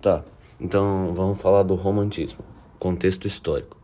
Tá, 0.00 0.24
então 0.60 1.12
vamos 1.12 1.40
falar 1.40 1.64
do 1.64 1.74
romantismo, 1.74 2.44
contexto 2.78 3.26
histórico. 3.26 3.76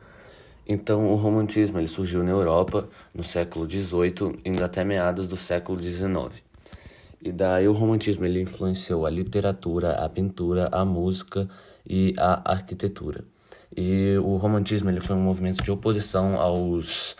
Então, 0.67 1.10
o 1.10 1.17
romantismo 1.17 1.79
ele 1.79 1.88
surgiu 1.88 2.22
na 2.22 2.30
Europa 2.30 2.88
no 3.12 3.22
século 3.22 3.69
XVIII, 3.69 4.40
indo 4.45 4.64
até 4.64 4.85
meados 4.85 5.27
do 5.27 5.37
século 5.37 5.79
XIX. 5.79 6.42
E 7.21 7.32
daí 7.32 7.66
o 7.66 7.72
romantismo 7.72 8.24
ele 8.24 8.40
influenciou 8.40 9.04
a 9.04 9.11
literatura, 9.11 9.92
a 9.92 10.08
pintura, 10.08 10.69
a 10.71 10.85
música 10.85 11.48
e 11.85 12.15
a 12.17 12.53
arquitetura. 12.53 13.25
E 13.77 14.17
o 14.19 14.37
romantismo 14.37 14.91
ele 14.91 15.01
foi 15.01 15.17
um 15.17 15.21
movimento 15.21 15.62
de 15.62 15.71
oposição 15.71 16.41
aos 16.41 17.17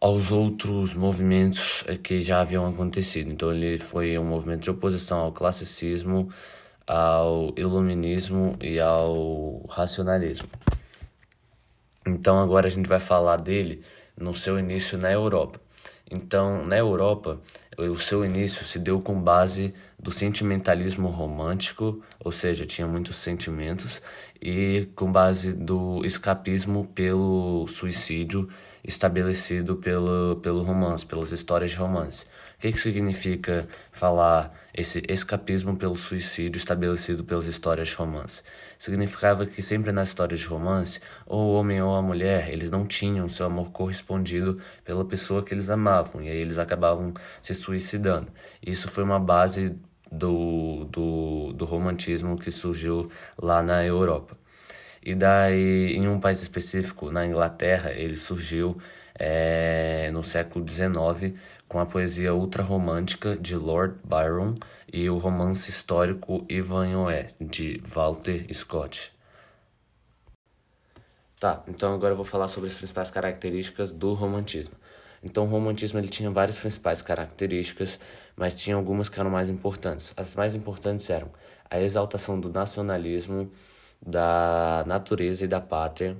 aos 0.00 0.32
outros 0.32 0.94
movimentos 0.94 1.84
que 2.02 2.22
já 2.22 2.40
haviam 2.40 2.66
acontecido. 2.66 3.30
Então 3.30 3.52
ele 3.52 3.76
foi 3.76 4.16
um 4.16 4.24
movimento 4.24 4.62
de 4.62 4.70
oposição 4.70 5.18
ao 5.18 5.30
classicismo, 5.30 6.30
ao 6.90 7.54
iluminismo 7.56 8.56
e 8.60 8.80
ao 8.80 9.64
racionalismo. 9.68 10.48
Então 12.04 12.36
agora 12.40 12.66
a 12.66 12.70
gente 12.70 12.88
vai 12.88 12.98
falar 12.98 13.36
dele 13.36 13.84
no 14.16 14.34
seu 14.34 14.58
início 14.58 14.98
na 14.98 15.12
Europa. 15.12 15.60
Então, 16.10 16.66
na 16.66 16.76
Europa, 16.76 17.40
o 17.78 17.96
seu 17.96 18.24
início 18.24 18.64
se 18.64 18.80
deu 18.80 19.00
com 19.00 19.14
base 19.22 19.72
do 19.96 20.10
sentimentalismo 20.10 21.06
romântico, 21.06 22.02
ou 22.18 22.32
seja, 22.32 22.66
tinha 22.66 22.88
muitos 22.88 23.14
sentimentos, 23.14 24.02
e 24.42 24.88
com 24.96 25.12
base 25.12 25.52
do 25.52 26.04
escapismo 26.04 26.86
pelo 26.92 27.68
suicídio 27.68 28.48
estabelecido 28.82 29.76
pelo, 29.76 30.40
pelo 30.42 30.62
romance, 30.64 31.06
pelas 31.06 31.30
histórias 31.30 31.70
de 31.70 31.76
romance. 31.76 32.26
O 32.60 32.62
que, 32.62 32.72
que 32.72 32.78
significa 32.78 33.66
falar 33.90 34.52
esse 34.74 35.02
escapismo 35.08 35.78
pelo 35.78 35.96
suicídio 35.96 36.58
estabelecido 36.58 37.24
pelas 37.24 37.46
histórias 37.46 37.88
de 37.88 37.94
romance? 37.94 38.42
Significava 38.78 39.46
que 39.46 39.62
sempre 39.62 39.90
nas 39.92 40.08
histórias 40.08 40.40
de 40.40 40.46
romance, 40.46 41.00
ou 41.24 41.40
o 41.40 41.54
homem 41.54 41.80
ou 41.80 41.96
a 41.96 42.02
mulher, 42.02 42.50
eles 42.52 42.68
não 42.68 42.86
tinham 42.86 43.30
seu 43.30 43.46
amor 43.46 43.70
correspondido 43.70 44.58
pela 44.84 45.06
pessoa 45.06 45.42
que 45.42 45.54
eles 45.54 45.70
amavam, 45.70 46.22
e 46.22 46.28
aí 46.28 46.36
eles 46.36 46.58
acabavam 46.58 47.14
se 47.40 47.54
suicidando. 47.54 48.28
Isso 48.62 48.90
foi 48.90 49.04
uma 49.04 49.18
base 49.18 49.74
do, 50.12 50.84
do, 50.84 51.54
do 51.54 51.64
romantismo 51.64 52.36
que 52.36 52.50
surgiu 52.50 53.10
lá 53.38 53.62
na 53.62 53.82
Europa. 53.86 54.36
E 55.02 55.14
daí, 55.14 55.96
em 55.96 56.06
um 56.06 56.20
país 56.20 56.42
específico, 56.42 57.10
na 57.10 57.24
Inglaterra, 57.24 57.90
ele 57.90 58.16
surgiu 58.16 58.76
é, 59.18 60.10
no 60.12 60.22
século 60.22 60.66
XIX 60.68 61.34
com 61.70 61.78
a 61.78 61.86
poesia 61.86 62.34
ultrarromântica 62.34 63.36
de 63.36 63.54
Lord 63.54 63.94
Byron 64.02 64.56
e 64.92 65.08
o 65.08 65.18
romance 65.18 65.70
histórico 65.70 66.44
Ivanhoe, 66.48 67.28
de 67.40 67.80
Walter 67.86 68.44
Scott. 68.52 69.12
Tá, 71.38 71.62
então 71.68 71.94
agora 71.94 72.12
eu 72.12 72.16
vou 72.16 72.24
falar 72.24 72.48
sobre 72.48 72.68
as 72.68 72.74
principais 72.74 73.08
características 73.08 73.92
do 73.92 74.14
romantismo. 74.14 74.74
Então, 75.22 75.44
o 75.44 75.46
romantismo 75.46 76.00
ele 76.00 76.08
tinha 76.08 76.28
várias 76.28 76.58
principais 76.58 77.02
características, 77.02 78.00
mas 78.34 78.52
tinha 78.56 78.74
algumas 78.74 79.08
que 79.08 79.20
eram 79.20 79.30
mais 79.30 79.48
importantes. 79.48 80.12
As 80.16 80.34
mais 80.34 80.56
importantes 80.56 81.08
eram 81.08 81.30
a 81.70 81.80
exaltação 81.80 82.40
do 82.40 82.50
nacionalismo, 82.50 83.48
da 84.04 84.82
natureza 84.88 85.44
e 85.44 85.48
da 85.48 85.60
pátria, 85.60 86.16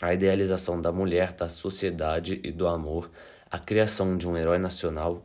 a 0.00 0.14
idealização 0.14 0.80
da 0.80 0.92
mulher, 0.92 1.32
da 1.32 1.48
sociedade 1.48 2.40
e 2.44 2.52
do 2.52 2.68
amor, 2.68 3.10
a 3.52 3.58
criação 3.58 4.16
de 4.16 4.26
um 4.26 4.34
herói 4.34 4.56
nacional, 4.56 5.22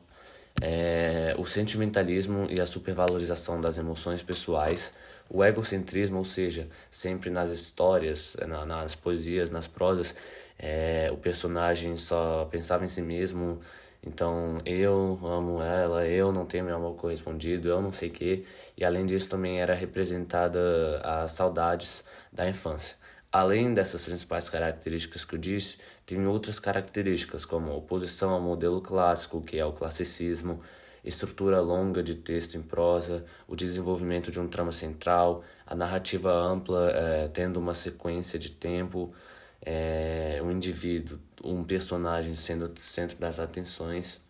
é, 0.61 1.33
o 1.37 1.45
sentimentalismo 1.45 2.45
e 2.49 2.59
a 2.59 2.65
supervalorização 2.65 3.61
das 3.61 3.77
emoções 3.77 4.21
pessoais, 4.21 4.91
o 5.29 5.41
egocentrismo, 5.45 6.17
ou 6.17 6.25
seja, 6.25 6.67
sempre 6.91 7.29
nas 7.29 7.51
histórias, 7.51 8.35
na, 8.45 8.65
nas 8.65 8.95
poesias, 8.95 9.49
nas 9.49 9.65
prosas, 9.65 10.13
é, 10.59 11.09
o 11.13 11.15
personagem 11.15 11.95
só 11.95 12.43
pensava 12.51 12.83
em 12.83 12.89
si 12.89 13.01
mesmo, 13.01 13.61
então 14.05 14.59
eu 14.65 15.17
amo 15.23 15.61
ela, 15.61 16.05
eu 16.05 16.29
não 16.33 16.45
tenho 16.45 16.65
meu 16.65 16.75
amor 16.75 16.95
correspondido, 16.95 17.69
eu 17.69 17.81
não 17.81 17.93
sei 17.93 18.09
o 18.09 18.11
que, 18.11 18.45
e 18.75 18.83
além 18.83 19.05
disso 19.05 19.29
também 19.29 19.61
era 19.61 19.73
representada 19.73 20.59
as 21.01 21.31
saudades 21.31 22.03
da 22.31 22.47
infância. 22.47 22.97
Além 23.31 23.73
dessas 23.73 24.03
principais 24.03 24.49
características 24.49 25.23
que 25.23 25.35
eu 25.35 25.39
disse, 25.39 25.77
tem 26.07 26.25
outras 26.25 26.57
características 26.57 27.43
como 27.43 27.75
oposição 27.75 28.31
ao 28.31 28.41
modelo 28.41 28.79
clássico, 28.79 29.41
que 29.41 29.59
é 29.59 29.65
o 29.65 29.73
classicismo, 29.73 30.61
estrutura 31.03 31.59
longa 31.59 32.01
de 32.01 32.15
texto 32.15 32.55
em 32.55 32.61
prosa, 32.61 33.25
o 33.45 33.57
desenvolvimento 33.57 34.31
de 34.31 34.39
um 34.39 34.47
trama 34.47 34.71
central, 34.71 35.43
a 35.65 35.75
narrativa 35.75 36.31
ampla 36.31 36.91
é, 36.91 37.27
tendo 37.27 37.59
uma 37.59 37.73
sequência 37.73 38.39
de 38.39 38.49
tempo, 38.51 39.13
é, 39.61 40.39
um 40.41 40.49
indivíduo, 40.49 41.19
um 41.43 41.61
personagem 41.61 42.37
sendo 42.37 42.71
centro 42.79 43.17
das 43.17 43.37
atenções 43.37 44.21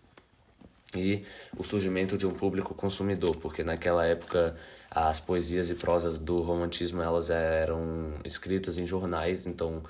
e 0.96 1.24
o 1.56 1.64
surgimento 1.64 2.18
de 2.18 2.26
um 2.26 2.34
público 2.34 2.74
consumidor, 2.74 3.36
porque 3.36 3.64
naquela 3.64 4.04
época 4.04 4.58
as 4.90 5.20
poesias 5.20 5.70
e 5.70 5.76
prosas 5.76 6.18
do 6.18 6.42
romantismo 6.42 7.04
elas 7.04 7.30
eram 7.30 8.14
escritas 8.26 8.80
em 8.80 8.86
jornais, 8.86 9.46
então 9.46 9.84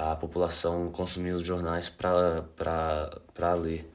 a 0.00 0.16
população 0.16 0.90
consumia 0.90 1.34
os 1.34 1.42
jornais 1.42 1.90
para 1.90 3.54
ler 3.54 3.90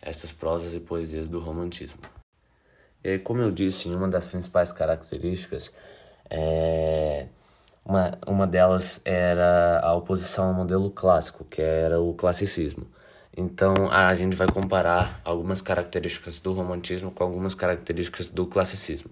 essas 0.00 0.32
prosas 0.32 0.74
e 0.74 0.80
poesias 0.80 1.28
do 1.28 1.38
romantismo. 1.38 2.00
E 3.02 3.10
aí, 3.10 3.18
como 3.18 3.42
eu 3.42 3.50
disse, 3.50 3.88
uma 3.88 4.08
das 4.08 4.26
principais 4.26 4.72
características 4.72 5.70
é 6.30 7.26
uma, 7.84 8.18
uma 8.26 8.46
delas 8.46 9.02
era 9.04 9.80
a 9.80 9.94
oposição 9.94 10.48
ao 10.48 10.54
modelo 10.54 10.90
clássico, 10.90 11.44
que 11.44 11.60
era 11.60 12.00
o 12.00 12.14
classicismo. 12.14 12.86
Então 13.36 13.90
a 13.90 14.14
gente 14.14 14.34
vai 14.36 14.46
comparar 14.46 15.20
algumas 15.24 15.60
características 15.60 16.40
do 16.40 16.54
romantismo 16.54 17.10
com 17.10 17.22
algumas 17.22 17.54
características 17.54 18.30
do 18.30 18.46
classicismo. 18.46 19.10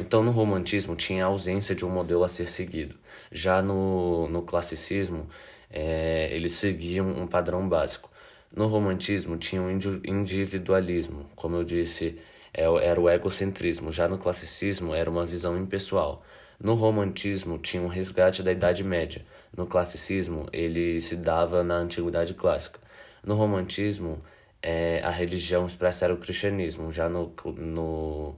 Então 0.00 0.24
no 0.24 0.32
romantismo 0.32 0.96
tinha 0.96 1.24
a 1.24 1.28
ausência 1.28 1.74
de 1.74 1.84
um 1.84 1.90
modelo 1.90 2.24
a 2.24 2.28
ser 2.28 2.46
seguido. 2.46 2.96
Já 3.30 3.62
no, 3.62 4.28
no 4.28 4.42
classicismo 4.42 5.28
é, 5.70 6.28
eles 6.32 6.52
seguiam 6.52 7.08
um 7.08 7.26
padrão 7.26 7.68
básico. 7.68 8.10
No 8.54 8.66
romantismo 8.66 9.36
tinha 9.36 9.62
um 9.62 9.70
individualismo, 9.70 11.26
como 11.36 11.56
eu 11.56 11.64
disse, 11.64 12.18
é 12.52 12.64
era 12.64 13.00
o 13.00 13.08
egocentrismo. 13.08 13.92
Já 13.92 14.08
no 14.08 14.18
classicismo 14.18 14.94
era 14.94 15.08
uma 15.08 15.24
visão 15.24 15.56
impessoal. 15.56 16.24
No 16.58 16.74
romantismo 16.74 17.58
tinha 17.58 17.82
um 17.82 17.86
resgate 17.86 18.42
da 18.42 18.52
Idade 18.52 18.84
Média. 18.84 19.24
No 19.56 19.66
classicismo, 19.66 20.46
ele 20.52 21.00
se 21.00 21.16
dava 21.16 21.62
na 21.62 21.76
Antiguidade 21.76 22.34
Clássica. 22.34 22.80
No 23.24 23.34
romantismo, 23.34 24.22
é, 24.62 25.00
a 25.02 25.10
religião 25.10 25.66
expressa 25.66 26.12
o 26.12 26.16
cristianismo. 26.16 26.92
Já 26.92 27.08
no, 27.08 27.32
no. 27.56 28.34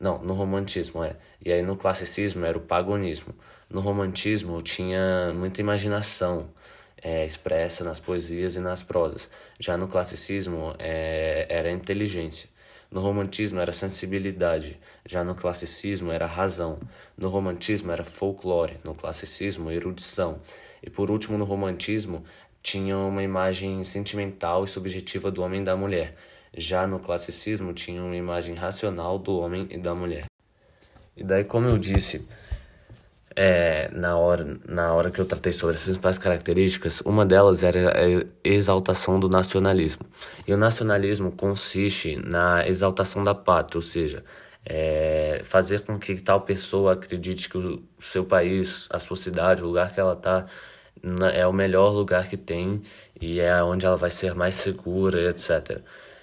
Não, 0.00 0.18
no 0.18 0.34
romantismo, 0.34 1.04
é. 1.04 1.16
E 1.44 1.52
aí 1.52 1.62
no 1.62 1.76
classicismo 1.76 2.44
era 2.44 2.58
o 2.58 2.60
paganismo. 2.60 3.34
No 3.70 3.80
romantismo 3.80 4.60
tinha 4.62 5.32
muita 5.34 5.60
imaginação 5.60 6.48
é, 7.02 7.26
expressa 7.26 7.82
nas 7.82 7.98
poesias 7.98 8.56
e 8.56 8.60
nas 8.60 8.82
prosas. 8.82 9.28
Já 9.58 9.76
no 9.76 9.88
classicismo 9.88 10.74
é, 10.78 11.46
era 11.48 11.70
inteligência. 11.70 12.48
No 12.90 13.00
romantismo 13.00 13.58
era 13.58 13.72
sensibilidade, 13.72 14.78
já 15.06 15.24
no 15.24 15.34
classicismo 15.34 16.12
era 16.12 16.26
razão. 16.26 16.78
No 17.16 17.30
romantismo 17.30 17.90
era 17.90 18.04
folclore, 18.04 18.78
no 18.84 18.94
classicismo 18.94 19.70
erudição. 19.70 20.38
E 20.82 20.90
por 20.90 21.10
último, 21.10 21.38
no 21.38 21.44
romantismo 21.44 22.22
tinha 22.62 22.96
uma 22.98 23.22
imagem 23.22 23.82
sentimental 23.82 24.62
e 24.64 24.68
subjetiva 24.68 25.30
do 25.30 25.42
homem 25.42 25.62
e 25.62 25.64
da 25.64 25.74
mulher. 25.74 26.14
Já 26.54 26.86
no 26.86 26.98
classicismo 26.98 27.72
tinha 27.72 28.02
uma 28.02 28.14
imagem 28.14 28.54
racional 28.54 29.18
do 29.18 29.38
homem 29.38 29.66
e 29.70 29.78
da 29.78 29.94
mulher. 29.94 30.26
E 31.16 31.24
daí, 31.24 31.44
como 31.44 31.68
eu 31.68 31.78
disse, 31.78 32.28
é, 33.36 33.90
na, 33.92 34.16
hora, 34.16 34.58
na 34.68 34.92
hora 34.92 35.10
que 35.10 35.20
eu 35.20 35.24
tratei 35.24 35.52
sobre 35.52 35.76
as 35.76 35.82
principais 35.82 36.18
características, 36.18 37.00
uma 37.02 37.24
delas 37.24 37.62
era 37.62 37.92
a 37.92 38.24
exaltação 38.44 39.18
do 39.18 39.28
nacionalismo. 39.28 40.04
E 40.46 40.52
o 40.52 40.56
nacionalismo 40.56 41.32
consiste 41.32 42.16
na 42.16 42.66
exaltação 42.66 43.22
da 43.22 43.34
pátria, 43.34 43.78
ou 43.78 43.82
seja, 43.82 44.24
é, 44.64 45.40
fazer 45.44 45.80
com 45.80 45.98
que 45.98 46.20
tal 46.20 46.42
pessoa 46.42 46.92
acredite 46.92 47.48
que 47.48 47.58
o 47.58 47.82
seu 48.00 48.24
país, 48.24 48.86
a 48.90 48.98
sua 48.98 49.16
cidade, 49.16 49.62
o 49.62 49.66
lugar 49.66 49.92
que 49.92 50.00
ela 50.00 50.14
está, 50.14 50.44
é 51.34 51.46
o 51.46 51.52
melhor 51.52 51.90
lugar 51.90 52.28
que 52.28 52.36
tem 52.36 52.80
e 53.20 53.40
é 53.40 53.62
onde 53.62 53.84
ela 53.84 53.96
vai 53.96 54.10
ser 54.10 54.34
mais 54.34 54.54
segura, 54.54 55.30
etc. 55.30 55.80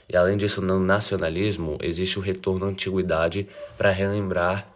E 0.08 0.16
além 0.16 0.38
disso, 0.38 0.62
no 0.62 0.80
nacionalismo 0.80 1.78
existe 1.82 2.18
o 2.18 2.22
retorno 2.22 2.66
à 2.66 2.70
antiguidade 2.70 3.48
para 3.78 3.92
relembrar 3.92 4.68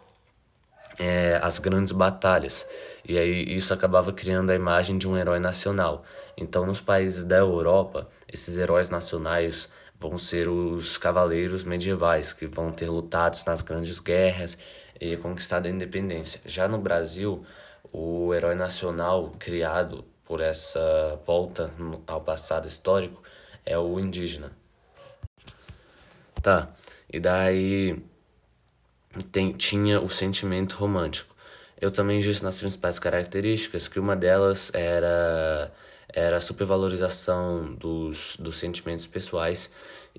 é, 0.98 1.38
as 1.42 1.58
grandes 1.58 1.92
batalhas. 1.92 2.66
E 3.06 3.18
aí 3.18 3.54
isso 3.54 3.72
acabava 3.74 4.12
criando 4.12 4.50
a 4.50 4.54
imagem 4.54 4.98
de 4.98 5.08
um 5.08 5.16
herói 5.16 5.38
nacional. 5.38 6.04
Então, 6.36 6.66
nos 6.66 6.80
países 6.80 7.24
da 7.24 7.36
Europa, 7.36 8.08
esses 8.32 8.56
heróis 8.56 8.90
nacionais 8.90 9.70
vão 9.98 10.18
ser 10.18 10.48
os 10.48 10.98
cavaleiros 10.98 11.64
medievais, 11.64 12.32
que 12.32 12.46
vão 12.46 12.70
ter 12.70 12.88
lutado 12.88 13.38
nas 13.46 13.62
grandes 13.62 14.00
guerras 14.00 14.58
e 15.00 15.16
conquistado 15.16 15.66
a 15.66 15.70
independência. 15.70 16.40
Já 16.44 16.68
no 16.68 16.78
Brasil, 16.78 17.44
o 17.92 18.34
herói 18.34 18.54
nacional 18.54 19.32
criado 19.38 20.04
por 20.24 20.40
essa 20.40 21.20
volta 21.26 21.70
ao 22.06 22.20
passado 22.20 22.66
histórico 22.66 23.22
é 23.64 23.78
o 23.78 24.00
indígena. 24.00 24.52
Tá, 26.42 26.68
e 27.10 27.20
daí 27.20 28.02
tem, 29.22 29.52
tinha 29.52 30.00
o 30.00 30.08
sentimento 30.08 30.76
romântico. 30.76 31.34
Eu 31.80 31.90
também 31.90 32.20
disse 32.20 32.42
nas 32.42 32.58
principais 32.58 32.98
características 32.98 33.88
que 33.88 34.00
uma 34.00 34.16
delas 34.16 34.70
era, 34.74 35.72
era 36.08 36.36
a 36.36 36.40
supervalorização 36.40 37.74
dos, 37.74 38.36
dos 38.38 38.56
sentimentos 38.56 39.06
pessoais 39.06 39.70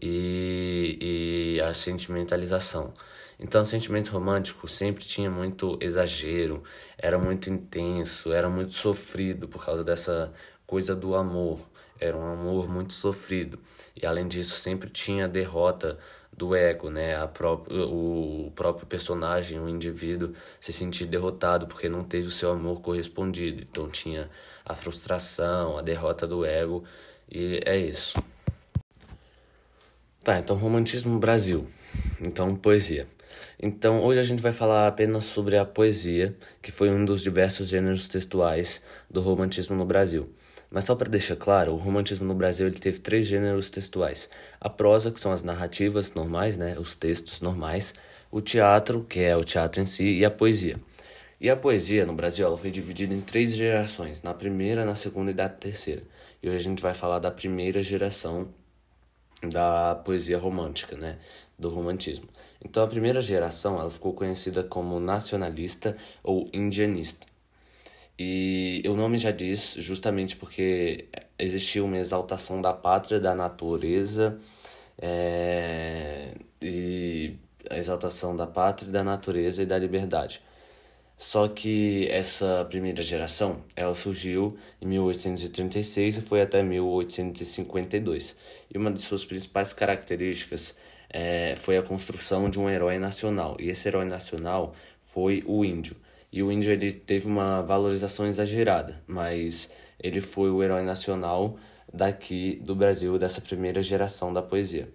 e, 0.02 1.56
e 1.58 1.62
a 1.62 1.74
sentimentalização. 1.74 2.94
Então, 3.40 3.62
o 3.62 3.66
sentimento 3.66 4.12
romântico 4.12 4.68
sempre 4.68 5.04
tinha 5.04 5.30
muito 5.30 5.78
exagero, 5.82 6.64
era 6.98 7.18
muito 7.18 7.50
intenso, 7.50 8.32
era 8.32 8.50
muito 8.50 8.72
sofrido 8.72 9.48
por 9.48 9.66
causa 9.66 9.84
dessa 9.84 10.32
coisa 10.66 10.96
do 10.96 11.16
amor. 11.16 11.60
Era 12.00 12.16
um 12.16 12.26
amor 12.26 12.70
muito 12.70 12.94
sofrido. 12.94 13.60
E 13.96 14.06
além 14.06 14.28
disso, 14.28 14.56
sempre 14.56 14.90
tinha 14.90 15.28
derrota 15.28 15.98
do 16.38 16.56
ego, 16.56 16.90
né? 16.90 17.16
A 17.16 17.28
próprio, 17.28 17.90
o 17.90 18.52
próprio 18.56 18.86
personagem, 18.86 19.60
o 19.60 19.70
indivíduo, 19.70 20.34
se 20.60 20.74
sentir 20.74 21.06
derrotado 21.06 21.68
porque 21.68 21.88
não 21.88 22.04
teve 22.04 22.28
o 22.28 22.32
seu 22.32 22.52
amor 22.52 22.82
correspondido. 22.82 23.62
Então 23.62 23.88
tinha 23.88 24.30
a 24.66 24.74
frustração, 24.74 25.78
a 25.78 25.82
derrota 25.82 26.28
do 26.28 26.46
ego, 26.46 26.84
e 27.30 27.62
é 27.66 27.78
isso. 27.78 28.22
Tá, 30.24 30.40
então 30.40 30.56
romantismo 30.56 31.20
Brasil. 31.20 31.68
Então 32.20 32.56
poesia. 32.56 33.08
Então 33.62 34.04
hoje 34.04 34.20
a 34.20 34.24
gente 34.24 34.42
vai 34.42 34.52
falar 34.52 34.88
apenas 34.88 35.26
sobre 35.26 35.58
a 35.58 35.66
poesia, 35.66 36.36
que 36.62 36.72
foi 36.72 36.90
um 36.90 37.06
dos 37.06 37.22
diversos 37.22 37.68
gêneros 37.70 38.08
textuais 38.08 38.82
do 39.10 39.22
romantismo 39.22 39.76
no 39.76 39.86
Brasil. 39.86 40.30
Mas 40.76 40.84
só 40.84 40.94
para 40.94 41.10
deixar 41.10 41.38
claro, 41.38 41.72
o 41.72 41.78
romantismo 41.78 42.28
no 42.28 42.36
Brasil 42.36 42.68
ele 42.68 42.78
teve 42.78 43.00
três 43.00 43.26
gêneros 43.28 43.70
textuais: 43.70 44.30
a 44.60 44.70
prosa, 44.70 45.10
que 45.10 45.22
são 45.22 45.32
as 45.32 45.42
narrativas 45.42 46.14
normais, 46.14 46.58
né, 46.58 46.78
os 46.78 46.96
textos 46.96 47.40
normais, 47.40 47.94
o 48.30 48.42
teatro, 48.42 49.06
que 49.06 49.22
é 49.22 49.38
o 49.38 49.42
teatro 49.42 49.82
em 49.82 49.86
si, 49.86 50.18
e 50.20 50.26
a 50.26 50.30
poesia. 50.30 50.76
E 51.40 51.50
a 51.50 51.56
poesia 51.56 52.06
no 52.06 52.12
Brasil 52.12 52.46
ela 52.46 52.58
foi 52.58 52.72
dividida 52.72 53.14
em 53.14 53.22
três 53.22 53.56
gerações: 53.56 54.22
na 54.22 54.34
primeira, 54.34 54.84
na 54.84 54.96
segunda 54.96 55.32
e 55.32 55.34
na 55.34 55.48
terceira. 55.48 56.04
E 56.44 56.50
hoje 56.50 56.58
a 56.58 56.70
gente 56.70 56.82
vai 56.82 56.94
falar 56.94 57.20
da 57.20 57.32
primeira 57.32 57.82
geração 57.82 58.50
da 59.50 59.96
poesia 60.04 60.38
romântica, 60.38 60.98
né, 60.98 61.20
do 61.58 61.70
romantismo. 61.70 62.28
Então 62.62 62.84
a 62.84 62.88
primeira 62.88 63.22
geração 63.22 63.80
ela 63.80 63.90
ficou 63.90 64.12
conhecida 64.12 64.62
como 64.62 65.00
nacionalista 65.00 65.96
ou 66.22 66.50
indianista. 66.52 67.26
E 68.18 68.82
o 68.88 68.96
nome 68.96 69.18
já 69.18 69.32
diz 69.32 69.76
justamente 69.78 70.36
porque 70.38 71.10
existia 71.38 71.84
uma 71.84 71.98
exaltação 71.98 72.62
da 72.62 72.74
pátria, 72.74 73.20
da 73.20 73.36
natureza, 73.36 74.38
é, 74.98 76.32
e 76.62 77.36
a 77.70 77.78
exaltação 77.78 78.36
da 78.36 78.48
pátria, 78.48 78.92
da 78.92 79.04
natureza 79.04 79.64
e 79.64 79.66
da 79.66 79.78
liberdade. 79.78 80.42
Só 81.18 81.48
que 81.48 82.08
essa 82.10 82.66
primeira 82.70 83.02
geração, 83.02 83.64
ela 83.76 83.96
surgiu 83.96 84.58
em 84.82 84.88
1836 84.88 86.18
e 86.18 86.22
foi 86.22 86.42
até 86.42 86.62
1852. 86.62 88.36
E 88.74 88.78
uma 88.78 88.92
de 88.92 89.02
suas 89.02 89.24
principais 89.24 89.72
características 89.72 90.78
é, 91.10 91.56
foi 91.58 91.78
a 91.78 91.84
construção 91.84 92.50
de 92.50 92.60
um 92.60 92.70
herói 92.70 93.00
nacional. 93.00 93.56
E 93.60 93.70
esse 93.70 93.88
herói 93.88 94.06
nacional 94.06 94.74
foi 95.04 95.42
o 95.48 95.64
índio. 95.64 95.96
E 96.36 96.44
o 96.44 96.52
índio 96.52 96.74
ele 96.74 96.92
teve 96.92 97.28
uma 97.28 97.62
valorização 97.62 98.28
exagerada, 98.28 99.02
mas 99.08 99.72
ele 99.98 100.20
foi 100.20 100.52
o 100.52 100.62
herói 100.62 100.84
nacional 100.84 101.58
daqui 101.92 102.60
do 102.62 102.76
Brasil, 102.76 103.18
dessa 103.18 103.40
primeira 103.40 103.82
geração 103.82 104.34
da 104.34 104.42
poesia. 104.42 104.90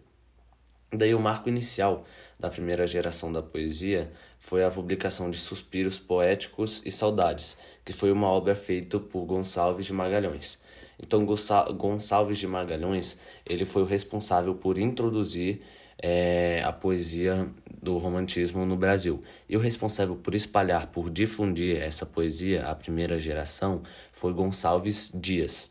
Daí 0.93 1.15
o 1.15 1.19
marco 1.19 1.49
inicial 1.49 2.05
da 2.39 2.51
primeira 2.51 2.87
geração 2.87 3.33
da 3.33 3.43
poesia 3.43 4.13
foi 4.39 4.63
a 4.63 4.71
publicação 4.71 5.31
de 5.31 5.39
Suspiros 5.39 5.99
Poéticos 5.99 6.83
e 6.85 6.91
Saudades, 6.91 7.57
que 7.87 7.93
foi 7.95 8.13
uma 8.13 8.27
obra 8.27 8.55
feita 8.55 9.01
por 9.01 9.25
Gonçalves 9.25 9.87
de 9.87 9.95
Magalhães. 9.95 10.63
Então 11.03 11.25
Gonçalves 11.25 12.39
de 12.39 12.47
Magalhães 12.47 13.19
ele 13.47 13.65
foi 13.65 13.81
o 13.81 13.87
responsável 13.87 14.55
por 14.55 14.77
introduzir 14.77 15.63
é, 16.03 16.61
a 16.65 16.73
poesia 16.73 17.49
do 17.83 17.97
romantismo 17.99 18.67
no 18.67 18.77
Brasil. 18.77 19.23
E 19.49 19.57
o 19.57 19.61
responsável 19.61 20.17
por 20.17 20.35
espalhar, 20.35 20.89
por 20.89 21.11
difundir 21.11 21.81
essa 21.81 22.05
poesia, 22.05 22.67
a 22.67 22.75
primeira 22.75 23.19
geração, 23.19 23.83
foi 24.13 24.33
Gonçalves 24.33 25.11
Dias. 25.15 25.71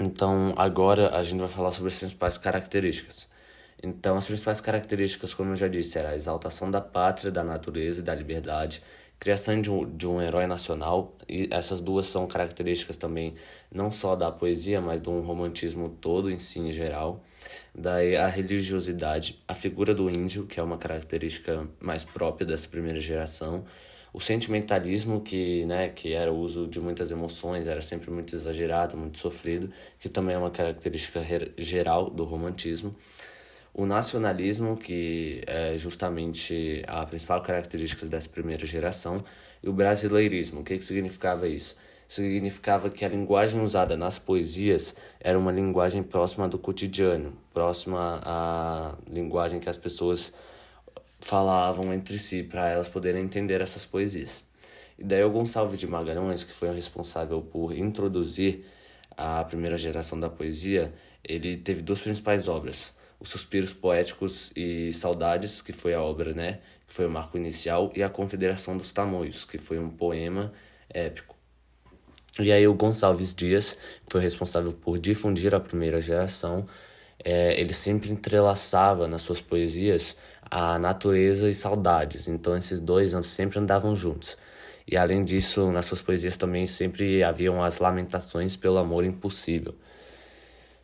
Então, 0.00 0.54
agora 0.56 1.16
a 1.16 1.22
gente 1.22 1.40
vai 1.40 1.48
falar 1.48 1.72
sobre 1.72 1.88
as 1.88 1.98
principais 1.98 2.38
características. 2.38 3.28
Então, 3.82 4.16
as 4.16 4.26
principais 4.26 4.60
características, 4.60 5.34
como 5.34 5.52
eu 5.52 5.56
já 5.56 5.68
disse, 5.68 5.98
era 5.98 6.10
a 6.10 6.14
exaltação 6.14 6.70
da 6.70 6.80
pátria, 6.80 7.30
da 7.30 7.44
natureza 7.44 8.00
e 8.00 8.04
da 8.04 8.14
liberdade, 8.14 8.82
criação 9.18 9.60
de 9.60 9.70
um, 9.70 9.88
de 9.96 10.06
um 10.06 10.20
herói 10.20 10.46
nacional, 10.46 11.16
e 11.28 11.48
essas 11.50 11.80
duas 11.80 12.06
são 12.06 12.26
características 12.26 12.96
também 12.96 13.34
não 13.72 13.90
só 13.90 14.14
da 14.14 14.30
poesia, 14.30 14.80
mas 14.80 15.00
do 15.00 15.20
romantismo 15.20 15.88
todo 16.00 16.30
em 16.30 16.38
si, 16.38 16.60
em 16.60 16.72
geral. 16.72 17.22
Daí 17.80 18.16
a 18.16 18.26
religiosidade, 18.26 19.40
a 19.46 19.54
figura 19.54 19.94
do 19.94 20.10
índio, 20.10 20.46
que 20.46 20.58
é 20.58 20.62
uma 20.62 20.76
característica 20.76 21.68
mais 21.80 22.04
própria 22.04 22.44
dessa 22.44 22.68
primeira 22.68 22.98
geração, 22.98 23.64
o 24.12 24.20
sentimentalismo, 24.20 25.20
que, 25.20 25.64
né, 25.64 25.88
que 25.88 26.12
era 26.12 26.32
o 26.32 26.38
uso 26.38 26.66
de 26.66 26.80
muitas 26.80 27.12
emoções, 27.12 27.68
era 27.68 27.80
sempre 27.80 28.10
muito 28.10 28.34
exagerado, 28.34 28.96
muito 28.96 29.18
sofrido, 29.18 29.70
que 29.98 30.08
também 30.08 30.34
é 30.34 30.38
uma 30.38 30.50
característica 30.50 31.20
geral 31.56 32.10
do 32.10 32.24
romantismo. 32.24 32.96
O 33.72 33.86
nacionalismo, 33.86 34.76
que 34.76 35.42
é 35.46 35.76
justamente 35.76 36.82
a 36.88 37.06
principal 37.06 37.40
característica 37.42 38.06
dessa 38.06 38.28
primeira 38.28 38.66
geração, 38.66 39.22
e 39.62 39.68
o 39.68 39.72
brasileirismo. 39.72 40.60
O 40.60 40.64
que, 40.64 40.78
que 40.78 40.84
significava 40.84 41.46
isso? 41.46 41.76
Significava 42.08 42.88
que 42.88 43.04
a 43.04 43.08
linguagem 43.08 43.60
usada 43.60 43.96
nas 43.96 44.18
poesias 44.18 44.96
era 45.20 45.38
uma 45.38 45.52
linguagem 45.52 46.02
próxima 46.02 46.48
do 46.48 46.58
cotidiano, 46.58 47.34
próxima 47.52 48.20
à 48.24 48.94
linguagem 49.06 49.60
que 49.60 49.68
as 49.68 49.76
pessoas 49.76 50.32
falavam 51.20 51.92
entre 51.92 52.18
si 52.18 52.42
para 52.42 52.68
elas 52.68 52.88
poderem 52.88 53.22
entender 53.22 53.60
essas 53.60 53.84
poesias. 53.84 54.42
E 54.98 55.04
daí 55.04 55.22
o 55.22 55.30
Gonçalves 55.30 55.78
de 55.78 55.86
Magalhães, 55.86 56.42
que 56.44 56.52
foi 56.52 56.70
o 56.70 56.72
responsável 56.72 57.42
por 57.42 57.76
introduzir 57.76 58.64
a 59.16 59.44
primeira 59.44 59.76
geração 59.76 60.18
da 60.18 60.30
poesia, 60.30 60.92
ele 61.22 61.56
teve 61.56 61.82
duas 61.82 62.00
principais 62.00 62.48
obras: 62.48 62.96
Os 63.20 63.28
Suspiros 63.28 63.72
Poéticos 63.72 64.50
e 64.56 64.92
Saudades, 64.92 65.60
que 65.60 65.72
foi 65.72 65.94
a 65.94 66.02
obra, 66.02 66.32
né, 66.32 66.60
que 66.86 66.94
foi 66.94 67.06
o 67.06 67.10
marco 67.10 67.36
inicial, 67.36 67.92
e 67.94 68.02
A 68.02 68.08
Confederação 68.08 68.76
dos 68.76 68.92
Tamoios, 68.92 69.44
que 69.44 69.58
foi 69.58 69.78
um 69.78 69.90
poema 69.90 70.52
épico. 70.88 71.37
E 72.38 72.52
aí 72.52 72.66
o 72.68 72.74
Gonçalves 72.74 73.34
Dias, 73.34 73.76
que 74.06 74.12
foi 74.12 74.20
responsável 74.20 74.72
por 74.72 74.98
difundir 74.98 75.54
a 75.54 75.60
primeira 75.60 76.00
geração, 76.00 76.66
é, 77.24 77.60
ele 77.60 77.72
sempre 77.72 78.10
entrelaçava 78.10 79.08
nas 79.08 79.22
suas 79.22 79.40
poesias 79.40 80.16
a 80.50 80.78
natureza 80.78 81.48
e 81.48 81.54
saudades. 81.54 82.28
Então 82.28 82.56
esses 82.56 82.78
dois 82.80 83.12
sempre 83.26 83.58
andavam 83.58 83.94
juntos. 83.96 84.36
E 84.86 84.96
além 84.96 85.24
disso, 85.24 85.70
nas 85.70 85.86
suas 85.86 86.00
poesias 86.00 86.36
também 86.36 86.64
sempre 86.64 87.22
haviam 87.22 87.62
as 87.62 87.78
lamentações 87.78 88.56
pelo 88.56 88.78
amor 88.78 89.04
impossível. 89.04 89.74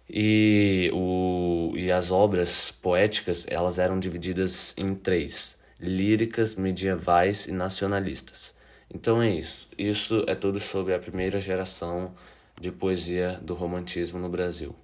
E, 0.09 0.91
o, 0.93 1.73
e 1.77 1.91
as 1.91 2.11
obras 2.11 2.71
poéticas 2.71 3.47
elas 3.49 3.79
eram 3.79 3.99
divididas 3.99 4.75
em 4.77 4.95
três: 4.95 5.59
líricas, 5.81 6.57
medievais 6.57 7.47
e 7.47 7.53
nacionalistas. 7.53 8.54
Então 8.95 9.21
é 9.21 9.29
isso. 9.29 9.69
Isso 9.77 10.25
é 10.29 10.35
tudo 10.37 10.61
sobre 10.61 10.95
a 10.95 10.99
primeira 10.99 11.41
geração 11.41 12.15
de 12.61 12.71
poesia 12.71 13.41
do 13.43 13.53
romantismo 13.53 14.21
no 14.21 14.29
Brasil. 14.29 14.75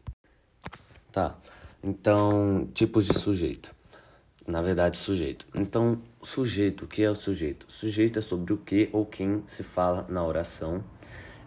Tá. 1.12 1.36
Então, 1.82 2.68
tipos 2.74 3.06
de 3.06 3.16
sujeito. 3.16 3.74
Na 4.46 4.60
verdade, 4.60 4.96
sujeito. 4.96 5.46
Então, 5.54 6.02
sujeito, 6.22 6.84
o 6.84 6.88
que 6.88 7.04
é 7.04 7.10
o 7.10 7.14
sujeito? 7.14 7.66
Sujeito 7.68 8.18
é 8.18 8.22
sobre 8.22 8.52
o 8.52 8.56
que 8.56 8.90
ou 8.92 9.06
quem 9.06 9.44
se 9.46 9.62
fala 9.62 10.04
na 10.08 10.24
oração. 10.24 10.82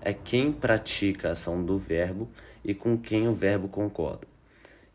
É 0.01 0.13
quem 0.13 0.51
pratica 0.51 1.29
a 1.29 1.31
ação 1.31 1.63
do 1.63 1.77
verbo 1.77 2.29
e 2.63 2.73
com 2.73 2.97
quem 2.97 3.27
o 3.27 3.33
verbo 3.33 3.67
concorda. 3.67 4.25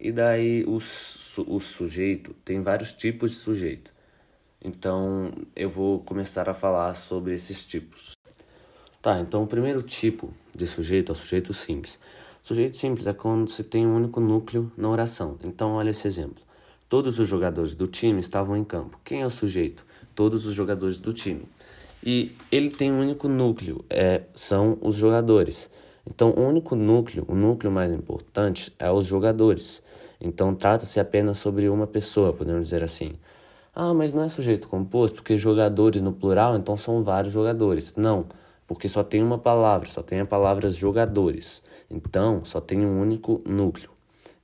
E 0.01 0.11
daí 0.11 0.65
o, 0.65 0.81
su 0.81 1.45
o 1.47 1.61
sujeito 1.61 2.35
tem 2.45 2.61
vários 2.61 2.95
tipos 2.95 3.33
de 3.33 3.37
sujeito. 3.37 3.93
Então 4.62 5.31
eu 5.55 5.69
vou 5.69 6.00
começar 6.00 6.49
a 6.49 6.55
falar 6.55 6.95
sobre 6.95 7.33
esses 7.33 7.65
tipos. 7.65 8.17
Tá, 9.00 9.21
então 9.21 9.43
o 9.45 9.47
primeiro 9.47 9.83
tipo 9.83 10.33
de 10.55 10.67
sujeito 10.67 11.11
é 11.11 11.15
o 11.15 11.17
sujeito 11.17 11.55
simples. 11.55 12.00
Sujeito 12.43 12.77
simples 12.77 13.07
é 13.07 13.12
quando 13.12 13.50
se 13.50 13.62
tem 13.62 13.87
um 13.87 13.95
único 13.95 14.21
núcleo 14.21 14.71
na 14.77 14.88
oração. 14.88 15.37
Então 15.45 15.73
olha 15.73 15.91
esse 15.91 16.07
exemplo. 16.07 16.43
Todos 16.88 17.19
os 17.19 17.29
jogadores 17.29 17.75
do 17.75 17.87
time 17.87 18.19
estavam 18.19 18.57
em 18.57 18.65
campo. 18.65 18.99
Quem 19.05 19.23
é 19.23 19.27
o 19.27 19.31
sujeito? 19.31 19.85
Todos 20.15 20.47
os 20.47 20.55
jogadores 20.55 20.99
do 20.99 21.12
time. 21.12 21.47
E 22.03 22.33
ele 22.50 22.71
tem 22.71 22.91
um 22.93 23.00
único 23.00 23.29
núcleo, 23.29 23.85
é, 23.91 24.23
são 24.35 24.79
os 24.81 24.95
jogadores. 24.95 25.71
Então, 26.07 26.31
o 26.31 26.41
único 26.41 26.75
núcleo, 26.75 27.25
o 27.29 27.35
núcleo 27.35 27.71
mais 27.71 27.93
importante 27.93 28.73
é 28.79 28.91
os 28.91 29.05
jogadores. 29.05 29.83
Então, 30.21 30.55
trata-se 30.55 30.99
apenas 30.99 31.38
sobre 31.38 31.69
uma 31.69 31.87
pessoa, 31.87 32.33
podemos 32.33 32.62
dizer 32.62 32.83
assim. 32.83 33.12
Ah, 33.81 33.95
mas 33.95 34.13
não 34.13 34.25
é 34.25 34.29
sujeito 34.29 34.67
composto, 34.67 35.23
porque 35.23 35.37
jogadores 35.37 36.03
no 36.03 36.13
plural, 36.13 36.57
então 36.57 36.77
são 36.77 37.05
vários 37.05 37.33
jogadores. 37.33 37.95
Não, 37.97 38.27
porque 38.67 38.89
só 38.89 39.05
tem 39.05 39.23
uma 39.23 39.39
palavra, 39.39 39.89
só 39.89 40.03
tem 40.03 40.19
a 40.19 40.27
palavra 40.27 40.69
jogadores. 40.73 41.63
Então, 41.89 42.45
só 42.45 42.61
tem 42.61 42.85
um 42.85 43.01
único 43.01 43.41
núcleo. 43.47 43.89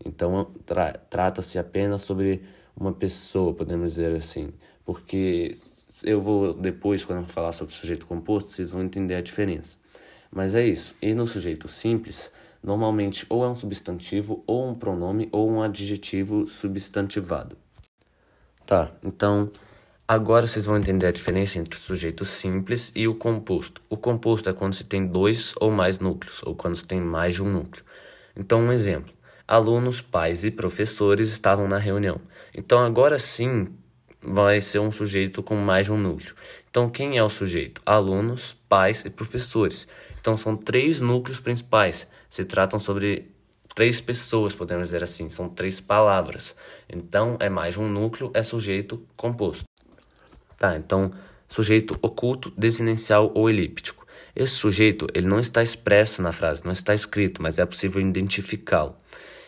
Então, 0.04 0.52
tra 0.64 0.92
trata-se 1.10 1.58
apenas 1.58 2.02
sobre 2.02 2.44
uma 2.76 2.92
pessoa, 2.92 3.52
podemos 3.52 3.94
dizer 3.94 4.14
assim. 4.14 4.52
Porque 4.84 5.54
eu 6.04 6.20
vou, 6.20 6.54
depois, 6.54 7.04
quando 7.04 7.22
eu 7.22 7.24
falar 7.24 7.50
sobre 7.50 7.74
sujeito 7.74 8.06
composto, 8.06 8.52
vocês 8.52 8.70
vão 8.70 8.84
entender 8.84 9.16
a 9.16 9.20
diferença. 9.20 9.78
Mas 10.30 10.54
é 10.54 10.64
isso. 10.64 10.94
E 11.02 11.12
no 11.12 11.26
sujeito 11.26 11.66
simples, 11.66 12.30
normalmente 12.62 13.26
ou 13.28 13.44
é 13.44 13.48
um 13.48 13.54
substantivo, 13.56 14.44
ou 14.46 14.68
um 14.68 14.74
pronome, 14.76 15.28
ou 15.32 15.50
um 15.50 15.60
adjetivo 15.60 16.46
substantivado. 16.46 17.63
Tá, 18.66 18.90
então 19.02 19.50
agora 20.08 20.46
vocês 20.46 20.64
vão 20.64 20.78
entender 20.78 21.06
a 21.06 21.12
diferença 21.12 21.58
entre 21.58 21.78
o 21.78 21.80
sujeito 21.80 22.24
simples 22.24 22.92
e 22.94 23.06
o 23.06 23.14
composto. 23.14 23.82
O 23.90 23.96
composto 23.96 24.48
é 24.48 24.52
quando 24.52 24.72
se 24.72 24.84
tem 24.84 25.06
dois 25.06 25.54
ou 25.60 25.70
mais 25.70 25.98
núcleos, 25.98 26.42
ou 26.44 26.54
quando 26.54 26.76
se 26.76 26.86
tem 26.86 27.00
mais 27.00 27.34
de 27.34 27.42
um 27.42 27.50
núcleo. 27.50 27.84
Então, 28.36 28.60
um 28.60 28.72
exemplo: 28.72 29.12
alunos, 29.46 30.00
pais 30.00 30.44
e 30.44 30.50
professores 30.50 31.30
estavam 31.30 31.68
na 31.68 31.78
reunião. 31.78 32.20
Então, 32.54 32.78
agora 32.80 33.18
sim 33.18 33.66
vai 34.22 34.60
ser 34.60 34.78
um 34.78 34.90
sujeito 34.90 35.42
com 35.42 35.56
mais 35.56 35.86
de 35.86 35.92
um 35.92 35.98
núcleo. 35.98 36.34
Então, 36.70 36.88
quem 36.88 37.18
é 37.18 37.22
o 37.22 37.28
sujeito? 37.28 37.82
Alunos, 37.84 38.56
pais 38.68 39.04
e 39.04 39.10
professores. 39.10 39.86
Então, 40.18 40.36
são 40.36 40.56
três 40.56 41.00
núcleos 41.00 41.38
principais. 41.38 42.06
Se 42.30 42.44
tratam 42.44 42.78
sobre 42.78 43.33
três 43.74 44.00
pessoas, 44.00 44.54
podemos 44.54 44.88
dizer 44.88 45.02
assim, 45.02 45.28
são 45.28 45.48
três 45.48 45.80
palavras. 45.80 46.56
Então, 46.88 47.36
é 47.40 47.48
mais 47.48 47.76
um 47.76 47.88
núcleo, 47.88 48.30
é 48.32 48.42
sujeito 48.42 49.04
composto. 49.16 49.64
Tá, 50.56 50.76
então, 50.76 51.12
sujeito 51.48 51.98
oculto, 52.00 52.52
desinencial 52.56 53.30
ou 53.34 53.50
elíptico. 53.50 54.06
Esse 54.34 54.54
sujeito, 54.54 55.06
ele 55.14 55.26
não 55.26 55.38
está 55.38 55.62
expresso 55.62 56.22
na 56.22 56.32
frase, 56.32 56.64
não 56.64 56.72
está 56.72 56.94
escrito, 56.94 57.42
mas 57.42 57.58
é 57.58 57.66
possível 57.66 58.00
identificá-lo. 58.00 58.96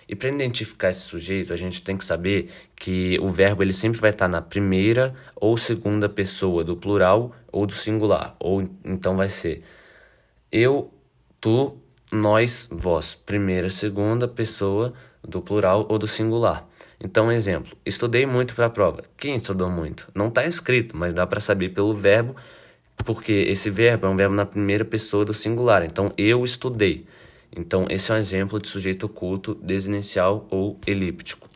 E 0.09 0.14
para 0.14 0.28
identificar 0.28 0.90
esse 0.90 1.00
sujeito, 1.00 1.52
a 1.52 1.56
gente 1.56 1.83
tem 1.83 1.97
que 1.97 2.04
saber 2.04 2.49
que 2.76 3.18
o 3.21 3.28
verbo 3.28 3.62
ele 3.62 3.73
sempre 3.73 4.00
vai 4.00 4.11
estar 4.11 4.28
na 4.28 4.40
primeira 4.40 5.14
ou 5.35 5.56
segunda 5.56 6.09
pessoa 6.09 6.62
do 6.62 6.76
plural 6.76 7.35
ou 7.50 7.66
do 7.66 7.73
singular. 7.73 8.37
Ou 8.38 8.62
então 8.85 9.16
vai 9.16 9.28
ser 9.28 9.64
eu, 10.52 10.92
tu, 11.40 11.76
nós, 12.10 12.68
vós. 12.70 13.14
Primeira, 13.14 13.70
segunda 13.70 14.28
pessoa 14.28 14.92
do 15.22 15.42
plural 15.42 15.86
ou 15.88 15.98
do 15.98 16.06
singular. 16.06 16.66
Então, 17.02 17.30
exemplo: 17.30 17.76
estudei 17.84 18.26
muito 18.26 18.54
para 18.54 18.66
a 18.66 18.70
prova. 18.70 19.02
Quem 19.16 19.34
estudou 19.34 19.70
muito? 19.70 20.08
Não 20.14 20.28
está 20.28 20.44
escrito, 20.44 20.96
mas 20.96 21.12
dá 21.12 21.26
para 21.26 21.40
saber 21.40 21.70
pelo 21.70 21.92
verbo, 21.92 22.34
porque 23.04 23.32
esse 23.32 23.70
verbo 23.70 24.06
é 24.06 24.08
um 24.08 24.16
verbo 24.16 24.34
na 24.34 24.46
primeira 24.46 24.84
pessoa 24.84 25.25
do 25.25 25.34
singular. 25.34 25.84
Então, 25.84 26.12
eu 26.16 26.44
estudei. 26.44 27.06
Então, 27.54 27.86
esse 27.88 28.10
é 28.10 28.14
um 28.14 28.18
exemplo 28.18 28.60
de 28.60 28.68
sujeito 28.68 29.06
oculto, 29.06 29.54
desinencial 29.54 30.46
ou 30.50 30.78
elíptico. 30.86 31.48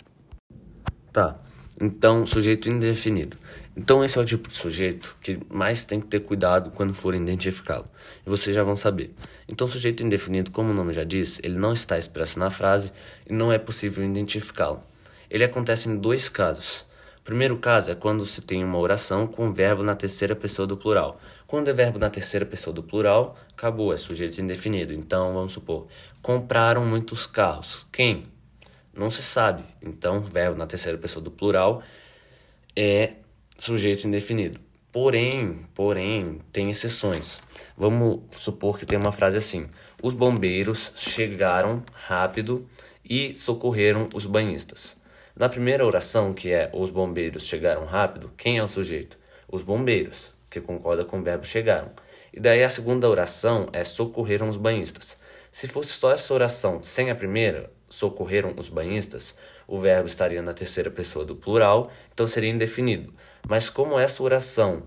Tá, 1.12 1.40
então, 1.80 2.25
sujeito 2.26 2.71
indefinido. 2.71 3.37
Então, 3.77 4.05
esse 4.05 4.19
é 4.19 4.21
o 4.21 4.25
tipo 4.25 4.49
de 4.49 4.55
sujeito 4.55 5.17
que 5.23 5.39
mais 5.49 5.85
tem 5.85 6.00
que 6.00 6.07
ter 6.07 6.21
cuidado 6.21 6.71
quando 6.71 6.93
for 6.93 7.15
identificá-lo. 7.15 7.87
E 8.27 8.29
vocês 8.29 8.55
já 8.55 8.62
vão 8.62 8.75
saber. 8.75 9.15
Então, 9.49 9.67
sujeito 9.67 10.03
indefinido, 10.03 10.50
como 10.50 10.71
o 10.71 10.75
nome 10.75 10.93
já 10.93 11.05
diz, 11.05 11.41
ele 11.43 11.57
não 11.57 11.73
está 11.73 11.97
expresso 11.97 12.39
na 12.39 12.50
frase 12.50 12.93
e 13.29 13.33
não 13.33 13.53
é 13.53 13.59
possível 13.59 14.05
identificá-lo. 14.05 14.81
Ele 15.31 15.45
acontece 15.45 15.89
em 15.89 15.97
dois 15.97 16.29
casos. 16.29 16.85
O 17.21 17.23
primeiro 17.23 17.57
caso 17.59 17.91
é 17.91 17.95
quando 17.95 18.27
se 18.27 18.43
tem 18.43 18.65
uma 18.65 18.79
oração 18.79 19.27
com 19.27 19.53
verbo 19.53 19.85
na 19.85 19.95
terceira 19.95 20.35
pessoa 20.35 20.67
do 20.67 20.77
plural. 20.77 21.21
Quando 21.47 21.69
é 21.69 21.73
verbo 21.73 21.99
na 21.99 22.11
terceira 22.11 22.45
pessoa 22.45 22.75
do 22.75 22.83
plural, 22.83 23.37
acabou, 23.53 23.93
é 23.93 23.97
sujeito 23.97 24.41
indefinido. 24.41 24.93
Então, 24.93 25.33
vamos 25.33 25.53
supor, 25.53 25.87
compraram 26.21 26.85
muitos 26.85 27.27
carros. 27.27 27.87
Quem? 27.93 28.27
Não 28.93 29.11
se 29.11 29.23
sabe. 29.23 29.62
Então, 29.81 30.21
verbo 30.21 30.59
na 30.59 30.67
terceira 30.67 30.99
pessoa 30.99 31.23
do 31.23 31.31
plural 31.31 31.83
é 32.75 33.15
sujeito 33.62 34.07
indefinido. 34.07 34.59
Porém, 34.93 35.61
porém, 35.75 36.38
tem 36.52 36.71
exceções. 36.71 37.43
Vamos 37.76 38.23
supor 38.31 38.79
que 38.79 38.87
tem 38.87 38.99
uma 38.99 39.12
frase 39.12 39.38
assim: 39.38 39.69
Os 40.02 40.14
bombeiros 40.14 40.93
chegaram 40.97 41.83
rápido 41.93 42.67
e 43.05 43.35
socorreram 43.35 44.09
os 44.14 44.26
banhistas. 44.26 45.00
Na 45.37 45.49
primeira 45.49 45.87
oração, 45.87 46.33
que 46.33 46.50
é 46.50 46.71
os 46.75 46.90
bombeiros 46.90 47.47
chegaram 47.47 47.85
rápido, 47.85 48.33
quem 48.37 48.59
é 48.59 48.62
o 48.62 48.69
sujeito? 48.69 49.17
Os 49.49 49.62
bombeiros 49.62 50.33
que 50.50 50.61
concorda 50.61 51.05
com 51.05 51.21
o 51.21 51.23
verbo 51.23 51.47
chegaram. 51.47 51.88
E 52.33 52.40
daí 52.40 52.62
a 52.62 52.69
segunda 52.69 53.09
oração 53.09 53.69
é 53.73 53.85
socorreram 53.85 54.49
os 54.49 54.57
banhistas. 54.57 55.19
Se 55.52 55.67
fosse 55.67 55.90
só 55.90 56.12
essa 56.12 56.35
oração 56.35 56.83
sem 56.83 57.11
a 57.11 57.14
primeira, 57.14 57.71
socorreram 57.88 58.55
os 58.57 58.69
banhistas, 58.69 59.37
o 59.67 59.79
verbo 59.79 60.07
estaria 60.07 60.43
na 60.43 60.52
terceira 60.52 60.90
pessoa 60.90 61.25
do 61.25 61.37
plural, 61.37 61.90
então 62.12 62.26
seria 62.26 62.50
indefinido. 62.50 63.12
Mas 63.49 63.68
como 63.70 63.99
essa 63.99 64.23
oração 64.23 64.85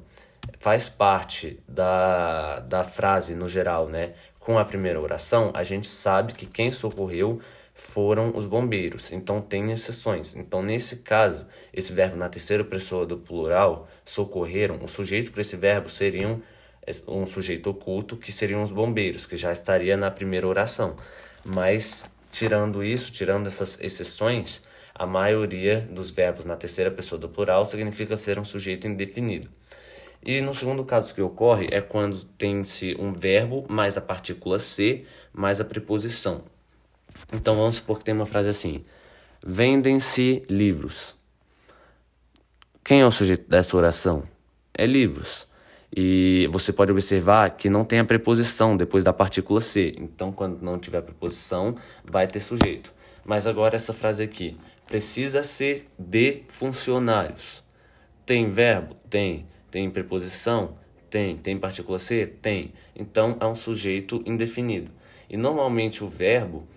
faz 0.59 0.89
parte 0.89 1.59
da, 1.67 2.59
da 2.59 2.83
frase 2.83 3.35
no 3.35 3.47
geral, 3.47 3.87
né, 3.87 4.13
com 4.39 4.57
a 4.57 4.65
primeira 4.65 4.99
oração, 4.99 5.51
a 5.53 5.63
gente 5.63 5.87
sabe 5.87 6.33
que 6.33 6.45
quem 6.45 6.71
socorreu 6.71 7.39
foram 7.73 8.31
os 8.35 8.45
bombeiros. 8.45 9.11
Então 9.11 9.41
tem 9.41 9.71
exceções. 9.71 10.35
Então 10.35 10.61
nesse 10.61 10.97
caso, 10.97 11.47
esse 11.73 11.91
verbo 11.91 12.15
na 12.15 12.29
terceira 12.29 12.63
pessoa 12.63 13.05
do 13.05 13.17
plural, 13.17 13.87
socorreram, 14.05 14.79
o 14.83 14.87
sujeito 14.87 15.31
para 15.31 15.41
esse 15.41 15.55
verbo 15.55 15.89
seriam 15.89 16.41
um 17.07 17.25
sujeito 17.25 17.69
oculto, 17.69 18.17
que 18.17 18.31
seriam 18.31 18.61
os 18.61 18.71
bombeiros, 18.71 19.25
que 19.25 19.37
já 19.37 19.51
estaria 19.53 19.95
na 19.95 20.11
primeira 20.11 20.47
oração. 20.47 20.97
Mas 21.45 22.11
tirando 22.29 22.83
isso, 22.83 23.11
tirando 23.11 23.47
essas 23.47 23.79
exceções, 23.79 24.65
a 24.95 25.05
maioria 25.05 25.81
dos 25.81 26.11
verbos 26.11 26.45
na 26.45 26.55
terceira 26.55 26.91
pessoa 26.91 27.19
do 27.19 27.27
plural 27.27 27.65
significa 27.65 28.15
ser 28.15 28.37
um 28.37 28.45
sujeito 28.45 28.87
indefinido. 28.87 29.49
E 30.25 30.39
no 30.39 30.53
segundo 30.53 30.85
caso 30.85 31.13
que 31.13 31.21
ocorre 31.21 31.67
é 31.71 31.81
quando 31.81 32.23
tem-se 32.23 32.95
um 32.97 33.11
verbo 33.11 33.65
mais 33.67 33.97
a 33.97 34.01
partícula 34.01 34.57
ser 34.59 35.07
mais 35.33 35.59
a 35.59 35.65
preposição. 35.65 36.43
Então 37.31 37.55
vamos 37.55 37.75
supor 37.75 37.97
que 37.97 38.05
tem 38.05 38.13
uma 38.13 38.25
frase 38.25 38.49
assim: 38.49 38.85
Vendem-se 39.45 40.43
livros. 40.49 41.15
Quem 42.83 43.01
é 43.01 43.05
o 43.05 43.11
sujeito 43.11 43.49
dessa 43.49 43.75
oração? 43.75 44.23
É 44.73 44.85
livros. 44.85 45.47
E 45.95 46.47
você 46.51 46.73
pode 46.73 46.91
observar 46.91 47.51
que 47.51 47.69
não 47.69 47.83
tem 47.83 47.99
a 47.99 48.05
preposição 48.05 48.75
depois 48.75 49.03
da 49.03 49.13
partícula 49.13 49.61
ser. 49.61 49.93
Então, 49.99 50.31
quando 50.31 50.61
não 50.61 50.79
tiver 50.79 51.01
preposição, 51.01 51.75
vai 52.03 52.25
ter 52.25 52.39
sujeito. 52.39 52.91
Mas 53.23 53.45
agora 53.45 53.75
essa 53.75 53.93
frase 53.93 54.23
aqui: 54.23 54.57
precisa 54.87 55.43
ser 55.43 55.89
de 55.97 56.43
funcionários. 56.47 57.63
Tem 58.25 58.47
verbo? 58.47 58.95
Tem. 59.09 59.45
Tem 59.69 59.89
preposição? 59.89 60.77
Tem. 61.09 61.37
Tem 61.37 61.57
partícula 61.57 61.99
ser? 61.99 62.39
Tem. 62.41 62.73
Então 62.95 63.37
é 63.39 63.45
um 63.45 63.55
sujeito 63.55 64.23
indefinido. 64.25 64.91
E 65.29 65.37
normalmente 65.37 66.03
o 66.03 66.07
verbo 66.07 66.67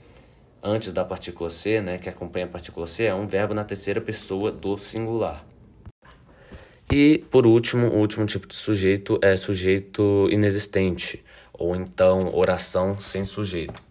antes 0.62 0.92
da 0.92 1.04
partícula 1.04 1.48
ser, 1.48 1.82
né, 1.82 1.98
que 1.98 2.08
acompanha 2.08 2.46
a 2.46 2.48
partícula 2.48 2.86
ser, 2.86 3.04
é 3.04 3.14
um 3.14 3.26
verbo 3.26 3.54
na 3.54 3.64
terceira 3.64 4.00
pessoa 4.00 4.50
do 4.50 4.76
singular. 4.76 5.44
E, 6.90 7.24
por 7.30 7.46
último, 7.46 7.88
o 7.88 7.98
último 7.98 8.26
tipo 8.26 8.46
de 8.46 8.54
sujeito 8.54 9.18
é 9.22 9.36
sujeito 9.36 10.28
inexistente, 10.30 11.24
ou 11.52 11.74
então 11.74 12.32
oração 12.34 12.98
sem 12.98 13.24
sujeito. 13.24 13.82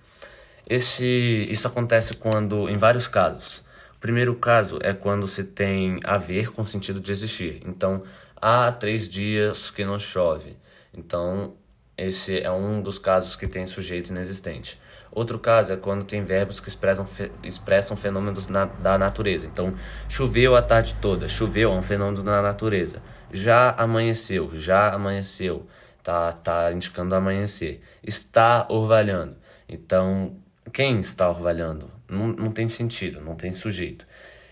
Esse, 0.67 1.45
isso 1.49 1.67
acontece 1.67 2.15
quando, 2.15 2.69
em 2.69 2.77
vários 2.77 3.07
casos. 3.07 3.64
O 4.05 4.07
primeiro 4.07 4.35
caso 4.35 4.77
é 4.83 4.93
quando 4.93 5.27
se 5.27 5.43
tem 5.43 5.97
haver 6.03 6.51
com 6.51 6.63
sentido 6.63 6.99
de 6.99 7.11
existir. 7.11 7.63
Então, 7.65 8.03
há 8.35 8.71
três 8.71 9.09
dias 9.09 9.71
que 9.71 9.83
não 9.83 9.97
chove. 9.97 10.55
Então, 10.93 11.55
esse 11.97 12.39
é 12.39 12.51
um 12.51 12.83
dos 12.83 12.99
casos 12.99 13.35
que 13.35 13.47
tem 13.47 13.65
sujeito 13.65 14.09
inexistente. 14.09 14.79
Outro 15.11 15.39
caso 15.39 15.73
é 15.73 15.75
quando 15.75 16.05
tem 16.05 16.23
verbos 16.23 16.59
que 16.59 16.69
expressam, 16.69 17.03
expressam 17.41 17.97
fenômenos 17.97 18.47
na, 18.47 18.65
da 18.65 18.95
natureza. 18.95 19.47
Então, 19.47 19.73
choveu 20.07 20.55
a 20.55 20.61
tarde 20.61 20.95
toda. 21.01 21.27
Choveu 21.27 21.71
é 21.71 21.75
um 21.75 21.81
fenômeno 21.81 22.21
da 22.21 22.43
natureza. 22.43 23.01
Já 23.33 23.71
amanheceu. 23.71 24.51
Já 24.53 24.93
amanheceu. 24.93 25.65
Tá, 26.03 26.31
tá 26.31 26.71
indicando 26.71 27.15
amanhecer. 27.15 27.79
Está 28.03 28.67
orvalhando. 28.69 29.35
Então, 29.67 30.35
quem 30.71 30.99
está 30.99 31.27
orvalhando? 31.27 31.94
Não, 32.09 32.27
não 32.27 32.51
tem 32.51 32.67
sentido, 32.67 33.21
não 33.21 33.35
tem 33.35 33.51
sujeito. 33.51 34.05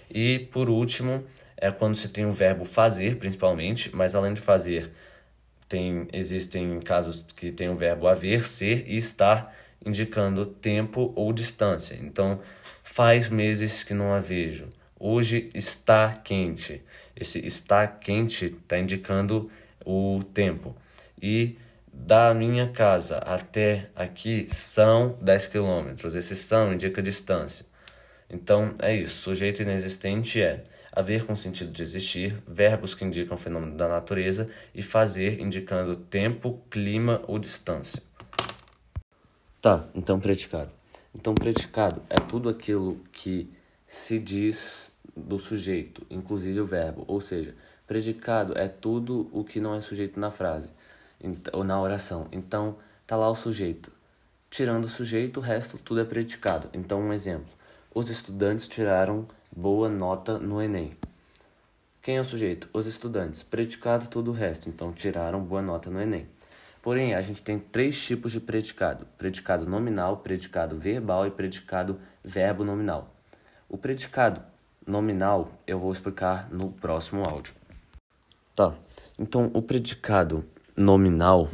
E 0.09 0.39
por 0.51 0.69
último, 0.69 1.23
é 1.57 1.71
quando 1.71 1.95
se 1.95 2.09
tem 2.09 2.25
o 2.25 2.31
verbo 2.31 2.65
fazer, 2.65 3.17
principalmente, 3.17 3.95
mas 3.95 4.15
além 4.15 4.33
de 4.33 4.41
fazer, 4.41 4.91
tem, 5.67 6.07
existem 6.13 6.79
casos 6.81 7.25
que 7.35 7.51
tem 7.51 7.69
o 7.69 7.75
verbo 7.75 8.07
haver, 8.07 8.45
ser 8.45 8.85
e 8.87 8.95
estar, 8.95 9.55
indicando 9.85 10.45
tempo 10.45 11.11
ou 11.15 11.33
distância. 11.33 11.97
Então, 12.01 12.39
faz 12.83 13.29
meses 13.29 13.83
que 13.83 13.93
não 13.93 14.13
a 14.13 14.19
vejo. 14.19 14.69
Hoje 14.99 15.49
está 15.53 16.13
quente. 16.23 16.81
Esse 17.15 17.45
está 17.45 17.87
quente 17.87 18.45
está 18.45 18.77
indicando 18.77 19.49
o 19.85 20.21
tempo. 20.33 20.75
E 21.21 21.55
da 21.93 22.33
minha 22.33 22.67
casa 22.67 23.19
até 23.19 23.89
aqui 23.95 24.47
são 24.51 25.15
10 25.21 25.47
quilômetros. 25.47 26.15
Esse 26.15 26.35
são 26.35 26.73
indica 26.73 27.01
distância. 27.01 27.67
Então 28.29 28.73
é 28.79 28.95
isso. 28.95 29.21
Sujeito 29.21 29.61
inexistente 29.61 30.41
é 30.41 30.63
haver 30.91 31.25
com 31.25 31.35
sentido 31.35 31.71
de 31.71 31.81
existir, 31.83 32.35
verbos 32.47 32.95
que 32.95 33.05
indicam 33.05 33.37
fenômeno 33.37 33.77
da 33.77 33.87
natureza 33.87 34.47
e 34.73 34.81
fazer 34.81 35.39
indicando 35.39 35.95
tempo, 35.95 36.61
clima 36.69 37.21
ou 37.27 37.37
distância. 37.37 38.01
Tá, 39.61 39.87
então 39.93 40.19
predicado. 40.19 40.71
Então 41.15 41.35
predicado 41.35 42.01
é 42.09 42.15
tudo 42.15 42.49
aquilo 42.49 42.99
que 43.11 43.49
se 43.85 44.17
diz 44.17 44.99
do 45.15 45.37
sujeito, 45.37 46.05
inclusive 46.09 46.59
o 46.59 46.65
verbo. 46.65 47.05
Ou 47.07 47.21
seja, 47.21 47.55
predicado 47.85 48.57
é 48.57 48.67
tudo 48.67 49.29
o 49.31 49.43
que 49.43 49.59
não 49.61 49.75
é 49.75 49.79
sujeito 49.79 50.19
na 50.19 50.31
frase 50.31 50.69
ou 51.51 51.63
na 51.63 51.79
oração. 51.81 52.27
Então, 52.31 52.77
tá 53.05 53.15
lá 53.15 53.29
o 53.29 53.35
sujeito. 53.35 53.91
Tirando 54.49 54.85
o 54.85 54.89
sujeito, 54.89 55.37
o 55.37 55.43
resto 55.43 55.77
tudo 55.77 56.01
é 56.01 56.05
predicado. 56.05 56.69
Então, 56.73 57.01
um 57.01 57.13
exemplo: 57.13 57.51
os 57.93 58.09
estudantes 58.09 58.67
tiraram 58.67 59.27
boa 59.55 59.89
nota 59.89 60.37
no 60.37 60.61
Enem. 60.61 60.95
Quem 62.01 62.17
é 62.17 62.21
o 62.21 62.25
sujeito? 62.25 62.69
Os 62.73 62.85
estudantes. 62.85 63.43
Predicado 63.43 64.07
tudo 64.07 64.31
o 64.31 64.33
resto. 64.33 64.69
Então, 64.69 64.91
tiraram 64.91 65.41
boa 65.41 65.61
nota 65.61 65.89
no 65.89 66.01
Enem. 66.01 66.27
Porém, 66.81 67.15
a 67.15 67.21
gente 67.21 67.41
tem 67.41 67.57
três 67.57 67.99
tipos 67.99 68.31
de 68.31 68.41
predicado: 68.41 69.07
predicado 69.17 69.65
nominal, 69.65 70.17
predicado 70.17 70.77
verbal 70.77 71.25
e 71.25 71.31
predicado 71.31 71.99
verbo 72.23 72.63
nominal. 72.63 73.15
O 73.69 73.77
predicado 73.77 74.41
nominal 74.85 75.49
eu 75.65 75.79
vou 75.79 75.91
explicar 75.91 76.51
no 76.51 76.71
próximo 76.71 77.23
áudio. 77.27 77.53
Tá. 78.53 78.75
Então, 79.17 79.49
o 79.53 79.61
predicado 79.61 80.45
nominal 80.75 81.49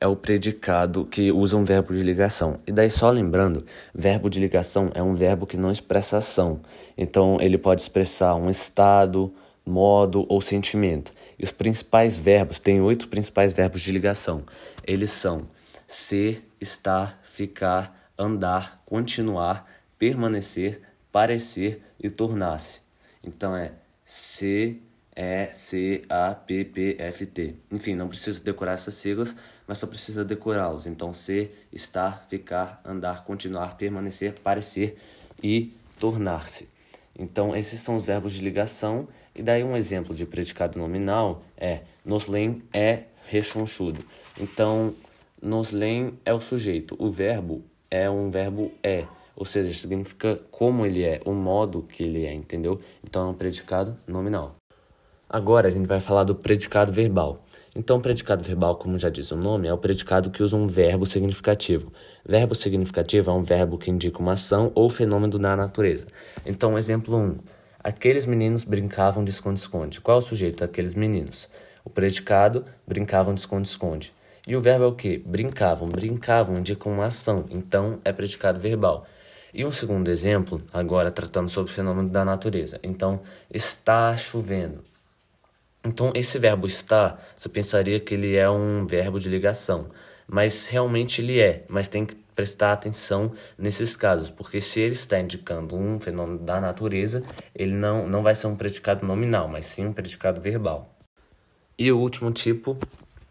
é 0.00 0.06
o 0.06 0.16
predicado 0.16 1.04
que 1.04 1.30
usa 1.30 1.56
um 1.56 1.64
verbo 1.64 1.92
de 1.92 2.02
ligação. 2.02 2.58
E 2.66 2.72
daí 2.72 2.88
só 2.88 3.10
lembrando, 3.10 3.64
verbo 3.94 4.30
de 4.30 4.40
ligação 4.40 4.90
é 4.94 5.02
um 5.02 5.14
verbo 5.14 5.46
que 5.46 5.56
não 5.56 5.70
expressa 5.70 6.18
ação. 6.18 6.60
Então 6.96 7.38
ele 7.40 7.58
pode 7.58 7.82
expressar 7.82 8.34
um 8.34 8.48
estado, 8.48 9.32
modo 9.64 10.24
ou 10.28 10.40
sentimento. 10.40 11.12
E 11.38 11.44
os 11.44 11.52
principais 11.52 12.16
verbos, 12.16 12.58
tem 12.58 12.80
oito 12.80 13.08
principais 13.08 13.52
verbos 13.52 13.82
de 13.82 13.92
ligação. 13.92 14.44
Eles 14.86 15.10
são 15.10 15.42
ser, 15.86 16.48
estar, 16.60 17.20
ficar, 17.22 17.94
andar, 18.18 18.82
continuar, 18.86 19.66
permanecer, 19.98 20.80
parecer 21.12 21.82
e 21.98 22.08
tornar-se. 22.08 22.80
Então 23.22 23.54
é 23.54 23.72
ser, 24.04 24.80
e, 25.22 25.52
C, 25.52 26.02
A, 26.08 26.34
P, 26.34 26.64
P, 26.64 26.96
F, 26.98 27.26
T. 27.26 27.52
Enfim, 27.70 27.94
não 27.94 28.08
precisa 28.08 28.42
decorar 28.42 28.72
essas 28.72 28.94
siglas, 28.94 29.36
mas 29.66 29.76
só 29.76 29.86
precisa 29.86 30.24
decorá-los. 30.24 30.86
Então, 30.86 31.12
ser, 31.12 31.50
estar, 31.70 32.24
ficar, 32.30 32.80
andar, 32.82 33.22
continuar, 33.26 33.76
permanecer, 33.76 34.32
parecer 34.40 34.96
e 35.42 35.74
tornar-se. 36.00 36.70
Então, 37.18 37.54
esses 37.54 37.80
são 37.80 37.96
os 37.96 38.06
verbos 38.06 38.32
de 38.32 38.40
ligação. 38.40 39.08
E 39.34 39.42
daí 39.42 39.62
um 39.62 39.76
exemplo 39.76 40.14
de 40.14 40.24
predicado 40.24 40.78
nominal 40.78 41.44
é 41.54 41.82
Noslen 42.02 42.62
é 42.72 43.02
rechonchudo. 43.26 44.02
Então, 44.40 44.94
Noslen 45.42 46.14
é 46.24 46.32
o 46.32 46.40
sujeito. 46.40 46.96
O 46.98 47.10
verbo 47.10 47.62
é 47.90 48.08
um 48.08 48.30
verbo 48.30 48.72
é. 48.82 49.06
Ou 49.36 49.44
seja, 49.44 49.72
significa 49.78 50.38
como 50.50 50.86
ele 50.86 51.04
é, 51.04 51.20
o 51.26 51.32
modo 51.32 51.82
que 51.82 52.04
ele 52.04 52.24
é, 52.24 52.32
entendeu? 52.32 52.80
Então 53.04 53.28
é 53.28 53.30
um 53.30 53.34
predicado 53.34 53.96
nominal. 54.06 54.59
Agora 55.32 55.68
a 55.68 55.70
gente 55.70 55.86
vai 55.86 56.00
falar 56.00 56.24
do 56.24 56.34
predicado 56.34 56.92
verbal. 56.92 57.44
Então, 57.72 57.98
o 57.98 58.00
predicado 58.00 58.42
verbal, 58.42 58.74
como 58.74 58.98
já 58.98 59.08
diz 59.08 59.30
o 59.30 59.36
nome, 59.36 59.68
é 59.68 59.72
o 59.72 59.78
predicado 59.78 60.28
que 60.28 60.42
usa 60.42 60.56
um 60.56 60.66
verbo 60.66 61.06
significativo. 61.06 61.92
Verbo 62.26 62.52
significativo 62.52 63.30
é 63.30 63.34
um 63.34 63.40
verbo 63.40 63.78
que 63.78 63.92
indica 63.92 64.18
uma 64.18 64.32
ação 64.32 64.72
ou 64.74 64.90
fenômeno 64.90 65.38
da 65.38 65.54
natureza. 65.54 66.04
Então, 66.44 66.76
exemplo 66.76 67.16
1. 67.16 67.38
Aqueles 67.78 68.26
meninos 68.26 68.64
brincavam 68.64 69.22
de 69.22 69.30
esconde-esconde. 69.30 70.00
Qual 70.00 70.16
é 70.16 70.18
o 70.18 70.20
sujeito? 70.20 70.64
Aqueles 70.64 70.94
meninos. 70.94 71.48
O 71.84 71.90
predicado, 71.90 72.64
brincavam 72.84 73.32
de 73.32 73.38
esconde-esconde. 73.38 74.12
E 74.48 74.56
o 74.56 74.60
verbo 74.60 74.82
é 74.82 74.88
o 74.88 74.96
quê? 74.96 75.22
Brincavam. 75.24 75.88
Brincavam 75.88 76.56
indica 76.56 76.88
uma 76.88 77.04
ação, 77.04 77.44
então 77.50 78.00
é 78.04 78.12
predicado 78.12 78.58
verbal. 78.58 79.06
E 79.54 79.64
um 79.64 79.70
segundo 79.70 80.08
exemplo, 80.08 80.60
agora 80.72 81.08
tratando 81.08 81.48
sobre 81.48 81.70
o 81.70 81.74
fenômeno 81.74 82.08
da 82.08 82.24
natureza. 82.24 82.80
Então, 82.82 83.20
está 83.48 84.16
chovendo. 84.16 84.89
Então, 85.84 86.12
esse 86.14 86.38
verbo 86.38 86.66
estar, 86.66 87.18
você 87.34 87.48
pensaria 87.48 87.98
que 87.98 88.14
ele 88.14 88.36
é 88.36 88.48
um 88.50 88.86
verbo 88.86 89.18
de 89.18 89.28
ligação, 89.28 89.86
mas 90.26 90.66
realmente 90.66 91.22
ele 91.22 91.40
é, 91.40 91.64
mas 91.68 91.88
tem 91.88 92.04
que 92.04 92.14
prestar 92.34 92.72
atenção 92.72 93.32
nesses 93.58 93.96
casos, 93.96 94.30
porque 94.30 94.60
se 94.60 94.80
ele 94.80 94.92
está 94.92 95.18
indicando 95.18 95.76
um 95.76 96.00
fenômeno 96.00 96.38
da 96.38 96.60
natureza, 96.60 97.22
ele 97.54 97.72
não, 97.72 98.06
não 98.06 98.22
vai 98.22 98.34
ser 98.34 98.46
um 98.46 98.56
predicado 98.56 99.06
nominal, 99.06 99.48
mas 99.48 99.66
sim 99.66 99.86
um 99.86 99.92
predicado 99.92 100.40
verbal. 100.40 100.94
E 101.78 101.90
o 101.90 101.98
último 101.98 102.30
tipo 102.30 102.76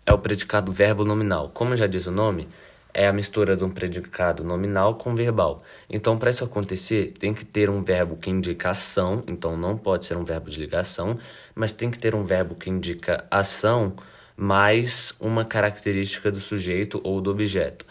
é 0.05 0.13
o 0.13 0.17
predicado 0.17 0.71
verbo 0.71 1.05
nominal. 1.05 1.49
Como 1.49 1.75
já 1.75 1.85
diz 1.85 2.07
o 2.07 2.12
nome, 2.12 2.47
é 2.93 3.08
a 3.08 3.13
mistura 3.13 3.56
de 3.56 3.63
um 3.63 3.69
predicado 3.69 4.43
nominal 4.43 4.95
com 4.95 5.15
verbal. 5.15 5.63
Então, 5.89 6.17
para 6.17 6.30
isso 6.30 6.43
acontecer, 6.43 7.12
tem 7.12 7.34
que 7.34 7.45
ter 7.45 7.69
um 7.69 7.84
verbo 7.84 8.17
que 8.17 8.30
indica 8.30 8.69
ação, 8.69 9.23
então 9.28 9.56
não 9.56 9.78
pode 9.78 10.06
ser 10.06 10.17
um 10.17 10.23
verbo 10.23 10.49
de 10.49 10.60
ligação, 10.60 11.17
mas 11.54 11.73
tem 11.73 11.91
que 11.91 11.99
ter 11.99 12.15
um 12.15 12.23
verbo 12.23 12.56
que 12.56 12.69
indica 12.69 13.25
ação 13.30 13.95
mais 14.36 15.13
uma 15.19 15.43
característica 15.43 16.32
do 16.32 16.39
sujeito 16.39 16.99
ou 17.04 17.21
do 17.21 17.30
objeto. 17.30 17.86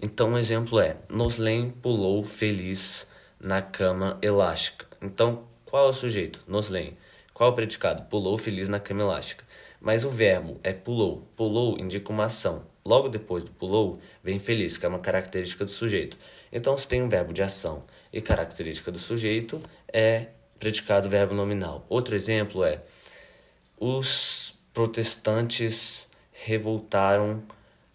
Então, 0.00 0.30
um 0.30 0.38
exemplo 0.38 0.78
é: 0.78 0.96
Noslen 1.08 1.70
pulou 1.70 2.22
feliz 2.22 3.10
na 3.40 3.62
cama 3.62 4.18
elástica. 4.20 4.86
Então, 5.00 5.44
qual 5.64 5.86
é 5.86 5.88
o 5.88 5.92
sujeito? 5.92 6.42
Noslen. 6.46 6.94
Qual 7.32 7.50
é 7.50 7.52
o 7.52 7.54
predicado? 7.56 8.04
Pulou 8.04 8.38
feliz 8.38 8.68
na 8.68 8.78
cama 8.78 9.02
elástica. 9.02 9.44
Mas 9.80 10.04
o 10.04 10.08
verbo 10.08 10.60
é 10.62 10.72
pulou. 10.72 11.28
Pulou 11.36 11.78
indica 11.78 12.12
uma 12.12 12.26
ação. 12.26 12.73
Logo 12.84 13.08
depois 13.08 13.42
do 13.42 13.50
pulou, 13.50 13.98
vem 14.22 14.38
feliz, 14.38 14.76
que 14.76 14.84
é 14.84 14.88
uma 14.88 14.98
característica 14.98 15.64
do 15.64 15.70
sujeito. 15.70 16.18
Então, 16.52 16.76
se 16.76 16.86
tem 16.86 17.02
um 17.02 17.08
verbo 17.08 17.32
de 17.32 17.42
ação 17.42 17.84
e 18.12 18.20
característica 18.20 18.92
do 18.92 18.98
sujeito, 18.98 19.58
é 19.90 20.26
predicado 20.58 21.08
verbo 21.08 21.34
nominal. 21.34 21.86
Outro 21.88 22.14
exemplo 22.14 22.62
é: 22.62 22.80
os 23.80 24.54
protestantes 24.74 26.10
revoltaram 26.30 27.42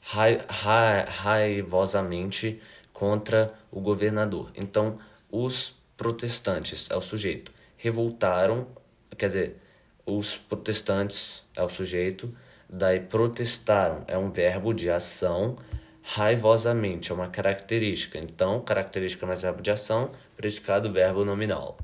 ra 0.01 0.25
ra 0.47 1.03
raivosamente 1.03 2.59
contra 2.91 3.53
o 3.71 3.79
governador. 3.79 4.51
Então, 4.55 4.97
os 5.29 5.75
protestantes 5.95 6.89
é 6.89 6.95
o 6.95 7.01
sujeito. 7.01 7.51
Revoltaram, 7.77 8.67
quer 9.15 9.27
dizer, 9.27 9.57
os 10.03 10.35
protestantes 10.35 11.47
é 11.55 11.63
o 11.63 11.69
sujeito 11.69 12.35
Daí 12.69 12.99
protestaram 12.99 14.03
é 14.07 14.15
um 14.15 14.29
verbo 14.29 14.73
de 14.73 14.91
ação, 14.91 15.57
raivosamente 16.03 17.11
é 17.11 17.15
uma 17.15 17.27
característica. 17.27 18.19
Então, 18.19 18.61
característica 18.61 19.25
mais 19.25 19.41
verbo 19.41 19.61
de 19.61 19.71
ação, 19.71 20.11
predicado 20.37 20.91
verbo 20.93 21.25
nominal. 21.25 21.77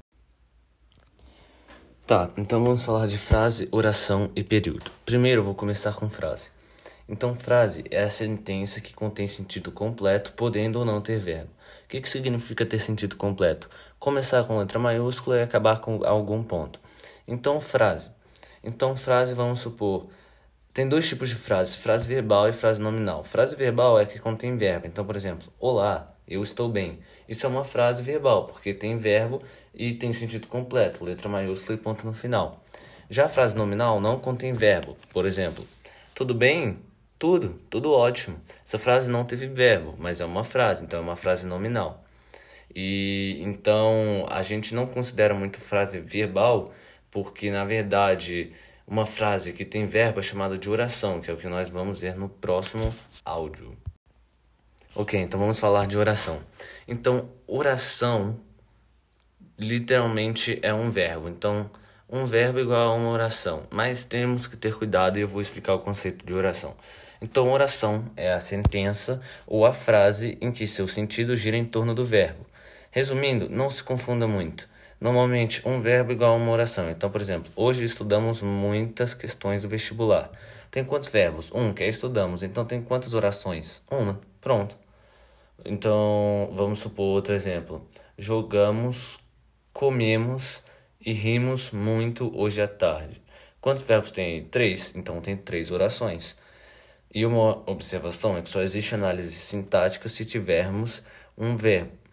Tá, 2.06 2.30
então 2.38 2.64
vamos 2.64 2.84
falar 2.84 3.08
de 3.08 3.18
frase, 3.18 3.68
oração 3.72 4.30
e 4.36 4.44
período. 4.44 4.92
Primeiro 5.04 5.42
vou 5.42 5.56
começar 5.56 5.96
com 5.96 6.08
frase. 6.08 6.52
Então, 7.10 7.34
frase 7.34 7.84
é 7.90 8.04
a 8.04 8.10
sentença 8.10 8.80
que 8.80 8.94
contém 8.94 9.26
sentido 9.26 9.72
completo, 9.72 10.34
podendo 10.34 10.78
ou 10.78 10.86
não 10.86 11.02
ter 11.02 11.20
verbo. 11.20 11.50
O 11.84 11.88
que, 11.88 12.02
que 12.02 12.10
significa 12.10 12.66
ter 12.66 12.80
sentido 12.80 13.16
completo? 13.16 13.70
Começar 14.00 14.44
com 14.44 14.58
letra 14.58 14.78
maiúscula 14.78 15.38
e 15.38 15.42
acabar 15.42 15.80
com 15.80 16.04
algum 16.06 16.44
ponto. 16.44 16.80
Então, 17.28 17.60
frase. 17.60 18.12
Então, 18.64 18.96
frase, 18.96 19.34
vamos 19.34 19.60
supor, 19.60 20.08
tem 20.76 20.90
dois 20.90 21.08
tipos 21.08 21.30
de 21.30 21.36
frase, 21.36 21.78
frase 21.78 22.06
verbal 22.06 22.50
e 22.50 22.52
frase 22.52 22.82
nominal. 22.82 23.24
Frase 23.24 23.56
verbal 23.56 23.98
é 23.98 24.06
que 24.06 24.20
contém 24.20 24.58
verbo. 24.58 24.86
Então, 24.86 25.06
por 25.06 25.16
exemplo, 25.16 25.48
olá, 25.58 26.06
eu 26.28 26.44
estou 26.44 26.68
bem. 26.68 27.00
Isso 27.30 27.46
é 27.46 27.50
uma 27.50 27.64
frase 27.64 28.04
verbal, 28.04 28.46
porque 28.46 28.74
tem 28.74 28.98
verbo 28.98 29.40
e 29.74 29.94
tem 29.94 30.12
sentido 30.12 30.48
completo, 30.48 31.06
letra 31.06 31.30
maiúscula 31.30 31.78
e 31.78 31.82
ponto 31.82 32.06
no 32.06 32.12
final. 32.12 32.62
Já 33.10 33.24
a 33.24 33.30
frase 33.30 33.56
nominal 33.56 34.02
não 34.02 34.20
contém 34.20 34.52
verbo. 34.52 34.98
Por 35.14 35.26
exemplo, 35.26 35.66
tudo 36.14 36.36
bem? 36.36 36.78
Tudo, 37.18 37.58
tudo 37.70 37.94
ótimo. 37.94 38.38
Essa 38.66 38.78
frase 38.78 39.10
não 39.10 39.24
teve 39.24 39.48
verbo, 39.48 39.96
mas 39.98 40.20
é 40.20 40.26
uma 40.26 40.44
frase, 40.44 40.84
então 40.84 41.00
é 41.00 41.02
uma 41.02 41.16
frase 41.16 41.48
nominal. 41.48 42.04
E 42.76 43.40
então 43.44 44.28
a 44.30 44.42
gente 44.42 44.76
não 44.76 44.86
considera 44.86 45.34
muito 45.34 45.58
frase 45.58 46.02
verbal, 46.02 46.74
porque 47.10 47.50
na 47.50 47.64
verdade 47.64 48.52
uma 48.88 49.06
frase 49.06 49.54
que 49.54 49.66
tem 49.66 49.86
verbo 49.86 50.20
é 50.20 50.24
chamada 50.24 50.58
de 50.58 50.70
oração, 50.70 51.20
que 51.20 51.30
é 51.30 51.34
o 51.34 51.38
que 51.38 51.48
nós 51.48 51.70
vamos 51.70 52.00
ver 52.00 52.16
no 52.16 52.30
próximo 52.30 52.94
áudio. 53.24 53.76
Ok, 54.96 55.20
então 55.20 55.40
vamos 55.40 55.60
falar 55.60 55.88
de 55.88 55.98
oração. 55.98 56.40
Então, 56.88 57.30
oração 57.48 58.40
literalmente 59.58 60.60
é 60.62 60.74
um 60.74 60.90
verbo. 60.90 61.28
Então, 61.28 61.70
um 62.10 62.26
verbo 62.26 62.60
igual 62.60 62.94
a 62.94 62.96
uma 62.96 63.10
oração. 63.10 63.64
Mas 63.70 64.06
temos 64.06 64.48
que 64.48 64.56
ter 64.56 64.76
cuidado 64.76 65.18
e 65.18 65.22
eu 65.22 65.28
vou 65.28 65.42
explicar 65.42 65.74
o 65.74 65.80
conceito 65.80 66.26
de 66.26 66.34
oração. 66.34 66.76
Então, 67.22 67.52
oração 67.52 68.06
é 68.16 68.32
a 68.32 68.40
sentença 68.40 69.22
ou 69.48 69.66
a 69.66 69.74
frase 69.74 70.38
em 70.40 70.52
que 70.52 70.68
seu 70.68 70.88
sentido 70.88 71.36
gira 71.36 71.58
em 71.58 71.66
torno 71.66 71.96
do 71.96 72.06
verbo. 72.06 72.46
Resumindo, 72.92 73.50
não 73.50 73.70
se 73.70 73.84
confunda 73.84 74.28
muito. 74.28 74.70
Normalmente, 75.00 75.68
um 75.68 75.80
verbo 75.80 76.12
igual 76.12 76.34
a 76.34 76.36
uma 76.36 76.52
oração. 76.52 76.90
Então, 76.90 77.10
por 77.10 77.20
exemplo, 77.22 77.52
hoje 77.56 77.84
estudamos 77.84 78.42
muitas 78.42 79.14
questões 79.14 79.62
do 79.62 79.70
vestibular. 79.70 80.32
Tem 80.72 80.84
quantos 80.84 81.10
verbos? 81.10 81.52
Um, 81.54 81.74
que 81.74 81.84
é 81.84 81.88
estudamos. 81.90 82.44
Então, 82.44 82.66
tem 82.66 82.82
quantas 82.82 83.14
orações? 83.14 83.84
Uma. 83.90 84.20
Pronto. 84.42 84.78
Então, 85.64 86.50
vamos 86.54 86.80
supor 86.80 87.06
outro 87.06 87.34
exemplo. 87.34 87.88
Jogamos, 88.18 89.20
comemos 89.74 90.64
e 91.00 91.12
rimos 91.12 91.72
muito 91.72 92.32
hoje 92.38 92.62
à 92.62 92.68
tarde. 92.68 93.22
Quantos 93.62 93.84
verbos 93.84 94.12
tem? 94.12 94.46
Três. 94.46 94.96
Então, 94.96 95.22
tem 95.22 95.36
três 95.36 95.72
orações. 95.72 96.38
E 97.14 97.26
uma 97.26 97.70
observação 97.70 98.38
é 98.38 98.42
que 98.42 98.50
só 98.50 98.62
existe 98.62 98.96
análise 98.96 99.32
sintática 99.32 100.10
se 100.10 100.26
tivermos 100.26 101.04
um 101.38 101.56
verbo. 101.56 102.05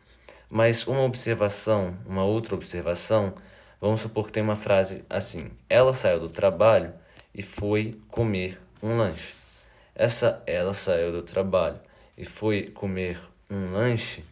Mas 0.54 0.86
uma 0.86 1.00
observação, 1.00 1.96
uma 2.04 2.24
outra 2.24 2.54
observação, 2.54 3.32
vamos 3.80 4.02
supor 4.02 4.26
que 4.26 4.32
tem 4.32 4.42
uma 4.42 4.54
frase 4.54 5.02
assim: 5.08 5.50
Ela 5.66 5.94
saiu 5.94 6.20
do 6.20 6.28
trabalho 6.28 6.92
e 7.34 7.40
foi 7.40 7.98
comer 8.08 8.60
um 8.82 8.98
lanche. 8.98 9.32
Essa 9.94 10.42
ela 10.46 10.74
saiu 10.74 11.10
do 11.10 11.22
trabalho 11.22 11.80
e 12.18 12.26
foi 12.26 12.64
comer 12.64 13.18
um 13.48 13.72
lanche, 13.72 14.26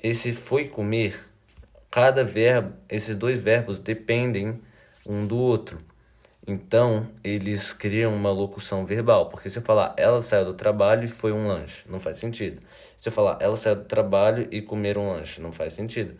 esse 0.00 0.32
foi 0.32 0.68
comer, 0.68 1.18
cada 1.90 2.22
verbo, 2.22 2.72
esses 2.88 3.16
dois 3.16 3.36
verbos 3.36 3.80
dependem 3.80 4.60
um 5.04 5.26
do 5.26 5.36
outro. 5.36 5.80
Então, 6.46 7.08
eles 7.24 7.72
criam 7.72 8.14
uma 8.14 8.30
locução 8.30 8.86
verbal. 8.86 9.30
Porque 9.30 9.50
se 9.50 9.58
eu 9.58 9.62
falar 9.62 9.94
ela 9.96 10.22
saiu 10.22 10.44
do 10.44 10.54
trabalho 10.54 11.06
e 11.06 11.08
foi 11.08 11.32
um 11.32 11.48
lanche, 11.48 11.82
não 11.88 11.98
faz 11.98 12.18
sentido. 12.18 12.62
Eu 13.04 13.12
falar 13.12 13.38
ela 13.40 13.56
saiu 13.56 13.76
do 13.76 13.84
trabalho 13.84 14.48
e 14.50 14.62
comer 14.62 14.96
um 14.98 15.10
lanche, 15.10 15.40
não 15.40 15.52
faz 15.52 15.72
sentido. 15.72 16.14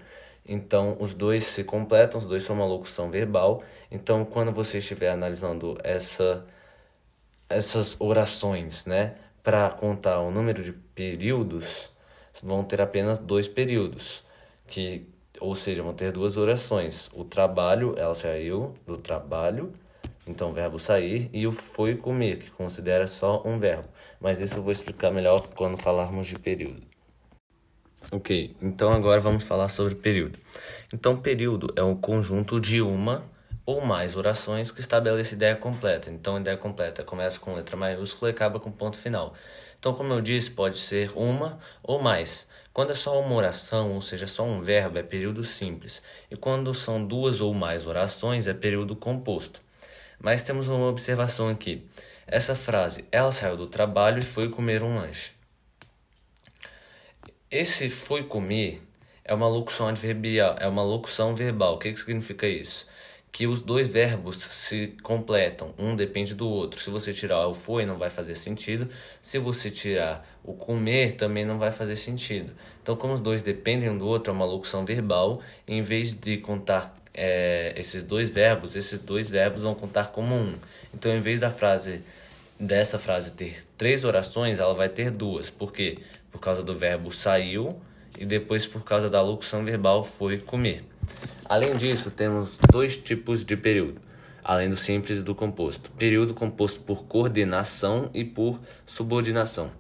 Então, 0.47 0.97
os 1.01 1.15
dois 1.15 1.45
se 1.45 1.65
completam, 1.65 2.19
os 2.21 2.27
dois 2.27 2.43
são 2.43 2.57
uma 2.57 2.67
locução 2.67 3.11
verbal. 3.11 3.63
Então, 3.91 4.25
quando 4.25 4.53
você 4.53 4.79
estiver 4.79 5.11
analisando 5.11 5.79
essa, 5.83 6.45
essas 7.49 7.99
orações, 8.01 8.85
né, 8.85 9.15
para 9.43 9.71
contar 9.71 10.21
o 10.21 10.31
número 10.31 10.63
de 10.63 10.73
períodos, 10.73 11.91
vão 12.43 12.65
ter 12.65 12.81
apenas 12.81 13.19
dois 13.19 13.49
períodos, 13.49 14.25
que, 14.67 15.07
ou 15.41 15.55
seja, 15.55 15.83
vão 15.83 15.95
ter 15.95 16.13
duas 16.13 16.37
orações. 16.37 17.11
O 17.15 17.25
trabalho, 17.25 17.95
ela 17.99 18.15
saiu 18.15 18.75
do 18.87 18.99
trabalho, 18.99 19.73
então 20.27 20.53
verbo 20.53 20.79
sair, 20.79 21.31
e 21.33 21.47
o 21.47 21.53
foi 21.53 21.97
comer, 21.97 22.39
que 22.39 22.51
considera 22.51 23.07
só 23.07 23.43
um 23.45 23.59
verbo. 23.59 23.89
Mas 24.25 24.41
isso 24.41 24.57
eu 24.57 24.63
vou 24.63 24.73
explicar 24.73 25.11
melhor 25.11 25.49
quando 25.49 25.77
falarmos 25.77 26.27
de 26.27 26.39
período. 26.39 26.81
Ok, 28.11 28.57
então 28.63 28.91
agora 28.91 29.21
vamos 29.21 29.45
falar 29.45 29.69
sobre 29.69 29.95
período. 29.97 30.39
Então, 30.95 31.15
período 31.15 31.75
é 31.77 31.83
um 31.83 31.95
conjunto 31.95 32.59
de 32.59 32.81
uma 32.81 33.31
ou 33.67 33.83
mais 33.83 34.17
orações 34.17 34.71
que 34.71 34.81
estabelece 34.81 35.35
ideia 35.35 35.55
completa. 35.55 36.11
Então, 36.11 36.41
ideia 36.41 36.57
completa 36.57 37.05
começa 37.05 37.39
com 37.39 37.55
letra 37.55 37.77
maiúscula 37.77 38.31
e 38.31 38.33
acaba 38.33 38.59
com 38.59 38.73
ponto 38.73 38.97
final. 38.97 39.35
Então, 39.79 39.93
como 39.93 40.15
eu 40.15 40.23
disse, 40.23 40.53
pode 40.53 40.79
ser 40.79 41.13
uma 41.15 41.59
ou 41.83 42.01
mais. 42.01 42.49
Quando 42.73 42.93
é 42.93 42.95
só 42.95 43.21
uma 43.21 43.35
oração, 43.35 43.93
ou 43.93 44.01
seja, 44.01 44.27
só 44.27 44.43
um 44.43 44.59
verbo, 44.59 44.99
é 44.99 45.03
período 45.03 45.45
simples. 45.45 46.03
E 46.31 46.37
quando 46.37 46.73
são 46.73 47.07
duas 47.07 47.43
ou 47.43 47.53
mais 47.53 47.87
orações, 47.87 48.47
é 48.47 48.55
período 48.55 48.97
composto. 48.97 49.61
Mas 50.19 50.43
temos 50.43 50.69
uma 50.69 50.87
observação 50.89 51.51
aqui. 51.51 51.87
Essa 52.27 52.55
frase, 52.55 53.05
ela 53.13 53.31
saiu 53.31 53.57
do 53.57 53.67
trabalho 53.67 54.19
e 54.19 54.23
foi 54.23 54.49
comer 54.49 54.83
um 54.83 54.97
lanche. 54.97 55.33
Esse 57.51 57.89
foi 57.89 58.25
comer 58.25 58.83
é 59.25 59.33
uma 59.33 59.49
locução 59.49 59.89
adverbial, 59.89 60.57
é 60.59 60.67
uma 60.67 60.83
locução 60.83 61.35
verbal. 61.35 61.75
O 61.75 61.79
que, 61.79 61.93
que 61.93 61.99
significa 61.99 62.47
isso? 62.47 62.87
que 63.35 63.49
os 63.49 63.61
dois 63.61 63.89
verbos 63.89 64.37
se 64.37 64.95
completam, 65.03 65.75
um 65.77 65.97
depende 65.97 66.37
do 66.37 66.49
outro. 66.49 66.81
Se 66.81 66.89
você 66.89 67.13
tirar 67.13 67.49
o 67.49 67.53
foi, 67.53 67.85
não 67.85 67.97
vai 67.97 68.09
fazer 68.09 68.37
sentido. 68.37 68.89
Se 69.21 69.41
você 69.41 69.73
tirar 69.73 70.25
o 70.45 70.55
comer, 70.55 71.17
também 71.17 71.45
não 71.45 71.59
vai 71.59 71.73
fazer 71.73 71.97
sentido. 71.97 72.53
Então, 72.81 72.95
como 72.95 73.13
os 73.13 73.19
dois 73.19 73.43
dependem 73.43 73.91
um 73.91 73.99
do 73.99 74.07
outro, 74.07 74.33
é 74.33 74.37
uma 74.37 74.45
locução 74.45 74.85
verbal. 74.85 75.43
Em 75.67 75.83
vez 75.83 76.15
de 76.15 76.37
contar 76.37 76.95
é, 77.13 77.75
esses 77.77 78.05
dois 78.05 78.31
verbos, 78.31 78.77
esses 78.77 79.01
dois 79.01 79.29
verbos 79.29 79.65
vão 79.65 79.75
contar 79.75 80.13
como 80.13 80.33
um. 80.33 80.55
Então, 80.95 81.15
em 81.15 81.21
vez 81.21 81.41
da 81.41 81.51
frase 81.51 82.01
dessa 82.59 82.99
frase 82.99 83.33
ter 83.33 83.65
três 83.77 84.05
orações, 84.05 84.61
ela 84.61 84.75
vai 84.75 84.89
ter 84.89 85.11
duas. 85.11 85.51
Por 85.51 85.73
quê? 85.73 85.99
Por 86.31 86.41
causa 86.41 86.63
do 86.63 86.75
verbo 86.75 87.11
saiu 87.11 87.81
e 88.19 88.25
depois 88.25 88.67
por 88.67 88.85
causa 88.85 89.11
da 89.11 89.21
locução 89.21 89.65
verbal 89.65 90.05
foi 90.05 90.39
comer. 90.39 90.85
Além 91.45 91.77
disso, 91.77 92.11
temos 92.11 92.57
dois 92.71 92.97
tipos 92.97 93.45
de 93.45 93.57
período, 93.57 94.01
além 94.43 94.69
do 94.69 94.77
simples 94.77 95.19
e 95.19 95.23
do 95.23 95.35
composto. 95.35 95.91
Período 95.93 96.33
composto 96.33 96.81
por 96.81 97.05
coordenação 97.05 98.11
e 98.15 98.25
por 98.25 98.61
subordinação. 98.87 99.71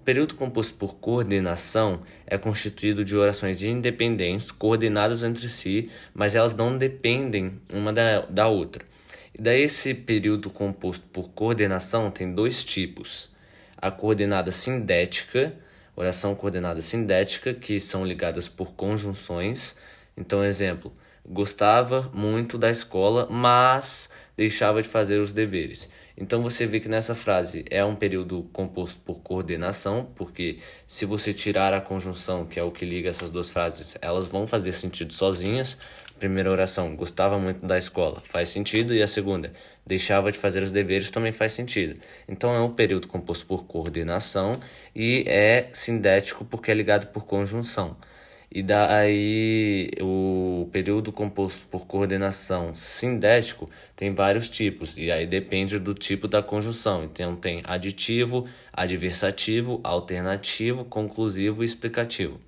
O 0.00 0.04
período 0.04 0.34
composto 0.34 0.74
por 0.74 0.94
coordenação 0.96 2.00
é 2.26 2.38
constituído 2.38 3.04
de 3.04 3.16
orações 3.16 3.62
independentes, 3.62 4.50
coordenadas 4.50 5.22
entre 5.22 5.48
si, 5.48 5.90
mas 6.14 6.34
elas 6.34 6.54
não 6.54 6.78
dependem 6.78 7.60
uma 7.72 7.92
da, 7.92 8.20
da 8.22 8.48
outra. 8.48 8.84
Daí 9.40 9.62
esse 9.62 9.94
período 9.94 10.50
composto 10.50 11.06
por 11.12 11.28
coordenação 11.30 12.10
tem 12.10 12.34
dois 12.34 12.64
tipos. 12.64 13.30
A 13.76 13.88
coordenada 13.88 14.50
sindética, 14.50 15.54
oração 15.94 16.34
coordenada 16.34 16.80
sindética, 16.80 17.54
que 17.54 17.78
são 17.78 18.04
ligadas 18.04 18.48
por 18.48 18.72
conjunções. 18.72 19.78
Então, 20.16 20.44
exemplo, 20.44 20.92
gostava 21.24 22.10
muito 22.12 22.58
da 22.58 22.68
escola, 22.68 23.28
mas 23.30 24.10
deixava 24.36 24.82
de 24.82 24.88
fazer 24.88 25.20
os 25.20 25.32
deveres. 25.32 25.88
Então 26.20 26.42
você 26.42 26.66
vê 26.66 26.80
que 26.80 26.88
nessa 26.88 27.14
frase 27.14 27.64
é 27.70 27.84
um 27.84 27.94
período 27.94 28.42
composto 28.52 28.98
por 29.04 29.20
coordenação, 29.20 30.10
porque 30.16 30.58
se 30.84 31.04
você 31.04 31.32
tirar 31.32 31.72
a 31.72 31.80
conjunção, 31.80 32.44
que 32.44 32.58
é 32.58 32.62
o 32.62 32.72
que 32.72 32.84
liga 32.84 33.08
essas 33.08 33.30
duas 33.30 33.48
frases, 33.48 33.96
elas 34.02 34.26
vão 34.26 34.44
fazer 34.44 34.72
sentido 34.72 35.12
sozinhas. 35.12 35.78
Primeira 36.18 36.50
oração, 36.50 36.96
gostava 36.96 37.38
muito 37.38 37.64
da 37.64 37.78
escola, 37.78 38.20
faz 38.24 38.48
sentido, 38.48 38.94
e 38.94 39.02
a 39.02 39.06
segunda, 39.06 39.52
deixava 39.86 40.32
de 40.32 40.38
fazer 40.38 40.62
os 40.62 40.70
deveres, 40.70 41.10
também 41.10 41.32
faz 41.32 41.52
sentido. 41.52 42.00
Então 42.28 42.54
é 42.54 42.60
um 42.60 42.74
período 42.74 43.06
composto 43.06 43.46
por 43.46 43.64
coordenação 43.64 44.52
e 44.94 45.24
é 45.26 45.68
sindético 45.72 46.44
porque 46.44 46.70
é 46.70 46.74
ligado 46.74 47.06
por 47.12 47.24
conjunção. 47.24 47.96
E 48.50 48.62
daí 48.62 49.90
o 50.00 50.68
período 50.72 51.12
composto 51.12 51.66
por 51.66 51.86
coordenação 51.86 52.74
sindético 52.74 53.68
tem 53.94 54.14
vários 54.14 54.48
tipos, 54.48 54.96
e 54.96 55.12
aí 55.12 55.26
depende 55.26 55.78
do 55.78 55.92
tipo 55.94 56.26
da 56.26 56.42
conjunção. 56.42 57.04
Então 57.04 57.36
tem 57.36 57.60
aditivo, 57.64 58.48
adversativo, 58.72 59.80
alternativo, 59.84 60.84
conclusivo 60.84 61.62
e 61.62 61.66
explicativo. 61.66 62.47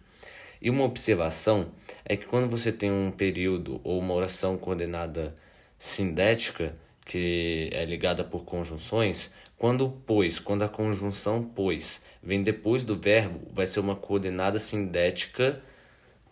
E 0.61 0.69
uma 0.69 0.85
observação 0.85 1.73
é 2.05 2.17
que 2.17 2.27
quando 2.27 2.49
você 2.49 2.71
tem 2.71 2.91
um 2.91 3.11
período 3.11 3.81
ou 3.83 3.99
uma 3.99 4.15
oração 4.15 4.59
coordenada 4.59 5.35
sindética, 5.79 6.75
que 7.05 7.71
é 7.73 7.85
ligada 7.85 8.23
por 8.23 8.45
conjunções, 8.45 9.33
quando 9.57 9.91
pois, 10.07 10.39
quando 10.39 10.63
a 10.63 10.69
conjunção 10.69 11.43
pois 11.43 12.05
vem 12.23 12.43
depois 12.43 12.83
do 12.83 12.97
verbo, 12.97 13.41
vai 13.53 13.67
ser 13.67 13.81
uma 13.81 13.97
coordenada 13.97 14.59
sindética 14.59 15.61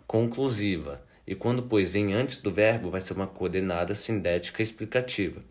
conclusiva, 0.07 1.03
e 1.27 1.35
quando, 1.35 1.63
pois, 1.63 1.93
vem 1.93 2.15
antes 2.15 2.39
do 2.39 2.51
verbo, 2.51 2.89
vai 2.89 3.03
ser 3.03 3.13
uma 3.13 3.27
coordenada 3.27 3.95
sindética 3.95 4.63
explicativa. 4.63 5.43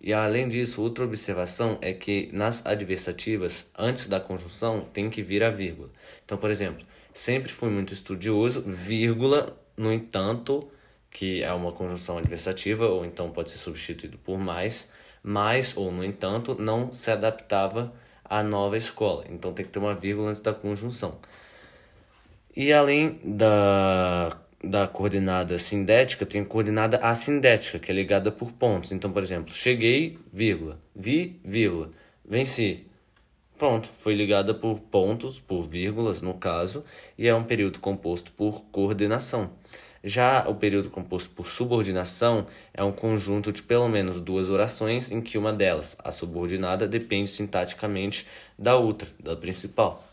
E 0.00 0.12
além 0.12 0.46
disso, 0.46 0.80
outra 0.80 1.04
observação 1.04 1.76
é 1.82 1.92
que 1.92 2.30
nas 2.32 2.64
adversativas, 2.64 3.72
antes 3.76 4.06
da 4.06 4.20
conjunção, 4.20 4.82
tem 4.92 5.10
que 5.10 5.22
vir 5.22 5.42
a 5.42 5.50
vírgula. 5.50 5.90
Então, 6.24 6.38
por 6.38 6.52
exemplo, 6.52 6.86
sempre 7.14 7.50
fui 7.50 7.70
muito 7.70 7.94
estudioso, 7.94 8.62
vírgula, 8.66 9.56
no 9.76 9.92
entanto, 9.92 10.68
que 11.10 11.42
é 11.42 11.52
uma 11.52 11.72
conjunção 11.72 12.18
adversativa, 12.18 12.86
ou 12.86 13.04
então 13.04 13.30
pode 13.30 13.50
ser 13.50 13.58
substituído 13.58 14.18
por 14.18 14.36
mais, 14.36 14.90
mas 15.22 15.76
ou 15.76 15.90
no 15.92 16.04
entanto, 16.04 16.56
não 16.58 16.92
se 16.92 17.10
adaptava 17.10 17.94
à 18.24 18.42
nova 18.42 18.76
escola. 18.76 19.24
Então 19.30 19.52
tem 19.52 19.64
que 19.64 19.70
ter 19.70 19.78
uma 19.78 19.94
vírgula 19.94 20.30
antes 20.30 20.40
da 20.40 20.52
conjunção. 20.52 21.18
E 22.56 22.72
além 22.72 23.20
da, 23.24 24.36
da 24.62 24.86
coordenada 24.88 25.56
sindética, 25.56 26.26
tem 26.26 26.44
coordenada 26.44 26.98
assindética, 26.98 27.78
que 27.78 27.90
é 27.90 27.94
ligada 27.94 28.30
por 28.30 28.52
pontos. 28.52 28.92
Então, 28.92 29.10
por 29.12 29.22
exemplo, 29.22 29.52
cheguei, 29.52 30.18
vírgula, 30.32 30.78
vi, 30.94 31.40
vírgula, 31.44 31.90
venci. 32.24 32.86
Pronto, 33.64 33.88
foi 33.88 34.12
ligada 34.12 34.52
por 34.52 34.78
pontos, 34.78 35.40
por 35.40 35.62
vírgulas 35.62 36.20
no 36.20 36.34
caso, 36.34 36.84
e 37.16 37.26
é 37.26 37.34
um 37.34 37.42
período 37.42 37.80
composto 37.80 38.30
por 38.30 38.60
coordenação. 38.64 39.52
Já 40.04 40.46
o 40.46 40.54
período 40.54 40.90
composto 40.90 41.30
por 41.30 41.46
subordinação 41.46 42.46
é 42.74 42.84
um 42.84 42.92
conjunto 42.92 43.50
de 43.50 43.62
pelo 43.62 43.88
menos 43.88 44.20
duas 44.20 44.50
orações 44.50 45.10
em 45.10 45.22
que 45.22 45.38
uma 45.38 45.50
delas, 45.50 45.96
a 46.04 46.10
subordinada, 46.10 46.86
depende 46.86 47.30
sintaticamente 47.30 48.26
da 48.58 48.76
outra, 48.76 49.08
da 49.18 49.34
principal. 49.34 50.04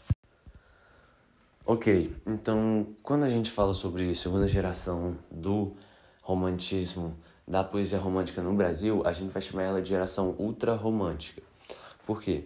Ok, 1.66 2.10
então 2.26 2.88
quando 3.04 3.26
a 3.26 3.28
gente 3.28 3.52
fala 3.52 3.74
sobre 3.74 4.16
segunda 4.16 4.48
geração 4.48 5.18
do 5.30 5.76
romantismo, 6.22 7.18
da 7.46 7.66
poesia 7.66 8.00
romântica 8.00 8.42
no 8.42 8.54
Brasil, 8.54 9.02
a 9.06 9.12
gente 9.12 9.34
vai 9.34 9.42
chamar 9.42 9.64
ela 9.64 9.82
de 9.82 9.90
geração 9.90 10.36
ultra 10.40 10.74
romântica. 10.74 11.42
Por 12.06 12.22
quê? 12.22 12.46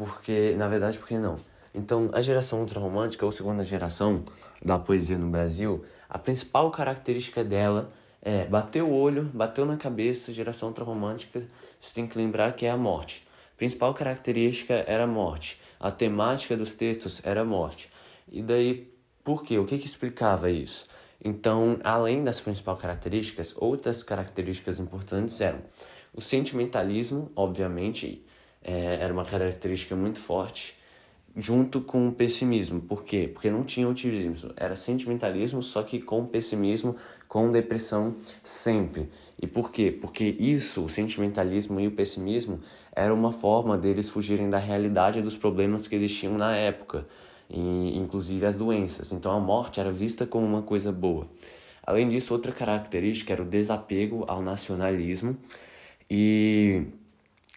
Porque, 0.00 0.54
na 0.56 0.66
verdade, 0.66 0.96
por 0.96 1.06
que 1.06 1.18
não? 1.18 1.36
Então, 1.74 2.08
a 2.14 2.22
geração 2.22 2.60
ultrarromântica, 2.60 3.26
ou 3.26 3.30
segunda 3.30 3.62
geração 3.62 4.24
da 4.64 4.78
poesia 4.78 5.18
no 5.18 5.28
Brasil, 5.28 5.84
a 6.08 6.18
principal 6.18 6.70
característica 6.70 7.44
dela 7.44 7.92
é 8.22 8.46
bateu 8.46 8.86
o 8.86 8.94
olho, 8.94 9.24
bateu 9.24 9.66
na 9.66 9.76
cabeça, 9.76 10.32
geração 10.32 10.70
ultrarromântica, 10.70 11.42
você 11.78 11.92
tem 11.92 12.06
que 12.06 12.16
lembrar 12.16 12.54
que 12.54 12.64
é 12.64 12.70
a 12.70 12.78
morte. 12.78 13.28
A 13.54 13.58
principal 13.58 13.92
característica 13.92 14.72
era 14.86 15.04
a 15.04 15.06
morte. 15.06 15.60
A 15.78 15.90
temática 15.90 16.56
dos 16.56 16.74
textos 16.74 17.20
era 17.22 17.42
a 17.42 17.44
morte. 17.44 17.92
E 18.32 18.42
daí, 18.42 18.90
por 19.22 19.42
quê? 19.42 19.58
O 19.58 19.66
que, 19.66 19.76
que 19.76 19.86
explicava 19.86 20.50
isso? 20.50 20.88
Então, 21.22 21.78
além 21.84 22.24
das 22.24 22.40
principais 22.40 22.80
características, 22.80 23.54
outras 23.54 24.02
características 24.02 24.78
importantes 24.78 25.38
eram 25.42 25.60
o 26.14 26.22
sentimentalismo, 26.22 27.30
obviamente, 27.36 28.24
é, 28.62 28.98
era 29.00 29.12
uma 29.12 29.24
característica 29.24 29.96
muito 29.96 30.18
forte, 30.18 30.74
junto 31.36 31.80
com 31.80 32.08
o 32.08 32.12
pessimismo. 32.12 32.80
Por 32.80 33.04
quê? 33.04 33.30
Porque 33.32 33.50
não 33.50 33.64
tinha 33.64 33.88
otimismo, 33.88 34.52
era 34.56 34.76
sentimentalismo, 34.76 35.62
só 35.62 35.82
que 35.82 36.00
com 36.00 36.26
pessimismo, 36.26 36.96
com 37.28 37.50
depressão 37.50 38.16
sempre. 38.42 39.08
E 39.40 39.46
por 39.46 39.70
quê? 39.70 39.90
Porque 39.90 40.24
isso, 40.38 40.84
o 40.84 40.88
sentimentalismo 40.88 41.80
e 41.80 41.86
o 41.86 41.92
pessimismo, 41.92 42.60
era 42.92 43.14
uma 43.14 43.32
forma 43.32 43.78
deles 43.78 44.08
fugirem 44.10 44.50
da 44.50 44.58
realidade 44.58 45.22
dos 45.22 45.36
problemas 45.36 45.86
que 45.86 45.94
existiam 45.94 46.36
na 46.36 46.56
época, 46.56 47.06
e, 47.48 47.96
inclusive 47.96 48.44
as 48.46 48.56
doenças. 48.56 49.12
Então 49.12 49.32
a 49.32 49.40
morte 49.40 49.80
era 49.80 49.90
vista 49.90 50.26
como 50.26 50.44
uma 50.44 50.62
coisa 50.62 50.92
boa. 50.92 51.28
Além 51.82 52.08
disso, 52.08 52.32
outra 52.32 52.52
característica 52.52 53.32
era 53.32 53.42
o 53.42 53.44
desapego 53.46 54.24
ao 54.28 54.42
nacionalismo 54.42 55.36
e 56.08 56.86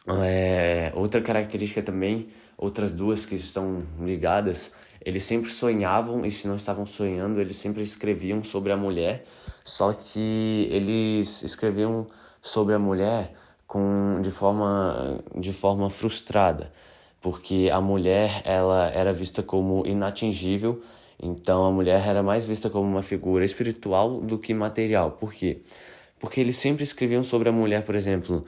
é, 0.08 0.92
outra 0.96 1.22
característica 1.22 1.82
também, 1.82 2.28
outras 2.58 2.92
duas 2.92 3.26
que 3.26 3.36
estão 3.36 3.84
ligadas, 4.02 4.76
eles 5.04 5.24
sempre 5.24 5.50
sonhavam 5.50 6.26
e 6.26 6.32
se 6.32 6.48
não 6.48 6.56
estavam 6.56 6.86
sonhando, 6.86 7.40
eles 7.40 7.58
sempre 7.58 7.82
escreviam 7.82 8.44
sobre 8.44 8.72
a 8.72 8.78
mulher, 8.78 9.26
só 9.64 9.94
que 9.94 10.68
eles 10.72 11.44
escreviam 11.44 12.08
sobre 12.42 12.74
a 12.74 12.80
mulher 12.80 13.34
com 13.68 14.20
de 14.22 14.32
forma 14.32 15.20
de 15.36 15.52
forma 15.52 15.90
frustrada, 15.90 16.72
porque 17.22 17.70
a 17.72 17.82
mulher 17.82 18.42
ela 18.46 18.90
era 18.90 19.12
vista 19.12 19.42
como 19.42 19.86
inatingível, 19.86 20.82
então 21.22 21.66
a 21.66 21.72
mulher 21.72 22.06
era 22.06 22.22
mais 22.22 22.46
vista 22.46 22.70
como 22.70 22.88
uma 22.88 23.02
figura 23.02 23.46
espiritual 23.46 24.20
do 24.22 24.38
que 24.38 24.54
material. 24.54 25.12
Por 25.12 25.34
quê? 25.34 25.62
Porque 26.20 26.40
eles 26.40 26.58
sempre 26.58 26.84
escreviam 26.84 27.24
sobre 27.24 27.50
a 27.50 27.52
mulher, 27.52 27.84
por 27.84 27.96
exemplo, 27.96 28.46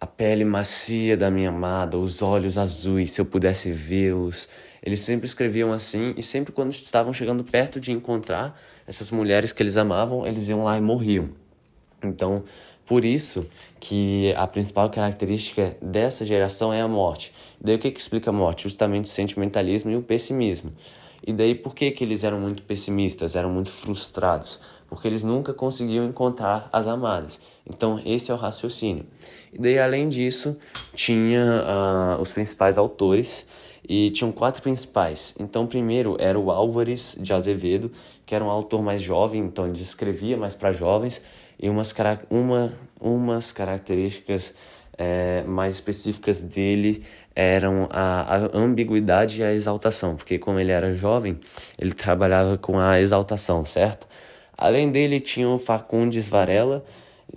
a 0.00 0.06
pele 0.06 0.46
macia 0.46 1.14
da 1.14 1.30
minha 1.30 1.50
amada, 1.50 1.98
os 1.98 2.22
olhos 2.22 2.56
azuis, 2.56 3.10
se 3.10 3.20
eu 3.20 3.26
pudesse 3.26 3.70
vê-los. 3.70 4.48
Eles 4.82 5.00
sempre 5.00 5.26
escreviam 5.26 5.72
assim 5.72 6.14
e 6.16 6.22
sempre 6.22 6.52
quando 6.52 6.72
estavam 6.72 7.12
chegando 7.12 7.44
perto 7.44 7.78
de 7.78 7.92
encontrar 7.92 8.58
essas 8.86 9.10
mulheres 9.10 9.52
que 9.52 9.62
eles 9.62 9.76
amavam, 9.76 10.26
eles 10.26 10.48
iam 10.48 10.64
lá 10.64 10.78
e 10.78 10.80
morriam. 10.80 11.28
Então, 12.02 12.44
por 12.86 13.04
isso 13.04 13.46
que 13.78 14.32
a 14.36 14.46
principal 14.46 14.88
característica 14.88 15.76
dessa 15.82 16.24
geração 16.24 16.72
é 16.72 16.80
a 16.80 16.88
morte. 16.88 17.34
Daí 17.60 17.74
o 17.74 17.78
que, 17.78 17.90
que 17.90 18.00
explica 18.00 18.30
a 18.30 18.32
morte? 18.32 18.62
Justamente 18.62 19.04
o 19.04 19.08
sentimentalismo 19.08 19.90
e 19.90 19.96
o 19.96 20.02
pessimismo. 20.02 20.72
E 21.26 21.30
daí 21.30 21.54
por 21.54 21.74
que, 21.74 21.90
que 21.90 22.02
eles 22.02 22.24
eram 22.24 22.40
muito 22.40 22.62
pessimistas, 22.62 23.36
eram 23.36 23.50
muito 23.50 23.70
frustrados? 23.70 24.60
Porque 24.88 25.06
eles 25.06 25.22
nunca 25.22 25.52
conseguiam 25.52 26.06
encontrar 26.06 26.70
as 26.72 26.86
amadas. 26.86 27.40
Então, 27.74 28.00
esse 28.04 28.30
é 28.30 28.34
o 28.34 28.36
raciocínio. 28.36 29.06
E 29.52 29.58
daí, 29.58 29.78
além 29.78 30.08
disso, 30.08 30.56
tinha 30.94 31.64
uh, 32.18 32.20
os 32.20 32.32
principais 32.32 32.76
autores 32.76 33.46
e 33.88 34.10
tinham 34.10 34.30
quatro 34.30 34.62
principais. 34.62 35.34
Então, 35.38 35.66
primeiro 35.66 36.16
era 36.18 36.38
o 36.38 36.50
Álvares 36.50 37.16
de 37.18 37.32
Azevedo, 37.32 37.90
que 38.26 38.34
era 38.34 38.44
um 38.44 38.50
autor 38.50 38.82
mais 38.82 39.02
jovem, 39.02 39.40
então 39.42 39.64
ele 39.66 39.72
escrevia 39.74 40.36
mais 40.36 40.54
para 40.54 40.70
jovens, 40.70 41.22
e 41.58 41.68
umas, 41.68 41.94
uma, 42.30 42.72
umas 43.00 43.52
características 43.52 44.54
é, 44.96 45.42
mais 45.46 45.74
específicas 45.74 46.42
dele 46.42 47.04
eram 47.34 47.88
a, 47.90 48.36
a 48.36 48.56
ambiguidade 48.58 49.40
e 49.40 49.44
a 49.44 49.52
exaltação, 49.52 50.14
porque 50.14 50.38
como 50.38 50.58
ele 50.58 50.72
era 50.72 50.94
jovem, 50.94 51.38
ele 51.78 51.92
trabalhava 51.92 52.58
com 52.58 52.78
a 52.78 53.00
exaltação, 53.00 53.64
certo? 53.64 54.06
Além 54.56 54.90
dele, 54.90 55.20
tinha 55.20 55.48
o 55.48 55.56
Facundes 55.56 56.28
Varela, 56.28 56.84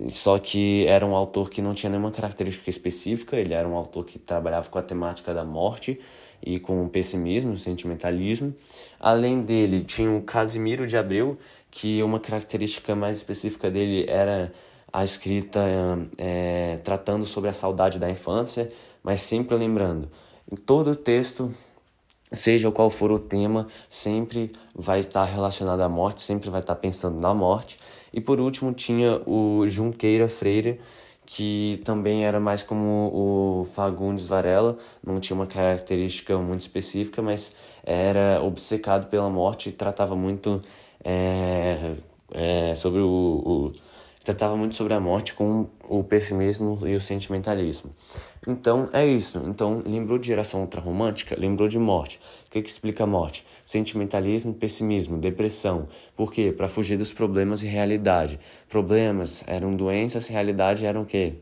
só 0.08 0.38
que 0.38 0.86
era 0.86 1.06
um 1.06 1.14
autor 1.14 1.50
que 1.50 1.62
não 1.62 1.74
tinha 1.74 1.90
nenhuma 1.90 2.10
característica 2.10 2.68
específica, 2.68 3.36
ele 3.36 3.54
era 3.54 3.68
um 3.68 3.76
autor 3.76 4.04
que 4.04 4.18
trabalhava 4.18 4.68
com 4.68 4.78
a 4.78 4.82
temática 4.82 5.32
da 5.32 5.44
morte 5.44 6.00
e 6.42 6.58
com 6.58 6.84
o 6.84 6.88
pessimismo, 6.88 7.52
o 7.52 7.58
sentimentalismo. 7.58 8.54
Além 8.98 9.42
dele, 9.42 9.82
tinha 9.82 10.10
o 10.10 10.22
Casimiro 10.22 10.86
de 10.86 10.96
Abreu, 10.96 11.38
que 11.70 12.02
uma 12.02 12.20
característica 12.20 12.94
mais 12.94 13.18
específica 13.18 13.70
dele 13.70 14.04
era 14.08 14.52
a 14.92 15.02
escrita 15.02 15.60
é, 16.18 16.78
tratando 16.84 17.26
sobre 17.26 17.50
a 17.50 17.52
saudade 17.52 17.98
da 17.98 18.10
infância, 18.10 18.70
mas 19.02 19.20
sempre 19.22 19.56
lembrando, 19.56 20.08
em 20.50 20.56
todo 20.56 20.90
o 20.90 20.96
texto 20.96 21.52
seja 22.32 22.70
qual 22.70 22.90
for 22.90 23.12
o 23.12 23.18
tema, 23.18 23.66
sempre 23.88 24.52
vai 24.74 24.98
estar 24.98 25.24
relacionado 25.24 25.80
à 25.80 25.88
morte, 25.88 26.22
sempre 26.22 26.50
vai 26.50 26.60
estar 26.60 26.74
pensando 26.76 27.20
na 27.20 27.32
morte. 27.32 27.78
E 28.14 28.20
por 28.20 28.40
último 28.40 28.72
tinha 28.72 29.20
o 29.26 29.66
Junqueira 29.66 30.28
Freire, 30.28 30.80
que 31.26 31.82
também 31.84 32.24
era 32.24 32.38
mais 32.38 32.62
como 32.62 33.10
o 33.12 33.64
Fagundes 33.64 34.28
Varela, 34.28 34.78
não 35.04 35.18
tinha 35.18 35.34
uma 35.34 35.48
característica 35.48 36.38
muito 36.38 36.60
específica, 36.60 37.20
mas 37.20 37.56
era 37.82 38.40
obcecado 38.40 39.08
pela 39.08 39.28
morte 39.28 39.70
e 39.70 39.72
tratava 39.72 40.14
muito 40.14 40.62
é, 41.04 41.96
é, 42.30 42.74
sobre 42.76 43.00
o, 43.00 43.08
o 43.08 43.72
tratava 44.22 44.56
muito 44.56 44.74
sobre 44.74 44.94
a 44.94 45.00
morte 45.00 45.34
com 45.34 45.66
o 45.88 46.02
pessimismo 46.02 46.80
e 46.86 46.94
o 46.94 47.00
sentimentalismo. 47.00 47.90
Então 48.46 48.88
é 48.92 49.04
isso. 49.04 49.42
Então 49.46 49.82
lembrou 49.84 50.18
de 50.18 50.28
geração 50.28 50.60
ultrarromântica, 50.62 51.36
lembrou 51.38 51.68
de 51.68 51.78
morte. 51.78 52.18
O 52.46 52.50
que, 52.50 52.62
que 52.62 52.70
explica 52.70 53.04
a 53.04 53.06
morte? 53.06 53.44
Sentimentalismo, 53.64 54.52
pessimismo, 54.52 55.16
depressão. 55.18 55.88
Por 56.16 56.32
quê? 56.32 56.52
Para 56.54 56.68
fugir 56.68 56.98
dos 56.98 57.12
problemas 57.12 57.62
e 57.62 57.66
realidade. 57.66 58.38
Problemas 58.68 59.42
eram 59.46 59.74
doenças, 59.74 60.26
realidade 60.26 60.84
eram 60.84 61.02
o 61.02 61.06
quê? 61.06 61.34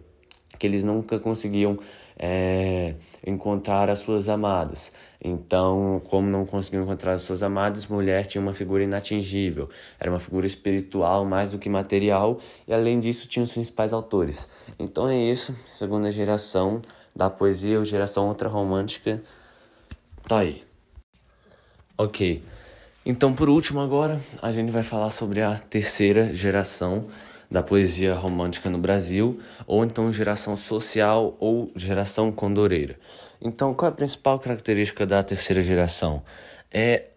Que 0.58 0.66
eles 0.66 0.84
nunca 0.84 1.18
conseguiam 1.18 1.78
é, 2.18 2.94
encontrar 3.26 3.90
as 3.90 4.00
suas 4.00 4.28
amadas. 4.28 4.92
Então, 5.22 6.00
como 6.08 6.28
não 6.28 6.46
conseguiu 6.46 6.82
encontrar 6.82 7.14
as 7.14 7.22
suas 7.22 7.42
amadas, 7.42 7.86
mulher 7.86 8.26
tinha 8.26 8.40
uma 8.40 8.54
figura 8.54 8.84
inatingível, 8.84 9.68
era 9.98 10.10
uma 10.10 10.20
figura 10.20 10.46
espiritual 10.46 11.24
mais 11.24 11.52
do 11.52 11.58
que 11.58 11.68
material, 11.68 12.38
e 12.66 12.72
além 12.72 13.00
disso 13.00 13.28
tinha 13.28 13.42
os 13.42 13.52
principais 13.52 13.92
autores. 13.92 14.48
Então 14.78 15.08
é 15.08 15.18
isso, 15.18 15.56
segunda 15.74 16.10
geração 16.12 16.82
da 17.14 17.28
poesia, 17.28 17.84
geração 17.84 18.28
ultrarromântica, 18.28 19.22
tá 20.28 20.38
aí. 20.38 20.71
Ok, 21.96 22.42
então 23.04 23.34
por 23.34 23.48
último 23.48 23.80
agora 23.80 24.20
a 24.40 24.50
gente 24.50 24.72
vai 24.72 24.82
falar 24.82 25.10
sobre 25.10 25.42
a 25.42 25.56
terceira 25.56 26.32
geração 26.32 27.06
da 27.52 27.62
poesia 27.62 28.14
romântica 28.14 28.70
no 28.70 28.78
Brasil, 28.78 29.38
ou 29.66 29.84
então 29.84 30.10
geração 30.10 30.56
social 30.56 31.36
ou 31.38 31.70
geração 31.76 32.32
condoreira. 32.32 32.98
Então, 33.40 33.74
qual 33.74 33.90
é 33.90 33.92
a 33.92 33.96
principal 33.96 34.38
característica 34.38 35.04
da 35.04 35.22
terceira 35.22 35.60
geração? 35.60 36.22
É 36.70 37.10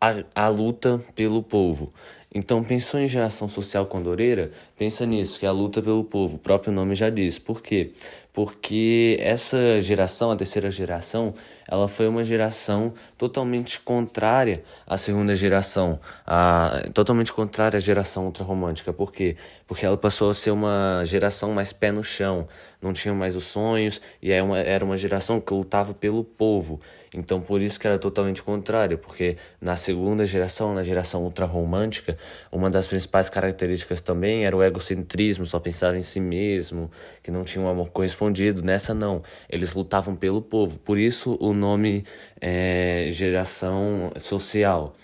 a, 0.00 0.22
a 0.34 0.48
luta 0.48 1.00
pelo 1.14 1.42
povo. 1.42 1.92
Então, 2.34 2.62
pensou 2.62 3.00
em 3.00 3.08
geração 3.08 3.48
social 3.48 3.86
condoreira? 3.86 4.52
Pensa 4.78 5.04
nisso, 5.04 5.40
que 5.40 5.44
é 5.44 5.48
a 5.48 5.52
luta 5.52 5.82
pelo 5.82 6.04
povo. 6.04 6.36
O 6.36 6.38
próprio 6.38 6.72
nome 6.72 6.94
já 6.94 7.10
diz. 7.10 7.38
Por 7.38 7.60
quê? 7.60 7.92
Porque 8.32 9.18
essa 9.20 9.78
geração, 9.78 10.30
a 10.30 10.36
terceira 10.36 10.70
geração, 10.70 11.34
ela 11.68 11.86
foi 11.86 12.08
uma 12.08 12.24
geração 12.24 12.94
totalmente 13.18 13.78
contrária 13.80 14.64
à 14.86 14.96
segunda 14.96 15.34
geração, 15.34 16.00
a, 16.26 16.82
totalmente 16.94 17.30
contrária 17.30 17.76
à 17.76 17.80
geração 17.80 18.24
ultrarromântica. 18.24 18.90
Por 18.90 19.12
quê? 19.12 19.36
Porque 19.66 19.84
ela 19.84 19.98
passou 19.98 20.30
a 20.30 20.34
ser 20.34 20.50
uma 20.50 21.02
geração 21.04 21.52
mais 21.52 21.74
pé 21.74 21.92
no 21.92 22.02
chão, 22.02 22.48
não 22.80 22.94
tinha 22.94 23.12
mais 23.12 23.36
os 23.36 23.44
sonhos, 23.44 24.00
e 24.22 24.32
era 24.32 24.42
uma, 24.42 24.58
era 24.58 24.82
uma 24.82 24.96
geração 24.96 25.38
que 25.38 25.52
lutava 25.52 25.92
pelo 25.92 26.24
povo. 26.24 26.80
Então, 27.14 27.42
por 27.42 27.60
isso 27.60 27.78
que 27.78 27.86
era 27.86 27.98
totalmente 27.98 28.42
contrário, 28.42 28.96
porque 28.96 29.36
na 29.60 29.76
segunda 29.76 30.24
geração, 30.24 30.72
na 30.74 30.82
geração 30.82 31.22
ultrarromântica, 31.24 32.16
uma 32.50 32.70
das 32.70 32.86
principais 32.86 33.28
características 33.28 34.00
também 34.00 34.46
era 34.46 34.56
o 34.56 34.62
egocentrismo, 34.62 35.44
só 35.44 35.60
pensava 35.60 35.98
em 35.98 36.02
si 36.02 36.20
mesmo, 36.20 36.90
que 37.22 37.30
não 37.30 37.44
tinha 37.44 37.62
um 37.62 37.68
amor 37.68 37.90
correspondido. 37.90 38.62
Nessa 38.62 38.94
não, 38.94 39.22
eles 39.48 39.74
lutavam 39.74 40.16
pelo 40.16 40.40
povo. 40.40 40.78
Por 40.78 40.98
isso 40.98 41.36
o 41.38 41.52
nome 41.52 42.04
é 42.40 43.08
geração 43.10 44.10
social. 44.16 44.96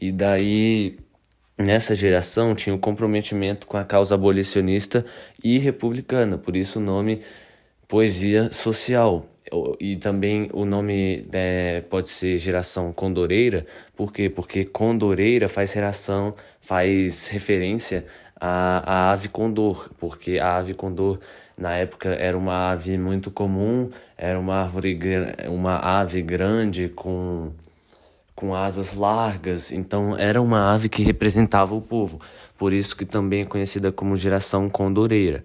E 0.00 0.10
daí 0.10 0.98
nessa 1.56 1.94
geração 1.94 2.54
tinha 2.54 2.74
um 2.74 2.78
comprometimento 2.78 3.68
com 3.68 3.76
a 3.76 3.84
causa 3.84 4.16
abolicionista 4.16 5.04
e 5.44 5.58
republicana, 5.58 6.36
por 6.36 6.56
isso 6.56 6.80
o 6.80 6.82
nome 6.82 7.22
poesia 7.86 8.52
social 8.52 9.31
e 9.78 9.96
também 9.96 10.48
o 10.52 10.64
nome 10.64 11.22
é, 11.32 11.82
pode 11.82 12.08
ser 12.08 12.36
geração 12.38 12.92
condoreira, 12.92 13.66
por 13.96 14.12
quê? 14.12 14.30
Porque 14.30 14.64
condoreira 14.64 15.48
faz 15.48 15.72
relação, 15.72 16.34
faz 16.60 17.28
referência 17.28 18.06
à, 18.40 19.08
à 19.08 19.12
ave 19.12 19.28
condor, 19.28 19.90
porque 19.98 20.38
a 20.38 20.56
ave 20.56 20.74
condor 20.74 21.18
na 21.58 21.76
época 21.76 22.10
era 22.10 22.36
uma 22.36 22.70
ave 22.70 22.96
muito 22.96 23.30
comum, 23.30 23.90
era 24.16 24.38
uma 24.38 24.56
árvore, 24.62 24.98
uma 25.48 25.76
ave 25.76 26.22
grande 26.22 26.88
com 26.88 27.52
com 28.34 28.54
asas 28.54 28.94
largas, 28.94 29.70
então 29.70 30.16
era 30.16 30.42
uma 30.42 30.72
ave 30.72 30.88
que 30.88 31.02
representava 31.02 31.76
o 31.76 31.80
povo, 31.80 32.18
por 32.58 32.72
isso 32.72 32.96
que 32.96 33.04
também 33.04 33.42
é 33.42 33.44
conhecida 33.44 33.92
como 33.92 34.16
geração 34.16 34.68
condoreira. 34.68 35.44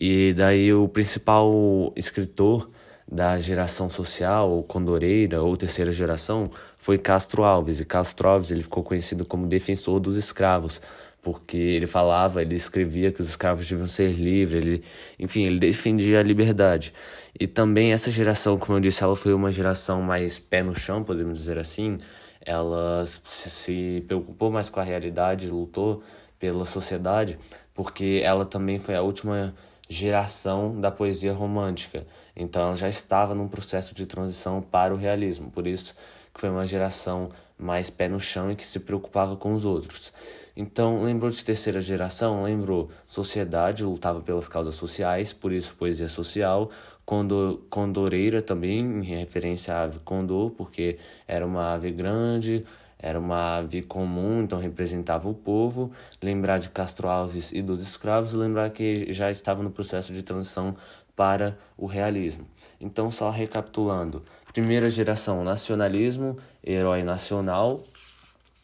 E 0.00 0.32
daí 0.34 0.72
o 0.72 0.86
principal 0.86 1.92
escritor 1.96 2.70
da 3.10 3.38
geração 3.38 3.88
social, 3.88 4.50
ou 4.50 4.62
condoreira, 4.62 5.42
ou 5.42 5.56
terceira 5.56 5.90
geração, 5.90 6.50
foi 6.76 6.98
Castro 6.98 7.42
Alves. 7.42 7.80
E 7.80 7.84
Castro 7.84 8.28
Alves 8.28 8.50
ele 8.50 8.62
ficou 8.62 8.82
conhecido 8.84 9.24
como 9.24 9.46
defensor 9.46 9.98
dos 9.98 10.16
escravos, 10.16 10.80
porque 11.22 11.56
ele 11.56 11.86
falava, 11.86 12.42
ele 12.42 12.54
escrevia 12.54 13.10
que 13.10 13.20
os 13.20 13.28
escravos 13.28 13.66
deviam 13.68 13.86
ser 13.86 14.12
livres, 14.12 14.62
ele, 14.62 14.84
enfim, 15.18 15.44
ele 15.44 15.58
defendia 15.58 16.20
a 16.20 16.22
liberdade. 16.22 16.92
E 17.38 17.46
também 17.46 17.92
essa 17.92 18.10
geração, 18.10 18.58
como 18.58 18.76
eu 18.76 18.80
disse, 18.80 19.02
ela 19.02 19.16
foi 19.16 19.32
uma 19.32 19.50
geração 19.50 20.02
mais 20.02 20.38
pé 20.38 20.62
no 20.62 20.74
chão, 20.76 21.02
podemos 21.02 21.38
dizer 21.38 21.58
assim. 21.58 21.98
Ela 22.44 23.04
se 23.24 24.04
preocupou 24.06 24.50
mais 24.50 24.68
com 24.68 24.80
a 24.80 24.82
realidade, 24.82 25.48
lutou 25.48 26.02
pela 26.38 26.64
sociedade, 26.64 27.38
porque 27.74 28.20
ela 28.22 28.44
também 28.44 28.78
foi 28.78 28.94
a 28.94 29.02
última 29.02 29.54
geração 29.88 30.80
da 30.80 30.90
poesia 30.90 31.32
romântica. 31.32 32.06
Então 32.36 32.62
ela 32.62 32.74
já 32.76 32.88
estava 32.88 33.34
num 33.34 33.48
processo 33.48 33.94
de 33.94 34.06
transição 34.06 34.60
para 34.60 34.94
o 34.94 34.96
realismo, 34.96 35.50
por 35.50 35.66
isso 35.66 35.94
que 36.32 36.40
foi 36.40 36.50
uma 36.50 36.66
geração 36.66 37.30
mais 37.58 37.90
pé 37.90 38.08
no 38.08 38.20
chão 38.20 38.52
e 38.52 38.56
que 38.56 38.64
se 38.64 38.78
preocupava 38.78 39.36
com 39.36 39.52
os 39.52 39.64
outros. 39.64 40.12
Então, 40.60 41.04
lembrou 41.04 41.30
de 41.30 41.44
terceira 41.44 41.80
geração? 41.80 42.42
Lembrou 42.42 42.90
sociedade, 43.06 43.84
lutava 43.84 44.20
pelas 44.20 44.48
causas 44.48 44.74
sociais, 44.74 45.32
por 45.32 45.52
isso 45.52 45.76
poesia 45.76 46.08
social. 46.08 46.68
Condor, 47.06 47.58
condoreira 47.70 48.42
também, 48.42 48.80
em 48.80 49.02
referência 49.02 49.72
à 49.72 49.82
ave 49.84 50.00
condor, 50.00 50.50
porque 50.50 50.98
era 51.28 51.46
uma 51.46 51.74
ave 51.74 51.92
grande, 51.92 52.64
era 52.98 53.18
uma 53.18 53.58
ave 53.58 53.82
comum, 53.82 54.42
então 54.42 54.58
representava 54.58 55.28
o 55.28 55.34
povo. 55.34 55.92
Lembrar 56.22 56.58
de 56.58 56.68
Castro 56.68 57.08
Alves 57.08 57.52
e 57.52 57.62
dos 57.62 57.80
escravos, 57.80 58.32
lembrar 58.32 58.70
que 58.70 59.12
já 59.12 59.30
estava 59.30 59.62
no 59.62 59.70
processo 59.70 60.12
de 60.12 60.22
transição 60.22 60.74
para 61.14 61.58
o 61.76 61.86
realismo. 61.86 62.46
Então, 62.80 63.10
só 63.10 63.30
recapitulando: 63.30 64.22
primeira 64.52 64.90
geração, 64.90 65.44
nacionalismo, 65.44 66.36
herói 66.64 67.02
nacional, 67.02 67.82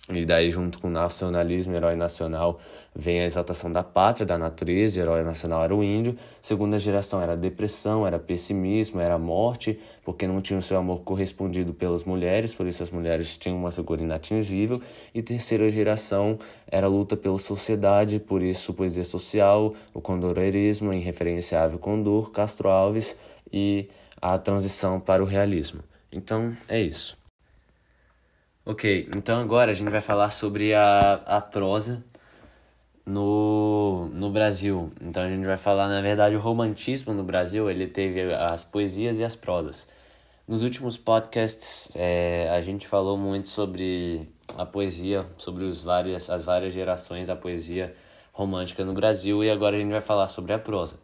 e 0.09 0.25
daí, 0.27 0.51
junto 0.51 0.79
com 0.81 0.91
nacionalismo, 0.91 1.75
herói 1.75 1.97
nacional, 1.97 2.61
vem 2.95 3.21
a 3.21 3.25
exaltação 3.25 3.73
da 3.73 3.83
pátria, 3.83 4.25
da 4.25 4.39
natureza, 4.39 5.01
herói 5.01 5.25
nacional 5.25 5.65
era 5.65 5.75
o 5.75 5.83
índio. 5.83 6.17
Segunda 6.41 6.79
geração 6.79 7.21
era 7.21 7.37
depressão, 7.37 8.07
era 8.07 8.19
pessimismo, 8.19 9.01
era 9.01 9.19
morte, 9.19 9.81
porque 10.05 10.27
não 10.27 10.41
tinha 10.41 10.59
o 10.59 10.63
seu 10.63 10.79
amor 10.79 11.01
correspondido 11.01 11.75
pelas 11.75 12.05
mulheres, 12.05 12.55
por 12.55 12.67
isso 12.67 12.83
as 12.83 12.91
mulheres 12.91 13.37
tinham 13.37 13.59
uma 13.59 13.73
figura 13.73 14.03
inatingível. 14.03 14.81
E 15.13 15.23
terceira 15.23 15.69
geração 15.71 16.39
era 16.69 16.87
luta 16.87 17.17
pela 17.17 17.39
sociedade, 17.39 18.21
por 18.21 18.43
isso 18.43 18.73
poesia 18.73 19.05
social, 19.05 19.75
o 19.93 20.01
condoreirismo, 20.01 20.93
em 20.93 21.01
referência 21.01 21.59
a 21.59 21.65
Ave 21.65 21.79
Condor, 21.79 22.31
Castro 22.31 22.69
Alves 22.69 23.19
e 23.53 23.89
a 24.23 24.39
transição 24.39 25.01
para 25.01 25.23
o 25.23 25.27
realismo. 25.27 25.83
Então, 26.13 26.57
é 26.69 26.81
isso. 26.81 27.19
Ok, 28.65 29.11
então 29.15 29.41
agora 29.43 29.73
a 29.73 29.75
gente 29.75 29.91
vai 29.91 30.01
falar 30.01 30.31
sobre 30.31 30.73
a, 30.73 31.15
a 31.27 31.41
prosa 31.41 32.03
no, 33.07 34.09
no 34.13 34.31
Brasil. 34.31 34.93
Então 35.01 35.23
a 35.23 35.29
gente 35.29 35.45
vai 35.45 35.57
falar, 35.57 35.89
na 35.89 36.01
verdade, 36.01 36.37
o 36.37 36.41
romantismo 36.41 37.13
no 37.13 37.23
Brasil, 37.23 37.71
ele 37.71 37.87
teve 37.87 38.33
as 38.33 38.65
poesias 38.65 39.19
e 39.19 39.25
as 39.25 39.37
prosas. 39.37 39.89
Nos 40.47 40.63
últimos 40.63 40.99
podcasts 40.99 41.91
é, 41.97 42.51
a 42.51 42.61
gente 42.61 42.87
falou 42.87 43.17
muito 43.17 43.49
sobre 43.49 44.29
a 44.57 44.67
poesia, 44.67 45.27
sobre 45.39 45.65
os 45.65 45.83
várias, 45.83 46.29
as 46.29 46.43
várias 46.43 46.75
gerações 46.75 47.27
da 47.27 47.37
poesia 47.37 47.95
romântica 48.33 48.85
no 48.85 48.93
Brasil 48.93 49.43
e 49.43 49.51
agora 49.51 49.77
a 49.77 49.79
gente 49.79 49.91
vai 49.91 50.01
falar 50.01 50.29
sobre 50.29 50.53
a 50.53 50.59
prosa. 50.59 50.97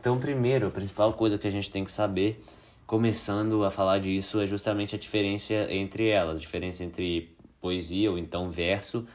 Então, 0.00 0.18
primeiro, 0.18 0.68
a 0.68 0.70
principal 0.70 1.12
coisa 1.12 1.36
que 1.36 1.46
a 1.46 1.50
gente 1.50 1.70
tem 1.70 1.84
que 1.84 1.90
saber 1.90 2.42
começando 2.86 3.64
a 3.64 3.70
falar 3.70 3.98
disso 3.98 4.40
é 4.40 4.46
justamente 4.46 4.94
a 4.94 4.98
diferença 4.98 5.52
entre 5.70 6.08
elas, 6.08 6.38
a 6.38 6.40
diferença 6.40 6.84
entre 6.84 7.36
poesia 7.60 8.10
ou 8.10 8.16
então 8.16 8.50
verso 8.50 9.06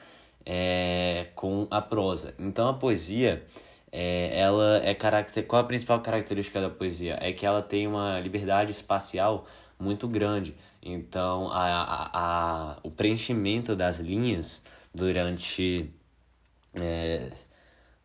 é, 0.46 1.28
com 1.36 1.68
a 1.70 1.82
prosa. 1.82 2.34
Então 2.40 2.70
a 2.70 2.74
poesia, 2.74 3.44
é, 3.92 4.40
ela 4.40 4.78
é 4.84 4.94
caracter... 4.94 5.46
qual 5.46 5.62
a 5.62 5.66
principal 5.66 6.00
característica 6.02 6.62
da 6.62 6.70
poesia? 6.70 7.18
É 7.22 7.32
que 7.32 7.46
ela 7.46 7.62
tem 7.62 7.88
uma 7.88 8.20
liberdade 8.20 8.72
espacial 8.72 9.46
muito 9.80 10.08
grande. 10.08 10.56
Então 10.82 11.50
a, 11.52 11.84
a, 11.84 12.10
a 12.14 12.78
o 12.84 12.92
preenchimento 12.92 13.76
das 13.76 14.00
linhas 14.00 14.64
durante 14.94 15.90
é, 16.74 17.32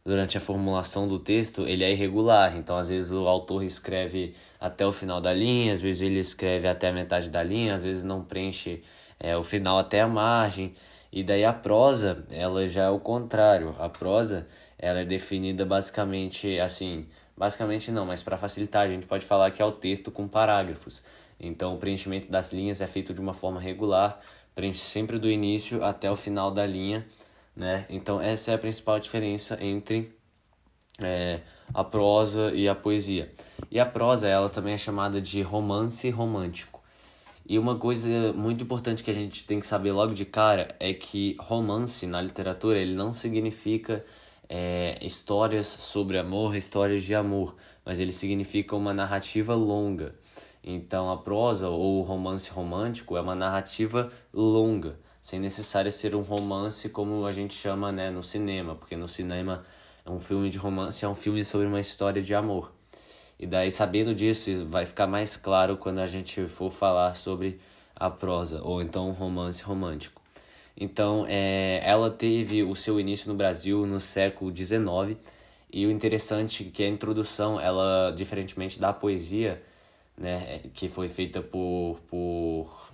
durante 0.05 0.37
a 0.37 0.41
formulação 0.41 1.09
do 1.09 1.19
texto 1.19 1.67
ele 1.67 1.85
é 1.85 1.93
irregular. 1.93 2.57
Então 2.57 2.77
às 2.77 2.89
vezes 2.89 3.13
o 3.13 3.27
autor 3.27 3.63
escreve 3.63 4.35
até 4.61 4.87
o 4.87 4.93
final 4.93 5.21
da 5.21 5.33
linha, 5.33 5.73
às 5.73 5.81
vezes 5.81 6.03
ele 6.03 6.19
escreve 6.19 6.69
até 6.69 6.89
a 6.89 6.93
metade 6.93 7.29
da 7.31 7.43
linha, 7.43 7.75
às 7.75 7.83
vezes 7.83 8.03
não 8.03 8.23
preenche 8.23 8.83
é, 9.19 9.37
o 9.37 9.43
final 9.45 9.79
até 9.79 10.01
a 10.01 10.09
margem. 10.09 10.75
E 11.17 11.25
daí 11.25 11.47
a 11.47 11.53
prosa, 11.55 12.27
ela 12.31 12.69
já 12.69 12.83
é 12.83 12.91
o 12.91 13.01
contrário. 13.01 13.75
A 13.79 13.89
prosa, 13.89 14.47
ela 14.79 15.01
é 15.01 15.05
definida 15.07 15.65
basicamente 15.65 16.61
assim, 16.61 17.07
basicamente 17.35 17.91
não, 17.91 18.05
mas 18.05 18.23
para 18.23 18.37
facilitar, 18.37 18.83
a 18.83 18.89
gente 18.91 19.07
pode 19.07 19.25
falar 19.25 19.51
que 19.51 19.63
é 19.63 19.65
o 19.65 19.73
texto 19.73 20.11
com 20.11 20.29
parágrafos. 20.29 21.03
Então 21.41 21.75
o 21.75 21.79
preenchimento 21.79 22.31
das 22.31 22.53
linhas 22.53 22.83
é 22.83 22.87
feito 22.87 23.15
de 23.15 23.21
uma 23.23 23.33
forma 23.33 23.59
regular, 23.59 24.21
preenche 24.55 24.81
sempre 24.81 25.19
do 25.19 25.31
início 25.31 25.83
até 25.83 26.11
o 26.11 26.17
final 26.17 26.51
da 26.51 26.67
linha, 26.67 27.07
né? 27.57 27.87
Então 27.89 28.21
essa 28.21 28.51
é 28.51 28.55
a 28.55 28.59
principal 28.59 29.01
diferença 29.01 29.57
entre 29.65 30.15
é, 31.01 31.41
a 31.73 31.83
prosa 31.83 32.53
e 32.53 32.69
a 32.69 32.75
poesia. 32.75 33.33
E 33.71 33.81
a 33.81 33.87
prosa, 33.87 34.29
ela 34.29 34.51
também 34.51 34.75
é 34.75 34.79
chamada 34.79 35.19
de 35.19 35.41
romance 35.41 36.11
romântico. 36.11 36.76
E 37.49 37.59
uma 37.61 37.79
coisa 37.79 38.33
muito 38.33 38.65
importante 38.65 39.05
que 39.05 39.11
a 39.11 39.15
gente 39.15 39.47
tem 39.47 39.61
que 39.61 39.67
saber 39.67 39.93
logo 39.93 40.13
de 40.13 40.25
cara 40.25 40.75
é 40.81 40.93
que 40.93 41.37
romance 41.39 42.05
na 42.05 42.21
literatura 42.21 42.77
ele 42.77 42.93
não 42.95 43.13
significa 43.13 44.05
é, 44.49 44.99
histórias 45.01 45.69
sobre 45.69 46.19
amor, 46.19 46.57
histórias 46.57 47.05
de 47.05 47.15
amor, 47.15 47.55
mas 47.85 48.01
ele 48.01 48.13
significa 48.13 48.75
uma 48.75 48.93
narrativa 48.93 49.55
longa. 49.55 50.17
Então 50.63 51.09
a 51.09 51.19
prosa 51.19 51.69
ou 51.69 52.01
o 52.01 52.03
romance 52.03 52.51
romântico 52.51 53.17
é 53.17 53.21
uma 53.21 53.37
narrativa 53.37 54.11
longa, 54.33 54.99
sem 55.23 55.39
necessário 55.39 55.93
ser 55.93 56.17
um 56.17 56.23
romance 56.23 56.89
como 56.89 57.25
a 57.25 57.31
gente 57.31 57.55
chama 57.55 57.93
né, 57.93 58.11
no 58.11 58.25
cinema, 58.25 58.75
porque 58.75 58.97
no 58.97 59.07
cinema 59.07 59.65
um 60.05 60.21
filme 60.21 60.51
de 60.51 60.59
romance, 60.59 61.05
é 61.05 61.09
um 61.09 61.15
filme 61.15 61.45
sobre 61.45 61.67
uma 61.67 61.81
história 61.81 62.23
de 62.23 62.35
amor. 62.35 62.76
E 63.39 63.47
daí, 63.47 63.71
sabendo 63.71 64.15
disso, 64.15 64.65
vai 64.65 64.87
ficar 64.87 65.07
mais 65.07 65.37
claro 65.37 65.77
quando 65.77 65.99
a 65.99 66.07
gente 66.07 66.47
for 66.47 66.71
falar 66.71 67.15
sobre 67.15 67.61
a 67.95 68.11
prosa, 68.11 68.63
ou 68.63 68.81
então 68.81 69.11
romance 69.13 69.63
romântico. 69.63 70.23
Então, 70.77 71.25
é, 71.29 71.81
ela 71.85 72.11
teve 72.11 72.63
o 72.63 72.75
seu 72.75 73.01
início 73.01 73.29
no 73.29 73.35
Brasil 73.35 73.87
no 73.87 73.99
século 73.99 74.55
XIX 74.55 75.19
e 75.73 75.87
o 75.87 75.91
interessante 75.91 76.67
é 76.69 76.71
que 76.71 76.85
a 76.85 76.89
introdução, 76.89 77.61
ela, 77.61 78.11
diferentemente 78.11 78.79
da 78.79 78.93
poesia, 78.93 79.63
né, 80.17 80.61
que 80.75 80.89
foi 80.89 81.09
feita 81.09 81.43
por, 81.43 82.01
por, 82.09 82.93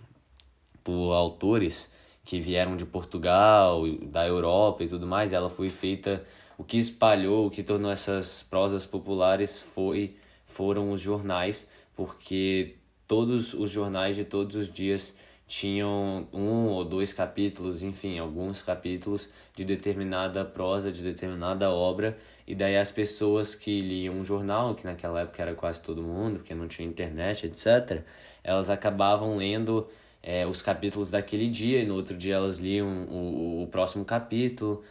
por 0.82 1.12
autores 1.12 1.92
que 2.24 2.40
vieram 2.40 2.76
de 2.76 2.86
Portugal, 2.86 3.82
da 4.02 4.26
Europa 4.26 4.84
e 4.84 4.88
tudo 4.88 5.06
mais, 5.06 5.32
ela 5.32 5.50
foi 5.50 5.68
feita, 5.68 6.24
o 6.56 6.64
que 6.64 6.78
espalhou, 6.78 7.46
o 7.46 7.50
que 7.50 7.62
tornou 7.62 7.90
essas 7.90 8.42
prosas 8.42 8.86
populares 8.86 9.60
foi 9.60 10.16
foram 10.52 10.92
os 10.92 11.00
jornais, 11.00 11.68
porque 11.96 12.76
todos 13.08 13.54
os 13.54 13.70
jornais 13.70 14.16
de 14.16 14.24
todos 14.24 14.54
os 14.54 14.72
dias 14.72 15.16
tinham 15.46 16.26
um 16.32 16.68
ou 16.68 16.84
dois 16.84 17.12
capítulos, 17.12 17.82
enfim, 17.82 18.18
alguns 18.18 18.62
capítulos 18.62 19.28
de 19.54 19.64
determinada 19.64 20.44
prosa, 20.44 20.90
de 20.90 21.02
determinada 21.02 21.70
obra, 21.70 22.16
e 22.46 22.54
daí 22.54 22.76
as 22.76 22.90
pessoas 22.90 23.54
que 23.54 23.80
liam 23.80 24.14
um 24.14 24.24
jornal, 24.24 24.74
que 24.74 24.84
naquela 24.84 25.20
época 25.20 25.42
era 25.42 25.54
quase 25.54 25.82
todo 25.82 26.02
mundo, 26.02 26.38
porque 26.38 26.54
não 26.54 26.68
tinha 26.68 26.88
internet, 26.88 27.46
etc., 27.46 28.02
elas 28.42 28.70
acabavam 28.70 29.36
lendo 29.36 29.86
é, 30.22 30.46
os 30.46 30.62
capítulos 30.62 31.10
daquele 31.10 31.48
dia, 31.48 31.82
e 31.82 31.86
no 31.86 31.94
outro 31.96 32.16
dia 32.16 32.36
elas 32.36 32.58
liam 32.58 33.04
o, 33.10 33.64
o 33.64 33.66
próximo 33.66 34.04
capítulo, 34.04 34.82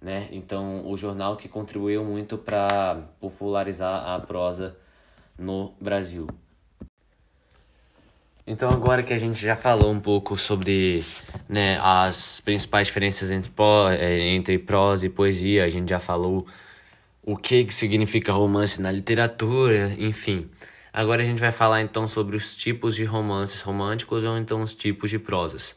né? 0.00 0.28
Então, 0.30 0.86
o 0.86 0.96
jornal 0.96 1.36
que 1.36 1.48
contribuiu 1.48 2.04
muito 2.04 2.38
para 2.38 3.02
popularizar 3.20 4.08
a 4.08 4.18
prosa 4.20 4.76
no 5.38 5.72
Brasil. 5.80 6.26
Então 8.46 8.70
agora 8.70 9.02
que 9.02 9.12
a 9.12 9.18
gente 9.18 9.40
já 9.40 9.56
falou 9.56 9.90
um 9.90 9.98
pouco 9.98 10.36
sobre 10.38 11.02
né, 11.48 11.78
as 11.82 12.40
principais 12.40 12.86
diferenças 12.86 13.32
entre, 13.32 13.50
pró, 13.50 13.90
é, 13.90 14.20
entre 14.28 14.56
prosa 14.58 15.06
e 15.06 15.08
poesia, 15.08 15.64
a 15.64 15.68
gente 15.68 15.90
já 15.90 15.98
falou 15.98 16.46
o 17.22 17.36
que, 17.36 17.66
significa 17.72 18.32
romance 18.32 18.80
na 18.80 18.92
literatura, 18.92 19.92
enfim. 19.98 20.48
Agora 20.92 21.22
a 21.22 21.24
gente 21.24 21.40
vai 21.40 21.50
falar 21.50 21.82
então 21.82 22.06
sobre 22.06 22.36
os 22.36 22.54
tipos 22.54 22.94
de 22.94 23.04
romances 23.04 23.60
românticos 23.62 24.24
ou 24.24 24.38
então 24.38 24.62
os 24.62 24.72
tipos 24.72 25.10
de 25.10 25.18
prosas. 25.18 25.74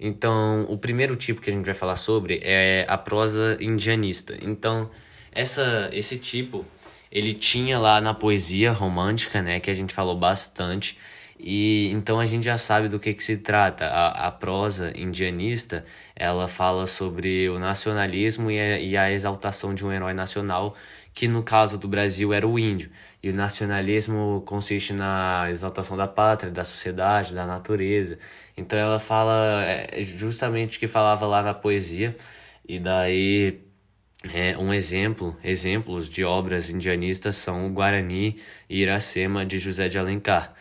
Então, 0.00 0.64
o 0.68 0.76
primeiro 0.76 1.16
tipo 1.16 1.40
que 1.40 1.50
a 1.50 1.52
gente 1.52 1.64
vai 1.64 1.74
falar 1.74 1.96
sobre 1.96 2.40
é 2.42 2.84
a 2.88 2.98
prosa 2.98 3.56
indianista. 3.60 4.36
Então, 4.42 4.90
essa, 5.32 5.88
esse 5.92 6.18
tipo, 6.18 6.64
ele 7.10 7.32
tinha 7.34 7.78
lá 7.78 8.00
na 8.00 8.14
poesia 8.14 8.72
romântica, 8.72 9.42
né, 9.42 9.60
que 9.60 9.70
a 9.70 9.74
gente 9.74 9.94
falou 9.94 10.16
bastante, 10.16 10.98
e 11.38 11.90
então 11.92 12.18
a 12.18 12.26
gente 12.26 12.44
já 12.44 12.58
sabe 12.58 12.88
do 12.88 12.98
que, 12.98 13.14
que 13.14 13.22
se 13.22 13.36
trata. 13.36 13.86
A, 13.86 14.26
a 14.26 14.32
prosa 14.32 14.92
indianista 14.96 15.84
ela 16.16 16.48
fala 16.48 16.86
sobre 16.86 17.48
o 17.48 17.58
nacionalismo 17.58 18.50
e 18.50 18.58
a, 18.58 18.78
e 18.80 18.96
a 18.96 19.12
exaltação 19.12 19.72
de 19.74 19.86
um 19.86 19.92
herói 19.92 20.14
nacional, 20.14 20.74
que 21.14 21.28
no 21.28 21.42
caso 21.42 21.78
do 21.78 21.86
Brasil 21.88 22.32
era 22.32 22.46
o 22.46 22.58
índio. 22.58 22.90
E 23.22 23.30
o 23.30 23.34
nacionalismo 23.34 24.42
consiste 24.46 24.92
na 24.92 25.46
exaltação 25.50 25.96
da 25.96 26.06
pátria, 26.08 26.50
da 26.50 26.64
sociedade, 26.64 27.34
da 27.34 27.46
natureza. 27.46 28.18
Então 28.56 28.78
ela 28.78 28.98
fala 28.98 29.62
é, 29.64 30.02
justamente 30.02 30.76
o 30.76 30.80
que 30.80 30.86
falava 30.88 31.26
lá 31.26 31.42
na 31.42 31.54
poesia, 31.54 32.16
e 32.68 32.78
daí 32.78 33.67
é, 34.32 34.58
um 34.58 34.74
exemplo, 34.74 35.36
exemplos 35.44 36.08
de 36.08 36.24
obras 36.24 36.70
indianistas 36.70 37.36
são 37.36 37.66
o 37.66 37.70
Guarani 37.70 38.40
e 38.68 38.80
Iracema 38.82 39.46
de 39.46 39.58
José 39.58 39.88
de 39.88 39.98
Alencar. 39.98 40.54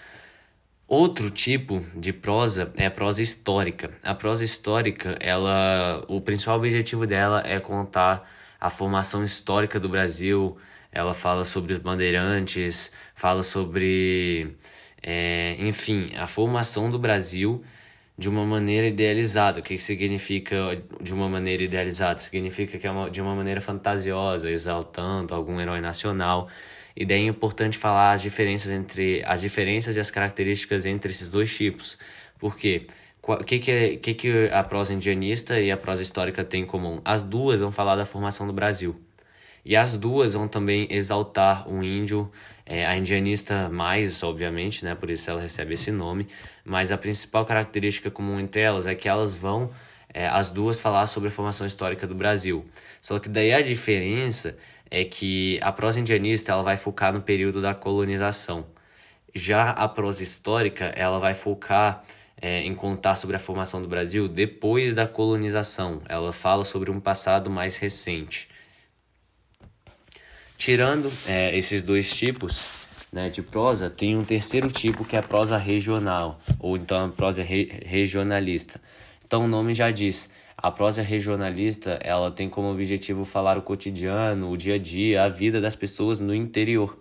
Outro 0.88 1.30
tipo 1.32 1.84
de 1.96 2.14
prosa 2.14 2.72
é 2.78 2.86
a 2.86 2.92
prosa 2.92 3.22
histórica. 3.22 3.92
A 4.04 4.14
prosa 4.14 4.44
histórica, 4.44 5.18
ela, 5.20 6.06
o 6.08 6.22
principal 6.22 6.58
objetivo 6.58 7.06
dela 7.08 7.42
é 7.46 7.60
contar 7.60 8.30
a 8.60 8.70
formação 8.70 9.24
histórica 9.24 9.80
do 9.80 9.90
Brasil. 9.90 10.56
Ela 10.92 11.14
fala 11.14 11.44
sobre 11.44 11.74
os 11.74 11.80
bandeirantes, 11.80 12.92
fala 13.16 13.44
sobre, 13.44 14.56
é, 15.02 15.58
enfim, 15.60 16.12
a 16.16 16.28
formação 16.28 16.90
do 16.92 17.00
Brasil 17.00 17.64
de 18.18 18.30
uma 18.30 18.46
maneira 18.46 18.88
idealizada. 18.88 19.60
O 19.60 19.64
que, 19.64 19.76
que 19.78 19.84
significa 19.84 20.82
de 21.02 21.14
uma 21.14 21.30
maneira 21.30 21.64
idealizada? 21.64 22.18
Significa 22.18 22.78
que 22.78 22.88
é 22.88 22.92
uma, 22.92 23.10
de 23.10 23.22
uma 23.22 23.36
maneira 23.36 23.62
fantasiosa, 23.62 24.50
exaltando 24.50 25.36
algum 25.36 25.60
herói 25.60 25.82
nacional. 25.82 26.50
E 26.96 27.06
daí 27.06 27.24
é 27.24 27.28
importante 27.28 27.78
falar 27.78 28.14
as 28.14 28.24
diferenças 28.24 28.72
entre 28.72 29.24
as 29.26 29.42
diferenças 29.42 29.96
e 29.96 30.00
as 30.00 30.10
características 30.10 30.86
entre 30.86 31.12
esses 31.12 31.30
dois 31.30 31.56
tipos. 31.56 31.98
Por 32.40 32.58
quê? 32.58 32.88
O 33.22 33.44
que, 33.44 33.60
que, 33.60 33.72
é, 33.72 33.98
que, 33.98 34.14
que 34.14 34.50
a 34.52 34.64
prosa 34.64 34.94
indianista 34.94 35.60
e 35.60 35.70
a 35.70 35.78
prosa 35.78 36.02
histórica 36.02 36.44
têm 36.44 36.64
em 36.64 36.66
comum? 36.66 37.02
As 37.04 37.22
duas 37.22 37.60
vão 37.60 37.72
falar 37.72 37.96
da 37.98 38.06
formação 38.06 38.48
do 38.48 38.54
Brasil. 38.54 38.96
E 39.66 39.76
as 39.76 39.98
duas 39.98 40.34
vão 40.34 40.48
também 40.48 40.88
exaltar 40.90 41.70
o 41.70 41.84
índio, 41.84 42.32
é, 42.68 42.86
a 42.86 42.98
indianista 42.98 43.70
mais, 43.70 44.22
obviamente, 44.22 44.84
né? 44.84 44.94
Por 44.94 45.10
isso 45.10 45.30
ela 45.30 45.40
recebe 45.40 45.74
esse 45.74 45.90
nome. 45.90 46.28
Mas 46.66 46.92
a 46.92 46.98
principal 46.98 47.46
característica 47.46 48.12
comum 48.12 48.40
entre 48.40 48.62
elas 48.62 48.86
é 48.88 48.94
que 48.94 49.08
elas 49.08 49.36
vão, 49.36 49.72
é, 50.14 50.28
as 50.28 50.52
duas, 50.52 50.80
falar 50.80 51.08
sobre 51.08 51.30
a 51.30 51.32
formação 51.32 51.66
histórica 51.66 52.06
do 52.06 52.14
Brasil. 52.14 52.66
Só 53.02 53.20
que 53.20 53.30
daí 53.30 53.54
a 53.54 53.62
diferença 53.62 54.58
é 54.92 55.06
que 55.06 55.58
a 55.62 55.72
prosa 55.72 56.02
indianista 56.02 56.52
ela 56.52 56.64
vai 56.64 56.76
focar 56.76 57.14
no 57.14 57.22
período 57.22 57.62
da 57.62 57.74
colonização. 57.74 58.68
Já 59.34 59.70
a 59.70 59.88
prosa 59.88 60.22
histórica 60.22 60.86
ela 60.96 61.20
vai 61.20 61.34
focar 61.34 62.04
é, 62.42 62.62
em 62.64 62.76
contar 62.76 63.16
sobre 63.16 63.38
a 63.38 63.40
formação 63.40 63.82
do 63.82 63.88
Brasil 63.88 64.28
depois 64.28 64.94
da 64.94 65.08
colonização. 65.08 66.02
Ela 66.10 66.34
fala 66.34 66.66
sobre 66.66 66.92
um 66.92 67.00
passado 67.00 67.50
mais 67.50 67.78
recente. 67.78 68.50
Tirando 70.58 71.12
é, 71.28 71.56
esses 71.56 71.84
dois 71.84 72.10
tipos 72.14 72.88
né, 73.14 73.30
de 73.30 73.42
prosa, 73.42 73.90
tem 73.90 74.18
um 74.18 74.24
terceiro 74.24 74.72
tipo 74.72 75.06
que 75.06 75.16
é 75.16 75.20
a 75.20 75.24
prosa 75.24 75.58
regional, 75.58 76.40
ou 76.60 76.76
então 76.76 77.06
a 77.06 77.10
prosa 77.10 77.44
re 77.44 77.66
regionalista. 77.86 78.82
Então 79.26 79.46
o 79.46 79.48
nome 79.48 79.74
já 79.74 79.92
diz, 79.92 80.32
a 80.58 80.72
prosa 80.72 81.04
regionalista, 81.04 82.00
ela 82.02 82.32
tem 82.32 82.50
como 82.50 82.72
objetivo 82.72 83.24
falar 83.24 83.58
o 83.58 83.62
cotidiano, 83.62 84.50
o 84.50 84.58
dia 84.58 84.76
a 84.76 84.80
dia, 84.80 85.24
a 85.24 85.30
vida 85.30 85.62
das 85.62 85.76
pessoas 85.76 86.20
no 86.20 86.34
interior. 86.34 86.98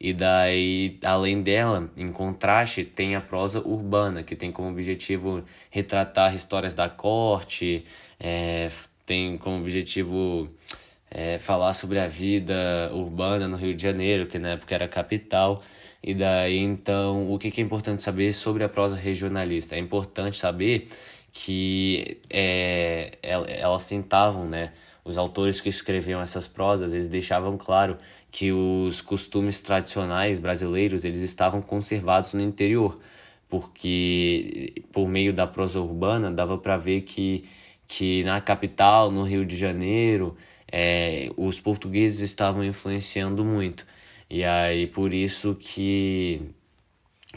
E 0.00 0.12
daí, 0.12 0.98
além 1.02 1.42
dela, 1.42 1.90
em 1.96 2.08
contraste, 2.08 2.84
tem 2.84 3.14
a 3.14 3.20
prosa 3.20 3.60
urbana, 3.60 4.22
que 4.22 4.36
tem 4.36 4.52
como 4.52 4.70
objetivo 4.70 5.42
retratar 5.70 6.34
histórias 6.34 6.74
da 6.74 6.88
corte, 6.88 7.84
é, 8.18 8.70
tem 9.04 9.36
como 9.36 9.60
objetivo 9.60 10.48
é, 11.10 11.38
falar 11.38 11.72
sobre 11.72 11.98
a 11.98 12.08
vida 12.08 12.90
urbana 12.92 13.48
no 13.48 13.56
Rio 13.56 13.74
de 13.74 13.82
Janeiro, 13.82 14.26
que 14.26 14.38
na 14.38 14.50
época 14.50 14.74
era 14.74 14.88
capital. 14.88 15.62
E 16.02 16.14
daí, 16.14 16.58
então, 16.58 17.32
o 17.32 17.38
que 17.38 17.60
é 17.60 17.64
importante 17.64 18.02
saber 18.02 18.32
sobre 18.32 18.64
a 18.64 18.68
prosa 18.68 18.96
regionalista? 18.96 19.74
É 19.76 19.78
importante 19.78 20.36
saber 20.36 20.88
que 21.32 22.18
é, 22.30 23.18
elas 23.22 23.86
tentavam, 23.86 24.46
né? 24.48 24.72
Os 25.04 25.18
autores 25.18 25.60
que 25.60 25.68
escreviam 25.68 26.20
essas 26.20 26.48
prosas, 26.48 26.92
eles 26.92 27.08
deixavam 27.08 27.56
claro 27.56 27.96
que 28.30 28.52
os 28.52 29.00
costumes 29.00 29.62
tradicionais 29.62 30.38
brasileiros, 30.38 31.04
eles 31.04 31.22
estavam 31.22 31.60
conservados 31.60 32.34
no 32.34 32.42
interior, 32.42 32.98
porque 33.48 34.82
por 34.92 35.08
meio 35.08 35.32
da 35.32 35.46
prosa 35.46 35.80
urbana 35.80 36.30
dava 36.30 36.58
para 36.58 36.76
ver 36.76 37.02
que, 37.02 37.44
que 37.86 38.24
na 38.24 38.40
capital, 38.40 39.10
no 39.12 39.22
Rio 39.22 39.46
de 39.46 39.56
Janeiro, 39.56 40.36
é, 40.70 41.30
os 41.36 41.60
portugueses 41.60 42.20
estavam 42.20 42.64
influenciando 42.64 43.44
muito. 43.44 43.86
E 44.28 44.44
aí 44.44 44.86
por 44.86 45.12
isso 45.12 45.54
que 45.54 46.54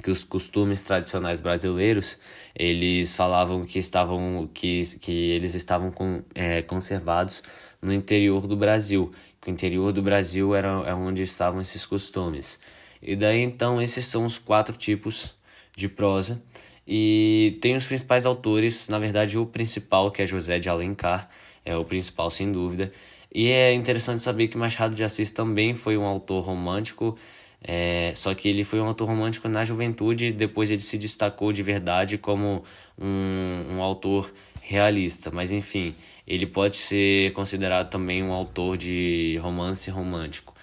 que 0.01 0.11
os 0.11 0.23
costumes 0.23 0.81
tradicionais 0.83 1.41
brasileiros 1.41 2.17
eles 2.55 3.13
falavam 3.13 3.63
que 3.63 3.79
estavam 3.79 4.49
que, 4.53 4.81
que 4.99 5.11
eles 5.11 5.55
estavam 5.55 5.91
com, 5.91 6.23
é, 6.33 6.61
conservados 6.61 7.43
no 7.81 7.93
interior 7.93 8.47
do 8.47 8.55
Brasil 8.55 9.11
que 9.41 9.49
o 9.49 9.51
interior 9.51 9.91
do 9.91 10.01
Brasil 10.01 10.55
era 10.55 10.69
é 10.85 10.93
onde 10.93 11.21
estavam 11.21 11.59
esses 11.61 11.85
costumes 11.85 12.59
e 13.01 13.15
daí 13.15 13.41
então 13.41 13.81
esses 13.81 14.05
são 14.05 14.25
os 14.25 14.37
quatro 14.37 14.75
tipos 14.75 15.35
de 15.75 15.89
prosa 15.89 16.41
e 16.87 17.57
tem 17.61 17.75
os 17.75 17.85
principais 17.85 18.25
autores 18.25 18.87
na 18.89 18.99
verdade 18.99 19.37
o 19.37 19.45
principal 19.45 20.11
que 20.11 20.21
é 20.21 20.25
José 20.25 20.59
de 20.59 20.69
Alencar 20.69 21.29
é 21.65 21.75
o 21.75 21.85
principal 21.85 22.29
sem 22.31 22.51
dúvida 22.51 22.91
e 23.33 23.47
é 23.47 23.73
interessante 23.73 24.23
saber 24.23 24.47
que 24.47 24.57
Machado 24.57 24.95
de 24.95 25.03
Assis 25.03 25.31
também 25.31 25.73
foi 25.73 25.97
um 25.97 26.05
autor 26.05 26.43
romântico 26.43 27.17
é, 27.61 28.13
só 28.15 28.33
que 28.33 28.47
ele 28.47 28.63
foi 28.63 28.79
um 28.79 28.85
autor 28.85 29.07
romântico 29.07 29.49
na 29.49 29.63
juventude 29.65 30.31
depois 30.31 30.71
ele 30.71 30.81
se 30.81 30.97
destacou 30.97 31.51
de 31.51 31.61
verdade 31.61 32.17
como 32.17 32.63
um, 32.97 33.65
um 33.71 33.83
autor 33.83 34.31
realista. 34.61 35.29
Mas 35.31 35.51
enfim, 35.51 35.93
ele 36.27 36.45
pode 36.45 36.77
ser 36.77 37.33
considerado 37.33 37.89
também 37.89 38.23
um 38.23 38.31
autor 38.31 38.77
de 38.77 39.37
romance 39.41 39.89
romântico. 39.89 40.53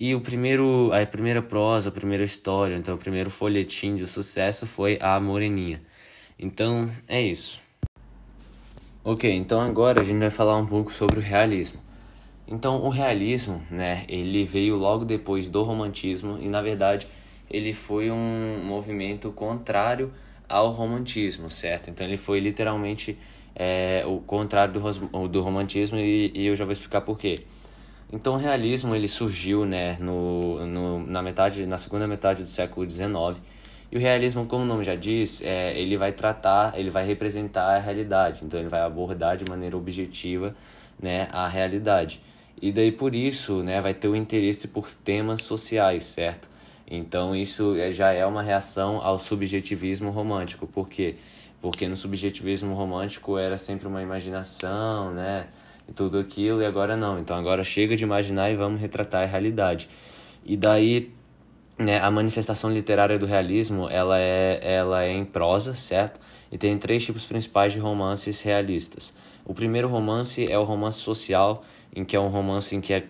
E 0.00 0.14
o 0.14 0.20
primeiro, 0.20 0.92
a 0.92 1.04
primeira 1.04 1.42
prosa, 1.42 1.88
a 1.88 1.92
primeira 1.92 2.22
história, 2.22 2.76
então 2.76 2.94
o 2.94 2.98
primeiro 2.98 3.30
folhetim 3.30 3.96
de 3.96 4.06
sucesso 4.06 4.64
foi 4.64 4.96
A 5.00 5.18
Moreninha. 5.18 5.82
Então 6.38 6.88
é 7.08 7.20
isso. 7.20 7.60
Ok, 9.02 9.28
então 9.34 9.60
agora 9.60 10.02
a 10.02 10.04
gente 10.04 10.18
vai 10.18 10.30
falar 10.30 10.56
um 10.56 10.66
pouco 10.66 10.92
sobre 10.92 11.18
o 11.18 11.22
realismo. 11.22 11.87
Então, 12.50 12.82
o 12.82 12.88
realismo, 12.88 13.62
né, 13.70 14.04
ele 14.08 14.44
veio 14.44 14.76
logo 14.76 15.04
depois 15.04 15.50
do 15.50 15.62
romantismo 15.62 16.38
e, 16.40 16.48
na 16.48 16.62
verdade, 16.62 17.06
ele 17.50 17.74
foi 17.74 18.10
um 18.10 18.64
movimento 18.64 19.30
contrário 19.32 20.12
ao 20.48 20.70
romantismo, 20.72 21.50
certo? 21.50 21.90
Então, 21.90 22.06
ele 22.06 22.16
foi 22.16 22.40
literalmente 22.40 23.18
é, 23.54 24.02
o 24.06 24.18
contrário 24.20 24.72
do, 24.72 25.28
do 25.28 25.42
romantismo 25.42 25.98
e, 25.98 26.32
e 26.34 26.46
eu 26.46 26.56
já 26.56 26.64
vou 26.64 26.72
explicar 26.72 27.02
por 27.02 27.18
quê. 27.18 27.40
Então, 28.10 28.34
o 28.34 28.36
realismo 28.38 28.94
ele 28.94 29.08
surgiu, 29.08 29.66
né, 29.66 29.98
no, 30.00 30.66
no, 30.66 31.06
na 31.06 31.22
metade, 31.22 31.66
na 31.66 31.76
segunda 31.76 32.06
metade 32.06 32.42
do 32.42 32.48
século 32.48 32.88
XIX 32.88 33.38
e 33.92 33.96
o 33.96 34.00
realismo, 34.00 34.46
como 34.46 34.64
o 34.64 34.66
nome 34.66 34.84
já 34.84 34.94
diz, 34.94 35.42
é, 35.42 35.78
ele 35.78 35.96
vai 35.96 36.12
tratar, 36.12 36.78
ele 36.78 36.88
vai 36.88 37.06
representar 37.06 37.76
a 37.76 37.78
realidade. 37.78 38.44
Então, 38.44 38.60
ele 38.60 38.68
vai 38.68 38.80
abordar 38.80 39.36
de 39.36 39.44
maneira 39.48 39.76
objetiva, 39.76 40.54
né, 40.98 41.28
a 41.30 41.46
realidade. 41.46 42.22
E 42.60 42.72
daí 42.72 42.90
por 42.90 43.14
isso, 43.14 43.62
né, 43.62 43.80
vai 43.80 43.94
ter 43.94 44.08
o 44.08 44.16
interesse 44.16 44.68
por 44.68 44.88
temas 44.90 45.42
sociais, 45.42 46.04
certo? 46.06 46.48
Então 46.90 47.36
isso 47.36 47.76
é, 47.76 47.92
já 47.92 48.12
é 48.12 48.24
uma 48.24 48.42
reação 48.42 49.00
ao 49.02 49.18
subjetivismo 49.18 50.10
romântico. 50.10 50.66
Por 50.66 50.88
quê? 50.88 51.16
Porque 51.60 51.86
no 51.86 51.96
subjetivismo 51.96 52.74
romântico 52.74 53.36
era 53.36 53.58
sempre 53.58 53.86
uma 53.86 54.02
imaginação, 54.02 55.12
né? 55.12 55.48
E 55.88 55.92
tudo 55.92 56.18
aquilo, 56.18 56.62
e 56.62 56.66
agora 56.66 56.96
não. 56.96 57.18
Então 57.18 57.36
agora 57.36 57.62
chega 57.62 57.96
de 57.96 58.04
imaginar 58.04 58.50
e 58.50 58.54
vamos 58.54 58.80
retratar 58.80 59.22
a 59.22 59.26
realidade. 59.26 59.88
E 60.44 60.56
daí, 60.56 61.12
né, 61.78 62.00
a 62.00 62.10
manifestação 62.10 62.72
literária 62.72 63.18
do 63.18 63.26
realismo, 63.26 63.88
ela 63.88 64.18
é, 64.18 64.60
ela 64.62 65.04
é 65.04 65.12
em 65.12 65.24
prosa, 65.24 65.74
certo? 65.74 66.18
E 66.50 66.56
tem 66.56 66.78
três 66.78 67.04
tipos 67.04 67.24
principais 67.24 67.72
de 67.72 67.78
romances 67.78 68.40
realistas. 68.40 69.14
O 69.44 69.52
primeiro 69.52 69.88
romance 69.88 70.50
é 70.50 70.58
o 70.58 70.64
romance 70.64 71.00
social, 71.00 71.62
em 71.94 72.04
que 72.04 72.16
é 72.16 72.20
um 72.20 72.28
romance 72.28 72.74
em 72.74 72.80
que 72.80 72.94
a 72.94 73.02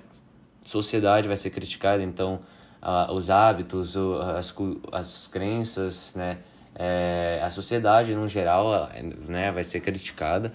sociedade 0.64 1.29
vai 1.29 1.37
ser 1.37 1.51
criticada, 1.51 2.03
então 2.03 2.41
uh, 2.83 3.12
os 3.12 3.31
hábitos, 3.31 3.97
uh, 3.97 4.20
as, 4.37 4.55
as 4.93 5.26
crenças, 5.26 6.14
né, 6.14 6.39
é, 6.74 7.41
a 7.43 7.51
sociedade 7.51 8.14
no 8.14 8.29
geral 8.29 8.89
né, 9.26 9.51
vai 9.51 9.64
ser 9.64 9.81
criticada. 9.81 10.53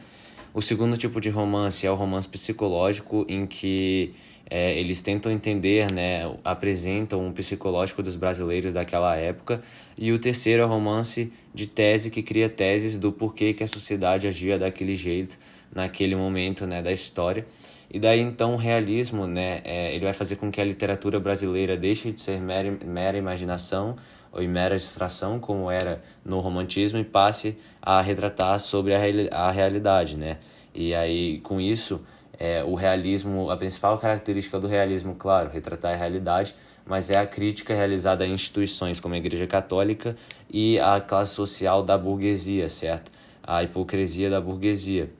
O 0.54 0.62
segundo 0.62 0.96
tipo 0.96 1.20
de 1.20 1.30
romance 1.30 1.86
é 1.86 1.92
o 1.92 1.96
romance 1.96 2.30
psicológico, 2.30 3.26
em 3.28 3.46
que 3.46 4.14
é, 4.50 4.78
eles 4.78 5.02
tentam 5.02 5.32
entender, 5.32 5.92
né, 5.92 6.32
apresentam 6.44 7.26
um 7.26 7.34
psicológico 7.34 8.02
dos 8.02 8.16
brasileiros 8.16 8.74
daquela 8.74 9.16
época. 9.16 9.62
E 9.98 10.12
o 10.12 10.20
terceiro 10.20 10.64
é 10.64 10.66
o 10.66 10.70
romance 10.70 11.34
de 11.54 11.68
tese, 11.68 12.10
que 12.10 12.22
cria 12.22 12.48
teses 12.48 12.98
do 12.98 13.12
porquê 13.12 13.54
que 13.54 13.64
a 13.64 13.68
sociedade 13.68 14.28
agia 14.28 14.58
daquele 14.58 14.96
jeito 14.96 15.38
naquele 15.74 16.16
momento 16.16 16.66
né, 16.66 16.82
da 16.82 16.92
história. 16.92 17.46
E 17.94 18.00
daí 18.00 18.20
então 18.20 18.56
o 18.56 18.58
realismo, 18.58 19.28
né, 19.28 19.62
é, 19.64 19.94
ele 19.94 20.04
vai 20.04 20.14
fazer 20.14 20.38
com 20.38 20.52
que 20.52 20.60
a 20.60 20.66
literatura 20.66 21.20
brasileira 21.20 21.78
deixe 21.78 22.12
de 22.12 22.20
ser 22.20 22.42
mera, 22.42 22.72
mera 22.84 23.16
imaginação 23.16 23.96
ou 24.32 24.42
mera 24.48 24.76
distração, 24.76 25.40
como 25.40 25.70
era 25.70 26.02
no 26.26 26.40
romantismo, 26.40 26.98
e 26.98 27.04
passe 27.04 27.56
a 27.80 28.02
retratar 28.02 28.60
sobre 28.60 28.96
a, 28.96 29.00
a 29.32 29.52
realidade, 29.52 30.18
né? 30.18 30.40
E 30.74 30.96
aí, 30.96 31.40
com 31.42 31.62
isso, 31.62 32.04
é, 32.40 32.64
o 32.64 32.74
realismo, 32.74 33.52
a 33.52 33.58
principal 33.58 33.96
característica 34.00 34.60
do 34.60 34.68
realismo, 34.68 35.14
claro, 35.14 35.52
retratar 35.52 35.94
a 35.94 35.96
realidade, 35.96 36.56
mas 36.84 37.12
é 37.12 37.20
a 37.20 37.28
crítica 37.28 37.76
realizada 37.76 38.24
a 38.24 38.28
instituições 38.28 39.00
como 39.00 39.14
a 39.14 39.18
Igreja 39.20 39.46
Católica 39.46 40.16
e 40.50 40.80
a 40.80 41.00
classe 41.00 41.36
social 41.36 41.84
da 41.84 41.96
burguesia, 41.96 42.68
certo? 42.70 43.12
A 43.44 43.62
hipocrisia 43.62 44.32
da 44.32 44.42
burguesia. 44.42 45.12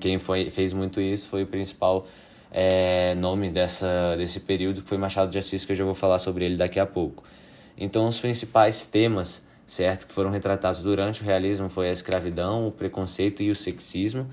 Quem 0.00 0.18
foi, 0.18 0.50
fez 0.50 0.72
muito 0.72 1.00
isso 1.00 1.28
foi 1.28 1.42
o 1.42 1.46
principal 1.46 2.06
é, 2.50 3.14
nome 3.16 3.50
dessa, 3.50 4.14
desse 4.16 4.40
período, 4.40 4.82
que 4.82 4.88
foi 4.88 4.96
Machado 4.96 5.30
de 5.30 5.38
Assis, 5.38 5.64
que 5.64 5.72
eu 5.72 5.76
já 5.76 5.84
vou 5.84 5.94
falar 5.94 6.18
sobre 6.18 6.44
ele 6.44 6.56
daqui 6.56 6.78
a 6.78 6.86
pouco. 6.86 7.22
Então, 7.76 8.06
os 8.06 8.20
principais 8.20 8.86
temas, 8.86 9.44
certo, 9.66 10.06
que 10.06 10.14
foram 10.14 10.30
retratados 10.30 10.82
durante 10.82 11.22
o 11.22 11.24
realismo 11.24 11.68
foi 11.68 11.88
a 11.88 11.92
escravidão, 11.92 12.68
o 12.68 12.70
preconceito 12.70 13.42
e 13.42 13.50
o 13.50 13.54
sexismo. 13.54 14.28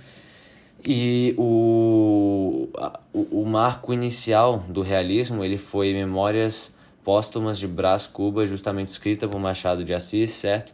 E 0.87 1.35
o, 1.37 2.69
o, 3.13 3.41
o 3.41 3.45
marco 3.45 3.93
inicial 3.93 4.63
do 4.67 4.81
realismo 4.81 5.43
ele 5.43 5.57
foi 5.57 5.93
Memórias 5.93 6.75
Póstumas 7.03 7.57
de 7.57 7.67
Brás 7.67 8.07
Cuba, 8.07 8.45
justamente 8.45 8.89
escrita 8.89 9.27
por 9.27 9.39
Machado 9.39 9.83
de 9.83 9.93
Assis, 9.93 10.31
certo? 10.31 10.71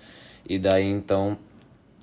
E 0.48 0.60
daí 0.60 0.86
então 0.86 1.38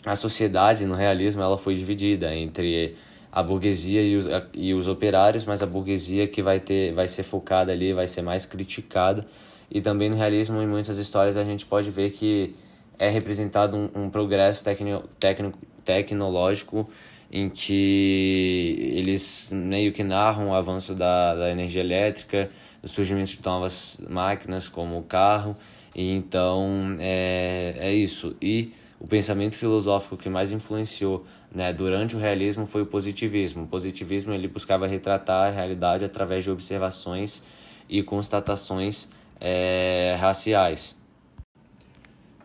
a 0.04 0.16
sociedade 0.16 0.84
no 0.84 0.94
realismo 0.94 1.42
ela 1.42 1.56
foi 1.56 1.74
dividida 1.74 2.34
entre 2.34 2.96
a 3.32 3.42
burguesia 3.42 4.02
e 4.02 4.16
os, 4.16 4.26
e 4.54 4.74
os 4.74 4.86
operários, 4.86 5.44
mas 5.44 5.62
a 5.62 5.66
burguesia 5.66 6.28
que 6.28 6.40
vai 6.40 6.60
ter 6.60 6.92
vai 6.92 7.08
ser 7.08 7.22
focada 7.22 7.72
ali, 7.72 7.92
vai 7.92 8.06
ser 8.06 8.22
mais 8.22 8.46
criticada. 8.46 9.26
E 9.70 9.80
também 9.80 10.08
no 10.08 10.14
realismo, 10.14 10.60
em 10.62 10.66
muitas 10.66 10.98
histórias, 10.98 11.36
a 11.36 11.42
gente 11.42 11.66
pode 11.66 11.90
ver 11.90 12.10
que 12.10 12.54
é 12.98 13.08
representado 13.08 13.76
um, 13.76 14.04
um 14.04 14.10
progresso 14.10 14.62
tecno, 14.62 15.02
tecno, 15.18 15.52
tecnológico 15.84 16.88
em 17.32 17.48
que 17.48 18.92
eles 18.94 19.50
meio 19.52 19.92
que 19.92 20.04
narram 20.04 20.50
o 20.50 20.54
avanço 20.54 20.94
da, 20.94 21.34
da 21.34 21.50
energia 21.50 21.82
elétrica, 21.82 22.48
o 22.80 22.86
surgimento 22.86 23.30
de 23.32 23.44
novas 23.44 24.00
máquinas 24.08 24.68
como 24.68 24.96
o 24.98 25.02
carro, 25.02 25.56
e 25.92 26.12
então 26.12 26.96
é, 27.00 27.74
é 27.78 27.92
isso. 27.92 28.36
E 28.40 28.72
o 29.04 29.06
pensamento 29.06 29.54
filosófico 29.54 30.16
que 30.16 30.30
mais 30.30 30.50
influenciou 30.50 31.26
né, 31.54 31.74
durante 31.74 32.16
o 32.16 32.18
realismo 32.18 32.64
foi 32.64 32.80
o 32.80 32.86
positivismo. 32.86 33.64
O 33.64 33.66
positivismo 33.66 34.32
ele 34.32 34.48
buscava 34.48 34.86
retratar 34.86 35.48
a 35.48 35.50
realidade 35.50 36.06
através 36.06 36.42
de 36.42 36.50
observações 36.50 37.42
e 37.86 38.02
constatações 38.02 39.10
é, 39.38 40.16
raciais. 40.18 40.98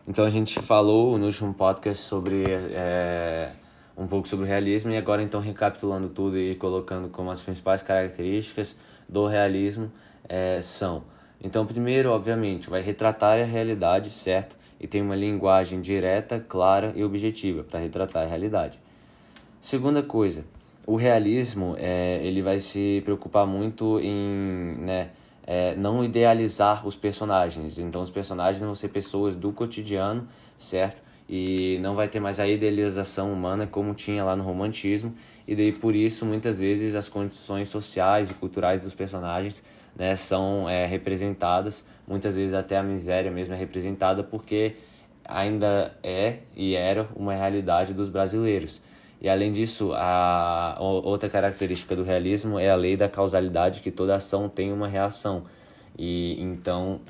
Então 0.06 0.22
a 0.22 0.28
gente 0.28 0.60
falou 0.60 1.16
no 1.16 1.24
último 1.24 1.54
podcast 1.54 2.02
sobre 2.02 2.44
é, 2.46 3.52
um 3.96 4.06
pouco 4.06 4.28
sobre 4.28 4.44
o 4.44 4.48
realismo 4.48 4.90
e 4.90 4.98
agora 4.98 5.22
então 5.22 5.40
recapitulando 5.40 6.10
tudo 6.10 6.38
e 6.38 6.56
colocando 6.56 7.08
como 7.08 7.30
as 7.30 7.40
principais 7.40 7.80
características 7.80 8.78
do 9.08 9.26
realismo 9.26 9.90
é, 10.28 10.60
são. 10.60 11.04
Então 11.42 11.64
primeiro, 11.64 12.10
obviamente, 12.10 12.68
vai 12.68 12.82
retratar 12.82 13.40
a 13.40 13.44
realidade, 13.44 14.10
certo? 14.10 14.59
E 14.80 14.86
tem 14.86 15.02
uma 15.02 15.14
linguagem 15.14 15.80
direta, 15.80 16.44
clara 16.48 16.92
e 16.96 17.04
objetiva 17.04 17.62
para 17.62 17.78
retratar 17.78 18.22
a 18.24 18.26
realidade. 18.26 18.78
Segunda 19.60 20.02
coisa, 20.02 20.44
o 20.86 20.96
realismo 20.96 21.74
é, 21.78 22.18
ele 22.24 22.40
vai 22.40 22.58
se 22.60 23.02
preocupar 23.04 23.46
muito 23.46 24.00
em 24.00 24.76
né, 24.78 25.10
é, 25.46 25.74
não 25.76 26.02
idealizar 26.02 26.86
os 26.86 26.96
personagens. 26.96 27.78
Então 27.78 28.00
os 28.00 28.10
personagens 28.10 28.62
vão 28.62 28.74
ser 28.74 28.88
pessoas 28.88 29.36
do 29.36 29.52
cotidiano, 29.52 30.26
certo? 30.56 31.02
E 31.28 31.78
não 31.80 31.94
vai 31.94 32.08
ter 32.08 32.18
mais 32.18 32.40
a 32.40 32.48
idealização 32.48 33.32
humana 33.32 33.66
como 33.66 33.94
tinha 33.94 34.24
lá 34.24 34.34
no 34.34 34.42
romantismo. 34.42 35.14
E 35.46 35.54
daí 35.54 35.72
por 35.72 35.94
isso 35.94 36.24
muitas 36.24 36.58
vezes 36.58 36.94
as 36.94 37.08
condições 37.08 37.68
sociais 37.68 38.30
e 38.30 38.34
culturais 38.34 38.82
dos 38.82 38.94
personagens 38.94 39.62
né, 39.96 40.16
são 40.16 40.68
é, 40.68 40.86
representadas, 40.86 41.86
muitas 42.06 42.36
vezes 42.36 42.54
até 42.54 42.76
a 42.76 42.82
miséria 42.82 43.30
mesmo 43.30 43.54
é 43.54 43.56
representada 43.56 44.22
porque 44.22 44.76
ainda 45.24 45.96
é 46.02 46.38
e 46.56 46.74
era 46.74 47.08
uma 47.14 47.34
realidade 47.34 47.94
dos 47.94 48.08
brasileiros. 48.08 48.82
E 49.20 49.28
além 49.28 49.52
disso, 49.52 49.92
a 49.94 50.78
outra 50.80 51.28
característica 51.28 51.94
do 51.94 52.02
realismo 52.02 52.58
é 52.58 52.70
a 52.70 52.74
lei 52.74 52.96
da 52.96 53.06
causalidade, 53.06 53.82
que 53.82 53.90
toda 53.90 54.14
ação 54.14 54.48
tem 54.48 54.72
uma 54.72 54.88
reação. 54.88 55.44
E 55.98 56.40
então, 56.40 57.00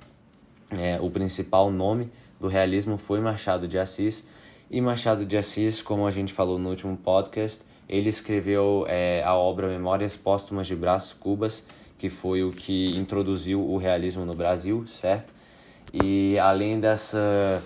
é, 0.77 0.99
o 1.01 1.09
principal 1.09 1.71
nome 1.71 2.11
do 2.41 2.49
realismo 2.49 2.97
foi 2.97 3.21
Machado 3.21 3.69
de 3.69 3.79
Assis. 3.79 4.27
E 4.69 4.81
Machado 4.81 5.25
de 5.25 5.37
Assis, 5.37 5.81
como 5.81 6.05
a 6.05 6.11
gente 6.11 6.33
falou 6.33 6.59
no 6.59 6.71
último 6.71 6.97
podcast, 6.97 7.63
ele 7.89 8.09
escreveu 8.09 8.85
é, 8.89 9.23
a 9.25 9.37
obra 9.37 9.69
Memórias 9.69 10.17
Póstumas 10.17 10.67
de 10.67 10.75
Brás 10.75 11.13
Cubas, 11.13 11.65
que 12.01 12.09
foi 12.09 12.43
o 12.43 12.51
que 12.51 12.97
introduziu 12.97 13.61
o 13.61 13.77
realismo 13.77 14.25
no 14.25 14.33
Brasil, 14.33 14.87
certo? 14.87 15.35
E 15.93 16.39
além 16.39 16.81
dessa 16.81 17.63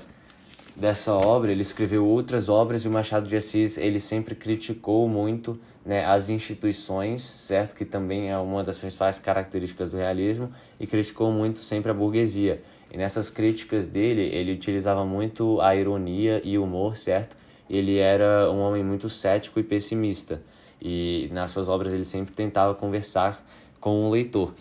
dessa 0.75 1.13
obra, 1.13 1.53
ele 1.53 1.63
escreveu 1.63 2.05
outras 2.05 2.49
obras 2.49 2.85
e 2.85 2.89
o 2.89 2.91
Machado 2.91 3.29
de 3.29 3.37
Assis, 3.37 3.79
ele 3.79 4.01
sempre 4.01 4.35
criticou 4.35 5.09
muito 5.09 5.57
né, 5.87 6.05
as 6.05 6.29
instituições, 6.29 7.23
certo? 7.23 7.77
Que 7.77 7.85
também 7.85 8.29
é 8.29 8.37
uma 8.37 8.65
das 8.65 8.77
principais 8.77 9.21
características 9.21 9.93
do 9.93 9.99
realismo 9.99 10.53
e 10.81 10.85
criticou 10.85 11.31
muito 11.31 11.61
sempre 11.61 11.93
a 11.93 11.95
burguesia. 11.95 12.61
E 12.93 12.97
nessas 12.97 13.31
críticas 13.31 13.87
dele, 13.87 14.25
ele 14.25 14.51
utilizava 14.53 15.05
muito 15.05 15.61
a 15.61 15.77
ironia 15.77 16.41
e 16.43 16.59
o 16.59 16.65
humor, 16.65 16.97
certo? 16.97 17.37
Ele 17.71 17.99
era 17.99 18.51
um 18.51 18.59
homem 18.59 18.83
muito 18.83 19.09
cético 19.09 19.61
e 19.61 19.63
pessimista. 19.63 20.43
E 20.83 21.31
nas 21.33 21.53
suas 21.53 21.69
obras 21.69 21.93
ele 21.93 22.05
sempre 22.05 22.35
tentava 22.35 22.75
conversar 22.75 23.41
com 23.85 24.07
o 24.07 24.11
leitor. 24.11 24.55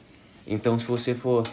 Então, 0.45 0.77
se 0.77 0.85
você 0.85 1.15
for 1.15 1.47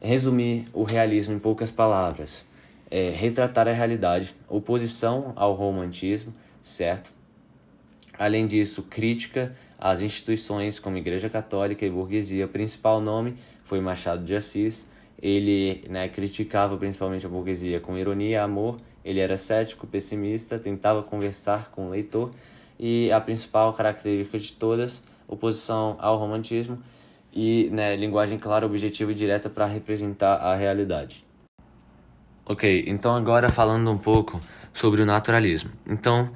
resumir 0.00 0.64
o 0.72 0.82
realismo 0.82 1.34
em 1.34 1.38
poucas 1.38 1.70
palavras, 1.70 2.46
é 2.90 3.10
retratar 3.10 3.68
a 3.68 3.72
realidade, 3.72 4.34
oposição 4.48 5.34
ao 5.36 5.52
romantismo, 5.52 6.32
certo? 6.62 7.12
Além 8.18 8.46
disso, 8.46 8.84
crítica 8.84 9.54
às 9.78 10.00
instituições 10.00 10.78
como 10.78 10.96
Igreja 10.96 11.28
Católica 11.28 11.84
e 11.84 11.90
burguesia. 11.90 12.46
O 12.46 12.48
principal 12.48 12.98
nome 12.98 13.34
foi 13.62 13.78
Machado 13.78 14.24
de 14.24 14.34
Assis. 14.34 14.88
Ele 15.20 15.84
né, 15.90 16.08
criticava 16.08 16.78
principalmente 16.78 17.26
a 17.26 17.28
burguesia 17.28 17.78
com 17.78 17.98
ironia 17.98 18.30
e 18.30 18.36
amor. 18.36 18.78
Ele 19.04 19.20
era 19.20 19.36
cético, 19.36 19.86
pessimista, 19.86 20.58
tentava 20.58 21.02
conversar 21.02 21.70
com 21.72 21.88
o 21.88 21.90
leitor. 21.90 22.30
E 22.80 23.12
a 23.12 23.20
principal 23.20 23.70
característica 23.74 24.38
de 24.38 24.54
todas, 24.54 25.04
oposição 25.28 25.96
ao 25.98 26.16
romantismo 26.16 26.82
e 27.32 27.70
né, 27.70 27.96
linguagem 27.96 28.38
clara, 28.38 28.66
objetiva 28.66 29.12
e 29.12 29.14
direta 29.14 29.48
para 29.48 29.66
representar 29.66 30.36
a 30.36 30.54
realidade. 30.54 31.24
Ok, 32.44 32.84
então 32.86 33.14
agora 33.14 33.48
falando 33.48 33.90
um 33.90 33.96
pouco 33.96 34.40
sobre 34.72 35.00
o 35.02 35.06
naturalismo. 35.06 35.70
Então, 35.86 36.30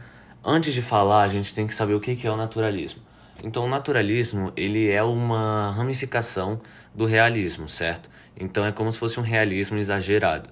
antes 0.45 0.73
de 0.73 0.81
falar, 0.81 1.23
a 1.23 1.29
gente 1.29 1.55
tem 1.55 1.67
que 1.67 1.75
saber 1.75 1.95
o 1.95 2.01
que 2.01 2.27
é 2.27 2.31
o 2.31 2.37
naturalismo. 2.37 3.03
Então, 3.45 3.65
o 3.65 3.69
naturalismo 3.69 4.53
ele 4.57 4.89
é 4.89 5.03
uma 5.03 5.71
ramificação 5.73 6.61
do 6.95 7.05
realismo, 7.05 7.69
certo? 7.69 8.09
Então, 8.39 8.65
é 8.65 8.73
como 8.73 8.91
se 8.91 8.99
fosse 8.99 9.21
um 9.21 9.23
realismo 9.23 9.77
exagerado. 9.77 10.49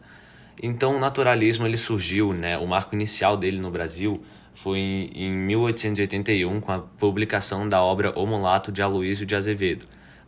Então, 0.62 0.96
o 0.96 1.00
naturalismo 1.00 1.66
ele 1.66 1.76
surgiu, 1.76 2.32
né? 2.32 2.58
O 2.58 2.66
marco 2.66 2.94
inicial 2.94 3.36
dele 3.36 3.58
no 3.58 3.70
Brasil 3.70 4.22
foi 4.52 4.78
em 4.78 5.32
1881 5.32 6.60
com 6.60 6.72
a 6.72 6.78
publicação 6.78 7.66
da 7.68 7.82
obra 7.82 8.12
O 8.18 8.26
Mulato 8.26 8.70
de 8.70 8.82
Aloísio 8.82 9.26
de 9.26 9.34
Azevedo. 9.34 9.86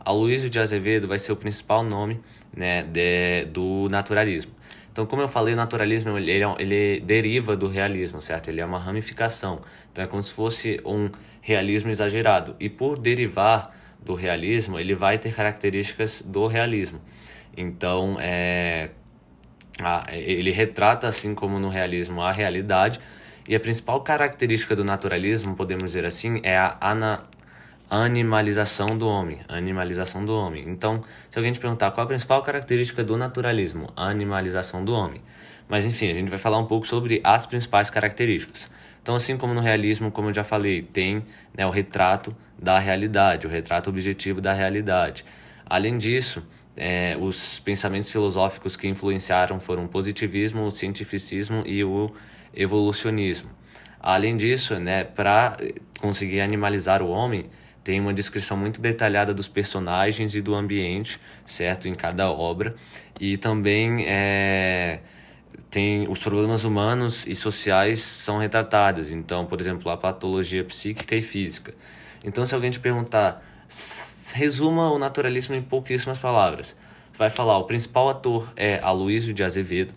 Aloísio 0.09 0.49
de 0.49 0.59
Azevedo 0.59 1.07
vai 1.07 1.19
ser 1.19 1.33
o 1.33 1.35
principal 1.35 1.83
nome, 1.83 2.21
né, 2.55 2.83
de, 2.83 3.45
do 3.51 3.89
naturalismo. 3.89 4.53
Então, 4.89 5.05
como 5.05 5.21
eu 5.21 5.27
falei, 5.27 5.53
o 5.53 5.57
naturalismo 5.57 6.17
ele, 6.17 6.31
é 6.31 6.55
ele 6.59 7.01
deriva 7.01 7.55
do 7.55 7.67
realismo, 7.67 8.21
certo? 8.21 8.47
Ele 8.47 8.61
é 8.61 8.65
uma 8.65 8.79
ramificação. 8.79 9.61
Então, 9.91 10.03
é 10.03 10.07
como 10.07 10.23
se 10.23 10.31
fosse 10.31 10.79
um 10.85 11.09
realismo 11.41 11.91
exagerado. 11.91 12.55
E 12.59 12.69
por 12.69 12.97
derivar 12.97 13.75
do 14.01 14.15
realismo, 14.15 14.79
ele 14.79 14.95
vai 14.95 15.17
ter 15.17 15.35
características 15.35 16.21
do 16.21 16.47
realismo. 16.47 17.01
Então, 17.55 18.17
é, 18.19 18.89
a, 19.79 20.05
ele 20.11 20.51
retrata, 20.51 21.05
assim 21.05 21.35
como 21.35 21.59
no 21.59 21.69
realismo, 21.69 22.21
a 22.21 22.31
realidade. 22.31 22.99
E 23.47 23.55
a 23.55 23.59
principal 23.59 24.01
característica 24.01 24.75
do 24.75 24.83
naturalismo, 24.83 25.55
podemos 25.55 25.83
dizer 25.83 26.05
assim, 26.05 26.39
é 26.43 26.57
a 26.57 26.77
ana, 26.81 27.23
animalização 27.89 28.97
do 28.97 29.07
homem, 29.07 29.39
animalização 29.47 30.25
do 30.25 30.33
homem. 30.33 30.65
Então, 30.67 31.03
se 31.29 31.37
alguém 31.37 31.51
te 31.51 31.59
perguntar 31.59 31.91
qual 31.91 32.05
a 32.05 32.07
principal 32.07 32.43
característica 32.43 33.03
do 33.03 33.17
naturalismo, 33.17 33.89
animalização 33.95 34.83
do 34.83 34.93
homem. 34.93 35.21
Mas 35.69 35.85
enfim, 35.85 36.09
a 36.09 36.13
gente 36.13 36.29
vai 36.29 36.39
falar 36.39 36.57
um 36.57 36.65
pouco 36.65 36.87
sobre 36.87 37.21
as 37.23 37.45
principais 37.45 37.89
características. 37.89 38.71
Então, 39.01 39.15
assim 39.15 39.37
como 39.37 39.53
no 39.53 39.61
realismo, 39.61 40.11
como 40.11 40.29
eu 40.29 40.33
já 40.33 40.43
falei, 40.43 40.81
tem 40.81 41.23
né, 41.55 41.65
o 41.65 41.69
retrato 41.69 42.29
da 42.59 42.77
realidade, 42.77 43.47
o 43.47 43.49
retrato 43.49 43.89
objetivo 43.89 44.41
da 44.41 44.51
realidade. 44.51 45.23
Além 45.65 45.97
disso, 45.97 46.45
é, 46.75 47.17
os 47.19 47.59
pensamentos 47.59 48.09
filosóficos 48.09 48.75
que 48.75 48.87
influenciaram 48.87 49.59
foram 49.59 49.85
o 49.85 49.87
positivismo, 49.87 50.63
o 50.63 50.71
cientificismo 50.71 51.63
e 51.65 51.83
o 51.83 52.09
evolucionismo. 52.53 53.49
Além 53.99 54.37
disso, 54.37 54.79
né, 54.79 55.03
para 55.03 55.57
conseguir 55.99 56.41
animalizar 56.41 57.01
o 57.01 57.09
homem, 57.09 57.49
tem 57.87 58.01
uma 58.01 58.13
descrição 58.13 58.57
muito 58.57 58.81
detalhada 58.81 59.33
dos 59.33 59.47
personagens 59.47 60.35
e 60.35 60.41
do 60.41 60.53
ambiente, 60.53 61.17
certo? 61.45 61.87
Em 61.87 61.93
cada 61.93 62.29
obra. 62.29 62.75
E 63.17 63.37
também 63.37 64.03
é, 64.05 64.99
tem 65.69 66.05
os 66.09 66.21
problemas 66.21 66.65
humanos 66.65 67.25
e 67.25 67.33
sociais 67.33 68.01
são 68.01 68.39
retratados. 68.39 69.09
Então, 69.09 69.45
por 69.45 69.61
exemplo, 69.61 69.89
a 69.89 69.95
patologia 69.95 70.65
psíquica 70.65 71.15
e 71.15 71.21
física. 71.21 71.71
Então, 72.25 72.45
se 72.45 72.53
alguém 72.53 72.69
te 72.69 72.79
perguntar, 72.81 73.41
resuma 74.33 74.91
o 74.91 74.99
naturalismo 74.99 75.55
em 75.55 75.61
pouquíssimas 75.61 76.19
palavras. 76.19 76.75
Vai 77.17 77.29
falar, 77.29 77.57
o 77.57 77.63
principal 77.63 78.09
ator 78.09 78.51
é 78.57 78.81
Aloysio 78.83 79.33
de 79.33 79.45
Azevedo. 79.45 79.93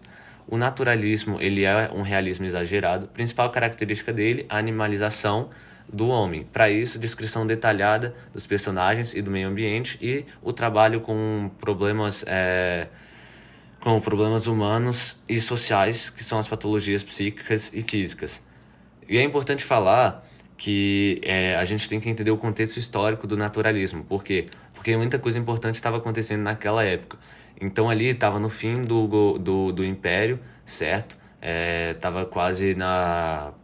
O 0.46 0.56
naturalismo, 0.56 1.40
ele 1.40 1.64
é 1.64 1.90
um 1.92 2.02
realismo 2.02 2.46
exagerado. 2.46 3.06
A 3.06 3.08
principal 3.08 3.50
característica 3.50 4.12
dele, 4.12 4.46
a 4.48 4.58
animalização 4.58 5.50
do 5.92 6.08
homem. 6.08 6.44
Para 6.44 6.70
isso, 6.70 6.98
descrição 6.98 7.46
detalhada 7.46 8.14
dos 8.32 8.46
personagens 8.46 9.14
e 9.14 9.22
do 9.22 9.30
meio 9.30 9.48
ambiente 9.48 9.98
e 10.00 10.24
o 10.42 10.52
trabalho 10.52 11.00
com 11.00 11.50
problemas 11.60 12.24
é, 12.26 12.88
com 13.80 13.98
problemas 14.00 14.46
humanos 14.46 15.22
e 15.28 15.40
sociais, 15.40 16.10
que 16.10 16.22
são 16.22 16.38
as 16.38 16.46
patologias 16.46 17.02
psíquicas 17.02 17.72
e 17.72 17.80
físicas. 17.80 18.44
E 19.08 19.16
é 19.16 19.22
importante 19.22 19.64
falar 19.64 20.24
que 20.56 21.18
é, 21.24 21.56
a 21.56 21.64
gente 21.64 21.88
tem 21.88 21.98
que 21.98 22.08
entender 22.08 22.30
o 22.30 22.36
contexto 22.36 22.76
histórico 22.76 23.26
do 23.26 23.36
naturalismo. 23.36 24.04
Por 24.04 24.22
quê? 24.22 24.46
Porque 24.74 24.94
muita 24.96 25.18
coisa 25.18 25.38
importante 25.38 25.76
estava 25.76 25.96
acontecendo 25.96 26.42
naquela 26.42 26.84
época. 26.84 27.16
Então 27.58 27.88
ali 27.88 28.08
estava 28.08 28.38
no 28.38 28.50
fim 28.50 28.74
do, 28.74 29.38
do, 29.38 29.72
do 29.72 29.84
Império, 29.84 30.38
certo? 30.64 31.16
Estava 31.94 32.20
é, 32.20 32.24
quase 32.26 32.74
na 32.74 33.54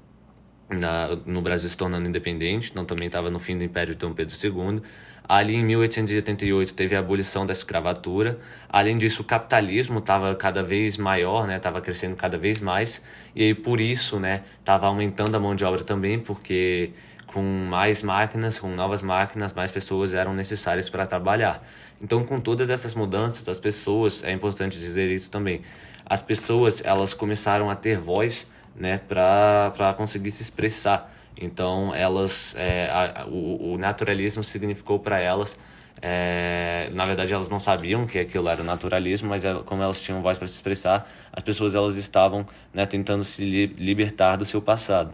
na, 0.69 1.17
no 1.25 1.41
Brasil 1.41 1.69
se 1.69 1.77
tornando 1.77 2.09
independente, 2.09 2.71
então 2.71 2.85
também 2.85 3.07
estava 3.07 3.31
no 3.31 3.39
fim 3.39 3.57
do 3.57 3.65
Império 3.65 3.95
de 3.95 4.01
Dom 4.01 4.13
Pedro 4.13 4.35
II. 4.35 4.83
Ali 5.29 5.57
em 5.57 5.65
1888 5.65 6.75
teve 6.75 6.95
a 6.95 7.01
abolição 7.01 7.45
da 7.45 7.53
escravatura. 7.53 8.39
Além 8.69 8.97
disso, 8.97 9.23
o 9.23 9.25
capitalismo 9.25 9.99
estava 9.99 10.35
cada 10.37 10.63
vez 10.63 10.97
maior, 10.97 11.47
né? 11.49 11.57
Estava 11.57 11.81
crescendo 11.81 12.15
cada 12.15 12.39
vez 12.39 12.61
mais 12.61 13.03
e 13.35 13.43
aí 13.43 13.55
por 13.55 13.81
isso, 13.81 14.21
né? 14.21 14.43
Estava 14.61 14.87
aumentando 14.87 15.37
a 15.37 15.41
mão 15.41 15.55
de 15.55 15.65
obra 15.65 15.83
também, 15.83 16.19
porque 16.19 16.93
com 17.27 17.43
mais 17.43 18.03
máquinas, 18.05 18.59
com 18.59 18.69
novas 18.69 19.03
máquinas, 19.03 19.53
mais 19.53 19.73
pessoas 19.73 20.15
eram 20.15 20.33
necessárias 20.33 20.89
para 20.89 21.05
trabalhar. 21.07 21.61
Então, 22.01 22.25
com 22.25 22.41
todas 22.41 22.71
essas 22.71 22.95
mudanças, 22.95 23.49
as 23.49 23.59
pessoas, 23.59 24.23
é 24.23 24.31
importante 24.31 24.79
dizer 24.79 25.11
isso 25.11 25.31
também, 25.31 25.61
as 26.05 26.23
pessoas 26.23 26.85
elas 26.85 27.13
começaram 27.15 27.69
a 27.69 27.75
ter 27.75 27.99
voz 27.99 28.51
né, 28.79 28.99
para 28.99 29.95
conseguir 29.97 30.31
se 30.31 30.43
expressar. 30.43 31.13
Então, 31.41 31.95
elas, 31.95 32.55
é, 32.57 32.89
a, 32.91 33.27
o, 33.27 33.75
o 33.75 33.79
naturalismo 33.79 34.43
significou 34.43 34.99
para 34.99 35.19
elas, 35.19 35.59
é, 36.01 36.91
na 36.93 37.05
verdade, 37.05 37.33
elas 37.33 37.49
não 37.49 37.59
sabiam 37.59 38.07
que 38.07 38.19
aquilo 38.19 38.49
era 38.49 38.63
naturalismo, 38.63 39.29
mas 39.29 39.43
como 39.65 39.83
elas 39.83 40.01
tinham 40.01 40.21
voz 40.23 40.39
para 40.39 40.47
se 40.47 40.55
expressar, 40.55 41.09
as 41.33 41.43
pessoas 41.43 41.75
elas 41.75 41.97
estavam 41.97 42.45
né, 42.73 42.87
tentando 42.87 43.25
se 43.25 43.45
li 43.45 43.67
libertar 43.67 44.37
do 44.37 44.45
seu 44.45 44.61
passado. 44.61 45.13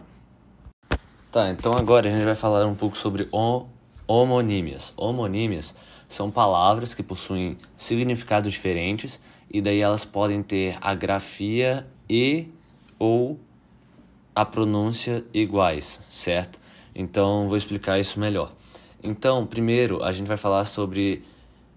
Tá, 1.31 1.49
então 1.49 1.73
agora 1.73 2.07
a 2.07 2.11
gente 2.11 2.23
vai 2.23 2.35
falar 2.35 2.65
um 2.67 2.75
pouco 2.75 2.97
sobre 2.97 3.27
homonímias. 4.07 4.93
Homonímias 4.95 5.75
são 6.07 6.29
palavras 6.29 6.93
que 6.93 7.01
possuem 7.01 7.57
significados 7.75 8.51
diferentes 8.51 9.19
e 9.49 9.61
daí 9.61 9.81
elas 9.81 10.05
podem 10.05 10.43
ter 10.43 10.77
a 10.79 10.93
grafia 10.93 11.87
e 12.07 12.49
ou 12.99 13.39
a 14.35 14.45
pronúncia 14.45 15.23
iguais, 15.33 16.01
certo? 16.09 16.59
Então 16.95 17.47
vou 17.47 17.57
explicar 17.57 17.99
isso 17.99 18.19
melhor. 18.19 18.51
Então, 19.03 19.45
primeiro 19.45 20.03
a 20.03 20.11
gente 20.11 20.27
vai 20.27 20.37
falar 20.37 20.65
sobre 20.65 21.23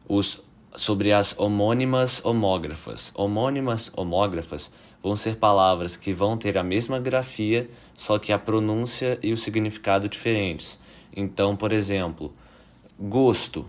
os 0.09 0.42
sobre 0.74 1.12
as 1.12 1.38
homônimas 1.38 2.22
homógrafas. 2.24 3.12
Homônimas 3.16 3.90
homógrafas 3.96 4.70
vão 5.02 5.16
ser 5.16 5.36
palavras 5.36 5.96
que 5.96 6.12
vão 6.12 6.36
ter 6.36 6.59
a 6.59 6.62
mesma 6.62 7.00
grafia, 7.00 7.70
só 7.94 8.18
que 8.18 8.32
a 8.32 8.38
pronúncia 8.38 9.18
e 9.22 9.32
o 9.32 9.36
significado 9.36 10.07
diferentes. 10.07 10.78
Então, 11.14 11.57
por 11.57 11.72
exemplo, 11.72 12.34
gosto 13.00 13.64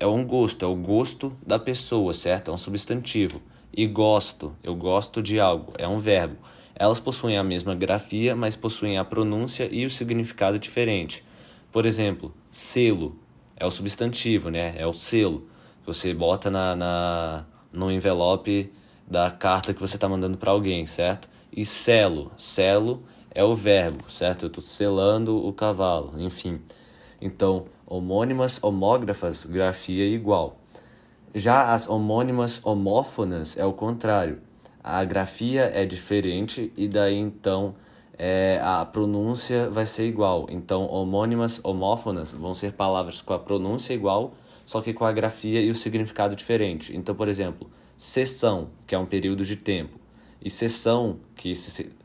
é 0.00 0.06
um 0.06 0.24
gosto, 0.24 0.64
é 0.64 0.68
o 0.68 0.76
gosto 0.76 1.36
da 1.44 1.58
pessoa, 1.58 2.14
certo? 2.14 2.50
É 2.50 2.54
um 2.54 2.56
substantivo. 2.56 3.42
E 3.76 3.86
gosto, 3.86 4.54
eu 4.62 4.74
gosto 4.74 5.20
de 5.20 5.40
algo, 5.40 5.72
é 5.76 5.88
um 5.88 5.98
verbo. 5.98 6.36
Elas 6.78 7.00
possuem 7.00 7.36
a 7.36 7.42
mesma 7.42 7.74
grafia, 7.74 8.36
mas 8.36 8.54
possuem 8.54 8.98
a 8.98 9.04
pronúncia 9.04 9.68
e 9.70 9.84
o 9.84 9.90
significado 9.90 10.60
diferente. 10.60 11.24
Por 11.72 11.84
exemplo, 11.84 12.32
selo 12.52 13.18
é 13.56 13.66
o 13.66 13.70
substantivo, 13.70 14.48
né? 14.48 14.74
É 14.78 14.86
o 14.86 14.92
selo 14.92 15.48
que 15.80 15.86
você 15.86 16.14
bota 16.14 16.48
na, 16.48 16.76
na 16.76 17.46
no 17.72 17.90
envelope 17.90 18.72
da 19.06 19.28
carta 19.28 19.74
que 19.74 19.80
você 19.80 19.96
está 19.96 20.08
mandando 20.08 20.38
para 20.38 20.52
alguém, 20.52 20.86
certo? 20.86 21.28
E 21.52 21.64
selo, 21.64 22.30
selo 22.36 23.02
é 23.34 23.42
o 23.42 23.54
verbo, 23.54 24.08
certo? 24.08 24.44
Eu 24.44 24.46
estou 24.46 24.62
selando 24.62 25.36
o 25.36 25.52
cavalo, 25.52 26.14
enfim. 26.16 26.60
Então, 27.20 27.66
homônimas, 27.84 28.62
homógrafas, 28.62 29.44
grafia 29.44 30.06
igual. 30.06 30.60
Já 31.34 31.74
as 31.74 31.88
homônimas 31.88 32.64
homófonas 32.64 33.58
é 33.58 33.64
o 33.64 33.72
contrário 33.72 34.40
a 34.88 35.04
grafia 35.04 35.70
é 35.74 35.84
diferente 35.84 36.72
e 36.74 36.88
daí 36.88 37.14
então 37.14 37.74
é, 38.16 38.58
a 38.62 38.86
pronúncia 38.86 39.68
vai 39.68 39.84
ser 39.84 40.06
igual. 40.06 40.46
Então, 40.48 40.86
homônimas, 40.86 41.60
homófonas 41.62 42.32
vão 42.32 42.54
ser 42.54 42.72
palavras 42.72 43.20
com 43.20 43.34
a 43.34 43.38
pronúncia 43.38 43.92
igual, 43.92 44.32
só 44.64 44.80
que 44.80 44.94
com 44.94 45.04
a 45.04 45.12
grafia 45.12 45.60
e 45.60 45.70
o 45.70 45.74
significado 45.74 46.34
diferente. 46.34 46.96
Então, 46.96 47.14
por 47.14 47.28
exemplo, 47.28 47.70
sessão, 47.98 48.70
que 48.86 48.94
é 48.94 48.98
um 48.98 49.04
período 49.04 49.44
de 49.44 49.56
tempo, 49.56 49.98
e 50.42 50.48
sessão, 50.48 51.18
que 51.36 51.52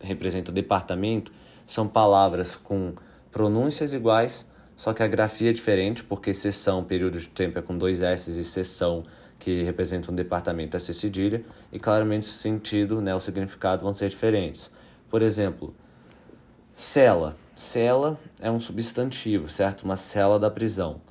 representa 0.02 0.52
departamento, 0.52 1.32
são 1.66 1.88
palavras 1.88 2.54
com 2.54 2.94
pronúncias 3.32 3.94
iguais, 3.94 4.52
só 4.76 4.92
que 4.92 5.04
a 5.04 5.08
grafia 5.08 5.52
é 5.52 5.54
diferente, 5.54 6.04
porque 6.04 6.34
sessão, 6.34 6.84
período 6.84 7.18
de 7.18 7.30
tempo 7.30 7.60
é 7.60 7.62
com 7.62 7.78
dois 7.78 8.02
S 8.02 8.30
e 8.30 8.44
sessão, 8.44 9.04
que 9.44 9.62
representa 9.64 10.10
um 10.10 10.16
departamento, 10.16 10.80
C 10.80 10.94
cedilha, 10.94 11.44
e 11.70 11.78
claramente 11.78 12.24
o 12.24 12.32
sentido, 12.32 13.02
né, 13.02 13.14
o 13.14 13.20
significado 13.20 13.84
vão 13.84 13.92
ser 13.92 14.08
diferentes. 14.08 14.72
Por 15.10 15.22
exemplo, 15.22 15.76
cela. 16.74 17.36
Cela 17.54 18.18
é 18.40 18.50
um 18.50 18.60
substantivo, 18.60 19.50
certo? 19.50 19.84
Uma 19.84 19.98
cela 19.98 20.40
da 20.40 20.50
prisão. 20.50 21.02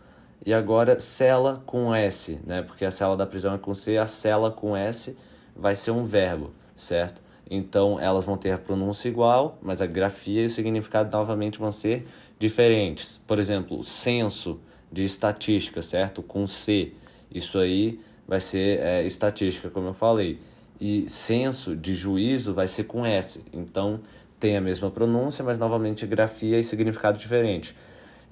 E 0.44 0.52
agora, 0.52 0.98
cela 0.98 1.62
com 1.66 1.94
S, 1.94 2.40
né? 2.44 2.62
Porque 2.62 2.84
a 2.84 2.90
cela 2.90 3.16
da 3.16 3.26
prisão 3.26 3.54
é 3.54 3.58
com 3.58 3.74
C, 3.74 3.96
a 3.96 4.06
cela 4.06 4.50
com 4.50 4.76
S 4.76 5.16
vai 5.54 5.76
ser 5.76 5.92
um 5.92 6.02
verbo, 6.02 6.50
certo? 6.74 7.22
Então, 7.48 8.00
elas 8.00 8.24
vão 8.24 8.36
ter 8.36 8.50
a 8.50 8.58
pronúncia 8.58 9.08
igual, 9.08 9.58
mas 9.62 9.82
a 9.82 9.86
grafia 9.86 10.42
e 10.42 10.46
o 10.46 10.50
significado 10.50 11.14
novamente 11.16 11.58
vão 11.58 11.70
ser 11.70 12.08
diferentes. 12.38 13.20
Por 13.26 13.38
exemplo, 13.38 13.84
censo 13.84 14.58
de 14.90 15.04
estatística, 15.04 15.82
certo? 15.82 16.22
Com 16.22 16.46
C. 16.46 16.94
Isso 17.30 17.58
aí 17.58 18.00
vai 18.26 18.40
ser 18.40 18.80
é, 18.80 19.02
estatística, 19.04 19.70
como 19.70 19.88
eu 19.88 19.94
falei. 19.94 20.38
E 20.80 21.08
censo 21.08 21.76
de 21.76 21.94
juízo 21.94 22.54
vai 22.54 22.66
ser 22.66 22.84
com 22.84 23.06
S. 23.06 23.44
Então, 23.52 24.00
tem 24.40 24.56
a 24.56 24.60
mesma 24.60 24.90
pronúncia, 24.90 25.44
mas 25.44 25.58
novamente 25.58 26.06
grafia 26.06 26.58
e 26.58 26.62
significado 26.62 27.18
diferente. 27.18 27.76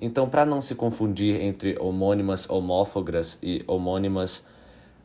Então, 0.00 0.28
para 0.28 0.44
não 0.44 0.60
se 0.60 0.74
confundir 0.74 1.40
entre 1.40 1.76
homônimas 1.78 2.48
homófogas 2.48 3.38
e 3.42 3.62
homônimas 3.66 4.46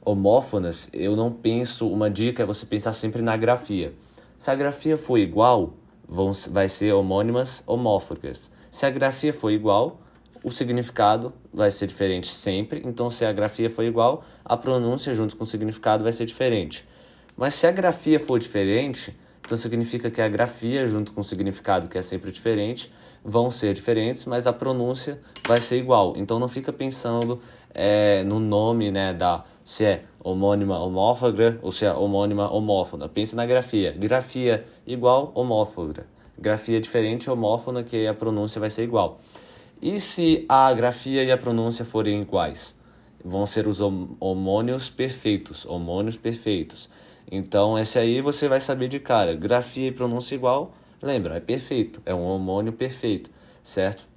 homófonas, 0.03 0.89
eu 0.93 1.15
não 1.15 1.31
penso, 1.31 1.87
uma 1.87 2.09
dica 2.09 2.43
é 2.43 2.45
você 2.45 2.65
pensar 2.65 2.93
sempre 2.93 3.21
na 3.21 3.35
grafia. 3.35 3.93
Se 4.37 4.49
a 4.49 4.55
grafia 4.55 4.97
for 4.97 5.17
igual, 5.17 5.73
vão, 6.07 6.31
vai 6.49 6.67
ser 6.67 6.93
homônimas 6.93 7.63
homófogas. 7.67 8.51
Se 8.71 8.85
a 8.85 8.89
grafia 8.89 9.33
for 9.33 9.51
igual, 9.51 9.99
o 10.45 10.51
significado 10.51 11.33
vai 11.51 11.71
ser 11.71 11.87
diferente 11.87 12.27
sempre. 12.27 12.83
Então, 12.85 13.09
se 13.09 13.25
a 13.25 13.33
grafia 13.33 13.67
for 13.67 13.83
igual, 13.83 14.23
a 14.45 14.55
pronúncia 14.55 15.11
junto 15.15 15.35
com 15.35 15.43
o 15.43 15.47
significado 15.47 16.03
vai 16.03 16.13
ser 16.13 16.27
diferente. 16.27 16.87
Mas 17.35 17.55
se 17.55 17.65
a 17.65 17.71
grafia 17.71 18.19
for 18.19 18.37
diferente, 18.37 19.17
então 19.43 19.57
significa 19.57 20.11
que 20.11 20.21
a 20.21 20.27
grafia 20.29 20.85
junto 20.85 21.13
com 21.13 21.21
o 21.21 21.23
significado, 21.23 21.89
que 21.89 21.97
é 21.97 22.01
sempre 22.03 22.31
diferente, 22.31 22.93
vão 23.23 23.49
ser 23.49 23.73
diferentes, 23.73 24.25
mas 24.25 24.45
a 24.45 24.53
pronúncia 24.53 25.19
vai 25.47 25.59
ser 25.59 25.77
igual. 25.77 26.13
Então 26.15 26.37
não 26.37 26.47
fica 26.47 26.71
pensando 26.71 27.41
é, 27.73 28.23
no 28.23 28.39
nome 28.39 28.91
né, 28.91 29.15
da 29.15 29.43
se 29.63 29.83
é 29.83 30.03
homônima 30.23 30.77
homófaga 30.77 31.57
ou 31.63 31.71
se 31.71 31.87
é 31.87 31.91
homônima 31.91 32.53
homófona. 32.53 33.09
Pense 33.09 33.35
na 33.35 33.47
grafia. 33.47 33.93
Grafia 33.93 34.63
igual 34.85 35.31
homófaga. 35.33 36.05
Grafia 36.37 36.79
diferente 36.79 37.31
homófona, 37.31 37.83
que 37.83 38.05
a 38.05 38.13
pronúncia 38.13 38.59
vai 38.59 38.69
ser 38.69 38.83
igual. 38.83 39.19
E 39.85 39.99
se 39.99 40.47
a 40.49 40.73
grafia 40.73 41.23
e 41.23 41.31
a 41.31 41.37
pronúncia 41.37 41.85
forem 41.85 42.19
iguais? 42.19 42.75
Vão 43.23 43.45
ser 43.45 43.67
os 43.67 43.79
homônios 43.79 44.89
perfeitos, 44.89 45.63
homônios 45.63 46.17
perfeitos. 46.17 46.89
Então, 47.31 47.77
esse 47.77 47.99
aí 47.99 48.19
você 48.19 48.47
vai 48.47 48.59
saber 48.59 48.87
de 48.87 48.99
cara. 48.99 49.35
Grafia 49.35 49.89
e 49.89 49.91
pronúncia 49.91 50.33
igual, 50.33 50.73
lembra, 50.99 51.35
é 51.35 51.39
perfeito, 51.39 52.01
é 52.03 52.15
um 52.15 52.23
homônio 52.23 52.73
perfeito, 52.73 53.29
certo? 53.61 54.09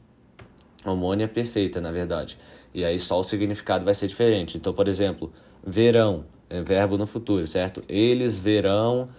Homônia 0.87 1.29
perfeita, 1.29 1.83
na 1.83 1.93
verdade. 1.93 2.39
E 2.73 2.83
aí 2.83 2.99
só 2.99 3.21
o 3.21 3.23
significado 3.23 3.85
vai 3.85 3.93
ser 3.93 4.07
diferente. 4.07 4.57
Então, 4.57 4.73
por 4.73 4.89
exemplo, 4.89 5.31
verão, 5.62 6.25
é 6.49 6.62
verbo 6.62 6.97
no 6.97 7.07
futuro, 7.07 7.47
certo? 7.47 7.85
Eles 7.87 8.39
verão 8.39 9.11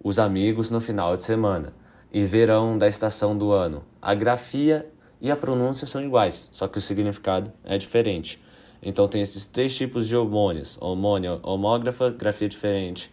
os 0.00 0.20
amigos 0.20 0.70
no 0.70 0.80
final 0.80 1.16
de 1.16 1.24
semana. 1.24 1.74
E 2.12 2.24
verão 2.24 2.78
da 2.78 2.86
estação 2.86 3.36
do 3.36 3.50
ano. 3.50 3.82
A 4.00 4.14
grafia 4.14 4.86
e 5.20 5.30
a 5.30 5.36
pronúncia 5.36 5.86
são 5.86 6.02
iguais, 6.02 6.48
só 6.52 6.68
que 6.68 6.78
o 6.78 6.80
significado 6.80 7.52
é 7.64 7.76
diferente. 7.76 8.40
Então 8.82 9.08
tem 9.08 9.20
esses 9.20 9.46
três 9.46 9.76
tipos 9.76 10.06
de 10.06 10.16
homônios: 10.16 10.78
homônia 10.80 11.38
homógrafa, 11.42 12.10
grafia 12.10 12.48
diferente, 12.48 13.10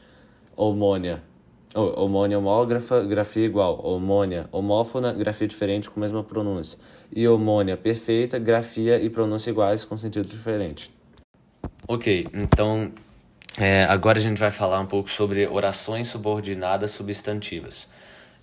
homônia, 0.56 1.24
homônia 1.74 2.38
homógrafa, 2.38 3.02
grafia 3.04 3.46
igual, 3.46 3.84
homônia 3.86 4.48
homófona, 4.52 5.12
grafia 5.14 5.48
diferente 5.48 5.90
com 5.90 6.00
a 6.00 6.02
mesma 6.02 6.24
pronúncia, 6.24 6.80
e 7.12 7.28
homônia 7.28 7.76
perfeita, 7.76 8.38
grafia 8.38 9.00
e 9.00 9.10
pronúncia 9.10 9.50
iguais 9.50 9.84
com 9.84 9.98
sentido 9.98 10.28
diferente. 10.28 10.94
Ok, 11.88 12.28
então 12.34 12.92
é, 13.58 13.86
agora 13.86 14.20
a 14.20 14.22
gente 14.22 14.38
vai 14.38 14.52
falar 14.52 14.80
um 14.80 14.86
pouco 14.86 15.10
sobre 15.10 15.48
orações 15.48 16.08
subordinadas 16.08 16.92
substantivas. 16.92 17.90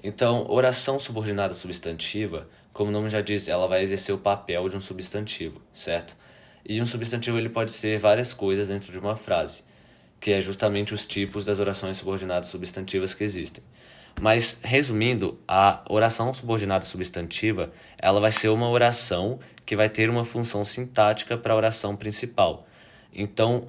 Então, 0.02 0.46
oração 0.48 0.98
subordinada 0.98 1.54
substantiva 1.54 2.48
como 2.72 2.90
o 2.90 2.92
nome 2.92 3.08
já 3.08 3.20
diz, 3.20 3.48
ela 3.48 3.66
vai 3.66 3.82
exercer 3.82 4.14
o 4.14 4.18
papel 4.18 4.68
de 4.68 4.76
um 4.76 4.80
substantivo, 4.80 5.60
certo? 5.72 6.16
E 6.64 6.80
um 6.80 6.86
substantivo 6.86 7.38
ele 7.38 7.48
pode 7.48 7.72
ser 7.72 7.98
várias 7.98 8.32
coisas 8.32 8.68
dentro 8.68 8.92
de 8.92 8.98
uma 8.98 9.16
frase, 9.16 9.64
que 10.20 10.30
é 10.32 10.40
justamente 10.40 10.94
os 10.94 11.04
tipos 11.04 11.44
das 11.44 11.58
orações 11.58 11.96
subordinadas 11.96 12.48
substantivas 12.48 13.14
que 13.14 13.24
existem. 13.24 13.62
Mas 14.20 14.60
resumindo, 14.62 15.38
a 15.48 15.82
oração 15.88 16.32
subordinada 16.32 16.84
substantiva, 16.84 17.72
ela 17.98 18.20
vai 18.20 18.30
ser 18.30 18.48
uma 18.48 18.68
oração 18.68 19.40
que 19.66 19.74
vai 19.74 19.88
ter 19.88 20.08
uma 20.08 20.24
função 20.24 20.64
sintática 20.64 21.36
para 21.36 21.52
a 21.52 21.56
oração 21.56 21.96
principal. 21.96 22.66
Então, 23.12 23.68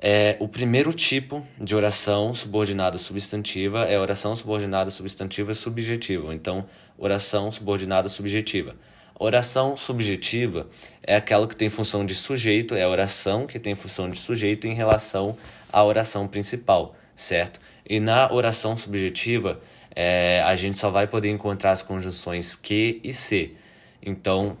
é, 0.00 0.36
o 0.38 0.46
primeiro 0.46 0.92
tipo 0.92 1.46
de 1.58 1.74
oração 1.74 2.34
subordinada 2.34 2.98
substantiva 2.98 3.84
é 3.84 3.98
oração 3.98 4.36
subordinada 4.36 4.90
substantiva 4.90 5.54
subjetiva. 5.54 6.34
Então, 6.34 6.66
oração 7.04 7.52
subordinada 7.52 8.08
subjetiva. 8.08 8.74
Oração 9.18 9.76
subjetiva 9.76 10.66
é 11.02 11.14
aquela 11.14 11.46
que 11.46 11.54
tem 11.54 11.68
função 11.68 12.04
de 12.04 12.14
sujeito, 12.14 12.74
é 12.74 12.82
a 12.82 12.88
oração 12.88 13.46
que 13.46 13.58
tem 13.58 13.74
função 13.74 14.08
de 14.08 14.18
sujeito 14.18 14.66
em 14.66 14.74
relação 14.74 15.36
à 15.72 15.84
oração 15.84 16.26
principal, 16.26 16.96
certo? 17.14 17.60
E 17.88 18.00
na 18.00 18.32
oração 18.32 18.76
subjetiva, 18.76 19.60
é, 19.94 20.42
a 20.42 20.56
gente 20.56 20.76
só 20.76 20.90
vai 20.90 21.06
poder 21.06 21.28
encontrar 21.28 21.72
as 21.72 21.82
conjunções 21.82 22.56
que 22.56 23.00
e 23.04 23.12
se. 23.12 23.54
Então, 24.02 24.56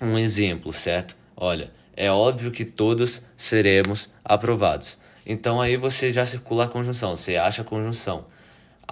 um 0.00 0.18
exemplo, 0.18 0.72
certo? 0.72 1.16
Olha, 1.34 1.72
é 1.96 2.10
óbvio 2.10 2.50
que 2.50 2.64
todos 2.64 3.22
seremos 3.36 4.10
aprovados. 4.24 4.98
Então 5.26 5.60
aí 5.60 5.76
você 5.76 6.10
já 6.10 6.26
circula 6.26 6.64
a 6.64 6.68
conjunção, 6.68 7.16
você 7.16 7.36
acha 7.36 7.62
a 7.62 7.64
conjunção. 7.64 8.24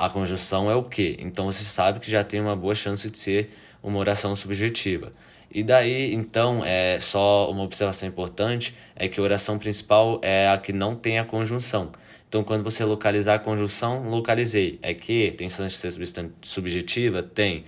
A 0.04 0.08
conjunção 0.08 0.70
é 0.70 0.74
o 0.74 0.82
que? 0.82 1.16
Então 1.18 1.44
você 1.44 1.62
sabe 1.62 2.00
que 2.00 2.10
já 2.10 2.24
tem 2.24 2.40
uma 2.40 2.56
boa 2.56 2.74
chance 2.74 3.10
de 3.10 3.18
ser 3.18 3.50
uma 3.82 3.98
oração 3.98 4.34
subjetiva. 4.34 5.12
E 5.52 5.62
daí, 5.62 6.14
então, 6.14 6.64
é 6.64 7.00
só 7.00 7.50
uma 7.50 7.64
observação 7.64 8.08
importante 8.08 8.74
é 8.94 9.08
que 9.08 9.18
a 9.18 9.22
oração 9.22 9.58
principal 9.58 10.20
é 10.22 10.48
a 10.48 10.56
que 10.56 10.72
não 10.72 10.94
tem 10.94 11.18
a 11.18 11.24
conjunção. 11.24 11.90
Então, 12.28 12.44
quando 12.44 12.62
você 12.62 12.84
localizar 12.84 13.34
a 13.34 13.38
conjunção, 13.40 14.08
localizei. 14.08 14.78
É 14.80 14.94
que 14.94 15.32
tem 15.32 15.50
chance 15.50 15.74
de 15.74 15.92
ser 15.92 16.30
subjetiva? 16.40 17.22
Tem. 17.22 17.64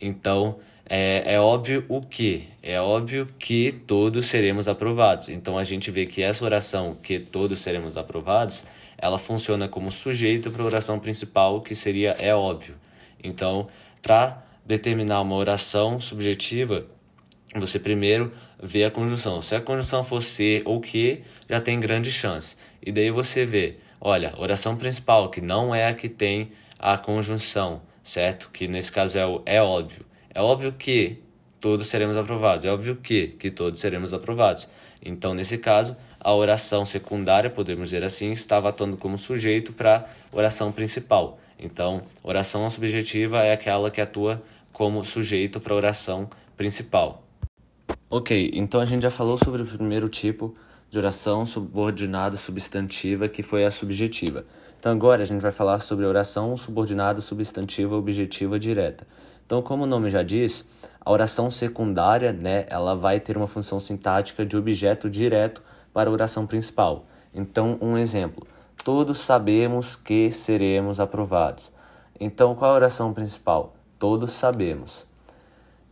Então, 0.00 0.58
é, 0.92 1.34
é 1.34 1.40
óbvio 1.40 1.84
o 1.88 2.00
que? 2.00 2.48
É 2.60 2.80
óbvio 2.80 3.28
que 3.38 3.70
todos 3.70 4.26
seremos 4.26 4.66
aprovados. 4.66 5.28
Então 5.28 5.56
a 5.56 5.62
gente 5.62 5.88
vê 5.88 6.04
que 6.04 6.20
essa 6.20 6.44
oração, 6.44 6.96
que 7.00 7.20
todos 7.20 7.60
seremos 7.60 7.96
aprovados, 7.96 8.64
ela 9.00 9.18
funciona 9.18 9.66
como 9.66 9.90
sujeito 9.90 10.50
para 10.50 10.62
a 10.62 10.66
oração 10.66 10.98
principal, 11.00 11.62
que 11.62 11.74
seria 11.74 12.14
é 12.20 12.34
óbvio. 12.34 12.74
Então, 13.24 13.66
para 14.02 14.44
determinar 14.64 15.22
uma 15.22 15.36
oração 15.36 15.98
subjetiva, 15.98 16.86
você 17.56 17.78
primeiro 17.78 18.30
vê 18.62 18.84
a 18.84 18.90
conjunção. 18.90 19.40
Se 19.40 19.56
a 19.56 19.60
conjunção 19.60 20.04
for 20.04 20.20
ser 20.20 20.62
ou 20.66 20.80
que, 20.80 21.22
já 21.48 21.58
tem 21.58 21.80
grande 21.80 22.12
chance. 22.12 22.56
E 22.84 22.92
daí 22.92 23.10
você 23.10 23.44
vê, 23.44 23.78
olha, 23.98 24.34
oração 24.36 24.76
principal, 24.76 25.30
que 25.30 25.40
não 25.40 25.74
é 25.74 25.88
a 25.88 25.94
que 25.94 26.08
tem 26.08 26.50
a 26.78 26.98
conjunção, 26.98 27.80
certo? 28.04 28.50
Que 28.52 28.68
nesse 28.68 28.92
caso 28.92 29.18
é 29.18 29.26
o 29.26 29.42
é 29.46 29.62
óbvio. 29.62 30.04
É 30.32 30.42
óbvio 30.42 30.72
que 30.72 31.18
todos 31.58 31.86
seremos 31.86 32.18
aprovados. 32.18 32.66
É 32.66 32.70
óbvio 32.70 32.96
que, 32.96 33.28
que 33.28 33.50
todos 33.50 33.80
seremos 33.80 34.12
aprovados. 34.12 34.68
Então, 35.02 35.32
nesse 35.32 35.56
caso, 35.56 35.96
a 36.20 36.34
oração 36.34 36.84
secundária, 36.84 37.48
podemos 37.48 37.88
dizer 37.88 38.04
assim, 38.04 38.30
estava 38.32 38.68
atuando 38.68 38.96
como 38.96 39.16
sujeito 39.16 39.72
para 39.72 40.04
oração 40.30 40.70
principal. 40.70 41.38
Então, 41.58 42.02
oração 42.22 42.68
subjetiva 42.68 43.38
é 43.42 43.52
aquela 43.52 43.90
que 43.90 44.00
atua 44.00 44.42
como 44.72 45.02
sujeito 45.02 45.58
para 45.58 45.74
oração 45.74 46.28
principal. 46.56 47.22
Ok, 48.10 48.50
então 48.54 48.80
a 48.80 48.84
gente 48.84 49.02
já 49.02 49.10
falou 49.10 49.38
sobre 49.38 49.62
o 49.62 49.66
primeiro 49.66 50.08
tipo 50.08 50.54
de 50.90 50.98
oração 50.98 51.46
subordinada 51.46 52.36
substantiva, 52.36 53.28
que 53.28 53.42
foi 53.42 53.64
a 53.64 53.70
subjetiva. 53.70 54.44
Então 54.78 54.90
agora 54.90 55.22
a 55.22 55.26
gente 55.26 55.40
vai 55.40 55.52
falar 55.52 55.78
sobre 55.78 56.04
oração 56.04 56.56
subordinada 56.56 57.20
substantiva 57.20 57.94
objetiva 57.94 58.58
direta. 58.58 59.06
Então, 59.46 59.62
como 59.62 59.84
o 59.84 59.86
nome 59.86 60.10
já 60.10 60.22
diz, 60.22 60.66
a 61.00 61.10
oração 61.10 61.50
secundária, 61.50 62.32
né, 62.32 62.66
ela 62.68 62.94
vai 62.94 63.20
ter 63.20 63.36
uma 63.36 63.46
função 63.46 63.78
sintática 63.78 64.44
de 64.44 64.56
objeto 64.56 65.10
direto 65.10 65.62
para 65.92 66.10
a 66.10 66.12
oração 66.12 66.46
principal. 66.46 67.06
Então, 67.34 67.78
um 67.80 67.96
exemplo: 67.96 68.46
todos 68.84 69.20
sabemos 69.20 69.96
que 69.96 70.30
seremos 70.30 71.00
aprovados. 71.00 71.72
Então, 72.18 72.54
qual 72.54 72.72
a 72.72 72.74
oração 72.74 73.12
principal? 73.12 73.74
Todos 73.98 74.32
sabemos. 74.32 75.06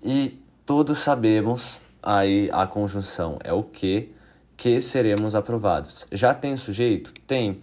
E 0.02 0.38
todos 0.64 0.98
sabemos, 0.98 1.80
aí 2.02 2.50
a 2.52 2.66
conjunção 2.66 3.38
é 3.42 3.52
o 3.52 3.62
que, 3.62 4.10
que 4.56 4.80
seremos 4.80 5.34
aprovados. 5.34 6.06
Já 6.12 6.34
tem 6.34 6.56
sujeito? 6.56 7.12
Tem. 7.26 7.60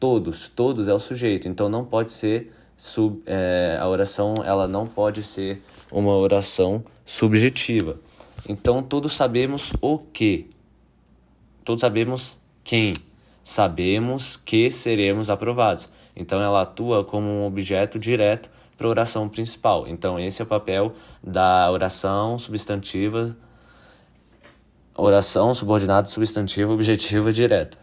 Todos, 0.00 0.48
todos 0.48 0.86
é 0.86 0.94
o 0.94 0.98
sujeito, 0.98 1.48
então 1.48 1.68
não 1.68 1.84
pode 1.84 2.12
ser 2.12 2.52
sub, 2.76 3.20
é, 3.26 3.76
a 3.80 3.88
oração 3.88 4.34
ela 4.44 4.68
não 4.68 4.86
pode 4.86 5.24
ser 5.24 5.60
uma 5.90 6.16
oração 6.16 6.84
subjetiva. 7.04 7.98
Então 8.48 8.80
todos 8.80 9.12
sabemos 9.12 9.72
o 9.80 9.98
que, 9.98 10.48
todos 11.68 11.82
sabemos 11.82 12.40
quem, 12.64 12.94
sabemos 13.44 14.38
que 14.38 14.70
seremos 14.70 15.28
aprovados. 15.28 15.92
Então 16.16 16.40
ela 16.40 16.62
atua 16.62 17.04
como 17.04 17.28
um 17.28 17.44
objeto 17.44 17.98
direto 17.98 18.48
para 18.74 18.86
a 18.86 18.90
oração 18.90 19.28
principal. 19.28 19.86
Então 19.86 20.18
esse 20.18 20.40
é 20.40 20.46
o 20.46 20.48
papel 20.48 20.94
da 21.22 21.70
oração 21.70 22.38
substantiva, 22.38 23.36
oração 24.96 25.52
subordinada 25.52 26.08
substantiva 26.08 26.72
objetiva 26.72 27.30
direta. 27.30 27.76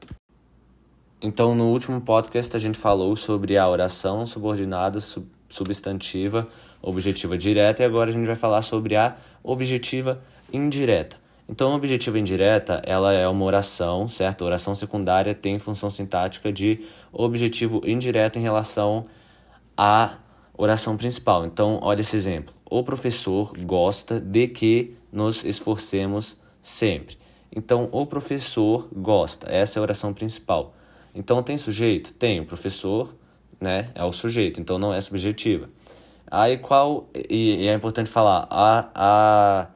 Então, 1.22 1.54
no 1.54 1.66
último 1.66 2.02
podcast, 2.02 2.58
a 2.58 2.60
gente 2.60 2.80
falou 2.80 3.16
sobre 3.16 3.56
a 3.56 3.70
oração 3.70 4.26
subordinada 4.26 5.00
sub 5.00 5.28
substantiva 5.48 6.48
objetiva 6.82 7.38
direta 7.38 7.84
e 7.84 7.86
agora 7.86 8.10
a 8.10 8.14
gente 8.14 8.26
vai 8.26 8.36
falar 8.36 8.64
sobre 8.64 8.96
a 8.96 9.16
objetiva 9.44 10.24
indireta. 10.52 11.24
Então, 11.48 11.72
a 11.72 11.76
objetiva 11.76 12.18
indireta, 12.18 12.82
ela 12.86 13.14
é 13.14 13.28
uma 13.28 13.46
oração, 13.46 14.08
certo? 14.08 14.44
Oração 14.44 14.74
secundária 14.74 15.36
tem 15.36 15.60
função 15.60 15.90
sintática 15.90 16.52
de 16.52 16.86
objetivo 17.14 17.82
indireto 17.86 18.40
em 18.40 18.42
relação 18.42 19.06
à 19.78 20.18
oração 20.58 20.98
principal. 20.98 21.46
Então, 21.46 21.80
olha 21.82 22.02
esse 22.02 22.16
exemplo. 22.16 22.54
O 22.70 22.84
professor 22.84 23.54
gosta 23.60 24.20
de 24.20 24.48
que 24.48 24.98
nos 25.12 25.46
esforcemos 25.46 26.42
sempre. 26.64 27.18
Então, 27.56 27.90
o 27.92 28.06
professor 28.08 28.88
gosta. 28.92 29.48
Essa 29.52 29.78
é 29.78 29.80
a 29.80 29.84
oração 29.84 30.14
principal. 30.14 30.74
Então 31.16 31.42
tem 31.42 31.58
sujeito? 31.58 32.14
Tem, 32.14 32.42
o 32.42 32.46
professor 32.46 33.16
né, 33.60 33.90
é 33.96 34.04
o 34.04 34.12
sujeito, 34.12 34.60
então 34.60 34.78
não 34.78 34.94
é 34.94 35.00
subjetiva. 35.00 35.68
Aí 36.30 36.58
qual. 36.58 37.10
E, 37.16 37.64
e 37.64 37.68
é 37.68 37.74
importante 37.74 38.10
falar, 38.10 38.46
a, 38.50 38.90
a, 38.94 39.68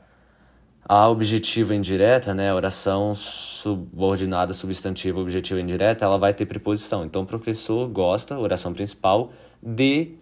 a 0.92 1.08
objetiva 1.08 1.76
indireta, 1.76 2.34
né, 2.34 2.52
oração 2.52 3.14
subordinada 3.14 4.56
substantiva 4.56 5.20
objetiva 5.20 5.62
indireta, 5.62 6.04
ela 6.04 6.18
vai 6.18 6.34
ter 6.34 6.48
preposição. 6.48 7.06
Então 7.06 7.22
o 7.22 7.26
professor 7.28 7.88
gosta, 7.88 8.40
oração 8.40 8.74
principal, 8.74 9.32
de 9.62 10.16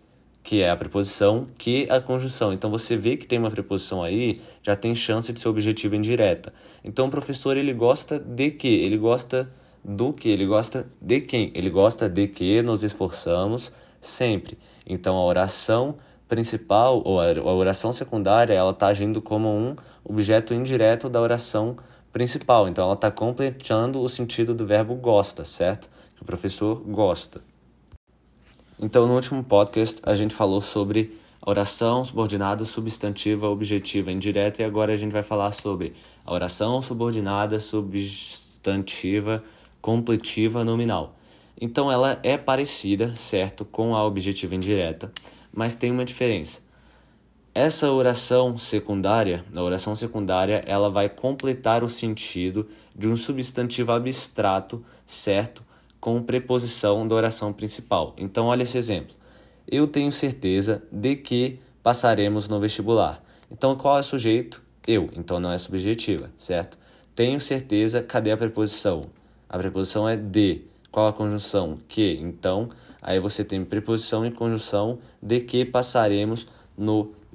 que 0.43 0.61
é 0.61 0.69
a 0.69 0.75
preposição, 0.75 1.47
que 1.57 1.87
a 1.89 2.01
conjunção. 2.01 2.51
Então 2.51 2.69
você 2.69 2.97
vê 2.97 3.15
que 3.15 3.25
tem 3.25 3.39
uma 3.39 3.49
preposição 3.49 4.03
aí, 4.03 4.41
já 4.61 4.75
tem 4.75 4.93
chance 4.93 5.31
de 5.31 5.39
ser 5.39 5.47
objetiva 5.47 5.95
indireta. 5.95 6.51
Então 6.83 7.07
o 7.07 7.09
professor 7.09 7.55
ele 7.55 7.71
gosta 7.71 8.19
de 8.19 8.51
que? 8.51 8.67
Ele 8.67 8.97
gosta 8.97 9.49
do 9.85 10.11
que 10.11 10.27
ele 10.27 10.45
gosta 10.45 10.85
de 11.01 11.21
quem? 11.21 11.49
Ele 11.55 11.69
gosta 11.69 12.09
de 12.09 12.27
que 12.27 12.61
nos 12.61 12.83
esforçamos 12.83 13.71
sempre. 14.01 14.57
Então 14.85 15.15
a 15.15 15.23
oração 15.23 15.95
principal 16.27 17.01
ou 17.05 17.21
a 17.21 17.53
oração 17.53 17.93
secundária 17.93 18.53
ela 18.53 18.71
está 18.71 18.87
agindo 18.87 19.21
como 19.21 19.49
um 19.49 19.75
objeto 20.07 20.53
indireto 20.53 21.09
da 21.09 21.19
oração 21.19 21.77
principal. 22.13 22.67
Então 22.67 22.85
ela 22.85 22.93
está 22.93 23.11
completando 23.11 23.99
o 24.01 24.07
sentido 24.07 24.53
do 24.53 24.65
verbo 24.65 24.95
gosta, 24.95 25.43
certo? 25.43 25.89
Que 26.15 26.21
o 26.21 26.25
professor 26.25 26.75
gosta. 26.85 27.41
Então 28.79 29.05
no 29.07 29.15
último 29.15 29.43
podcast 29.43 30.01
a 30.03 30.15
gente 30.15 30.33
falou 30.33 30.61
sobre 30.61 31.19
a 31.41 31.49
oração 31.49 32.03
subordinada 32.03 32.63
substantiva 32.63 33.49
objetiva 33.49 34.11
indireta 34.11 34.61
e 34.61 34.65
agora 34.65 34.93
a 34.93 34.95
gente 34.95 35.11
vai 35.11 35.23
falar 35.23 35.51
sobre 35.51 35.93
a 36.25 36.33
oração 36.33 36.81
subordinada 36.81 37.59
substantiva 37.59 39.43
completiva 39.81 40.63
nominal. 40.63 41.15
Então 41.59 41.91
ela 41.91 42.19
é 42.21 42.37
parecida, 42.37 43.15
certo, 43.15 43.65
com 43.65 43.95
a 43.95 44.05
objetiva 44.05 44.53
indireta, 44.53 45.11
mas 45.51 45.73
tem 45.75 45.91
uma 45.91 46.05
diferença. 46.05 46.66
Essa 47.59 47.91
oração 47.91 48.55
secundária, 48.55 49.43
a 49.55 49.63
oração 49.63 49.95
secundária, 49.95 50.63
ela 50.67 50.91
vai 50.91 51.09
completar 51.09 51.83
o 51.83 51.89
sentido 51.89 52.67
de 52.95 53.07
um 53.07 53.15
substantivo 53.15 53.91
abstrato, 53.91 54.85
certo, 55.07 55.63
com 55.99 56.21
preposição 56.21 57.07
da 57.07 57.15
oração 57.15 57.51
principal. 57.51 58.13
Então 58.15 58.45
olha 58.45 58.61
esse 58.61 58.77
exemplo. 58.77 59.15
Eu 59.67 59.87
tenho 59.87 60.11
certeza 60.11 60.83
de 60.91 61.15
que 61.15 61.57
passaremos 61.81 62.47
no 62.47 62.59
vestibular. 62.59 63.23
Então 63.51 63.75
qual 63.75 63.97
é 63.97 64.01
o 64.01 64.03
sujeito? 64.03 64.61
Eu, 64.85 65.09
então 65.15 65.39
não 65.39 65.51
é 65.51 65.57
subjetiva, 65.57 66.29
certo? 66.37 66.77
Tenho 67.15 67.41
certeza, 67.41 68.03
cadê 68.03 68.29
a 68.29 68.37
preposição? 68.37 69.01
A 69.49 69.57
preposição 69.57 70.07
é 70.07 70.15
de. 70.15 70.61
Qual 70.91 71.07
a 71.07 71.13
conjunção? 71.13 71.79
Que. 71.87 72.19
Então, 72.21 72.69
aí 73.01 73.19
você 73.19 73.43
tem 73.43 73.65
preposição 73.65 74.23
e 74.27 74.29
conjunção 74.29 74.99
de 75.19 75.39
que 75.39 75.65
passaremos 75.65 76.47
no 76.77 77.05
vestibular. 77.07 77.25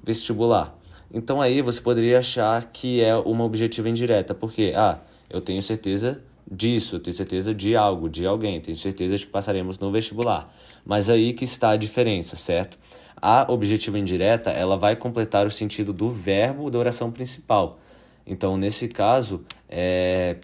Então 1.13 1.41
aí 1.41 1.61
você 1.61 1.81
poderia 1.81 2.19
achar 2.19 2.65
que 2.73 3.03
é 3.03 3.15
uma 3.15 3.45
objetiva 3.45 3.89
indireta, 3.89 4.35
porque 4.35 4.73
ah, 4.75 4.99
eu 5.29 5.41
tenho 5.41 5.61
certeza 5.61 6.21
disso, 6.51 6.97
eu 6.97 7.01
tenho 7.01 7.15
certeza 7.15 7.55
de 7.55 7.77
algo, 7.77 8.09
de 8.09 8.27
alguém, 8.27 8.61
tenho 8.61 8.77
certeza 8.77 9.17
de 9.17 9.27
que 9.27 9.31
passaremos 9.31 9.79
no 9.79 9.91
vestibular. 9.91 10.45
Mas 10.85 11.09
aí 11.09 11.33
que 11.33 11.45
está 11.45 11.71
a 11.71 11.77
diferença, 11.77 12.37
certo? 12.37 12.79
A 13.21 13.47
objetiva 13.51 13.99
indireta, 13.99 14.51
ela 14.51 14.77
vai 14.77 14.97
completar 14.97 15.47
o 15.47 15.51
sentido 15.51 15.93
do 15.93 16.09
verbo 16.09 16.71
da 16.71 16.79
oração 16.79 17.11
principal. 17.11 17.79
Então, 18.27 18.57
nesse 18.57 18.89
caso, 18.89 19.45
é, 19.69 20.39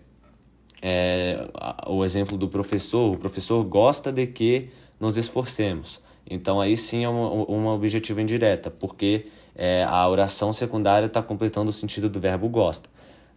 é, 0.80 1.48
o 1.86 2.04
exemplo 2.04 2.36
do 2.36 2.48
professor, 2.48 3.14
o 3.14 3.18
professor 3.18 3.64
gosta 3.64 4.12
de 4.12 4.26
que 4.26 4.70
nos 5.00 5.16
esforcemos. 5.16 6.00
Então 6.28 6.60
aí 6.60 6.76
sim 6.76 7.04
é 7.04 7.08
uma, 7.08 7.28
uma 7.44 7.72
objetiva 7.72 8.20
indireta, 8.20 8.70
porque 8.70 9.24
é, 9.54 9.84
a 9.84 10.06
oração 10.08 10.52
secundária 10.52 11.06
está 11.06 11.22
completando 11.22 11.70
o 11.70 11.72
sentido 11.72 12.08
do 12.08 12.20
verbo 12.20 12.48
gosta. 12.48 12.88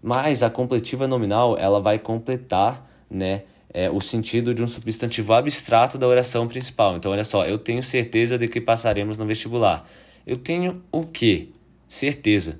Mas 0.01 0.43
a 0.43 0.49
completiva 0.49 1.07
nominal 1.07 1.57
ela 1.57 1.79
vai 1.79 1.97
completar 1.97 2.89
né, 3.09 3.43
é, 3.73 3.89
o 3.89 4.01
sentido 4.01 4.53
de 4.53 4.61
um 4.61 4.67
substantivo 4.67 5.33
abstrato 5.33 5.97
da 5.97 6.07
oração 6.07 6.47
principal. 6.47 6.97
Então 6.97 7.11
olha 7.11 7.23
só, 7.23 7.45
eu 7.45 7.57
tenho 7.57 7.81
certeza 7.81 8.37
de 8.37 8.47
que 8.47 8.59
passaremos 8.59 9.17
no 9.17 9.25
vestibular. 9.25 9.87
Eu 10.25 10.35
tenho 10.35 10.83
o 10.91 11.01
quê? 11.01 11.49
Certeza. 11.87 12.59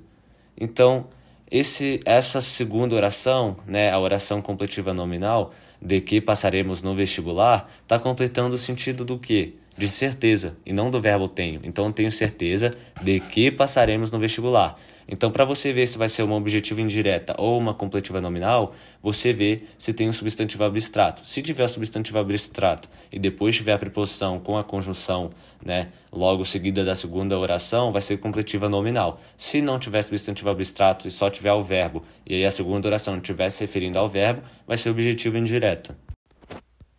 Então 0.58 1.06
esse, 1.50 2.00
essa 2.06 2.40
segunda 2.40 2.94
oração, 2.94 3.56
né, 3.66 3.90
a 3.90 3.98
oração 3.98 4.40
completiva 4.40 4.94
nominal, 4.94 5.50
de 5.80 6.00
que 6.00 6.20
passaremos 6.20 6.80
no 6.80 6.94
vestibular, 6.94 7.64
está 7.82 7.98
completando 7.98 8.54
o 8.54 8.58
sentido 8.58 9.04
do 9.04 9.18
que? 9.18 9.56
De 9.82 9.88
certeza, 9.88 10.56
e 10.64 10.72
não 10.72 10.92
do 10.92 11.00
verbo 11.00 11.28
tenho. 11.28 11.60
Então, 11.64 11.90
tenho 11.90 12.08
certeza 12.08 12.70
de 13.02 13.18
que 13.18 13.50
passaremos 13.50 14.12
no 14.12 14.18
vestibular. 14.20 14.76
Então, 15.08 15.28
para 15.32 15.44
você 15.44 15.72
ver 15.72 15.88
se 15.88 15.98
vai 15.98 16.08
ser 16.08 16.22
uma 16.22 16.36
objetiva 16.36 16.80
indireta 16.80 17.34
ou 17.36 17.60
uma 17.60 17.74
completiva 17.74 18.20
nominal, 18.20 18.72
você 19.02 19.32
vê 19.32 19.62
se 19.76 19.92
tem 19.92 20.08
um 20.08 20.12
substantivo 20.12 20.62
abstrato. 20.62 21.26
Se 21.26 21.42
tiver 21.42 21.64
o 21.64 21.68
substantivo 21.68 22.20
abstrato 22.20 22.88
e 23.10 23.18
depois 23.18 23.56
tiver 23.56 23.72
a 23.72 23.78
preposição 23.78 24.38
com 24.38 24.56
a 24.56 24.62
conjunção, 24.62 25.30
né, 25.60 25.88
logo 26.12 26.44
seguida 26.44 26.84
da 26.84 26.94
segunda 26.94 27.36
oração, 27.36 27.90
vai 27.90 28.00
ser 28.00 28.18
completiva 28.18 28.68
nominal. 28.68 29.20
Se 29.36 29.60
não 29.60 29.80
tiver 29.80 30.02
substantivo 30.02 30.48
abstrato 30.48 31.08
e 31.08 31.10
só 31.10 31.28
tiver 31.28 31.54
o 31.54 31.60
verbo, 31.60 32.02
e 32.24 32.36
aí 32.36 32.44
a 32.44 32.52
segunda 32.52 32.86
oração 32.86 33.16
estiver 33.16 33.50
se 33.50 33.62
referindo 33.62 33.98
ao 33.98 34.08
verbo, 34.08 34.42
vai 34.64 34.76
ser 34.76 34.90
objetiva 34.90 35.36
indireta. 35.36 35.98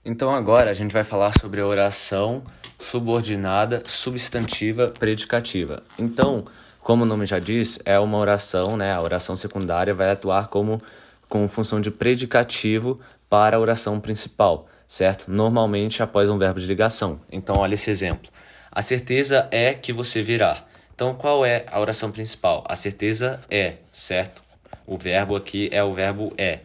Então 0.05 0.35
agora 0.35 0.69
a 0.69 0.73
gente 0.73 0.91
vai 0.91 1.03
falar 1.03 1.31
sobre 1.39 1.61
a 1.61 1.65
oração 1.65 2.43
subordinada 2.77 3.81
substantiva 3.87 4.89
predicativa. 4.89 5.81
Então, 5.97 6.43
como 6.81 7.03
o 7.03 7.05
nome 7.05 7.25
já 7.25 7.39
diz, 7.39 7.79
é 7.85 7.97
uma 7.97 8.17
oração, 8.17 8.75
né? 8.75 8.91
A 8.91 9.01
oração 9.01 9.37
secundária 9.37 9.93
vai 9.93 10.11
atuar 10.11 10.49
como 10.49 10.81
com 11.29 11.47
função 11.47 11.79
de 11.79 11.89
predicativo 11.89 12.99
para 13.29 13.55
a 13.55 13.59
oração 13.59 13.97
principal, 14.01 14.67
certo? 14.85 15.31
Normalmente 15.31 16.03
após 16.03 16.29
um 16.29 16.37
verbo 16.37 16.59
de 16.59 16.67
ligação. 16.67 17.21
Então, 17.31 17.55
olha 17.57 17.75
esse 17.75 17.89
exemplo. 17.89 18.29
A 18.69 18.81
certeza 18.81 19.47
é 19.51 19.73
que 19.73 19.93
você 19.93 20.21
virá. 20.21 20.65
Então, 20.93 21.15
qual 21.15 21.45
é 21.45 21.65
a 21.71 21.79
oração 21.79 22.11
principal? 22.11 22.65
A 22.67 22.75
certeza 22.75 23.39
é, 23.49 23.75
certo? 23.89 24.43
O 24.85 24.97
verbo 24.97 25.37
aqui 25.37 25.69
é 25.71 25.81
o 25.81 25.93
verbo 25.93 26.33
é. 26.37 26.59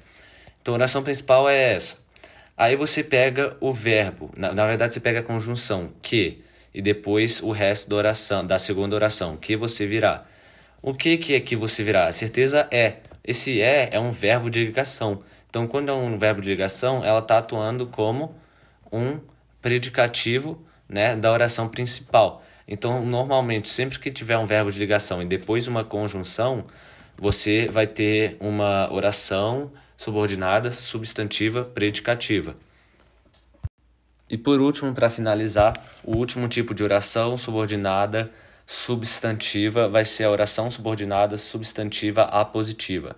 Então, 0.61 0.74
a 0.74 0.78
oração 0.78 1.05
principal 1.05 1.49
é 1.49 1.74
essa. 1.74 2.07
Aí 2.59 2.74
você 2.74 3.04
pega 3.04 3.56
o 3.61 3.70
verbo, 3.70 4.32
na, 4.36 4.52
na 4.52 4.66
verdade 4.66 4.92
você 4.92 4.98
pega 4.98 5.20
a 5.20 5.22
conjunção 5.22 5.92
que 6.02 6.42
e 6.74 6.82
depois 6.82 7.40
o 7.40 7.52
resto 7.52 7.88
da 7.88 7.94
oração, 7.94 8.44
da 8.44 8.59
segunda 8.59 8.96
oração, 8.96 9.36
que 9.36 9.56
você 9.56 9.86
virá. 9.86 10.24
O 10.82 10.92
que, 10.92 11.16
que 11.16 11.34
é 11.34 11.40
que 11.40 11.54
você 11.54 11.84
virá? 11.84 12.09
A 12.09 12.12
certeza 12.12 12.66
é. 12.72 12.96
Esse 13.24 13.61
é 13.61 13.90
é 13.92 14.00
um 14.00 14.11
verbo 14.11 14.50
de 14.50 14.64
ligação. 14.64 15.22
Então, 15.48 15.68
quando 15.68 15.88
é 15.88 15.92
um 15.92 16.18
verbo 16.18 16.42
de 16.42 16.48
ligação, 16.48 17.04
ela 17.04 17.20
está 17.20 17.38
atuando 17.38 17.86
como 17.86 18.34
um 18.92 19.20
predicativo 19.62 20.61
né, 20.88 21.14
da 21.14 21.32
oração 21.32 21.68
principal. 21.68 22.42
Então, 22.66 23.04
normalmente, 23.04 23.68
sempre 23.68 23.98
que 24.00 24.11
tiver 24.11 24.36
um 24.36 24.46
verbo 24.46 24.70
de 24.70 24.78
ligação 24.80 25.22
e 25.22 25.26
depois 25.26 25.68
uma 25.68 25.84
conjunção, 25.84 26.64
você 27.16 27.68
vai 27.68 27.86
ter 27.86 28.36
uma 28.40 28.92
oração 28.92 29.72
subordinada, 29.99 30.70
substantiva, 30.70 31.64
predicativa. 31.64 32.55
E 34.30 34.38
por 34.38 34.61
último, 34.61 34.94
para 34.94 35.11
finalizar, 35.11 35.74
o 36.05 36.16
último 36.16 36.46
tipo 36.46 36.72
de 36.72 36.84
oração 36.84 37.36
subordinada 37.36 38.30
substantiva 38.64 39.88
vai 39.88 40.05
ser 40.05 40.24
a 40.24 40.30
oração 40.30 40.70
subordinada 40.70 41.36
substantiva 41.36 42.22
apositiva. 42.22 43.16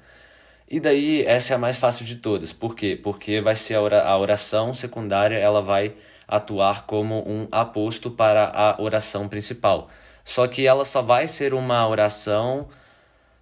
E 0.69 0.81
daí 0.81 1.23
essa 1.27 1.53
é 1.53 1.57
a 1.57 1.59
mais 1.59 1.77
fácil 1.77 2.07
de 2.07 2.17
todas. 2.17 2.53
Por 2.53 2.75
quê? 2.75 2.99
Porque 3.01 3.43
vai 3.43 3.57
ser 3.57 3.75
a 3.75 4.17
oração 4.17 4.73
secundária, 4.73 5.37
ela 5.37 5.61
vai 5.61 5.95
atuar 6.27 6.87
como 6.87 7.29
um 7.29 7.47
aposto 7.53 8.11
para 8.11 8.51
a 8.55 8.81
oração 8.81 9.29
principal. 9.29 9.91
Só 10.25 10.47
que 10.47 10.67
ela 10.67 10.85
só 10.85 11.03
vai 11.03 11.29
ser 11.29 11.53
uma 11.53 11.87
oração 11.87 12.69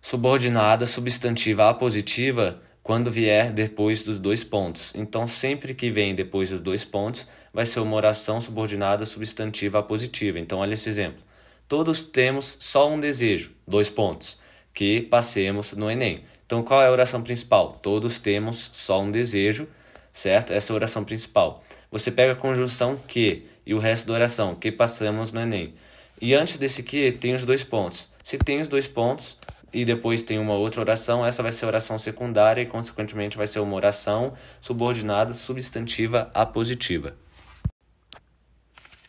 subordinada 0.00 0.86
substantiva 0.86 1.68
apositiva 1.68 2.62
quando 2.88 3.10
vier 3.10 3.52
depois 3.52 4.02
dos 4.02 4.18
dois 4.18 4.42
pontos. 4.42 4.94
Então, 4.94 5.26
sempre 5.26 5.74
que 5.74 5.90
vem 5.90 6.14
depois 6.14 6.48
dos 6.48 6.62
dois 6.62 6.86
pontos, 6.86 7.28
vai 7.52 7.66
ser 7.66 7.80
uma 7.80 7.94
oração 7.94 8.40
subordinada 8.40 9.04
substantiva 9.04 9.80
apositiva. 9.80 10.38
Então, 10.38 10.60
olha 10.60 10.72
esse 10.72 10.88
exemplo. 10.88 11.22
Todos 11.68 12.02
temos 12.02 12.56
só 12.58 12.90
um 12.90 12.98
desejo, 12.98 13.50
dois 13.66 13.90
pontos, 13.90 14.38
que 14.72 15.02
passemos 15.02 15.72
no 15.72 15.90
Enem. 15.90 16.24
Então, 16.46 16.62
qual 16.62 16.80
é 16.80 16.86
a 16.86 16.90
oração 16.90 17.22
principal? 17.22 17.78
Todos 17.82 18.18
temos 18.18 18.70
só 18.72 19.02
um 19.02 19.10
desejo, 19.10 19.68
certo? 20.10 20.54
Essa 20.54 20.72
é 20.72 20.72
a 20.72 20.76
oração 20.76 21.04
principal. 21.04 21.62
Você 21.90 22.10
pega 22.10 22.32
a 22.32 22.36
conjunção 22.36 22.96
que 22.96 23.44
e 23.66 23.74
o 23.74 23.78
resto 23.78 24.06
da 24.06 24.14
oração, 24.14 24.54
que 24.54 24.72
passamos 24.72 25.30
no 25.30 25.42
Enem. 25.42 25.74
E 26.22 26.32
antes 26.32 26.56
desse 26.56 26.82
que 26.82 27.12
tem 27.12 27.34
os 27.34 27.44
dois 27.44 27.62
pontos. 27.62 28.08
Se 28.24 28.38
tem 28.38 28.60
os 28.60 28.66
dois 28.66 28.86
pontos 28.86 29.36
e 29.72 29.84
depois 29.84 30.22
tem 30.22 30.38
uma 30.38 30.54
outra 30.54 30.80
oração, 30.80 31.24
essa 31.24 31.42
vai 31.42 31.52
ser 31.52 31.64
a 31.64 31.68
oração 31.68 31.98
secundária 31.98 32.62
e, 32.62 32.66
consequentemente, 32.66 33.36
vai 33.36 33.46
ser 33.46 33.60
uma 33.60 33.74
oração 33.74 34.32
subordinada 34.60 35.32
substantiva 35.34 36.30
apositiva. 36.34 37.14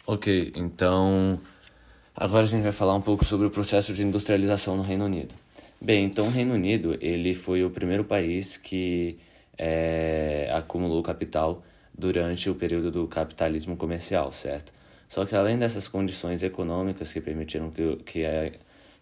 Ok, 0.05 0.51
então 0.55 1.39
agora 2.15 2.43
a 2.43 2.47
gente 2.47 2.63
vai 2.63 2.71
falar 2.71 2.95
um 2.95 3.01
pouco 3.01 3.23
sobre 3.23 3.45
o 3.45 3.49
processo 3.49 3.93
de 3.93 4.03
industrialização 4.03 4.75
no 4.75 4.83
Reino 4.83 5.05
Unido. 5.05 5.35
Bem, 5.79 6.05
então 6.05 6.27
o 6.27 6.29
Reino 6.29 6.55
Unido 6.55 6.97
ele 6.99 7.33
foi 7.33 7.63
o 7.63 7.69
primeiro 7.69 8.03
país 8.03 8.57
que 8.57 9.17
é, 9.57 10.49
acumulou 10.53 11.01
capital 11.03 11.63
durante 11.95 12.49
o 12.49 12.55
período 12.55 12.89
do 12.89 13.07
capitalismo 13.07 13.77
comercial, 13.77 14.31
certo? 14.31 14.73
Só 15.07 15.25
que 15.25 15.35
além 15.35 15.57
dessas 15.57 15.87
condições 15.87 16.43
econômicas 16.43 17.11
que 17.11 17.21
permitiram 17.21 17.69
que, 17.71 17.95
que, 17.97 18.23
é, 18.23 18.53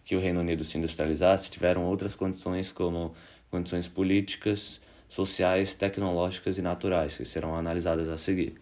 que 0.08 0.16
o 0.16 0.18
Reino 0.18 0.40
Unido 0.40 0.64
se 0.64 0.78
industrializasse, 0.78 1.50
tiveram 1.50 1.84
outras 1.84 2.14
condições 2.14 2.72
como 2.72 3.12
condições 3.50 3.88
políticas, 3.88 4.80
sociais, 5.06 5.74
tecnológicas 5.74 6.56
e 6.56 6.62
naturais 6.62 7.18
que 7.18 7.26
serão 7.26 7.54
analisadas 7.54 8.08
a 8.08 8.16
seguir. 8.16 8.54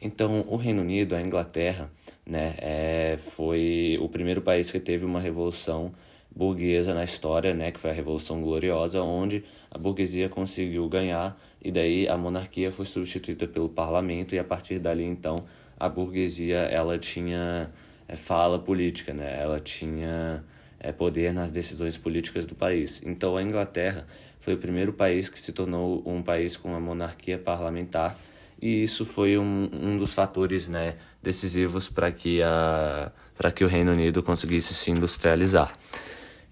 Então, 0.00 0.44
o 0.46 0.54
Reino 0.54 0.82
Unido, 0.82 1.16
a 1.16 1.20
Inglaterra, 1.20 1.90
né, 2.24 2.54
é, 2.58 3.16
foi 3.18 3.98
o 4.00 4.08
primeiro 4.08 4.40
país 4.40 4.70
que 4.70 4.78
teve 4.78 5.04
uma 5.04 5.18
revolução 5.18 5.90
burguesa 6.30 6.94
na 6.94 7.02
história, 7.02 7.52
né, 7.52 7.72
que 7.72 7.80
foi 7.80 7.90
a 7.90 7.92
Revolução 7.92 8.40
Gloriosa, 8.40 9.02
onde 9.02 9.42
a 9.72 9.76
burguesia 9.76 10.28
conseguiu 10.28 10.88
ganhar 10.88 11.36
e 11.60 11.72
daí 11.72 12.06
a 12.06 12.16
monarquia 12.16 12.70
foi 12.70 12.84
substituída 12.84 13.48
pelo 13.48 13.68
parlamento 13.68 14.36
e 14.36 14.38
a 14.38 14.44
partir 14.44 14.78
dali 14.78 15.02
então 15.02 15.34
a 15.76 15.88
burguesia 15.88 16.58
ela 16.58 16.96
tinha 16.96 17.68
é, 18.06 18.14
fala 18.14 18.60
política, 18.60 19.12
né? 19.12 19.40
Ela 19.40 19.58
tinha 19.58 20.44
é, 20.84 20.92
poder 20.92 21.32
nas 21.32 21.50
decisões 21.50 21.96
políticas 21.96 22.44
do 22.44 22.54
país. 22.54 23.02
Então 23.06 23.36
a 23.36 23.42
Inglaterra 23.42 24.06
foi 24.38 24.52
o 24.52 24.58
primeiro 24.58 24.92
país 24.92 25.30
que 25.30 25.38
se 25.40 25.52
tornou 25.52 26.02
um 26.04 26.22
país 26.22 26.58
com 26.58 26.68
uma 26.68 26.80
monarquia 26.80 27.38
parlamentar 27.38 28.18
e 28.60 28.82
isso 28.82 29.04
foi 29.04 29.38
um, 29.38 29.70
um 29.72 29.96
dos 29.96 30.12
fatores 30.12 30.68
né, 30.68 30.96
decisivos 31.22 31.88
para 31.88 32.12
que, 32.12 32.42
a, 32.42 33.10
que 33.54 33.64
o 33.64 33.68
Reino 33.68 33.92
Unido 33.92 34.22
conseguisse 34.22 34.74
se 34.74 34.90
industrializar. 34.90 35.72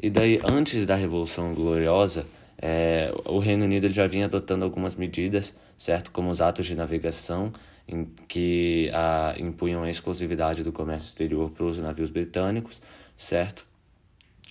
E 0.03 0.11
daí, 0.11 0.41
antes 0.51 0.85
da 0.87 0.95
Revolução 0.95 1.55
Gloriosa, 1.55 2.27
é, 2.59 3.13
o 3.25 3.39
Reino 3.39 3.65
Unido 3.65 3.91
já 3.93 4.07
vinha 4.07 4.25
adotando 4.25 4.65
algumas 4.65 4.97
medidas, 4.97 5.57
certo, 5.77 6.11
como 6.11 6.31
os 6.31 6.41
atos 6.41 6.67
de 6.67 6.75
navegação, 6.75 7.53
em 7.87 8.07
que 8.27 8.91
a, 8.95 9.35
impunham 9.39 9.83
a 9.83 9.91
exclusividade 9.91 10.65
do 10.65 10.73
comércio 10.73 11.09
exterior 11.09 11.51
para 11.51 11.65
os 11.65 11.79
navios 11.79 12.11
britânicos, 12.11 12.83
certo? 13.17 13.72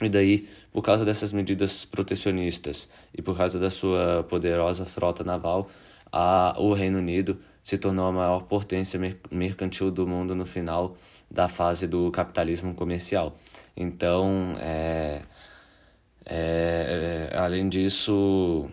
E 0.02 0.10
daí, 0.10 0.48
por 0.72 0.82
causa 0.82 1.06
dessas 1.06 1.32
medidas 1.32 1.86
protecionistas 1.86 2.90
e 3.16 3.22
por 3.22 3.38
causa 3.38 3.60
da 3.60 3.70
sua 3.70 4.24
poderosa 4.28 4.86
frota 4.86 5.24
naval, 5.24 5.70
a, 6.12 6.56
o 6.58 6.74
Reino 6.74 6.98
Unido 6.98 7.40
se 7.64 7.78
tornou 7.78 8.08
a 8.08 8.12
maior 8.12 8.44
potência 8.44 9.00
mercantil 9.30 9.92
do 9.92 10.08
mundo 10.08 10.34
no 10.34 10.46
final 10.46 10.98
da 11.30 11.48
fase 11.48 11.86
do 11.88 12.10
capitalismo 12.12 12.74
comercial. 12.74 13.38
Então, 13.78 14.56
é, 14.60 15.22
é, 16.26 17.30
é, 17.32 17.38
além 17.38 17.70
disso, 17.70 18.68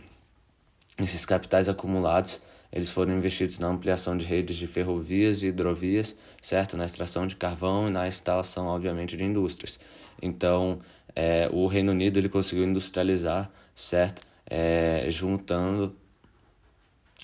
esses 0.99 1.27
capitais 1.27 1.69
acumulados 1.69 2.41
eles 2.71 2.91
foram 2.91 3.17
investidos 3.17 3.59
na 3.59 3.69
ampliação 3.69 4.17
de 4.17 4.27
redes 4.27 4.57
de 4.57 4.67
ferrovias 4.67 5.43
e 5.43 5.49
hidrovias, 5.49 6.15
certo? 6.41 6.77
Na 6.77 6.85
extração 6.85 7.27
de 7.27 7.35
carvão 7.35 7.89
e 7.89 7.91
na 7.91 8.07
instalação, 8.07 8.67
obviamente, 8.67 9.17
de 9.17 9.25
indústrias. 9.25 9.81
Então, 10.23 10.81
é, 11.15 11.49
o 11.53 11.67
Reino 11.67 11.93
Unido 11.93 12.19
ele 12.19 12.29
conseguiu 12.29 12.65
industrializar, 12.65 13.51
certo? 13.75 14.23
É, 14.49 15.07
juntando 15.11 15.95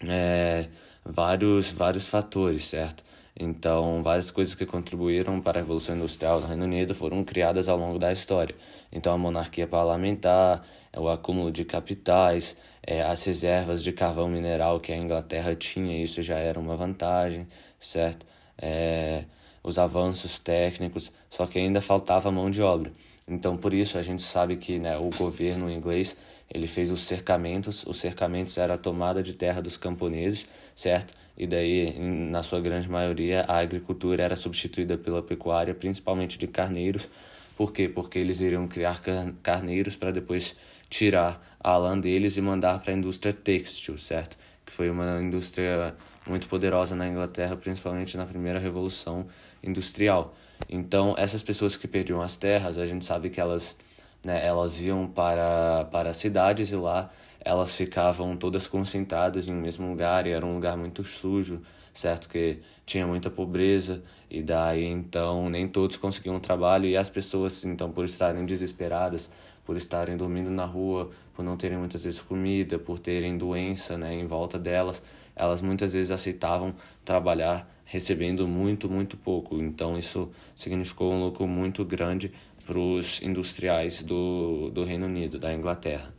é, 0.07 0.69
vários, 1.05 1.71
vários 1.71 2.09
fatores, 2.09 2.65
certo? 2.65 3.05
Então, 3.39 4.01
várias 4.03 4.31
coisas 4.31 4.55
que 4.55 4.65
contribuíram 4.65 5.41
para 5.41 5.59
a 5.59 5.63
Revolução 5.63 5.97
Industrial 5.97 6.41
no 6.41 6.47
Reino 6.47 6.65
Unido 6.65 6.95
foram 6.95 7.25
criadas 7.25 7.69
ao 7.69 7.77
longo 7.77 7.99
da 7.99 8.13
história. 8.13 8.55
Então, 8.93 9.13
a 9.13 9.19
monarquia 9.19 9.67
parlamentar, 9.67 10.65
o 10.97 11.09
acúmulo 11.09 11.51
de 11.51 11.65
capitais, 11.65 12.57
é, 12.83 13.03
as 13.03 13.25
reservas 13.25 13.83
de 13.83 13.93
carvão 13.93 14.29
mineral 14.29 14.79
que 14.79 14.93
a 14.93 14.97
Inglaterra 14.97 15.55
tinha, 15.57 16.01
isso 16.01 16.23
já 16.23 16.37
era 16.39 16.61
uma 16.61 16.77
vantagem, 16.77 17.49
certo? 17.79 18.25
É, 18.57 19.25
os 19.65 19.79
avanços 19.79 20.39
técnicos, 20.39 21.11
só 21.29 21.47
que 21.47 21.59
ainda 21.59 21.81
faltava 21.81 22.31
mão 22.31 22.51
de 22.51 22.63
obra. 22.63 22.93
Então, 23.27 23.57
por 23.57 23.73
isso, 23.73 23.97
a 23.97 24.03
gente 24.03 24.21
sabe 24.21 24.57
que 24.57 24.79
né, 24.79 24.99
o 24.99 25.09
governo 25.09 25.71
inglês 25.71 26.15
ele 26.53 26.67
fez 26.67 26.91
os 26.91 27.01
cercamentos. 27.01 27.85
Os 27.87 27.99
cercamentos 27.99 28.59
era 28.59 28.75
a 28.75 28.79
tomada 28.79 29.23
de 29.23 29.33
terra 29.33 29.63
dos 29.63 29.79
camponeses, 29.79 30.47
certo? 30.75 31.15
E 31.37 31.47
daí, 31.47 31.99
na 31.99 32.43
sua 32.43 32.61
grande 32.61 32.89
maioria, 32.89 33.45
a 33.49 33.59
agricultura 33.59 34.23
era 34.23 34.37
substituída 34.37 34.99
pela 34.99 35.23
pecuária, 35.23 35.75
principalmente 35.75 36.39
de 36.39 36.47
carneiros. 36.47 37.09
Por 37.57 37.73
quê? 37.73 37.89
Porque 37.89 38.19
eles 38.19 38.41
iriam 38.41 38.69
criar 38.69 39.01
carneiros 39.43 39.97
para 39.97 40.11
depois 40.11 40.57
tirar 40.91 41.57
a 41.59 41.77
lã 41.77 41.99
deles 41.99 42.37
e 42.37 42.43
mandar 42.43 42.79
para 42.81 42.93
a 42.93 42.97
indústria 42.97 43.33
têxtil, 43.33 43.97
certo? 43.97 44.37
Que 44.67 44.73
foi 44.73 44.91
uma 44.91 45.21
indústria 45.21 45.95
muito 46.29 46.47
poderosa 46.47 46.95
na 46.95 47.09
Inglaterra, 47.09 47.57
principalmente 47.57 48.17
na 48.17 48.27
primeira 48.27 48.59
revolução 48.59 49.27
industrial. 49.65 50.35
Então, 50.69 51.15
essas 51.17 51.43
pessoas 51.43 51.77
que 51.77 51.87
perdiam 51.89 52.21
as 52.21 52.37
terras, 52.37 52.79
a 52.79 52.87
gente 52.87 53.05
sabe 53.05 53.31
que 53.31 53.41
elas, 53.41 53.77
né, 54.23 54.45
elas 54.47 54.81
iam 54.83 55.07
para, 55.07 55.87
para 55.91 56.13
cidades 56.13 56.73
e 56.73 56.77
lá 56.77 57.11
elas 57.45 57.77
ficavam 57.77 58.37
todas 58.37 58.67
concentradas 58.67 59.47
em 59.47 59.53
um 59.53 59.61
mesmo 59.61 59.89
lugar 59.89 60.27
e 60.27 60.31
era 60.31 60.45
um 60.47 60.55
lugar 60.55 60.77
muito 60.77 61.05
sujo, 61.05 61.61
certo? 61.93 62.29
Que 62.29 62.59
tinha 62.87 63.07
muita 63.07 63.31
pobreza 63.31 64.03
e 64.31 64.43
daí 64.43 64.87
então 64.87 65.51
nem 65.51 65.69
todos 65.69 65.97
conseguiam 65.99 66.41
trabalho 66.41 66.87
e 66.87 66.97
as 66.97 67.11
pessoas 67.11 67.63
então 67.65 67.93
por 67.93 68.07
estarem 68.07 68.47
desesperadas, 68.47 69.31
por 69.65 69.77
estarem 69.77 70.17
dormindo 70.17 70.51
na 70.51 70.65
rua, 70.65 71.11
por 71.35 71.45
não 71.45 71.57
terem 71.57 71.77
muitas 71.77 72.05
vezes 72.05 72.23
comida, 72.23 72.79
por 72.79 72.99
terem 72.99 73.37
doença, 73.37 73.99
né, 73.99 74.15
em 74.15 74.27
volta 74.27 74.59
delas, 74.59 75.03
elas 75.37 75.61
muitas 75.61 75.93
vezes 75.93 76.11
aceitavam 76.11 76.75
trabalhar 77.05 77.74
recebendo 77.85 78.47
muito, 78.49 78.89
muito 78.89 79.17
pouco. 79.17 79.57
Então 79.57 79.97
isso 79.99 80.31
significou 80.55 81.13
um 81.13 81.25
lucro 81.25 81.47
muito 81.47 81.85
grande 81.85 82.33
para 82.65 82.79
os 82.79 83.23
industriais 83.23 84.03
do, 84.03 84.71
do 84.71 84.85
Reino 84.85 85.07
Unido, 85.07 85.39
da 85.39 85.53
Inglaterra. 85.53 86.13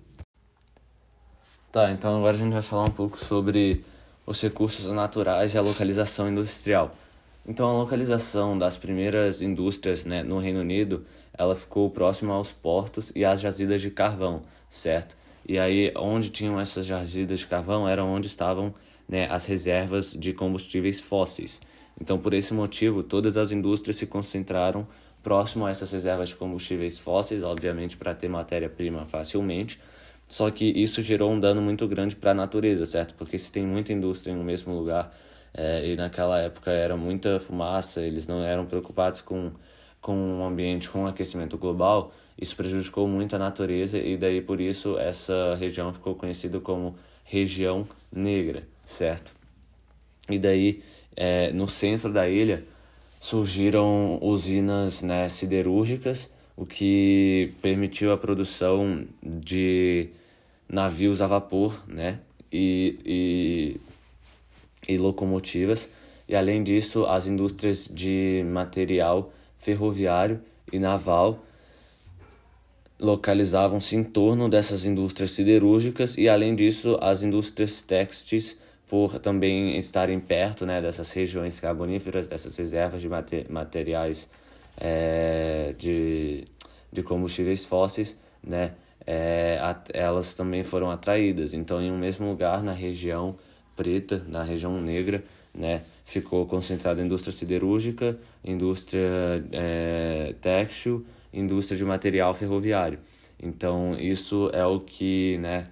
Tá, 1.72 1.92
então 1.92 2.18
agora 2.18 2.36
a 2.36 2.40
gente 2.40 2.54
vai 2.54 2.62
falar 2.62 2.86
um 2.86 2.92
pouco 2.92 3.18
sobre 3.18 3.84
os 4.26 4.42
recursos 4.42 4.92
naturais 4.92 5.54
e 5.54 5.58
a 5.58 5.62
localização 5.62 6.30
industrial. 6.30 6.96
Então 7.46 7.70
a 7.70 7.74
localização 7.74 8.58
das 8.58 8.78
primeiras 8.78 9.42
indústrias 9.42 10.06
né, 10.06 10.24
no 10.24 10.40
Reino 10.40 10.62
Unido, 10.62 11.06
ela 11.38 11.56
ficou 11.56 11.90
próxima 11.90 12.34
aos 12.34 12.52
portos 12.52 13.12
e 13.14 13.26
às 13.26 13.42
jazidas 13.42 13.82
de 13.82 13.92
carvão, 13.92 14.42
certo? 14.70 15.16
E 15.48 15.60
aí 15.60 15.94
onde 15.96 16.30
tinham 16.30 16.60
essas 16.60 16.86
jazidas 16.86 17.40
de 17.40 17.48
carvão 17.48 17.88
era 17.88 18.04
onde 18.04 18.26
estavam 18.26 18.74
né, 19.08 19.28
as 19.30 19.46
reservas 19.46 20.14
de 20.14 20.34
combustíveis 20.34 21.02
fósseis. 21.02 21.62
Então 22.00 22.18
por 22.18 22.34
esse 22.34 22.54
motivo 22.54 23.04
todas 23.04 23.38
as 23.38 23.52
indústrias 23.52 23.96
se 23.96 24.08
concentraram 24.08 24.88
próximo 25.24 25.66
a 25.66 25.72
essas 25.72 25.92
reservas 25.92 26.30
de 26.30 26.36
combustíveis 26.36 27.00
fósseis, 27.00 27.44
obviamente 27.44 27.98
para 27.98 28.14
ter 28.14 28.28
matéria-prima 28.28 29.06
facilmente. 29.06 29.80
Só 30.28 30.50
que 30.50 30.66
isso 30.66 31.02
gerou 31.02 31.32
um 31.32 31.40
dano 31.40 31.62
muito 31.62 31.88
grande 31.88 32.16
para 32.16 32.32
a 32.32 32.34
natureza, 32.34 32.86
certo? 32.86 33.14
Porque 33.16 33.38
se 33.38 33.52
tem 33.52 33.66
muita 33.66 33.94
indústria 33.94 34.32
em 34.34 34.38
um 34.38 34.44
mesmo 34.44 34.74
lugar, 34.74 35.16
é, 35.58 35.88
e 35.88 35.96
naquela 35.96 36.40
época 36.42 36.70
era 36.70 36.98
muita 36.98 37.40
fumaça, 37.40 38.02
eles 38.02 38.28
não 38.28 38.44
eram 38.44 38.66
preocupados 38.66 39.22
com, 39.22 39.52
com 40.02 40.42
o 40.42 40.44
ambiente, 40.44 40.90
com 40.90 41.06
o 41.06 41.08
aquecimento 41.08 41.58
global, 41.58 42.12
isso 42.40 42.56
prejudicou 42.56 43.08
muito 43.08 43.36
a 43.36 43.40
natureza 43.40 43.98
e 43.98 44.18
daí 44.18 44.42
por 44.42 44.60
isso 44.60 45.00
essa 45.00 45.56
região 45.56 45.94
ficou 45.94 46.14
conhecida 46.16 46.60
como 46.60 46.98
região 47.24 47.88
negra, 48.12 48.68
certo? 48.86 49.34
E 50.30 50.38
daí 50.38 50.82
é, 51.16 51.52
no 51.52 51.68
centro 51.68 52.12
da 52.12 52.28
ilha 52.28 52.64
surgiram 53.20 54.20
usinas 54.22 55.02
né, 55.02 55.28
siderúrgicas, 55.30 56.32
o 56.56 56.66
que 56.66 57.54
permitiu 57.62 58.12
a 58.12 58.18
produção 58.18 59.06
de 59.22 60.10
navios 60.70 61.22
a 61.22 61.28
vapor 61.28 61.84
né, 61.88 62.20
e, 62.52 62.98
e, 63.06 64.94
e 64.94 64.98
locomotivas, 64.98 65.92
e 66.28 66.36
além 66.36 66.64
disso, 66.64 67.06
as 67.06 67.28
indústrias 67.28 67.88
de 67.92 68.44
material 68.52 69.32
ferroviário 69.60 70.42
e 70.72 70.80
naval 70.80 71.44
localizavam-se 73.00 73.96
em 73.96 74.04
torno 74.04 74.50
dessas 74.50 74.86
indústrias 74.86 75.32
siderúrgicas 75.32 76.18
e 76.18 76.30
além 76.30 76.56
disso 76.56 76.98
as 77.02 77.24
indústrias 77.24 77.82
têxteis 77.82 78.58
por 78.88 79.20
também 79.20 79.78
estarem 79.78 80.20
perto 80.20 80.66
né, 80.66 80.82
dessas 80.82 81.12
regiões 81.12 81.60
carboníferas, 81.60 82.28
dessas 82.28 82.56
reservas 82.56 83.02
de 83.02 83.10
mate 83.10 83.46
materiais 83.50 84.30
é, 84.78 85.74
de, 85.78 86.46
de 86.92 87.04
combustíveis 87.04 87.66
fósseis, 87.66 88.18
né, 88.44 88.74
é, 89.06 89.60
a, 89.62 89.82
elas 89.94 90.34
também 90.34 90.64
foram 90.64 90.90
atraídas. 90.92 91.54
Então, 91.54 91.82
em 91.82 91.92
um 91.92 91.98
mesmo 91.98 92.28
lugar, 92.30 92.62
na 92.62 92.74
região 92.74 93.38
preta, 93.76 94.24
na 94.28 94.44
região 94.44 94.80
negra, 94.80 95.24
né, 95.54 95.82
ficou 96.06 96.46
concentrada 96.46 97.02
a 97.02 97.06
indústria 97.06 97.34
siderúrgica, 97.34 98.18
indústria 98.44 99.44
é, 99.52 100.36
têxtil, 100.42 101.06
indústria 101.34 101.78
de 101.78 101.84
material 101.84 102.34
ferroviário. 102.34 103.00
Então, 103.42 103.96
isso 104.00 104.50
é 104.54 104.66
o 104.66 104.80
que, 104.80 105.38
né, 105.40 105.68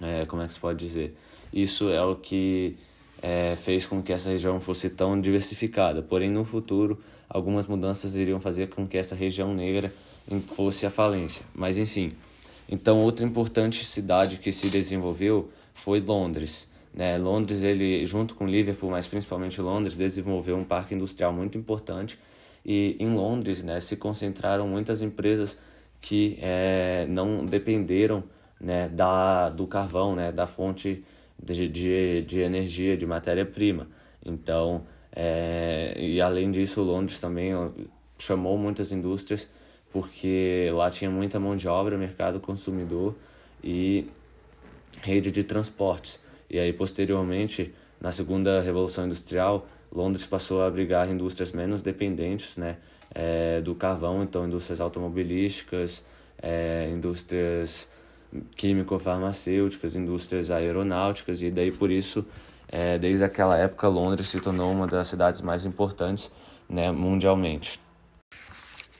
é, 0.00 0.26
como 0.26 0.42
é 0.42 0.46
que 0.46 0.52
se 0.52 0.60
pode 0.60 0.78
dizer? 0.78 1.16
Isso 1.52 1.88
é 1.90 2.02
o 2.02 2.16
que 2.16 2.76
é, 3.22 3.56
fez 3.56 3.86
com 3.86 4.02
que 4.02 4.12
essa 4.12 4.30
região 4.30 4.60
fosse 4.60 4.90
tão 4.90 5.20
diversificada. 5.20 6.02
Porém, 6.02 6.30
no 6.30 6.44
futuro, 6.44 6.98
algumas 7.28 7.66
mudanças 7.66 8.16
iriam 8.16 8.40
fazer 8.40 8.68
com 8.68 8.86
que 8.86 8.96
essa 8.96 9.14
região 9.14 9.54
negra 9.54 9.92
fosse 10.48 10.86
a 10.86 10.90
falência. 10.90 11.44
Mas, 11.54 11.78
enfim. 11.78 12.10
Então, 12.68 13.00
outra 13.00 13.24
importante 13.24 13.84
cidade 13.84 14.38
que 14.38 14.52
se 14.52 14.68
desenvolveu 14.68 15.50
foi 15.72 16.00
Londres. 16.00 16.70
Né? 16.92 17.16
Londres, 17.16 17.62
ele, 17.62 18.04
junto 18.04 18.34
com 18.34 18.46
Liverpool, 18.46 18.90
mas 18.90 19.06
principalmente 19.06 19.60
Londres, 19.60 19.96
desenvolveu 19.96 20.56
um 20.56 20.64
parque 20.64 20.94
industrial 20.94 21.32
muito 21.32 21.56
importante. 21.56 22.18
E 22.64 22.96
em 22.98 23.14
Londres 23.14 23.62
né, 23.62 23.80
se 23.80 23.96
concentraram 23.96 24.68
muitas 24.68 25.00
empresas 25.00 25.58
que 26.00 26.38
é, 26.40 27.06
não 27.08 27.44
dependeram 27.44 28.22
né, 28.60 28.88
da, 28.88 29.48
do 29.48 29.66
carvão, 29.66 30.14
né, 30.14 30.30
da 30.30 30.46
fonte 30.46 31.02
de, 31.42 31.68
de, 31.68 32.22
de 32.22 32.40
energia, 32.40 32.96
de 32.96 33.06
matéria-prima. 33.06 33.88
Então, 34.24 34.86
é, 35.14 35.94
e 35.96 36.20
além 36.20 36.50
disso, 36.50 36.82
Londres 36.82 37.18
também 37.18 37.52
chamou 38.18 38.58
muitas 38.58 38.92
indústrias 38.92 39.48
porque 39.92 40.70
lá 40.72 40.90
tinha 40.90 41.10
muita 41.10 41.40
mão 41.40 41.56
de 41.56 41.66
obra, 41.66 41.96
mercado 41.96 42.40
consumidor 42.40 43.14
e 43.62 44.06
rede 45.02 45.30
de 45.30 45.42
transportes. 45.42 46.22
E 46.50 46.58
aí, 46.58 46.72
posteriormente, 46.72 47.74
na 48.00 48.12
segunda 48.12 48.60
revolução 48.60 49.06
industrial, 49.06 49.66
Londres 49.90 50.26
passou 50.26 50.62
a 50.62 50.66
abrigar 50.66 51.10
indústrias 51.10 51.52
menos 51.52 51.82
dependentes 51.82 52.56
né, 52.56 52.76
é, 53.14 53.60
do 53.60 53.74
carvão, 53.74 54.22
então 54.22 54.46
indústrias 54.46 54.80
automobilísticas, 54.80 56.04
é, 56.40 56.90
indústrias 56.92 57.90
químico-farmacêuticas, 58.56 59.96
indústrias 59.96 60.50
aeronáuticas, 60.50 61.42
e 61.42 61.50
daí 61.50 61.70
por 61.70 61.90
isso, 61.90 62.26
é, 62.68 62.98
desde 62.98 63.24
aquela 63.24 63.56
época, 63.56 63.88
Londres 63.88 64.28
se 64.28 64.40
tornou 64.40 64.70
uma 64.70 64.86
das 64.86 65.08
cidades 65.08 65.40
mais 65.40 65.64
importantes 65.64 66.30
né, 66.68 66.90
mundialmente. 66.92 67.80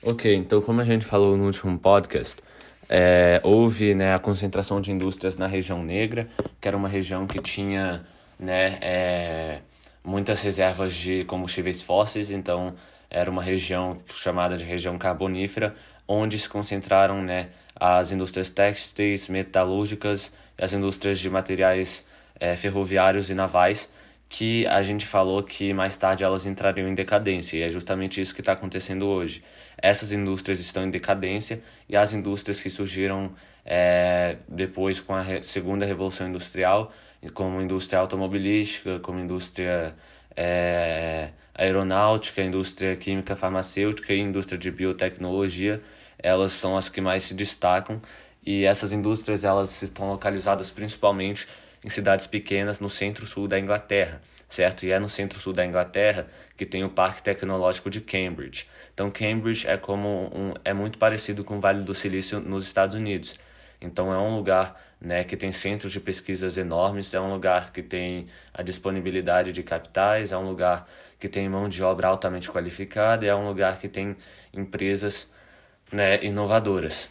Ok, 0.03 0.35
então 0.35 0.63
como 0.63 0.81
a 0.81 0.85
gente 0.85 1.05
falou 1.05 1.37
no 1.37 1.47
último 1.47 1.79
podcast, 1.79 2.41
é, 2.89 3.41
houve 3.43 3.95
né, 3.95 4.15
a 4.15 4.19
concentração 4.19 4.81
de 4.81 4.91
indústrias 4.91 5.37
na 5.37 5.47
região 5.47 5.83
negra, 5.83 6.29
que 6.61 6.67
era 6.67 6.77
uma 6.77 6.89
região 6.89 7.27
que 7.27 7.41
tinha 7.41 8.07
né, 8.39 8.79
é, 8.81 9.59
muitas 10.03 10.41
reservas 10.41 10.95
de 10.95 11.25
combustíveis 11.25 11.83
fósseis, 11.83 12.31
então 12.31 12.75
era 13.11 13.31
uma 13.31 13.43
região 13.43 13.99
chamada 14.07 14.57
de 14.57 14.65
região 14.65 14.97
carbonífera, 14.97 15.75
onde 16.07 16.39
se 16.39 16.49
concentraram 16.49 17.23
né, 17.23 17.51
as 17.79 18.13
indústrias 18.13 18.51
têxteis, 18.51 19.29
metalúrgicas 19.29 20.33
as 20.61 20.73
indústrias 20.73 21.21
de 21.21 21.31
materiais 21.31 22.09
é, 22.39 22.57
ferroviários 22.57 23.31
e 23.31 23.35
navais, 23.35 23.93
que 24.29 24.67
a 24.67 24.83
gente 24.83 25.07
falou 25.07 25.43
que 25.43 25.73
mais 25.73 25.97
tarde 25.97 26.23
elas 26.23 26.45
entrariam 26.45 26.89
em 26.89 26.95
decadência, 26.95 27.57
e 27.57 27.63
é 27.63 27.71
justamente 27.71 28.21
isso 28.21 28.35
que 28.35 28.43
está 28.43 28.53
acontecendo 28.53 29.07
hoje. 29.07 29.43
Essas 29.79 30.13
indústrias 30.13 30.61
estão 30.61 30.85
em 30.85 30.91
decadência 30.91 31.63
e 31.89 31.97
as 31.97 32.13
indústrias 32.13 32.61
que 32.61 32.69
surgiram 32.69 33.33
é, 33.65 34.37
depois 34.47 35.01
com 35.01 35.15
a 35.15 35.41
segunda 35.43 35.87
revolução 35.87 36.29
industrial, 36.29 36.93
como 37.33 37.61
indústria 37.61 38.01
automobilística, 38.01 38.99
como 39.01 39.19
indústria 39.19 39.95
é, 40.37 41.31
aeronáutica, 41.55 42.43
indústria 42.43 42.95
química 42.97 43.35
farmacêutica 43.35 44.13
e 44.13 44.21
indústria 44.21 44.59
de 44.59 44.71
biotecnologia, 44.71 45.81
elas 46.19 46.53
são 46.53 46.77
as 46.77 46.89
que 46.89 47.01
mais 47.01 47.23
se 47.23 47.35
destacam 47.35 48.01
e 48.45 48.65
essas 48.65 48.93
indústrias 48.93 49.45
elas 49.45 49.83
estão 49.83 50.09
localizadas 50.09 50.71
principalmente 50.71 51.47
em 51.85 51.89
cidades 51.89 52.27
pequenas 52.27 52.81
no 52.81 52.91
centro-sul 52.91 53.47
da 53.47 53.59
Inglaterra, 53.59 54.21
certo? 54.49 54.85
E 54.85 54.91
é 54.91 54.99
no 54.99 55.09
centro-sul 55.09 55.53
da 55.53 55.65
Inglaterra 55.65 56.27
que 56.57 56.67
tem 56.67 56.83
o 56.85 56.89
Parque 56.89 57.23
Tecnológico 57.23 57.89
de 57.89 58.01
Cambridge. 58.01 58.67
Então 58.93 59.11
Cambridge 59.11 59.67
é 59.67 59.77
como 59.77 60.31
um, 60.35 60.55
é 60.65 60.73
muito 60.73 60.99
parecido 60.99 61.45
com 61.45 61.59
o 61.59 61.61
Vale 61.61 61.83
do 61.83 61.95
Silício 61.95 62.41
nos 62.41 62.65
Estados 62.65 62.97
Unidos. 62.97 63.37
Então 63.81 64.13
é 64.13 64.19
um 64.19 64.35
lugar 64.35 64.81
né, 65.01 65.23
que 65.23 65.37
tem 65.37 65.53
centros 65.53 65.93
de 65.93 66.01
pesquisas 66.01 66.57
enormes, 66.59 67.15
é 67.15 67.21
um 67.21 67.33
lugar 67.33 67.73
que 67.73 67.83
tem 67.83 68.27
a 68.53 68.63
disponibilidade 68.63 69.53
de 69.53 69.63
capitais, 69.63 70.33
é 70.33 70.37
um 70.37 70.49
lugar 70.49 70.89
que 71.19 71.29
tem 71.29 71.49
mão 71.49 71.69
de 71.69 71.83
obra 71.83 72.09
altamente 72.09 72.51
qualificada, 72.51 73.25
é 73.25 73.35
um 73.35 73.47
lugar 73.47 73.79
que 73.79 73.89
tem 73.89 74.17
empresas 74.53 75.33
né, 75.93 76.23
inovadoras. 76.25 77.11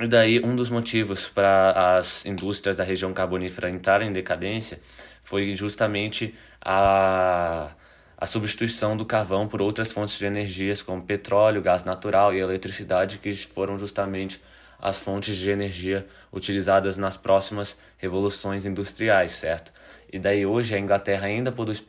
E 0.00 0.06
daí 0.06 0.40
um 0.44 0.54
dos 0.54 0.68
motivos 0.68 1.28
para 1.28 1.96
as 1.96 2.26
indústrias 2.26 2.76
da 2.76 2.84
região 2.84 3.14
carbonífera 3.14 3.70
entrarem 3.70 4.08
em 4.08 4.12
decadência 4.12 4.78
foi 5.22 5.56
justamente 5.56 6.34
a, 6.60 7.70
a 8.16 8.26
substituição 8.26 8.96
do 8.96 9.06
carvão 9.06 9.48
por 9.48 9.62
outras 9.62 9.92
fontes 9.92 10.18
de 10.18 10.26
energias 10.26 10.82
como 10.82 11.02
petróleo, 11.02 11.62
gás 11.62 11.84
natural 11.84 12.34
e 12.34 12.40
eletricidade 12.40 13.18
que 13.18 13.34
foram 13.34 13.78
justamente 13.78 14.40
as 14.78 14.98
fontes 14.98 15.34
de 15.36 15.50
energia 15.50 16.06
utilizadas 16.30 16.98
nas 16.98 17.16
próximas 17.16 17.78
revoluções 17.96 18.66
industriais, 18.66 19.32
certo? 19.32 19.72
E 20.12 20.18
daí 20.18 20.44
hoje 20.44 20.74
a 20.74 20.78
Inglaterra 20.78 21.26
ainda 21.26 21.50
produz 21.50 21.82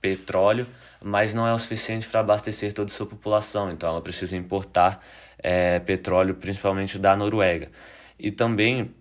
petróleo, 0.00 0.66
mas 1.02 1.34
não 1.34 1.46
é 1.46 1.52
o 1.52 1.58
suficiente 1.58 2.06
para 2.06 2.20
abastecer 2.20 2.72
toda 2.72 2.90
a 2.90 2.94
sua 2.94 3.06
população, 3.06 3.70
então 3.70 3.88
ela 3.88 4.02
precisa 4.02 4.36
importar 4.36 5.04
é, 5.38 5.78
petróleo, 5.78 6.34
principalmente 6.34 6.98
da 6.98 7.16
Noruega. 7.16 7.70
E 8.18 8.30
também, 8.30 8.94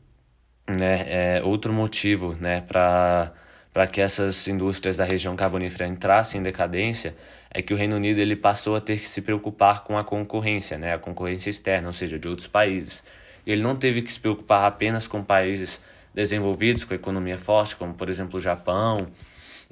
né, 0.70 1.38
é, 1.38 1.44
outro 1.44 1.74
motivo 1.74 2.36
né, 2.40 2.62
para 2.62 3.88
que 3.92 4.02
essas 4.02 4.48
indústrias 4.48 4.98
da 4.98 5.06
região 5.06 5.36
carbonífera 5.36 5.88
entrassem 5.88 6.40
em 6.40 6.44
decadência 6.44 7.16
é 7.50 7.62
que 7.62 7.74
o 7.74 7.78
Reino 7.78 7.96
Unido 7.96 8.20
ele 8.20 8.36
passou 8.36 8.76
a 8.76 8.82
ter 8.82 9.00
que 9.00 9.08
se 9.08 9.22
preocupar 9.22 9.84
com 9.84 9.98
a 9.98 10.04
concorrência, 10.04 10.78
né, 10.78 10.94
a 10.94 11.00
concorrência 11.00 11.50
externa, 11.50 11.88
ou 11.88 11.94
seja, 11.94 12.20
de 12.20 12.28
outros 12.28 12.48
países. 12.48 13.04
Ele 13.46 13.62
não 13.62 13.76
teve 13.76 14.02
que 14.02 14.12
se 14.12 14.20
preocupar 14.20 14.66
apenas 14.66 15.08
com 15.08 15.24
países 15.24 15.82
desenvolvidos, 16.14 16.84
com 16.84 16.94
economia 16.94 17.38
forte, 17.38 17.76
como 17.76 17.94
por 17.94 18.10
exemplo 18.10 18.38
o 18.38 18.42
Japão 18.42 19.08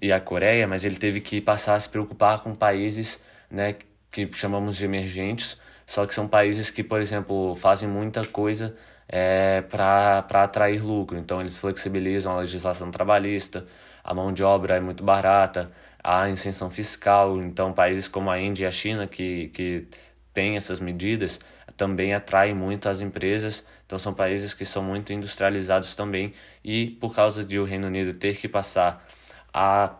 e 0.02 0.12
a 0.12 0.20
Coreia, 0.20 0.68
mas 0.68 0.86
ele 0.86 0.96
teve 0.96 1.20
que 1.20 1.42
passar 1.42 1.76
a 1.76 1.80
se 1.80 1.90
preocupar 1.90 2.42
com 2.42 2.54
países 2.56 3.24
né, 3.50 3.76
que 4.12 4.30
chamamos 4.34 4.78
de 4.78 4.86
emergentes, 4.86 5.60
só 5.86 6.06
que 6.06 6.14
são 6.14 6.28
países 6.28 6.70
que, 6.70 6.84
por 6.84 7.00
exemplo, 7.00 7.56
fazem 7.56 7.88
muita 7.88 8.24
coisa 8.26 8.76
é, 9.08 9.62
para 9.70 10.44
atrair 10.44 10.84
lucro. 10.84 11.18
Então, 11.18 11.42
eles 11.42 11.58
flexibilizam 11.58 12.34
a 12.34 12.40
legislação 12.40 12.92
trabalhista, 12.92 13.66
a 14.04 14.14
mão 14.14 14.34
de 14.34 14.44
obra 14.44 14.76
é 14.76 14.80
muito 14.80 15.04
barata, 15.04 15.72
há 16.04 16.30
isenção 16.30 16.70
fiscal. 16.70 17.42
Então, 17.42 17.74
países 17.74 18.08
como 18.08 18.30
a 18.30 18.40
Índia 18.40 18.66
e 18.66 18.68
a 18.68 18.72
China, 18.72 19.08
que, 19.08 19.50
que 19.50 19.88
tem 20.34 20.58
essas 20.58 20.80
medidas 20.80 21.40
também 21.78 22.14
atrai 22.14 22.54
muito 22.54 22.90
as 22.90 23.02
empresas. 23.02 23.66
Então 23.86 23.98
são 23.98 24.14
países 24.14 24.54
que 24.54 24.66
são 24.66 24.84
muito 24.84 25.14
industrializados 25.14 25.94
também 25.96 26.34
e 26.64 26.88
por 27.00 27.14
causa 27.14 27.44
de 27.44 27.60
o 27.60 27.66
Reino 27.66 27.88
Unido 27.88 28.14
ter 28.14 28.36
que 28.36 28.48
passar 28.48 29.06
a 29.54 29.96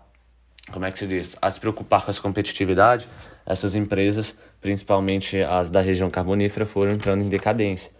como 0.72 0.84
é 0.84 0.92
que 0.92 0.98
se 0.98 1.06
diz, 1.06 1.38
a 1.40 1.52
se 1.52 1.60
preocupar 1.60 2.04
com 2.04 2.10
essa 2.10 2.20
competitividade, 2.20 3.08
essas 3.46 3.76
empresas, 3.76 4.36
principalmente 4.66 5.40
as 5.44 5.70
da 5.70 5.80
região 5.80 6.10
carbonífera, 6.10 6.66
foram 6.66 6.94
entrando 6.94 7.24
em 7.24 7.30
decadência. 7.30 7.92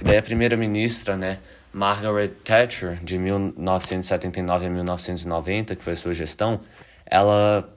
E 0.00 0.02
daí 0.02 0.16
a 0.16 0.22
primeira-ministra, 0.22 1.14
né, 1.14 1.40
Margaret 1.70 2.28
Thatcher, 2.42 2.98
de 3.04 3.18
1979 3.18 4.64
a 4.64 4.70
1990, 4.70 5.76
que 5.76 5.84
foi 5.84 5.92
a 5.92 5.96
sua 5.96 6.14
gestão, 6.14 6.58
ela 7.04 7.70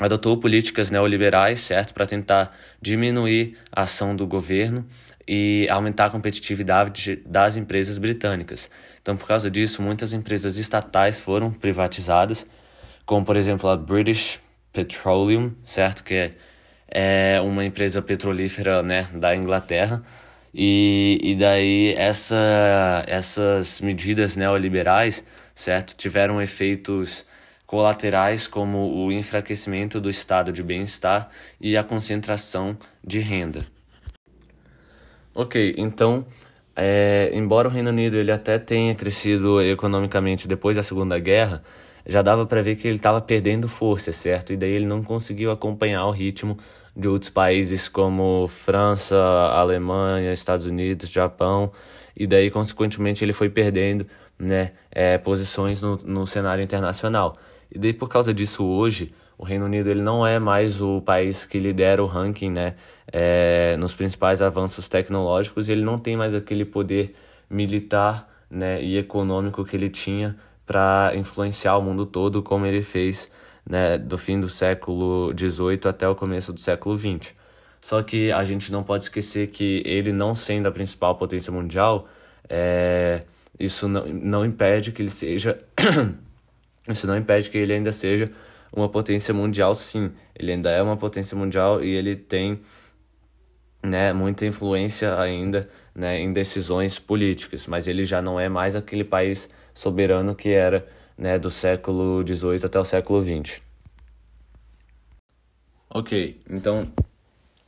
adotou 0.00 0.36
políticas 0.36 0.90
neoliberais, 0.90 1.60
certo, 1.60 1.94
para 1.94 2.06
tentar 2.06 2.56
diminuir 2.82 3.56
a 3.70 3.82
ação 3.82 4.16
do 4.16 4.26
governo 4.26 4.84
e 5.28 5.68
aumentar 5.70 6.06
a 6.06 6.10
competitividade 6.10 7.22
das 7.24 7.56
empresas 7.56 7.98
britânicas. 7.98 8.68
Então, 9.00 9.16
por 9.16 9.28
causa 9.28 9.48
disso, 9.48 9.80
muitas 9.80 10.12
empresas 10.12 10.56
estatais 10.56 11.20
foram 11.20 11.52
privatizadas, 11.52 12.44
como 13.06 13.24
por 13.24 13.36
exemplo 13.36 13.70
a 13.70 13.76
British 13.76 14.40
Petroleum, 14.72 15.52
certo, 15.64 16.02
que 16.02 16.14
é 16.14 16.34
uma 17.42 17.64
empresa 17.64 18.02
petrolífera, 18.02 18.82
né, 18.82 19.08
da 19.12 19.34
Inglaterra. 19.34 20.02
E, 20.52 21.18
e 21.22 21.36
daí 21.36 21.94
essa, 21.96 23.04
essas 23.06 23.80
medidas 23.80 24.36
neoliberais, 24.36 25.24
certo, 25.54 25.94
tiveram 25.96 26.42
efeitos 26.42 27.24
colaterais 27.66 28.48
como 28.48 28.92
o 28.96 29.12
enfraquecimento 29.12 30.00
do 30.00 30.10
estado 30.10 30.52
de 30.52 30.60
bem-estar 30.60 31.30
e 31.60 31.76
a 31.76 31.84
concentração 31.84 32.76
de 33.04 33.20
renda. 33.20 33.64
Ok, 35.32 35.74
então, 35.78 36.26
é, 36.74 37.30
embora 37.32 37.68
o 37.68 37.70
Reino 37.70 37.90
Unido 37.90 38.16
ele 38.16 38.32
até 38.32 38.58
tenha 38.58 38.92
crescido 38.96 39.62
economicamente 39.62 40.48
depois 40.48 40.76
da 40.76 40.82
Segunda 40.82 41.16
Guerra, 41.20 41.62
já 42.04 42.22
dava 42.22 42.44
para 42.44 42.60
ver 42.60 42.74
que 42.74 42.88
ele 42.88 42.96
estava 42.96 43.20
perdendo 43.20 43.68
força, 43.68 44.10
certo? 44.10 44.52
E 44.52 44.56
daí 44.56 44.72
ele 44.72 44.86
não 44.86 45.04
conseguiu 45.04 45.52
acompanhar 45.52 46.04
o 46.06 46.10
ritmo 46.10 46.58
de 47.00 47.08
outros 47.08 47.30
países 47.30 47.88
como 47.88 48.46
França, 48.46 49.16
Alemanha, 49.16 50.32
Estados 50.32 50.66
Unidos, 50.66 51.10
Japão, 51.10 51.72
e 52.16 52.26
daí 52.26 52.50
consequentemente 52.50 53.24
ele 53.24 53.32
foi 53.32 53.48
perdendo 53.48 54.06
né, 54.38 54.72
é, 54.90 55.18
posições 55.18 55.82
no, 55.82 55.96
no 55.96 56.26
cenário 56.26 56.62
internacional. 56.62 57.34
E 57.72 57.78
daí 57.78 57.92
por 57.92 58.08
causa 58.08 58.32
disso 58.34 58.64
hoje 58.64 59.12
o 59.38 59.44
Reino 59.44 59.64
Unido 59.64 59.88
ele 59.88 60.02
não 60.02 60.26
é 60.26 60.38
mais 60.38 60.82
o 60.82 61.00
país 61.00 61.46
que 61.46 61.58
lidera 61.58 62.02
o 62.02 62.06
ranking 62.06 62.50
né, 62.50 62.74
é, 63.10 63.74
nos 63.78 63.94
principais 63.94 64.42
avanços 64.42 64.86
tecnológicos 64.86 65.68
e 65.68 65.72
ele 65.72 65.82
não 65.82 65.96
tem 65.96 66.14
mais 66.14 66.34
aquele 66.34 66.64
poder 66.64 67.14
militar 67.48 68.28
né, 68.50 68.82
e 68.82 68.98
econômico 68.98 69.64
que 69.64 69.76
ele 69.76 69.88
tinha 69.88 70.36
para 70.66 71.12
influenciar 71.14 71.78
o 71.78 71.82
mundo 71.82 72.04
todo 72.04 72.42
como 72.42 72.66
ele 72.66 72.82
fez 72.82 73.30
né, 73.68 73.98
do 73.98 74.18
fim 74.18 74.40
do 74.40 74.48
século 74.48 75.32
XVIII 75.36 75.80
até 75.88 76.08
o 76.08 76.14
começo 76.14 76.52
do 76.52 76.60
século 76.60 76.96
XX. 76.96 77.34
Só 77.80 78.02
que 78.02 78.30
a 78.32 78.44
gente 78.44 78.70
não 78.70 78.82
pode 78.82 79.04
esquecer 79.04 79.48
que 79.48 79.82
ele 79.86 80.12
não 80.12 80.34
sendo 80.34 80.66
a 80.68 80.70
principal 80.70 81.16
potência 81.16 81.52
mundial, 81.52 82.06
é, 82.48 83.24
isso 83.58 83.88
não, 83.88 84.06
não 84.06 84.44
impede 84.44 84.92
que 84.92 85.00
ele 85.02 85.10
seja 85.10 85.58
Isso 86.88 87.06
não 87.06 87.16
impede 87.16 87.50
que 87.50 87.58
ele 87.58 87.72
ainda 87.72 87.92
seja 87.92 88.30
uma 88.72 88.88
potência 88.88 89.34
mundial, 89.34 89.74
sim. 89.74 90.12
Ele 90.34 90.52
ainda 90.52 90.70
é 90.70 90.82
uma 90.82 90.96
potência 90.96 91.36
mundial 91.36 91.82
e 91.82 91.94
ele 91.94 92.16
tem 92.16 92.60
né, 93.82 94.12
muita 94.12 94.46
influência 94.46 95.18
ainda 95.18 95.68
né, 95.94 96.18
em 96.20 96.32
decisões 96.32 96.98
políticas, 96.98 97.66
mas 97.66 97.88
ele 97.88 98.04
já 98.04 98.22
não 98.22 98.38
é 98.38 98.48
mais 98.48 98.76
aquele 98.76 99.04
país 99.04 99.50
soberano 99.74 100.34
que 100.34 100.50
era 100.50 100.86
né, 101.20 101.38
do 101.38 101.50
século 101.50 102.26
XVIII 102.26 102.64
até 102.64 102.80
o 102.80 102.84
século 102.84 103.22
XX. 103.22 103.60
Ok, 105.90 106.40
então 106.48 106.90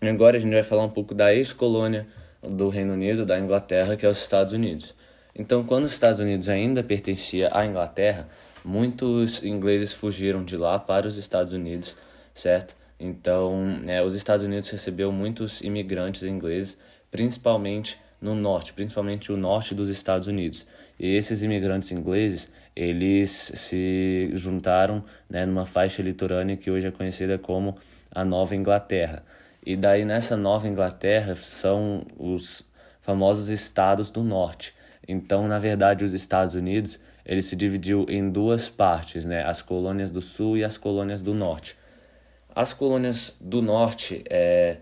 agora 0.01 0.39
a 0.39 0.41
gente 0.41 0.53
vai 0.53 0.62
falar 0.62 0.85
um 0.85 0.89
pouco 0.89 1.15
da 1.15 1.35
ex-colônia 1.35 2.07
do 2.43 2.70
Reino 2.70 2.95
Unido, 2.95 3.27
da 3.27 3.39
Inglaterra, 3.39 3.95
que 3.95 4.07
é 4.07 4.09
os 4.09 4.19
Estados 4.19 4.55
Unidos. 4.55 4.95
Então, 5.35 5.62
quando 5.65 5.85
os 5.85 5.93
Estados 5.93 6.19
Unidos 6.19 6.49
ainda 6.49 6.83
pertencia 6.83 7.49
à 7.53 7.65
Inglaterra, 7.66 8.29
muitos 8.65 9.43
ingleses 9.45 9.93
fugiram 9.93 10.45
de 10.45 10.57
lá 10.57 10.79
para 10.79 11.07
os 11.07 11.16
Estados 11.16 11.53
Unidos, 11.53 11.97
certo? 12.35 12.74
Então, 12.99 13.81
é, 13.87 14.03
os 14.03 14.15
Estados 14.15 14.45
Unidos 14.45 14.70
recebeu 14.70 15.11
muitos 15.11 15.61
imigrantes 15.61 16.23
ingleses, 16.23 16.79
principalmente 17.11 17.99
no 18.20 18.35
norte, 18.35 18.73
principalmente 18.73 19.33
o 19.33 19.37
norte 19.37 19.74
dos 19.74 19.89
Estados 19.89 20.29
Unidos. 20.29 20.66
E 20.99 21.16
esses 21.16 21.43
imigrantes 21.43 21.91
ingleses, 21.91 22.51
eles 22.74 23.53
se 23.55 24.31
juntaram 24.32 25.05
né, 25.28 25.44
numa 25.44 25.66
faixa 25.66 26.03
litorânea 26.03 26.57
que 26.57 26.70
hoje 26.70 26.86
é 26.86 26.90
conhecida 26.90 27.39
como 27.39 27.77
a 28.11 28.24
Nova 28.24 28.55
Inglaterra. 28.57 29.23
E 29.65 29.77
daí 29.77 30.05
nessa 30.05 30.36
Nova 30.36 30.66
Inglaterra 30.66 31.35
são 31.36 32.05
os 32.19 32.69
famosos 33.01 33.49
estados 33.49 34.11
do 34.11 34.23
norte. 34.23 34.74
Então, 35.07 35.47
na 35.47 35.59
verdade, 35.59 36.05
os 36.05 36.12
Estados 36.12 36.55
Unidos 36.55 36.99
ele 37.24 37.43
se 37.43 37.55
dividiu 37.55 38.07
em 38.09 38.31
duas 38.31 38.69
partes, 38.69 39.24
né? 39.24 39.44
As 39.44 39.62
colônias 39.62 40.11
do 40.11 40.20
sul 40.20 40.57
e 40.57 40.65
as 40.65 40.77
colônias 40.77 41.20
do 41.20 41.35
norte. 41.35 41.77
As 42.55 42.73
colônias 42.73 43.36
do 43.40 43.62
norte 43.62 44.23
é, 44.28 44.77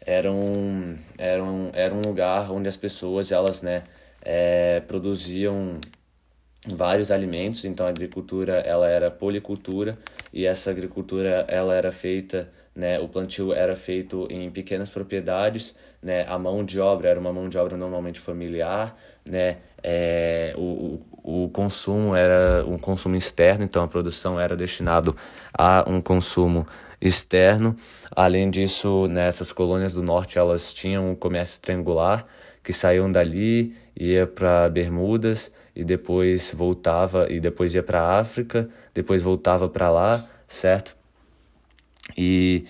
eram, 0.00 0.96
eram, 1.18 1.70
eram 1.72 1.96
um 1.96 2.08
lugar 2.08 2.50
onde 2.52 2.68
as 2.68 2.76
pessoas 2.76 3.32
elas, 3.32 3.62
né, 3.62 3.82
é, 4.22 4.80
produziam 4.86 5.78
vários 6.66 7.10
alimentos, 7.10 7.64
então 7.64 7.86
a 7.86 7.90
agricultura 7.90 8.54
ela 8.58 8.88
era 8.88 9.10
policultura 9.10 9.96
e 10.32 10.46
essa 10.46 10.70
agricultura 10.70 11.44
ela 11.48 11.74
era 11.74 11.92
feita, 11.92 12.48
né, 12.74 12.98
o 12.98 13.08
plantio 13.08 13.52
era 13.52 13.76
feito 13.76 14.26
em 14.30 14.50
pequenas 14.50 14.90
propriedades, 14.90 15.76
né, 16.02 16.26
a 16.28 16.38
mão 16.38 16.64
de 16.64 16.80
obra 16.80 17.08
era 17.08 17.20
uma 17.20 17.32
mão 17.32 17.48
de 17.48 17.56
obra 17.56 17.76
normalmente 17.76 18.18
familiar, 18.18 18.98
né, 19.24 19.58
é, 19.82 20.54
o, 20.56 21.00
o 21.22 21.48
consumo 21.50 22.14
era 22.14 22.64
um 22.66 22.78
consumo 22.78 23.16
externo, 23.16 23.64
então 23.64 23.82
a 23.82 23.88
produção 23.88 24.38
era 24.38 24.56
destinado 24.56 25.16
a 25.56 25.84
um 25.88 26.00
consumo 26.00 26.66
externo. 27.00 27.76
Além 28.14 28.50
disso, 28.50 29.06
nessas 29.06 29.52
colônias 29.52 29.92
do 29.92 30.02
norte 30.02 30.38
elas 30.38 30.72
tinham 30.72 31.10
um 31.10 31.14
comércio 31.14 31.60
triangular 31.60 32.26
que 32.62 32.72
saíam 32.72 33.10
dali, 33.10 33.76
ia 33.94 34.26
para 34.26 34.68
Bermudas 34.68 35.52
e 35.76 35.84
depois 35.84 36.52
voltava 36.54 37.30
e 37.30 37.38
depois 37.38 37.74
ia 37.74 37.82
para 37.82 38.00
a 38.00 38.18
África, 38.18 38.68
depois 38.94 39.22
voltava 39.22 39.68
para 39.68 39.90
lá, 39.90 40.24
certo? 40.48 40.96
E 42.16 42.64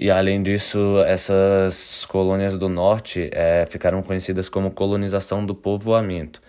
e 0.00 0.10
além 0.10 0.42
disso, 0.42 0.98
essas 1.06 2.06
colônias 2.06 2.56
do 2.56 2.70
norte 2.70 3.28
é, 3.34 3.66
ficaram 3.68 4.02
conhecidas 4.02 4.48
como 4.48 4.70
colonização 4.70 5.44
do 5.44 5.54
povoamento. 5.54 6.40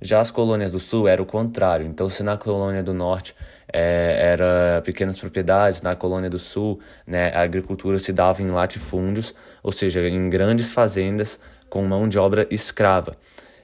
Já 0.00 0.20
as 0.20 0.30
colônias 0.30 0.70
do 0.70 0.78
sul 0.78 1.08
era 1.08 1.20
o 1.20 1.26
contrário. 1.26 1.84
Então, 1.86 2.08
se 2.08 2.22
na 2.22 2.36
colônia 2.36 2.84
do 2.84 2.94
norte 2.94 3.34
é, 3.72 4.30
era 4.32 4.80
pequenas 4.84 5.18
propriedades, 5.18 5.82
na 5.82 5.96
colônia 5.96 6.30
do 6.30 6.38
sul 6.38 6.78
né, 7.04 7.32
a 7.34 7.40
agricultura 7.40 7.98
se 7.98 8.12
dava 8.12 8.42
em 8.42 8.50
latifúndios, 8.50 9.34
ou 9.60 9.72
seja, 9.72 10.08
em 10.08 10.30
grandes 10.30 10.72
fazendas 10.72 11.40
com 11.68 11.82
mão 11.84 12.08
de 12.08 12.16
obra 12.16 12.46
escrava. 12.48 13.16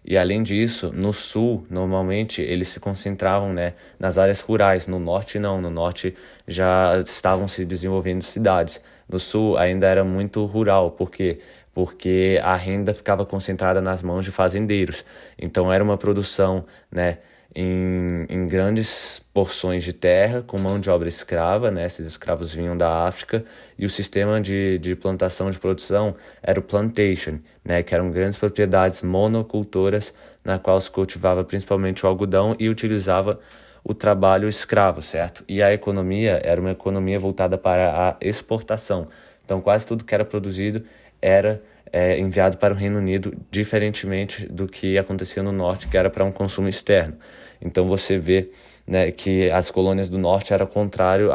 E 0.07 0.17
além 0.17 0.43
disso, 0.43 0.93
no 0.95 1.13
sul, 1.13 1.67
normalmente 1.69 2.41
eles 2.41 2.69
se 2.69 2.79
concentravam 2.79 3.53
né, 3.53 3.75
nas 3.99 4.19
áreas 4.19 4.41
rurais. 4.41 4.87
No 4.87 5.01
norte, 5.01 5.39
não. 5.39 5.61
No 5.61 5.69
norte 5.69 6.15
já 6.47 6.97
estavam 7.05 7.49
se 7.49 7.65
desenvolvendo 7.65 8.23
cidades. 8.23 8.81
No 9.09 9.19
sul 9.19 9.57
ainda 9.59 9.87
era 9.87 10.05
muito 10.05 10.45
rural, 10.47 10.93
porque 10.93 11.41
porque 11.75 12.41
a 12.43 12.57
renda 12.57 12.95
ficava 12.95 13.27
concentrada 13.27 13.83
nas 13.83 14.01
mãos 14.03 14.25
de 14.25 14.33
fazendeiros. 14.33 15.05
Então 15.39 15.71
era 15.71 15.85
uma 15.85 15.99
produção 15.99 16.65
né, 16.91 17.19
em, 17.59 18.27
em 18.29 18.47
grandes 18.47 19.27
porções 19.33 19.83
de 19.83 19.95
terra, 19.95 20.45
com 20.47 20.59
mão 20.61 20.79
de 20.79 20.91
obra 20.91 21.09
escrava, 21.09 21.71
né? 21.71 21.87
esses 21.87 22.07
escravos 22.07 22.53
vinham 22.53 22.77
da 22.77 23.07
África, 23.07 23.47
e 23.79 23.87
o 23.87 23.89
sistema 23.89 24.39
de, 24.43 24.79
de 24.79 24.95
plantação 24.95 25.51
de 25.51 25.59
produção 25.59 26.15
era 26.43 26.61
o 26.61 26.63
plantation, 26.63 27.39
né? 27.65 27.83
que 27.83 27.95
eram 27.95 28.11
grandes 28.11 28.39
propriedades 28.39 29.01
monocultoras, 29.01 30.13
na 30.45 30.59
qual 30.59 30.79
se 30.79 30.91
cultivava 30.91 31.43
principalmente 31.45 32.05
o 32.05 32.09
algodão 32.09 32.55
e 32.59 32.69
utilizava 32.69 33.41
o 33.83 33.95
trabalho 33.95 34.47
escravo, 34.47 35.01
certo? 35.01 35.43
E 35.49 35.63
a 35.63 35.73
economia 35.73 36.41
era 36.45 36.61
uma 36.61 36.73
economia 36.73 37.19
voltada 37.19 37.57
para 37.57 38.11
a 38.11 38.17
exportação. 38.21 39.09
Então 39.45 39.63
quase 39.63 39.87
tudo 39.87 40.05
que 40.05 40.15
era 40.15 40.25
produzido 40.25 40.85
era 41.23 41.63
é, 41.93 42.19
enviado 42.19 42.59
para 42.59 42.75
o 42.75 42.77
Reino 42.77 42.99
Unido, 42.99 43.33
diferentemente 43.51 44.47
do 44.47 44.67
que 44.67 44.99
acontecia 44.99 45.43
no 45.43 45.53
norte, 45.53 45.89
que 45.89 45.97
era 45.97 46.11
para 46.11 46.25
um 46.25 46.33
consumo 46.33 46.69
externo. 46.69 47.17
Então 47.61 47.89
você 47.89 48.19
vê 48.19 48.51
né, 48.87 49.11
que 49.11 49.51
as 49.51 49.71
colônias 49.71 50.09
do 50.09 50.19
norte 50.19 50.53
eram 50.53 50.67
contrário 50.67 51.31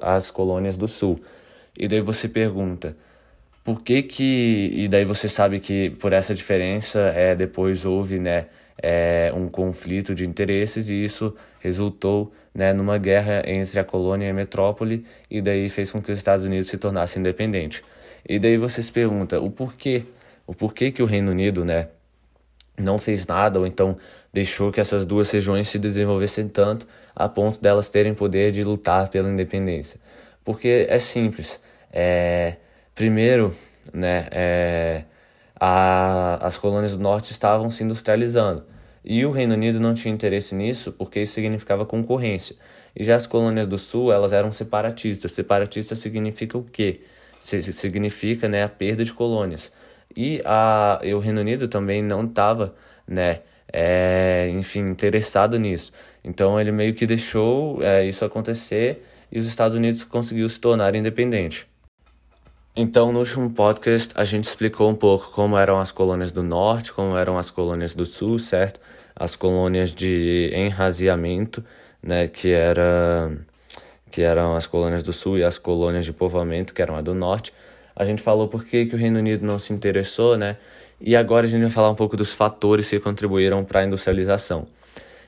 às 0.00 0.30
colônias 0.30 0.76
do 0.76 0.86
sul. 0.86 1.20
E 1.78 1.88
daí 1.88 2.00
você 2.00 2.28
pergunta, 2.28 2.96
por 3.64 3.82
que 3.82 4.02
que 4.02 4.70
e 4.72 4.88
daí 4.88 5.04
você 5.04 5.28
sabe 5.28 5.60
que 5.60 5.90
por 5.90 6.12
essa 6.12 6.34
diferença 6.34 7.00
é 7.14 7.34
depois 7.34 7.84
houve 7.84 8.18
né 8.18 8.46
é, 8.82 9.32
um 9.34 9.48
conflito 9.48 10.14
de 10.14 10.26
interesses 10.26 10.90
e 10.90 11.02
isso 11.02 11.34
resultou 11.60 12.32
né, 12.54 12.72
numa 12.72 12.98
guerra 12.98 13.42
entre 13.46 13.78
a 13.80 13.84
colônia 13.84 14.26
e 14.26 14.30
a 14.30 14.34
metrópole 14.34 15.04
e 15.30 15.40
daí 15.40 15.68
fez 15.68 15.90
com 15.90 16.00
que 16.00 16.12
os 16.12 16.18
Estados 16.18 16.44
Unidos 16.44 16.68
se 16.68 16.78
tornassem 16.78 17.20
independentes. 17.20 17.82
E 18.28 18.38
daí 18.38 18.56
você 18.56 18.82
se 18.82 18.90
pergunta 18.90 19.40
o 19.40 19.50
porquê, 19.50 20.04
o 20.46 20.54
porquê 20.54 20.90
que 20.90 21.02
o 21.02 21.06
Reino 21.06 21.30
Unido, 21.30 21.64
né, 21.64 21.88
não 22.78 22.98
fez 22.98 23.26
nada 23.26 23.58
ou 23.58 23.66
então 23.66 23.96
deixou 24.36 24.70
que 24.70 24.78
essas 24.78 25.06
duas 25.06 25.30
regiões 25.30 25.66
se 25.66 25.78
desenvolvessem 25.78 26.46
tanto 26.46 26.86
a 27.14 27.26
ponto 27.26 27.58
delas 27.58 27.88
terem 27.88 28.12
poder 28.12 28.52
de 28.52 28.62
lutar 28.62 29.08
pela 29.08 29.30
independência. 29.30 29.98
Porque 30.44 30.84
é 30.90 30.98
simples. 30.98 31.58
É, 31.90 32.56
primeiro, 32.94 33.54
né, 33.94 34.28
é, 34.30 35.04
a, 35.58 36.46
as 36.46 36.58
colônias 36.58 36.94
do 36.94 37.02
norte 37.02 37.32
estavam 37.32 37.70
se 37.70 37.82
industrializando. 37.82 38.62
E 39.02 39.24
o 39.24 39.30
Reino 39.30 39.54
Unido 39.54 39.80
não 39.80 39.94
tinha 39.94 40.12
interesse 40.12 40.54
nisso 40.54 40.92
porque 40.92 41.22
isso 41.22 41.32
significava 41.32 41.86
concorrência. 41.86 42.56
E 42.94 43.02
já 43.02 43.16
as 43.16 43.26
colônias 43.26 43.66
do 43.66 43.78
sul, 43.78 44.12
elas 44.12 44.34
eram 44.34 44.52
separatistas. 44.52 45.32
Separatista 45.32 45.94
significa 45.94 46.58
o 46.58 46.62
quê? 46.62 47.00
Significa 47.40 48.50
né, 48.50 48.64
a 48.64 48.68
perda 48.68 49.02
de 49.02 49.14
colônias. 49.14 49.72
E, 50.14 50.42
a, 50.44 51.00
e 51.02 51.14
o 51.14 51.20
Reino 51.20 51.40
Unido 51.40 51.68
também 51.68 52.02
não 52.02 52.26
estava, 52.26 52.74
né, 53.08 53.40
é, 53.72 54.50
enfim, 54.54 54.80
interessado 54.80 55.58
nisso. 55.58 55.92
Então 56.24 56.60
ele 56.60 56.72
meio 56.72 56.94
que 56.94 57.06
deixou 57.06 57.82
é, 57.82 58.04
isso 58.04 58.24
acontecer 58.24 59.04
e 59.30 59.38
os 59.38 59.46
Estados 59.46 59.76
Unidos 59.76 60.04
conseguiu 60.04 60.48
se 60.48 60.60
tornar 60.60 60.94
independente. 60.94 61.66
Então, 62.78 63.10
no 63.10 63.20
último 63.20 63.48
podcast, 63.50 64.12
a 64.14 64.24
gente 64.26 64.44
explicou 64.44 64.90
um 64.90 64.94
pouco 64.94 65.30
como 65.32 65.56
eram 65.56 65.78
as 65.78 65.90
colônias 65.90 66.30
do 66.30 66.42
norte, 66.42 66.92
como 66.92 67.16
eram 67.16 67.38
as 67.38 67.50
colônias 67.50 67.94
do 67.94 68.04
sul, 68.04 68.38
certo? 68.38 68.78
As 69.14 69.34
colônias 69.34 69.94
de 69.94 70.50
enraziamento, 70.52 71.64
né, 72.02 72.28
que 72.28 72.50
era 72.50 73.32
que 74.10 74.22
eram 74.22 74.54
as 74.54 74.66
colônias 74.66 75.02
do 75.02 75.12
sul 75.12 75.38
e 75.38 75.44
as 75.44 75.58
colônias 75.58 76.04
de 76.04 76.12
povoamento, 76.12 76.74
que 76.74 76.82
eram 76.82 76.96
a 76.96 77.00
do 77.00 77.14
norte. 77.14 77.52
A 77.94 78.04
gente 78.04 78.22
falou 78.22 78.46
por 78.46 78.64
que, 78.64 78.86
que 78.86 78.94
o 78.94 78.98
Reino 78.98 79.18
Unido 79.18 79.44
não 79.44 79.58
se 79.58 79.72
interessou, 79.72 80.36
né? 80.36 80.58
E 81.00 81.14
agora 81.14 81.46
a 81.46 81.48
gente 81.48 81.62
vai 81.62 81.70
falar 81.70 81.90
um 81.90 81.94
pouco 81.94 82.16
dos 82.16 82.32
fatores 82.32 82.88
que 82.88 82.98
contribuíram 82.98 83.64
para 83.64 83.80
a 83.80 83.84
industrialização. 83.84 84.66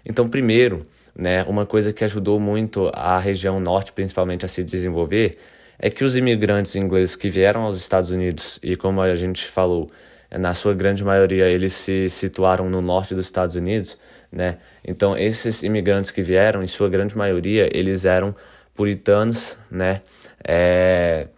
Então, 0.04 0.28
primeiro, 0.28 0.86
né, 1.14 1.44
uma 1.44 1.66
coisa 1.66 1.92
que 1.92 2.04
ajudou 2.04 2.40
muito 2.40 2.90
a 2.94 3.18
região 3.18 3.60
norte, 3.60 3.92
principalmente, 3.92 4.44
a 4.44 4.48
se 4.48 4.64
desenvolver 4.64 5.38
é 5.78 5.90
que 5.90 6.04
os 6.04 6.16
imigrantes 6.16 6.74
ingleses 6.74 7.14
que 7.14 7.28
vieram 7.28 7.62
aos 7.62 7.76
Estados 7.76 8.10
Unidos, 8.10 8.58
e 8.62 8.74
como 8.74 9.00
a 9.00 9.14
gente 9.14 9.46
falou, 9.46 9.90
na 10.30 10.52
sua 10.52 10.74
grande 10.74 11.04
maioria 11.04 11.46
eles 11.46 11.72
se 11.72 12.08
situaram 12.08 12.68
no 12.68 12.82
norte 12.82 13.14
dos 13.14 13.26
Estados 13.26 13.54
Unidos, 13.54 13.96
né? 14.30 14.58
Então 14.84 15.16
esses 15.16 15.62
imigrantes 15.62 16.10
que 16.10 16.20
vieram, 16.22 16.62
em 16.62 16.66
sua 16.66 16.88
grande 16.88 17.16
maioria, 17.16 17.68
eles 17.72 18.04
eram 18.04 18.34
puritanos, 18.74 19.56
né? 19.70 20.02
É... 20.46 21.28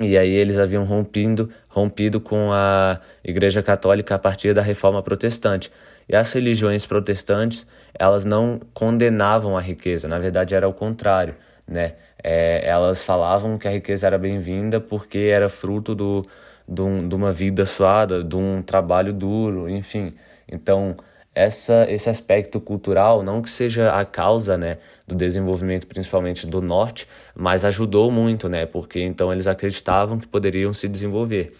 E 0.00 0.16
aí 0.16 0.30
eles 0.30 0.58
haviam 0.58 0.84
rompido, 0.84 1.50
rompido 1.78 2.20
com 2.20 2.52
a 2.52 3.00
Igreja 3.24 3.62
Católica 3.62 4.14
a 4.14 4.18
partir 4.18 4.52
da 4.52 4.62
Reforma 4.62 5.02
Protestante. 5.02 5.70
E 6.08 6.16
as 6.16 6.32
religiões 6.32 6.86
protestantes, 6.86 7.66
elas 7.94 8.24
não 8.24 8.60
condenavam 8.74 9.56
a 9.56 9.60
riqueza, 9.60 10.08
na 10.08 10.18
verdade 10.18 10.54
era 10.54 10.68
o 10.68 10.72
contrário 10.72 11.34
né? 11.68 11.94
É, 12.22 12.66
elas 12.66 13.04
falavam 13.04 13.58
que 13.58 13.68
a 13.68 13.70
riqueza 13.70 14.06
era 14.06 14.18
bem-vinda 14.18 14.80
porque 14.80 15.18
era 15.18 15.48
fruto 15.48 15.94
do, 15.94 16.26
do, 16.66 17.06
de 17.06 17.14
uma 17.14 17.30
vida 17.30 17.66
suada, 17.66 18.24
de 18.24 18.34
um 18.34 18.62
trabalho 18.62 19.12
duro, 19.12 19.68
enfim. 19.68 20.14
Então, 20.50 20.96
essa, 21.38 21.86
esse 21.88 22.10
aspecto 22.10 22.60
cultural, 22.60 23.22
não 23.22 23.40
que 23.40 23.48
seja 23.48 23.92
a 23.92 24.04
causa 24.04 24.58
né, 24.58 24.78
do 25.06 25.14
desenvolvimento 25.14 25.86
principalmente 25.86 26.46
do 26.46 26.60
norte, 26.60 27.06
mas 27.34 27.64
ajudou 27.64 28.10
muito, 28.10 28.48
né? 28.48 28.66
Porque 28.66 29.00
então 29.00 29.32
eles 29.32 29.46
acreditavam 29.46 30.18
que 30.18 30.26
poderiam 30.26 30.72
se 30.72 30.88
desenvolver. 30.88 31.52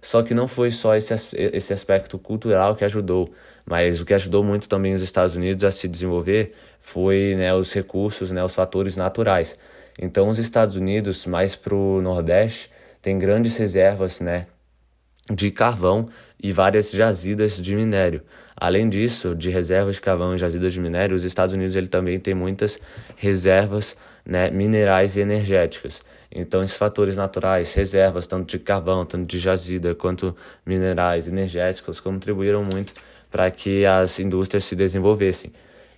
Só 0.00 0.22
que 0.22 0.34
não 0.34 0.46
foi 0.46 0.70
só 0.70 0.94
esse, 0.94 1.12
esse 1.34 1.72
aspecto 1.72 2.16
cultural 2.16 2.76
que 2.76 2.84
ajudou, 2.84 3.28
mas 3.66 4.00
o 4.00 4.04
que 4.04 4.14
ajudou 4.14 4.44
muito 4.44 4.68
também 4.68 4.94
os 4.94 5.02
Estados 5.02 5.34
Unidos 5.34 5.64
a 5.64 5.70
se 5.70 5.88
desenvolver 5.88 6.54
foi 6.80 7.34
né, 7.36 7.52
os 7.52 7.72
recursos, 7.72 8.30
né, 8.30 8.44
os 8.44 8.54
fatores 8.54 8.96
naturais. 8.96 9.58
Então, 9.98 10.28
os 10.28 10.38
Estados 10.38 10.76
Unidos, 10.76 11.26
mais 11.26 11.56
para 11.56 11.74
o 11.74 12.00
Nordeste, 12.00 12.70
tem 13.02 13.18
grandes 13.18 13.56
reservas 13.56 14.20
né, 14.20 14.46
de 15.32 15.50
carvão 15.50 16.08
e 16.42 16.52
várias 16.52 16.90
jazidas 16.90 17.56
de 17.56 17.74
minério. 17.74 18.22
Além 18.56 18.88
disso, 18.88 19.34
de 19.34 19.50
reservas 19.50 19.96
de 19.96 20.02
carvão 20.02 20.34
e 20.34 20.38
jazidas 20.38 20.72
de 20.72 20.80
minério, 20.80 21.16
os 21.16 21.24
Estados 21.24 21.54
Unidos 21.54 21.74
ele 21.74 21.88
também 21.88 22.20
tem 22.20 22.34
muitas 22.34 22.78
reservas 23.16 23.96
né, 24.24 24.50
minerais 24.50 25.16
e 25.16 25.20
energéticas. 25.20 26.02
Então, 26.30 26.62
esses 26.62 26.76
fatores 26.76 27.16
naturais, 27.16 27.72
reservas 27.74 28.26
tanto 28.26 28.46
de 28.46 28.58
carvão, 28.58 29.06
tanto 29.06 29.26
de 29.26 29.38
jazida, 29.38 29.94
quanto 29.94 30.36
minerais 30.66 31.28
energéticos, 31.28 32.00
contribuíram 32.00 32.64
muito 32.64 32.92
para 33.30 33.50
que 33.50 33.86
as 33.86 34.18
indústrias 34.18 34.64
se 34.64 34.76
desenvolvessem. 34.76 35.52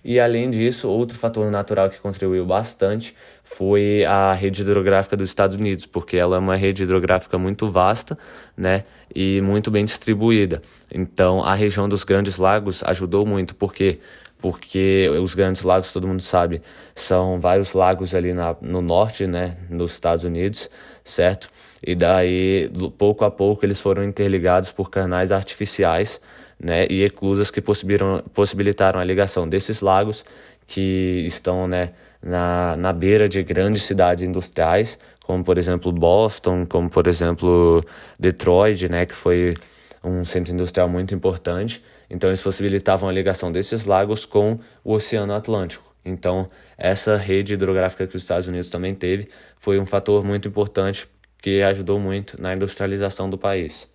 E 0.07 0.21
além 0.21 0.49
disso, 0.49 0.87
outro 0.87 1.17
fator 1.17 1.51
natural 1.51 1.89
que 1.89 1.99
contribuiu 1.99 2.45
bastante 2.45 3.13
foi 3.43 4.05
a 4.05 4.31
rede 4.31 4.61
hidrográfica 4.61 5.17
dos 5.17 5.27
Estados 5.27 5.57
Unidos, 5.57 5.85
porque 5.85 6.15
ela 6.15 6.37
é 6.37 6.39
uma 6.39 6.55
rede 6.55 6.83
hidrográfica 6.83 7.37
muito 7.37 7.69
vasta, 7.69 8.17
né, 8.55 8.85
e 9.13 9.41
muito 9.41 9.69
bem 9.69 9.83
distribuída. 9.83 10.61
Então, 10.95 11.43
a 11.43 11.53
região 11.53 11.89
dos 11.89 12.05
Grandes 12.05 12.37
Lagos 12.37 12.81
ajudou 12.85 13.25
muito, 13.25 13.53
porque 13.53 13.99
porque 14.39 15.09
os 15.21 15.33
Grandes 15.33 15.63
Lagos, 15.63 15.91
todo 15.91 16.07
mundo 16.07 16.21
sabe, 16.21 16.61
são 16.93 17.39
vários 17.39 17.73
lagos 17.73 18.13
ali 18.13 18.33
na, 18.33 18.55
no 18.61 18.83
norte, 18.83 19.25
né, 19.25 19.57
nos 19.67 19.91
Estados 19.93 20.23
Unidos, 20.23 20.69
certo? 21.03 21.49
E 21.83 21.95
daí, 21.95 22.69
pouco 22.99 23.25
a 23.25 23.31
pouco, 23.31 23.65
eles 23.65 23.81
foram 23.81 24.03
interligados 24.03 24.71
por 24.71 24.91
canais 24.91 25.31
artificiais 25.31 26.21
né, 26.59 26.87
e 26.89 27.03
eclusas 27.03 27.51
que 27.51 27.61
possibilitaram 27.61 28.99
a 28.99 29.03
ligação 29.03 29.47
desses 29.47 29.81
lagos 29.81 30.25
que 30.65 31.23
estão 31.25 31.67
né, 31.67 31.93
na, 32.21 32.75
na 32.75 32.91
beira 32.91 33.27
de 33.27 33.41
grandes 33.43 33.83
cidades 33.83 34.23
industriais, 34.23 34.99
como 35.23 35.43
por 35.43 35.57
exemplo 35.57 35.91
Boston, 35.91 36.65
como 36.65 36.89
por 36.89 37.07
exemplo 37.07 37.81
Detroit, 38.19 38.89
né, 38.89 39.05
que 39.05 39.13
foi 39.13 39.55
um 40.03 40.23
centro 40.23 40.53
industrial 40.53 40.89
muito 40.89 41.13
importante. 41.13 41.83
Então 42.09 42.29
eles 42.29 42.41
possibilitavam 42.41 43.09
a 43.09 43.11
ligação 43.11 43.51
desses 43.51 43.85
lagos 43.85 44.25
com 44.25 44.59
o 44.83 44.93
Oceano 44.93 45.33
Atlântico. 45.33 45.83
Então 46.03 46.49
essa 46.77 47.17
rede 47.17 47.53
hidrográfica 47.53 48.07
que 48.07 48.15
os 48.15 48.23
Estados 48.23 48.47
Unidos 48.47 48.69
também 48.69 48.95
teve 48.95 49.29
foi 49.57 49.79
um 49.79 49.85
fator 49.85 50.23
muito 50.23 50.47
importante 50.47 51.07
que 51.41 51.61
ajudou 51.61 51.99
muito 51.99 52.41
na 52.41 52.53
industrialização 52.53 53.29
do 53.29 53.37
país. 53.37 53.89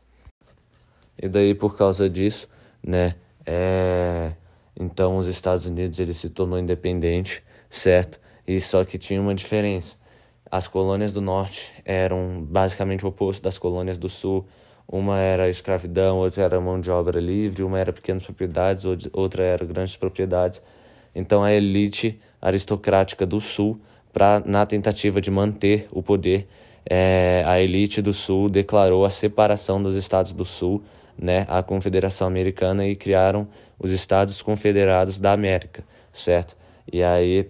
E 1.21 1.29
daí 1.29 1.55
por 1.55 1.77
causa 1.77 2.09
disso, 2.09 2.49
né, 2.83 3.15
é, 3.47 4.33
então 4.79 5.17
os 5.17 5.27
Estados 5.27 5.67
Unidos 5.67 5.99
ele 6.01 6.15
se 6.15 6.31
tornou 6.31 6.59
independente, 6.59 7.43
certo? 7.69 8.21
E 8.47 8.61
só 8.61 8.85
que 8.85 8.99
tinha 8.99 9.21
uma 9.21 9.35
diferença. 9.35 9.97
As 10.51 10.69
colônias 10.69 11.13
do 11.13 11.21
norte 11.21 11.73
eram 11.85 12.45
basicamente 12.47 13.05
o 13.05 13.09
oposto 13.09 13.43
das 13.43 13.59
colônias 13.59 13.97
do 13.97 14.09
sul. 14.09 14.47
Uma 14.87 15.19
era 15.19 15.49
escravidão, 15.49 16.19
outra 16.19 16.45
era 16.45 16.61
mão 16.61 16.81
de 16.81 16.91
obra 16.91 17.21
livre, 17.21 17.63
uma 17.63 17.79
era 17.79 17.93
pequenas 17.93 18.23
propriedades, 18.23 18.85
outra 19.13 19.43
era 19.43 19.65
grandes 19.65 19.97
propriedades. 19.97 20.63
Então 21.15 21.43
a 21.43 21.53
elite 21.53 22.21
aristocrática 22.41 23.25
do 23.25 23.41
sul, 23.41 23.79
pra, 24.13 24.43
na 24.45 24.67
tentativa 24.67 25.21
de 25.21 25.31
manter 25.31 25.89
o 25.91 26.03
poder, 26.03 26.49
é, 26.85 27.45
a 27.47 27.61
elite 27.61 28.03
do 28.03 28.13
sul 28.13 28.51
declarou 28.51 29.05
a 29.05 29.11
separação 29.11 29.83
dos 29.83 29.95
estados 29.95 30.33
do 30.33 30.45
sul 30.45 30.83
né, 31.23 31.47
a 31.49 31.63
Confederação 31.63 32.27
Americana 32.27 32.85
e 32.85 32.97
criaram 32.97 33.47
os 33.79 33.93
Estados 33.93 34.43
Confederados 34.43 35.21
da 35.21 35.33
América, 35.33 35.85
certo? 36.13 36.57
E 36.93 37.03
aí 37.03 37.49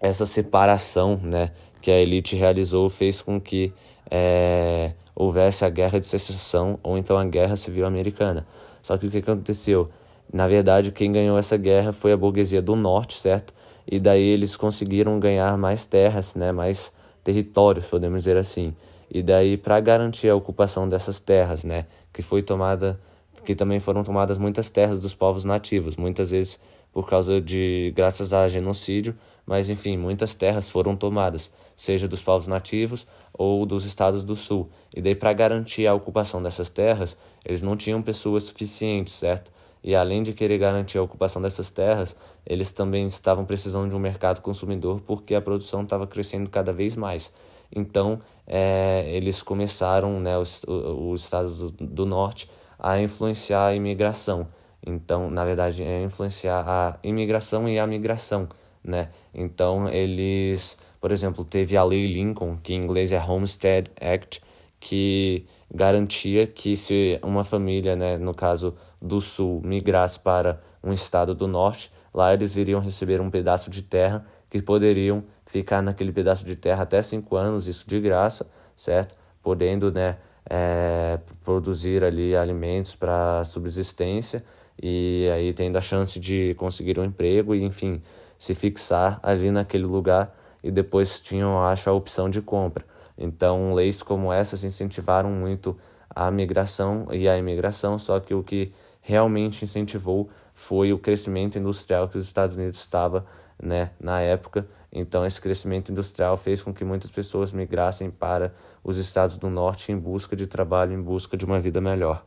essa 0.00 0.26
separação, 0.26 1.18
né, 1.22 1.52
que 1.80 1.92
a 1.92 2.00
elite 2.00 2.34
realizou 2.34 2.88
fez 2.88 3.22
com 3.22 3.40
que 3.40 3.72
é, 4.10 4.92
houvesse 5.14 5.64
a 5.64 5.70
Guerra 5.70 6.00
de 6.00 6.06
Secessão 6.06 6.78
ou 6.82 6.98
então 6.98 7.16
a 7.16 7.24
Guerra 7.24 7.56
Civil 7.56 7.86
Americana. 7.86 8.44
Só 8.82 8.98
que 8.98 9.06
o 9.06 9.10
que 9.10 9.18
aconteceu? 9.18 9.88
Na 10.32 10.48
verdade, 10.48 10.90
quem 10.90 11.12
ganhou 11.12 11.38
essa 11.38 11.56
guerra 11.56 11.92
foi 11.92 12.12
a 12.12 12.16
burguesia 12.16 12.60
do 12.60 12.74
norte, 12.74 13.14
certo? 13.14 13.54
E 13.86 13.98
daí 14.00 14.22
eles 14.22 14.56
conseguiram 14.56 15.18
ganhar 15.20 15.56
mais 15.56 15.84
terras, 15.84 16.34
né, 16.34 16.50
mais 16.50 16.92
territórios, 17.22 17.86
podemos 17.86 18.22
dizer 18.22 18.36
assim. 18.36 18.74
E 19.10 19.22
daí, 19.22 19.56
para 19.56 19.80
garantir 19.80 20.28
a 20.28 20.36
ocupação 20.36 20.88
dessas 20.88 21.18
terras, 21.18 21.64
né, 21.64 21.86
que 22.12 22.22
foi 22.22 22.42
tomada, 22.42 23.00
que 23.44 23.54
também 23.54 23.80
foram 23.80 24.02
tomadas 24.02 24.38
muitas 24.38 24.68
terras 24.68 25.00
dos 25.00 25.14
povos 25.14 25.44
nativos, 25.44 25.96
muitas 25.96 26.30
vezes 26.30 26.58
por 26.92 27.08
causa 27.08 27.40
de 27.40 27.92
graças 27.94 28.32
a 28.32 28.48
genocídio, 28.48 29.14
mas 29.46 29.70
enfim, 29.70 29.96
muitas 29.96 30.34
terras 30.34 30.68
foram 30.68 30.96
tomadas, 30.96 31.50
seja 31.76 32.08
dos 32.08 32.22
povos 32.22 32.46
nativos 32.46 33.06
ou 33.32 33.64
dos 33.64 33.84
estados 33.84 34.24
do 34.24 34.36
sul. 34.36 34.68
E 34.94 35.00
daí 35.00 35.14
para 35.14 35.32
garantir 35.32 35.86
a 35.86 35.94
ocupação 35.94 36.42
dessas 36.42 36.68
terras, 36.68 37.16
eles 37.44 37.62
não 37.62 37.76
tinham 37.76 38.02
pessoas 38.02 38.44
suficientes, 38.44 39.14
certo? 39.14 39.50
E 39.82 39.94
além 39.94 40.22
de 40.22 40.32
querer 40.32 40.58
garantir 40.58 40.98
a 40.98 41.02
ocupação 41.02 41.40
dessas 41.40 41.70
terras, 41.70 42.16
eles 42.44 42.72
também 42.72 43.06
estavam 43.06 43.44
precisando 43.44 43.88
de 43.88 43.96
um 43.96 44.00
mercado 44.00 44.40
consumidor 44.42 45.00
porque 45.00 45.34
a 45.34 45.40
produção 45.40 45.82
estava 45.82 46.06
crescendo 46.06 46.50
cada 46.50 46.72
vez 46.72 46.96
mais. 46.96 47.32
Então, 47.74 48.20
é, 48.46 49.04
eles 49.08 49.42
começaram, 49.42 50.20
né, 50.20 50.38
os, 50.38 50.64
os 50.66 51.22
estados 51.22 51.58
do, 51.58 51.70
do 51.70 52.06
norte, 52.06 52.50
a 52.78 53.00
influenciar 53.00 53.66
a 53.66 53.74
imigração. 53.74 54.48
Então, 54.84 55.30
na 55.30 55.44
verdade, 55.44 55.82
é 55.82 56.02
influenciar 56.02 56.64
a 56.66 56.98
imigração 57.02 57.68
e 57.68 57.78
a 57.78 57.86
migração, 57.86 58.48
né? 58.82 59.10
Então, 59.34 59.88
eles, 59.88 60.78
por 61.00 61.10
exemplo, 61.10 61.44
teve 61.44 61.76
a 61.76 61.84
Lei 61.84 62.06
Lincoln, 62.06 62.56
que 62.56 62.72
em 62.72 62.82
inglês 62.82 63.12
é 63.12 63.20
Homestead 63.22 63.90
Act, 64.00 64.40
que 64.80 65.44
garantia 65.72 66.46
que 66.46 66.76
se 66.76 67.18
uma 67.22 67.42
família, 67.42 67.96
né, 67.96 68.16
no 68.16 68.32
caso 68.32 68.74
do 69.02 69.20
sul, 69.20 69.60
migrasse 69.64 70.20
para 70.20 70.60
um 70.82 70.92
estado 70.92 71.34
do 71.34 71.48
norte, 71.48 71.90
lá 72.14 72.32
eles 72.32 72.56
iriam 72.56 72.80
receber 72.80 73.20
um 73.20 73.30
pedaço 73.30 73.70
de 73.70 73.82
terra 73.82 74.24
que 74.48 74.62
poderiam 74.62 75.24
ficar 75.48 75.82
naquele 75.82 76.12
pedaço 76.12 76.44
de 76.44 76.54
terra 76.54 76.82
até 76.82 77.02
cinco 77.02 77.36
anos, 77.36 77.66
isso 77.66 77.88
de 77.88 77.98
graça, 78.00 78.46
certo? 78.76 79.16
Podendo, 79.42 79.90
né, 79.90 80.16
é, 80.48 81.18
produzir 81.42 82.04
ali 82.04 82.36
alimentos 82.36 82.94
para 82.94 83.42
subsistência 83.44 84.44
e 84.80 85.28
aí 85.32 85.52
tendo 85.52 85.76
a 85.76 85.80
chance 85.80 86.20
de 86.20 86.54
conseguir 86.54 86.98
um 87.00 87.04
emprego 87.04 87.54
e, 87.54 87.64
enfim, 87.64 88.00
se 88.38 88.54
fixar 88.54 89.18
ali 89.22 89.50
naquele 89.50 89.84
lugar 89.84 90.34
e 90.62 90.70
depois 90.70 91.20
tinham, 91.20 91.64
acho, 91.64 91.88
a 91.88 91.92
opção 91.92 92.28
de 92.28 92.40
compra. 92.42 92.84
Então, 93.16 93.74
leis 93.74 94.02
como 94.02 94.32
essas 94.32 94.62
incentivaram 94.64 95.30
muito 95.30 95.76
a 96.10 96.30
migração 96.30 97.08
e 97.10 97.28
a 97.28 97.36
imigração, 97.36 97.98
só 97.98 98.20
que 98.20 98.34
o 98.34 98.42
que 98.42 98.72
realmente 99.00 99.64
incentivou 99.64 100.28
foi 100.52 100.92
o 100.92 100.98
crescimento 100.98 101.58
industrial 101.58 102.08
que 102.08 102.18
os 102.18 102.24
Estados 102.24 102.56
Unidos 102.56 102.78
estava 102.78 103.24
né, 103.60 103.90
na 104.00 104.20
época. 104.20 104.66
Então, 104.92 105.24
esse 105.24 105.40
crescimento 105.40 105.92
industrial 105.92 106.36
fez 106.36 106.62
com 106.62 106.72
que 106.72 106.84
muitas 106.84 107.10
pessoas 107.10 107.52
migrassem 107.52 108.10
para 108.10 108.54
os 108.82 108.96
estados 108.98 109.36
do 109.36 109.50
norte 109.50 109.92
em 109.92 109.98
busca 109.98 110.34
de 110.34 110.46
trabalho, 110.46 110.92
em 110.92 111.00
busca 111.00 111.36
de 111.36 111.44
uma 111.44 111.58
vida 111.58 111.80
melhor. 111.80 112.24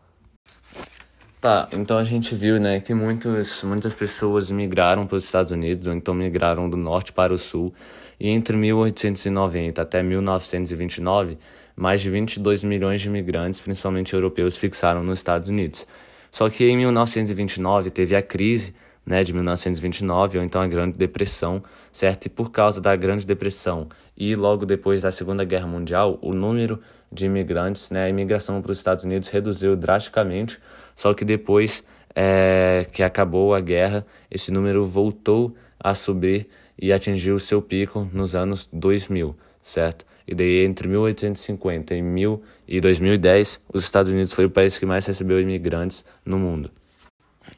Tá, 1.42 1.68
então 1.74 1.98
a 1.98 2.04
gente 2.04 2.36
viu, 2.36 2.60
né, 2.60 2.80
que 2.80 2.94
muitos, 2.94 3.64
muitas 3.64 3.96
pessoas 3.96 4.52
migraram 4.52 5.08
para 5.08 5.16
os 5.16 5.24
Estados 5.24 5.52
Unidos, 5.52 5.88
ou 5.88 5.94
então 5.94 6.14
migraram 6.14 6.70
do 6.70 6.78
norte 6.78 7.12
para 7.12 7.34
o 7.34 7.38
sul, 7.38 7.74
e 8.20 8.30
entre 8.30 8.56
1890 8.56 9.82
até 9.82 10.04
1929, 10.04 11.40
mais 11.76 12.00
de 12.00 12.12
22 12.12 12.64
milhões 12.64 13.02
de 13.02 13.08
imigrantes, 13.08 13.60
principalmente 13.60 14.14
europeus, 14.14 14.56
fixaram 14.56 15.04
nos 15.04 15.18
Estados 15.18 15.50
Unidos. 15.50 15.88
Só 16.30 16.48
que 16.48 16.64
em 16.64 16.78
1929 16.78 17.90
teve 17.90 18.16
a 18.16 18.22
crise 18.22 18.76
né, 19.12 19.26
de 19.26 19.34
1929, 19.34 20.38
ou 20.38 20.44
então 20.44 20.62
a 20.62 20.68
Grande 20.68 20.98
Depressão, 20.98 21.62
certo? 21.92 22.28
E 22.28 22.30
por 22.30 22.50
causa 22.50 22.80
da 22.80 22.96
Grande 22.96 23.26
Depressão 23.26 23.90
e 24.18 24.36
logo 24.36 24.66
depois 24.66 25.02
da 25.02 25.12
Segunda 25.12 25.44
Guerra 25.44 25.68
Mundial, 25.68 26.18
o 26.22 26.34
número 26.34 26.80
de 27.12 27.26
imigrantes, 27.26 27.92
né, 27.92 28.06
a 28.06 28.10
imigração 28.10 28.62
para 28.62 28.72
os 28.72 28.78
Estados 28.78 29.04
Unidos 29.04 29.28
reduziu 29.28 29.76
drasticamente, 29.76 30.60
só 30.96 31.14
que 31.14 31.26
depois 31.26 31.86
é, 32.16 32.86
que 32.94 33.04
acabou 33.04 33.54
a 33.54 33.60
guerra, 33.60 34.06
esse 34.30 34.50
número 34.50 34.86
voltou 34.86 35.54
a 35.78 35.94
subir 35.94 36.48
e 36.80 36.94
atingiu 36.94 37.38
seu 37.38 37.62
pico 37.62 38.10
nos 38.14 38.34
anos 38.34 38.70
2000, 38.72 39.36
certo? 39.62 40.06
E 40.26 40.34
daí 40.34 40.64
entre 40.64 40.88
1850 40.88 41.94
e, 41.94 42.02
mil, 42.02 42.42
e 42.66 42.80
2010, 42.80 43.62
os 43.74 43.84
Estados 43.84 44.10
Unidos 44.10 44.32
foi 44.32 44.46
o 44.46 44.50
país 44.50 44.80
que 44.80 44.86
mais 44.86 45.06
recebeu 45.06 45.42
imigrantes 45.42 46.06
no 46.26 46.40
mundo. 46.40 46.72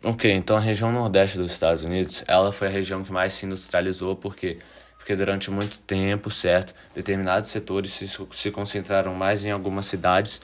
Ok, 0.06 0.30
então 0.30 0.58
a 0.58 0.60
região 0.60 0.92
nordeste 0.92 1.38
dos 1.38 1.52
Estados 1.54 1.82
Unidos, 1.82 2.26
ela 2.28 2.52
foi 2.52 2.68
a 2.68 2.70
região 2.70 3.02
que 3.06 3.12
mais 3.12 3.34
se 3.34 3.46
industrializou, 3.46 4.18
porque 4.18 4.60
porque 4.98 5.16
durante 5.16 5.52
muito 5.52 5.80
tempo, 5.80 6.30
certo, 6.30 6.74
determinados 6.96 7.50
setores 7.50 7.92
se, 7.92 8.08
se 8.32 8.52
concentraram 8.52 9.14
mais 9.14 9.46
em 9.46 9.52
algumas 9.52 9.86
cidades 9.86 10.42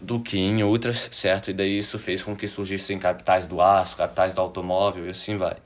do 0.00 0.20
que 0.20 0.38
em 0.38 0.62
outras, 0.64 1.08
certo? 1.12 1.50
E 1.50 1.54
daí 1.54 1.78
isso 1.78 1.98
fez 1.98 2.22
com 2.22 2.36
que 2.36 2.46
surgissem 2.48 2.98
capitais 2.98 3.46
do 3.46 3.60
aço, 3.60 3.96
capitais 3.96 4.34
do 4.34 4.40
automóvel 4.40 5.06
e 5.06 5.10
assim 5.10 5.36
vai. 5.36 5.56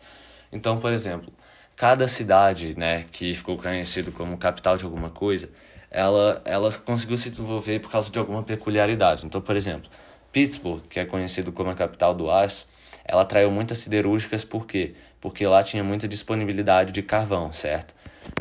Então, 0.52 0.78
por 0.78 0.92
exemplo, 0.92 1.32
cada 1.76 2.06
cidade, 2.08 2.78
né, 2.78 3.04
que 3.12 3.34
ficou 3.34 3.58
conhecido 3.58 4.12
como 4.12 4.38
capital 4.38 4.76
de 4.76 4.84
alguma 4.84 5.10
coisa, 5.10 5.50
ela, 5.90 6.42
ela 6.44 6.70
conseguiu 6.84 7.16
se 7.16 7.30
desenvolver 7.30 7.80
por 7.80 7.90
causa 7.90 8.10
de 8.10 8.18
alguma 8.18 8.42
peculiaridade. 8.42 9.26
Então, 9.26 9.40
por 9.40 9.56
exemplo, 9.56 9.90
Pittsburgh, 10.32 10.82
que 10.88 11.00
é 11.00 11.04
conhecido 11.04 11.52
como 11.52 11.70
a 11.70 11.74
capital 11.74 12.14
do 12.14 12.30
aço, 12.30 12.66
ela 13.08 13.22
atraiu 13.22 13.50
muitas 13.50 13.78
siderúrgicas 13.78 14.44
por 14.44 14.66
quê? 14.66 14.92
Porque 15.20 15.46
lá 15.46 15.62
tinha 15.62 15.82
muita 15.82 16.06
disponibilidade 16.06 16.92
de 16.92 17.02
carvão, 17.02 17.50
certo? 17.50 17.94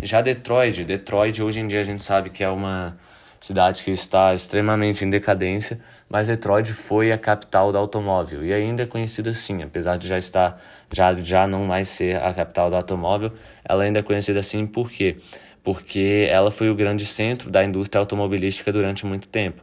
Já 0.03 0.21
Detroit, 0.21 0.83
Detroit 0.83 1.41
hoje 1.41 1.61
em 1.61 1.67
dia 1.67 1.79
a 1.79 1.83
gente 1.83 2.03
sabe 2.03 2.29
que 2.29 2.43
é 2.43 2.49
uma 2.49 2.97
cidade 3.39 3.83
que 3.83 3.91
está 3.91 4.33
extremamente 4.33 5.05
em 5.05 5.09
decadência, 5.09 5.79
mas 6.09 6.27
Detroit 6.27 6.73
foi 6.73 7.11
a 7.11 7.17
capital 7.17 7.71
do 7.71 7.77
automóvel 7.77 8.45
e 8.45 8.53
ainda 8.53 8.83
é 8.83 8.85
conhecida 8.85 9.29
assim, 9.29 9.63
apesar 9.63 9.97
de 9.97 10.07
já 10.07 10.17
estar 10.17 10.61
já 10.93 11.13
já 11.13 11.47
não 11.47 11.65
mais 11.65 11.87
ser 11.87 12.17
a 12.17 12.33
capital 12.33 12.69
do 12.69 12.75
automóvel, 12.75 13.31
ela 13.63 13.83
ainda 13.83 13.99
é 13.99 14.03
conhecida 14.03 14.39
assim 14.39 14.67
por 14.67 14.91
quê? 14.91 15.17
Porque 15.63 16.27
ela 16.29 16.51
foi 16.51 16.69
o 16.69 16.75
grande 16.75 17.05
centro 17.05 17.49
da 17.49 17.63
indústria 17.63 17.99
automobilística 17.99 18.71
durante 18.71 19.05
muito 19.05 19.27
tempo. 19.27 19.61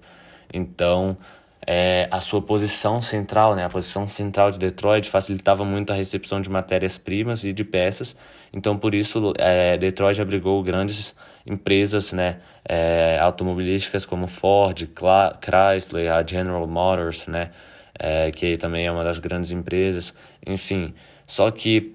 Então, 0.53 1.17
é, 1.67 2.09
a 2.11 2.21
sua 2.21 2.43
posição 2.43 3.01
central, 3.01 3.55
né, 3.55 3.65
a 3.65 3.69
posição 3.69 4.07
central 4.07 4.51
de 4.51 4.59
Detroit 4.59 5.09
facilitava 5.09 5.65
muito 5.65 5.93
a 5.93 5.97
recepção 5.97 6.41
de 6.41 6.51
matérias-primas 6.51 7.45
e 7.45 7.53
de 7.53 7.65
peças. 7.65 8.17
Então, 8.53 8.77
por 8.77 8.95
isso, 8.95 9.33
é, 9.39 9.77
Detroit 9.79 10.21
abrigou 10.21 10.63
grandes 10.63 11.17
empresas 11.47 12.13
né, 12.13 12.39
é, 12.69 13.19
automobilísticas 13.21 14.05
como 14.07 14.27
Ford, 14.27 14.89
Chrysler, 15.41 16.13
a 16.13 16.25
General 16.25 16.67
Motors, 16.67 17.27
né, 17.27 17.51
é, 17.99 18.31
que 18.31 18.57
também 18.57 18.87
é 18.87 18.93
uma 18.93 19.05
das 19.05 19.19
grandes 19.19 19.51
empresas. 19.51 20.15
Enfim, 20.47 20.95
só 21.27 21.51
que 21.51 21.95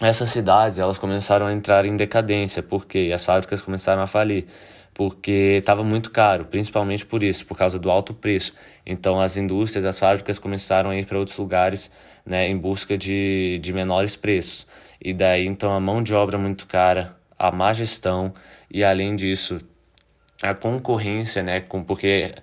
essas 0.00 0.30
cidades 0.30 0.78
elas 0.78 0.98
começaram 0.98 1.46
a 1.46 1.52
entrar 1.52 1.86
em 1.86 1.96
decadência. 1.96 2.62
Porque 2.62 3.10
as 3.14 3.24
fábricas 3.24 3.60
começaram 3.60 4.02
a 4.02 4.06
falir 4.06 4.46
porque 4.94 5.56
estava 5.58 5.82
muito 5.82 6.10
caro, 6.10 6.44
principalmente 6.44 7.04
por 7.06 7.22
isso, 7.22 7.46
por 7.46 7.56
causa 7.56 7.78
do 7.78 7.90
alto 7.90 8.12
preço. 8.12 8.54
Então 8.84 9.20
as 9.20 9.36
indústrias, 9.36 9.84
as 9.84 9.98
fábricas 9.98 10.38
começaram 10.38 10.90
a 10.90 10.96
ir 10.96 11.06
para 11.06 11.18
outros 11.18 11.36
lugares 11.36 11.90
né, 12.24 12.46
em 12.48 12.56
busca 12.56 12.96
de, 12.96 13.58
de 13.62 13.72
menores 13.72 14.16
preços. 14.16 14.66
E 15.00 15.12
daí 15.12 15.46
então 15.46 15.72
a 15.72 15.80
mão 15.80 16.02
de 16.02 16.14
obra 16.14 16.38
muito 16.38 16.66
cara, 16.66 17.16
a 17.38 17.50
má 17.50 17.72
gestão 17.72 18.32
e 18.70 18.84
além 18.84 19.16
disso 19.16 19.58
a 20.42 20.54
concorrência, 20.54 21.42
né, 21.42 21.60
com, 21.60 21.82
porque 21.82 22.34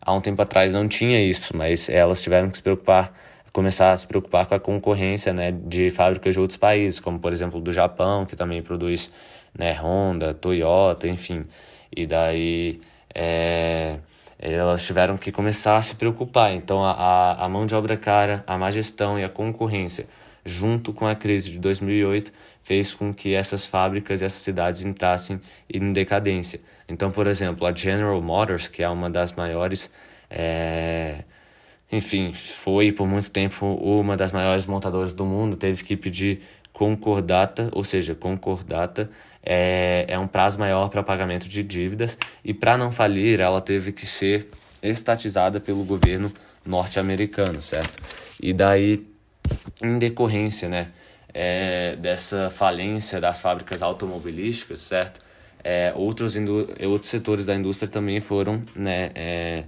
há 0.00 0.12
um 0.14 0.20
tempo 0.20 0.40
atrás 0.42 0.72
não 0.72 0.88
tinha 0.88 1.20
isso, 1.24 1.56
mas 1.56 1.88
elas 1.88 2.22
tiveram 2.22 2.50
que 2.50 2.56
se 2.56 2.62
preocupar 2.62 3.12
começar 3.52 3.92
a 3.92 3.96
se 3.96 4.06
preocupar 4.06 4.46
com 4.46 4.54
a 4.54 4.60
concorrência 4.60 5.32
né, 5.32 5.52
de 5.52 5.90
fábricas 5.90 6.32
de 6.34 6.40
outros 6.40 6.56
países, 6.56 6.98
como 6.98 7.18
por 7.20 7.32
exemplo 7.32 7.60
do 7.60 7.72
Japão, 7.72 8.24
que 8.24 8.34
também 8.34 8.62
produz 8.62 9.12
né, 9.56 9.78
Honda, 9.78 10.32
Toyota, 10.32 11.06
enfim. 11.06 11.44
E 11.94 12.06
daí 12.06 12.80
é, 13.14 13.98
elas 14.38 14.84
tiveram 14.84 15.16
que 15.16 15.30
começar 15.30 15.76
a 15.76 15.82
se 15.82 15.94
preocupar. 15.94 16.52
Então 16.52 16.84
a, 16.84 17.44
a 17.44 17.48
mão 17.48 17.66
de 17.66 17.74
obra 17.74 17.96
cara, 17.96 18.42
a 18.46 18.58
má 18.58 18.70
gestão 18.70 19.18
e 19.18 19.24
a 19.24 19.28
concorrência, 19.28 20.06
junto 20.44 20.92
com 20.92 21.06
a 21.06 21.14
crise 21.14 21.52
de 21.52 21.58
2008, 21.58 22.32
fez 22.62 22.94
com 22.94 23.12
que 23.12 23.34
essas 23.34 23.66
fábricas 23.66 24.22
e 24.22 24.24
essas 24.24 24.40
cidades 24.40 24.84
entrassem 24.84 25.40
em 25.72 25.92
decadência. 25.92 26.60
Então, 26.88 27.10
por 27.10 27.26
exemplo, 27.26 27.66
a 27.66 27.74
General 27.74 28.20
Motors, 28.20 28.68
que 28.68 28.82
é 28.82 28.88
uma 28.88 29.10
das 29.10 29.32
maiores. 29.32 29.92
É, 30.30 31.24
enfim, 31.90 32.32
foi 32.32 32.90
por 32.90 33.06
muito 33.06 33.30
tempo 33.30 33.66
uma 33.66 34.16
das 34.16 34.32
maiores 34.32 34.64
montadoras 34.64 35.12
do 35.12 35.26
mundo, 35.26 35.56
teve 35.56 35.84
que 35.84 35.96
pedir 35.96 36.40
concordata, 36.72 37.68
ou 37.72 37.84
seja, 37.84 38.14
concordata 38.14 39.10
é, 39.42 40.04
é 40.08 40.18
um 40.18 40.26
prazo 40.26 40.58
maior 40.58 40.88
para 40.88 41.02
pagamento 41.02 41.48
de 41.48 41.62
dívidas 41.62 42.16
e 42.44 42.54
para 42.54 42.78
não 42.78 42.92
falir 42.92 43.40
ela 43.40 43.60
teve 43.60 43.92
que 43.92 44.06
ser 44.06 44.48
estatizada 44.82 45.60
pelo 45.60 45.84
governo 45.84 46.32
norte-americano, 46.64 47.60
certo? 47.60 47.98
E 48.40 48.52
daí, 48.52 49.06
em 49.82 49.98
decorrência, 49.98 50.68
né, 50.68 50.88
é, 51.34 51.96
dessa 51.96 52.50
falência 52.50 53.20
das 53.20 53.40
fábricas 53.40 53.82
automobilísticas, 53.82 54.80
certo? 54.80 55.20
É, 55.64 55.92
outros, 55.94 56.36
outros 56.88 57.10
setores 57.10 57.46
da 57.46 57.54
indústria 57.54 57.88
também 57.88 58.20
foram, 58.20 58.60
né, 58.74 59.10
é, 59.14 59.64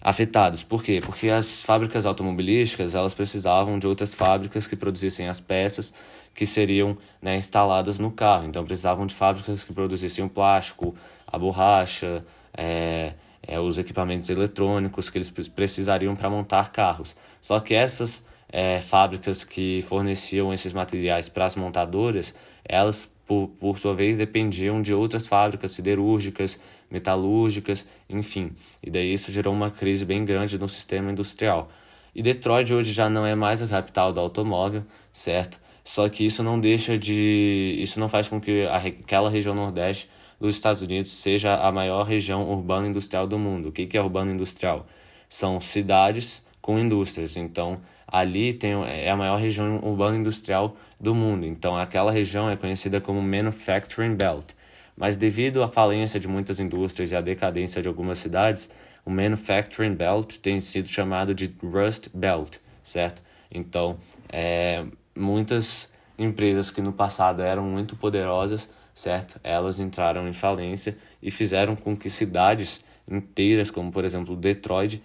afetados. 0.00 0.64
Por 0.64 0.82
quê? 0.82 1.00
Porque 1.04 1.28
as 1.28 1.62
fábricas 1.62 2.06
automobilísticas 2.06 2.94
elas 2.94 3.14
precisavam 3.14 3.78
de 3.78 3.86
outras 3.86 4.14
fábricas 4.14 4.66
que 4.66 4.76
produzissem 4.76 5.28
as 5.28 5.40
peças 5.40 5.92
que 6.38 6.46
seriam 6.46 6.96
né, 7.20 7.36
instaladas 7.36 7.98
no 7.98 8.12
carro. 8.12 8.46
Então 8.46 8.64
precisavam 8.64 9.04
de 9.06 9.12
fábricas 9.12 9.64
que 9.64 9.72
produzissem 9.72 10.24
o 10.24 10.28
plástico, 10.28 10.94
a 11.26 11.36
borracha, 11.36 12.24
é, 12.56 13.14
é, 13.42 13.58
os 13.58 13.76
equipamentos 13.76 14.30
eletrônicos 14.30 15.10
que 15.10 15.18
eles 15.18 15.30
precisariam 15.48 16.14
para 16.14 16.30
montar 16.30 16.70
carros. 16.70 17.16
Só 17.40 17.58
que 17.58 17.74
essas 17.74 18.24
é, 18.52 18.78
fábricas 18.78 19.42
que 19.42 19.82
forneciam 19.88 20.52
esses 20.52 20.72
materiais 20.72 21.28
para 21.28 21.44
as 21.44 21.56
montadoras, 21.56 22.32
elas 22.64 23.12
por, 23.26 23.48
por 23.58 23.76
sua 23.76 23.96
vez 23.96 24.16
dependiam 24.16 24.80
de 24.80 24.94
outras 24.94 25.26
fábricas 25.26 25.72
siderúrgicas, 25.72 26.60
metalúrgicas, 26.88 27.84
enfim. 28.08 28.52
E 28.80 28.92
daí 28.92 29.12
isso 29.12 29.32
gerou 29.32 29.52
uma 29.52 29.72
crise 29.72 30.04
bem 30.04 30.24
grande 30.24 30.56
no 30.56 30.68
sistema 30.68 31.10
industrial. 31.10 31.68
E 32.14 32.22
Detroit 32.22 32.72
hoje 32.72 32.92
já 32.92 33.10
não 33.10 33.26
é 33.26 33.34
mais 33.34 33.60
a 33.60 33.66
capital 33.66 34.12
do 34.12 34.20
automóvel, 34.20 34.84
certo? 35.12 35.58
Só 35.88 36.06
que 36.06 36.22
isso 36.22 36.42
não 36.42 36.60
deixa 36.60 36.98
de. 36.98 37.78
Isso 37.80 37.98
não 37.98 38.10
faz 38.10 38.28
com 38.28 38.38
que 38.38 38.66
aquela 38.66 39.30
região 39.30 39.54
nordeste 39.54 40.06
dos 40.38 40.54
Estados 40.54 40.82
Unidos 40.82 41.10
seja 41.10 41.54
a 41.54 41.72
maior 41.72 42.02
região 42.02 42.46
urbana 42.46 42.86
industrial 42.86 43.26
do 43.26 43.38
mundo. 43.38 43.70
O 43.70 43.72
que 43.72 43.96
é 43.96 44.02
urbano 44.02 44.30
industrial? 44.30 44.86
São 45.30 45.58
cidades 45.62 46.46
com 46.60 46.78
indústrias. 46.78 47.38
Então, 47.38 47.74
ali 48.06 48.52
tem, 48.52 48.72
é 48.84 49.08
a 49.08 49.16
maior 49.16 49.38
região 49.38 49.80
urbana 49.82 50.18
industrial 50.18 50.76
do 51.00 51.14
mundo. 51.14 51.46
Então, 51.46 51.74
aquela 51.74 52.12
região 52.12 52.50
é 52.50 52.56
conhecida 52.56 53.00
como 53.00 53.22
Manufacturing 53.22 54.14
Belt. 54.14 54.50
Mas, 54.94 55.16
devido 55.16 55.62
à 55.62 55.68
falência 55.68 56.20
de 56.20 56.28
muitas 56.28 56.60
indústrias 56.60 57.12
e 57.12 57.16
à 57.16 57.22
decadência 57.22 57.80
de 57.80 57.88
algumas 57.88 58.18
cidades, 58.18 58.70
o 59.06 59.10
Manufacturing 59.10 59.94
Belt 59.94 60.36
tem 60.36 60.60
sido 60.60 60.86
chamado 60.86 61.34
de 61.34 61.50
Rust 61.62 62.10
Belt, 62.12 62.58
certo? 62.82 63.22
Então, 63.50 63.96
é, 64.28 64.84
muitas 65.18 65.92
empresas 66.18 66.70
que 66.70 66.80
no 66.80 66.92
passado 66.92 67.42
eram 67.42 67.64
muito 67.64 67.96
poderosas 67.96 68.70
certo? 68.98 69.38
Elas 69.44 69.78
entraram 69.78 70.26
em 70.26 70.32
falência 70.32 70.98
e 71.22 71.30
fizeram 71.30 71.76
com 71.76 71.96
que 71.96 72.10
cidades 72.10 72.84
inteiras, 73.08 73.70
como 73.70 73.92
por 73.92 74.04
exemplo 74.04 74.34
Detroit, 74.34 75.00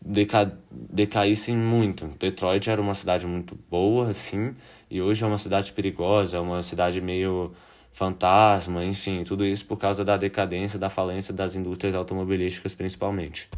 deca 0.00 0.56
decaíssem 0.70 1.56
muito. 1.56 2.06
Detroit 2.16 2.70
era 2.70 2.80
uma 2.80 2.94
cidade 2.94 3.26
muito 3.26 3.58
boa, 3.68 4.10
assim, 4.10 4.54
e 4.88 5.02
hoje 5.02 5.24
é 5.24 5.26
uma 5.26 5.36
cidade 5.36 5.72
perigosa, 5.72 6.36
é 6.36 6.40
uma 6.40 6.62
cidade 6.62 7.00
meio 7.00 7.52
fantasma, 7.90 8.84
enfim, 8.84 9.24
tudo 9.24 9.44
isso 9.44 9.66
por 9.66 9.78
causa 9.78 10.04
da 10.04 10.16
decadência, 10.16 10.78
da 10.78 10.88
falência 10.88 11.34
das 11.34 11.56
indústrias 11.56 11.96
automobilísticas 11.96 12.72
principalmente. 12.72 13.48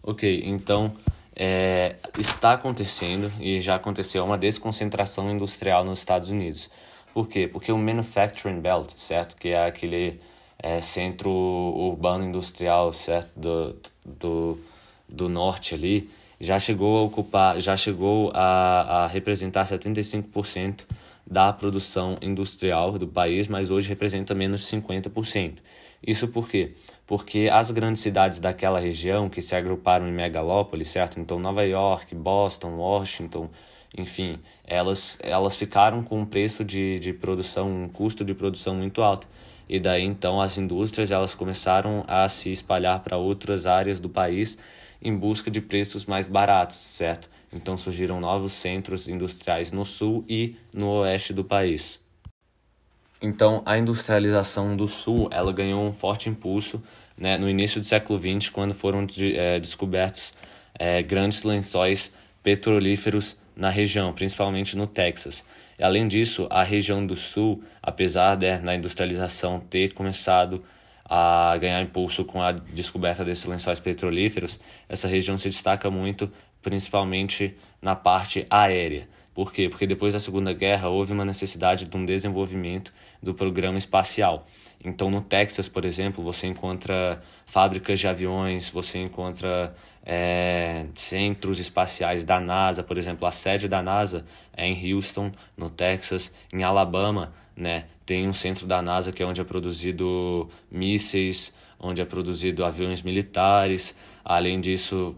Ok, 0.00 0.42
então 0.44 0.94
é, 1.36 1.96
está 2.18 2.52
acontecendo 2.52 3.30
e 3.38 3.60
já 3.60 3.74
aconteceu 3.74 4.24
uma 4.24 4.38
desconcentração 4.38 5.30
industrial 5.30 5.84
nos 5.84 5.98
Estados 5.98 6.30
Unidos. 6.30 6.70
Por 7.12 7.28
quê? 7.28 7.46
Porque 7.46 7.70
o 7.70 7.78
Manufacturing 7.78 8.60
Belt, 8.60 8.90
certo? 8.96 9.36
Que 9.36 9.50
é 9.50 9.66
aquele 9.66 10.18
é, 10.58 10.80
centro 10.80 11.30
urbano 11.30 12.24
industrial, 12.24 12.92
certo? 12.92 13.30
Do, 13.38 13.76
do, 14.04 14.58
do 15.06 15.28
norte 15.28 15.74
ali, 15.74 16.10
já 16.40 16.58
chegou 16.58 16.98
a 16.98 17.02
ocupar, 17.02 17.60
já 17.60 17.76
chegou 17.76 18.30
a, 18.34 19.04
a 19.04 19.06
representar 19.06 19.64
75% 19.64 20.84
da 21.26 21.52
produção 21.52 22.16
industrial 22.22 22.98
do 22.98 23.08
país, 23.08 23.48
mas 23.48 23.70
hoje 23.70 23.88
representa 23.88 24.34
menos 24.34 24.62
50%. 24.70 25.54
Isso 26.06 26.28
por 26.28 26.48
quê? 26.48 26.72
Porque 27.06 27.48
as 27.52 27.70
grandes 27.70 28.02
cidades 28.02 28.40
daquela 28.40 28.80
região 28.80 29.28
que 29.28 29.40
se 29.40 29.54
agruparam 29.54 30.08
em 30.08 30.12
megalópolis, 30.12 30.88
certo? 30.88 31.20
Então 31.20 31.38
Nova 31.38 31.64
York, 31.64 32.14
Boston, 32.14 32.76
Washington, 32.76 33.48
enfim, 33.96 34.38
elas, 34.64 35.18
elas 35.22 35.56
ficaram 35.56 36.02
com 36.02 36.20
um 36.20 36.26
preço 36.26 36.64
de, 36.64 36.98
de 36.98 37.12
produção, 37.12 37.70
um 37.70 37.88
custo 37.88 38.24
de 38.24 38.34
produção 38.34 38.74
muito 38.74 39.02
alto. 39.02 39.28
E 39.68 39.80
daí 39.80 40.04
então 40.04 40.40
as 40.40 40.58
indústrias 40.58 41.10
elas 41.10 41.34
começaram 41.34 42.04
a 42.06 42.28
se 42.28 42.50
espalhar 42.50 43.00
para 43.00 43.16
outras 43.16 43.66
áreas 43.66 43.98
do 44.00 44.08
país 44.08 44.58
em 45.00 45.16
busca 45.16 45.50
de 45.50 45.60
preços 45.60 46.06
mais 46.06 46.26
baratos, 46.26 46.76
certo? 46.76 47.28
Então 47.52 47.76
surgiram 47.76 48.20
novos 48.20 48.52
centros 48.52 49.08
industriais 49.08 49.70
no 49.72 49.84
sul 49.84 50.24
e 50.28 50.56
no 50.72 51.00
oeste 51.00 51.32
do 51.32 51.44
país. 51.44 52.05
Então 53.20 53.62
a 53.64 53.78
industrialização 53.78 54.76
do 54.76 54.86
sul 54.86 55.28
ela 55.32 55.52
ganhou 55.52 55.84
um 55.84 55.92
forte 55.92 56.28
impulso 56.28 56.82
né, 57.16 57.38
no 57.38 57.48
início 57.48 57.80
do 57.80 57.86
século 57.86 58.20
XX, 58.20 58.50
quando 58.50 58.74
foram 58.74 59.06
é, 59.34 59.58
descobertos 59.58 60.34
é, 60.78 61.02
grandes 61.02 61.42
lençóis 61.42 62.12
petrolíferos 62.42 63.36
na 63.56 63.70
região, 63.70 64.12
principalmente 64.12 64.76
no 64.76 64.86
Texas. 64.86 65.44
E, 65.78 65.82
além 65.82 66.06
disso, 66.06 66.46
a 66.50 66.62
região 66.62 67.06
do 67.06 67.16
sul, 67.16 67.62
apesar 67.82 68.36
de 68.36 68.58
na 68.58 68.74
industrialização 68.74 69.60
ter 69.60 69.94
começado 69.94 70.62
a 71.08 71.56
ganhar 71.58 71.80
impulso 71.82 72.24
com 72.24 72.42
a 72.42 72.52
descoberta 72.52 73.24
desses 73.24 73.44
lençóis 73.46 73.80
petrolíferos, 73.80 74.60
essa 74.88 75.08
região 75.08 75.38
se 75.38 75.48
destaca 75.48 75.90
muito, 75.90 76.30
principalmente 76.60 77.56
na 77.80 77.94
parte 77.94 78.46
aérea. 78.50 79.08
Por 79.36 79.52
quê? 79.52 79.68
Porque 79.68 79.86
depois 79.86 80.14
da 80.14 80.18
Segunda 80.18 80.54
Guerra 80.54 80.88
houve 80.88 81.12
uma 81.12 81.22
necessidade 81.22 81.84
de 81.84 81.94
um 81.94 82.06
desenvolvimento 82.06 82.90
do 83.22 83.34
programa 83.34 83.76
espacial. 83.76 84.46
Então, 84.82 85.10
no 85.10 85.20
Texas, 85.20 85.68
por 85.68 85.84
exemplo, 85.84 86.24
você 86.24 86.46
encontra 86.46 87.22
fábricas 87.44 88.00
de 88.00 88.08
aviões, 88.08 88.70
você 88.70 88.98
encontra 88.98 89.74
é, 90.06 90.86
centros 90.94 91.60
espaciais 91.60 92.24
da 92.24 92.40
NASA, 92.40 92.82
por 92.82 92.96
exemplo, 92.96 93.28
a 93.28 93.30
sede 93.30 93.68
da 93.68 93.82
NASA 93.82 94.24
é 94.56 94.66
em 94.66 94.94
Houston, 94.94 95.30
no 95.54 95.68
Texas, 95.68 96.34
em 96.50 96.62
Alabama, 96.62 97.34
né? 97.54 97.84
Tem 98.06 98.26
um 98.26 98.32
centro 98.32 98.66
da 98.66 98.80
NASA 98.80 99.12
que 99.12 99.22
é 99.22 99.26
onde 99.26 99.42
é 99.42 99.44
produzido 99.44 100.48
mísseis, 100.70 101.54
onde 101.78 102.00
é 102.00 102.06
produzido 102.06 102.64
aviões 102.64 103.02
militares. 103.02 103.94
Além 104.24 104.62
disso, 104.62 105.14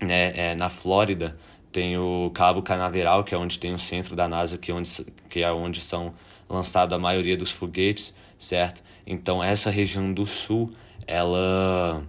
né, 0.00 0.32
é, 0.34 0.54
na 0.54 0.70
Flórida 0.70 1.36
tem 1.74 1.98
o 1.98 2.30
Cabo 2.32 2.62
Canaveral, 2.62 3.24
que 3.24 3.34
é 3.34 3.36
onde 3.36 3.58
tem 3.58 3.74
o 3.74 3.78
centro 3.80 4.14
da 4.14 4.28
NASA, 4.28 4.56
que 4.56 4.70
é 4.70 4.74
onde, 4.74 4.88
que 5.28 5.40
é 5.42 5.52
onde 5.52 5.80
são 5.80 6.14
lançados 6.48 6.94
a 6.94 6.98
maioria 7.00 7.36
dos 7.36 7.50
foguetes, 7.50 8.16
certo? 8.38 8.80
Então 9.04 9.42
essa 9.42 9.70
região 9.70 10.12
do 10.14 10.24
sul, 10.24 10.72
ela 11.04 12.00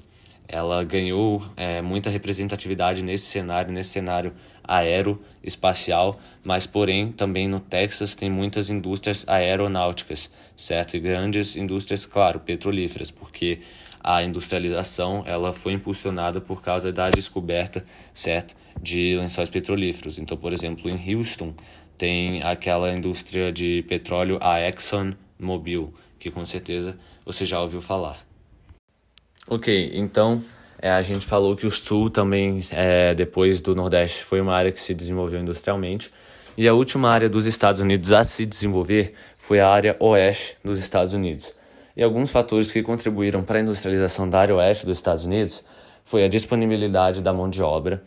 ela 0.47 0.83
ganhou 0.83 1.43
é, 1.57 1.81
muita 1.81 2.11
representatividade 2.11 3.03
nesse 3.03 3.25
cenário, 3.25 3.73
nesse 3.73 3.89
cenário 3.89 4.33
aeroespacial, 4.63 6.19
mas 6.43 6.67
porém 6.67 7.11
também 7.11 7.47
no 7.47 7.59
Texas 7.59 8.13
tem 8.13 8.29
muitas 8.29 8.69
indústrias 8.69 9.27
aeronáuticas, 9.27 10.31
certo? 10.55 10.95
E 10.95 10.99
grandes 10.99 11.55
indústrias, 11.55 12.05
claro, 12.05 12.39
petrolíferas, 12.39 13.09
porque 13.09 13.61
a 13.99 14.23
industrialização 14.23 15.23
ela 15.25 15.51
foi 15.51 15.73
impulsionada 15.73 16.39
por 16.39 16.61
causa 16.61 16.93
da 16.93 17.09
descoberta, 17.09 17.83
certo, 18.13 18.55
de 18.81 19.13
lençóis 19.13 19.49
petrolíferos. 19.49 20.17
Então, 20.19 20.37
por 20.37 20.53
exemplo, 20.53 20.89
em 20.89 21.15
Houston 21.15 21.53
tem 21.97 22.41
aquela 22.43 22.91
indústria 22.91 23.51
de 23.51 23.83
petróleo, 23.87 24.37
a 24.41 24.59
ExxonMobil, 24.67 25.91
que 26.19 26.29
com 26.29 26.45
certeza 26.45 26.97
você 27.25 27.45
já 27.45 27.61
ouviu 27.61 27.81
falar. 27.81 28.17
Ok, 29.47 29.91
então 29.93 30.41
é, 30.81 30.89
a 30.89 31.01
gente 31.01 31.25
falou 31.25 31.55
que 31.55 31.65
o 31.65 31.71
Sul 31.71 32.09
também, 32.09 32.61
é, 32.71 33.13
depois 33.15 33.61
do 33.61 33.75
Nordeste, 33.75 34.23
foi 34.23 34.41
uma 34.41 34.53
área 34.53 34.71
que 34.71 34.79
se 34.79 34.93
desenvolveu 34.93 35.39
industrialmente. 35.39 36.11
E 36.57 36.67
a 36.67 36.73
última 36.73 37.09
área 37.09 37.29
dos 37.29 37.45
Estados 37.45 37.81
Unidos 37.81 38.13
a 38.13 38.23
se 38.23 38.45
desenvolver 38.45 39.13
foi 39.37 39.59
a 39.59 39.67
área 39.69 39.95
Oeste 39.99 40.57
dos 40.63 40.79
Estados 40.79 41.13
Unidos. 41.13 41.53
E 41.95 42.03
alguns 42.03 42.31
fatores 42.31 42.71
que 42.71 42.81
contribuíram 42.81 43.43
para 43.43 43.59
a 43.59 43.61
industrialização 43.61 44.29
da 44.29 44.39
área 44.39 44.55
Oeste 44.55 44.85
dos 44.85 44.97
Estados 44.97 45.25
Unidos 45.25 45.63
foi 46.03 46.23
a 46.23 46.27
disponibilidade 46.27 47.21
da 47.21 47.33
mão 47.33 47.49
de 47.49 47.61
obra. 47.61 48.03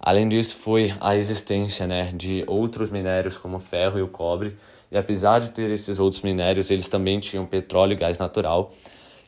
Além 0.00 0.28
disso, 0.28 0.56
foi 0.56 0.94
a 0.98 1.14
existência 1.14 1.86
né, 1.86 2.10
de 2.14 2.42
outros 2.46 2.88
minérios 2.88 3.36
como 3.36 3.58
o 3.58 3.60
ferro 3.60 3.98
e 3.98 4.02
o 4.02 4.08
cobre. 4.08 4.56
E 4.90 4.96
apesar 4.96 5.40
de 5.40 5.50
ter 5.50 5.70
esses 5.70 5.98
outros 5.98 6.22
minérios, 6.22 6.70
eles 6.70 6.88
também 6.88 7.20
tinham 7.20 7.44
petróleo 7.44 7.92
e 7.92 7.96
gás 7.96 8.16
natural. 8.18 8.72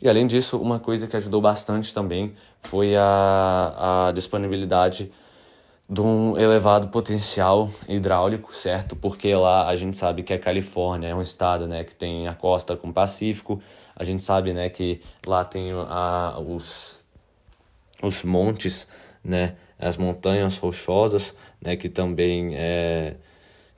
E 0.01 0.09
além 0.09 0.27
disso, 0.27 0.59
uma 0.59 0.81
coisa 0.81 1.07
que 1.07 1.15
ajudou 1.15 1.41
bastante 1.41 1.93
também 1.93 2.33
foi 2.61 2.97
a, 2.97 4.09
a 4.09 4.13
disponibilidade 4.13 5.13
de 5.89 6.01
um 6.01 6.39
elevado 6.39 6.89
potencial 6.89 7.71
hidráulico, 7.87 8.55
certo? 8.55 8.97
Porque 8.97 9.35
lá 9.35 9.69
a 9.69 9.77
gente 9.77 9.97
sabe 9.97 10.23
que 10.23 10.33
a 10.33 10.39
Califórnia 10.39 11.09
é 11.09 11.15
um 11.15 11.21
estado, 11.21 11.69
né, 11.69 11.85
que 11.85 11.95
tem 11.95 12.27
a 12.27 12.35
costa 12.35 12.75
com 12.75 12.89
o 12.89 12.93
Pacífico. 12.93 13.63
A 13.95 14.03
gente 14.05 14.23
sabe, 14.23 14.55
né, 14.55 14.71
que 14.71 15.03
lá 15.27 15.45
tem 15.45 15.71
a, 15.71 16.39
os, 16.41 17.05
os 18.03 18.25
montes, 18.25 18.89
né, 19.23 19.55
as 19.83 19.97
montanhas 19.97 20.59
rochosas, 20.59 21.37
né, 21.61 21.77
que 21.77 21.89
também 21.89 22.55
é, 22.55 23.15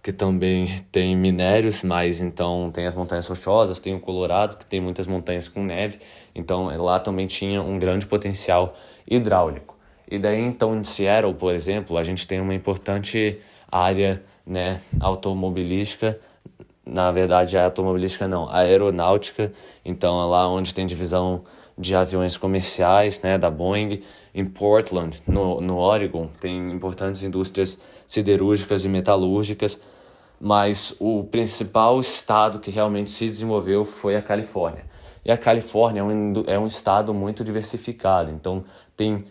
que 0.03 0.13
também 0.13 0.77
tem 0.93 1.17
minérios, 1.17 1.83
mas 1.83 2.21
então 2.21 2.71
tem 2.73 2.87
as 2.87 2.95
montanhas 2.95 3.27
rochosas, 3.27 3.79
tem 3.79 3.95
o 3.95 4.01
Colorado, 4.01 4.59
que 4.59 4.67
tem 4.67 4.79
muitas 4.79 5.07
montanhas 5.07 5.49
com 5.49 5.65
neve, 5.65 5.99
então 6.35 6.67
lá 6.83 7.01
também 7.01 7.27
tinha 7.27 7.63
um 7.63 7.79
grande 7.79 8.07
potencial 8.07 8.77
hidráulico. 9.09 9.75
E 10.11 10.19
daí, 10.19 10.39
então, 10.39 10.77
em 10.79 10.85
Seattle, 10.85 11.33
por 11.33 11.55
exemplo, 11.55 11.97
a 11.97 12.03
gente 12.03 12.27
tem 12.27 12.39
uma 12.39 12.55
importante 12.55 13.41
área 13.73 14.23
né, 14.47 14.83
automobilística, 15.01 16.21
na 16.85 17.11
verdade, 17.11 17.57
a 17.57 17.65
automobilística 17.65 18.29
não, 18.29 18.47
a 18.51 18.59
aeronáutica, 18.59 19.51
então 19.83 20.21
é 20.21 20.27
lá 20.27 20.47
onde 20.47 20.75
tem 20.75 20.87
divisão 20.87 21.45
de 21.77 21.95
aviões 21.95 22.37
comerciais, 22.37 23.21
né, 23.23 23.37
da 23.37 23.51
Boeing. 23.51 24.03
Em 24.35 24.45
Portland, 24.45 25.23
no, 25.27 25.61
no 25.61 25.77
Oregon, 25.77 26.29
tem 26.41 26.73
importantes 26.73 27.23
indústrias 27.23 27.81
siderúrgicas 28.07 28.85
e 28.85 28.89
metalúrgicas, 28.89 29.81
mas 30.41 30.95
o 30.99 31.25
principal 31.25 32.01
estado 32.01 32.59
que 32.59 32.71
realmente 32.71 33.11
se 33.11 33.27
desenvolveu 33.27 33.85
foi 33.85 34.17
a 34.17 34.23
Califórnia. 34.23 34.85
E 35.25 35.31
a 35.31 35.39
Califórnia 35.39 36.01
é 36.01 36.05
um, 36.05 36.33
é 36.47 36.59
um 36.59 36.67
estado 36.67 37.15
muito 37.15 37.43
diversificado, 37.43 38.31
então 38.31 38.65
tem 38.97 39.25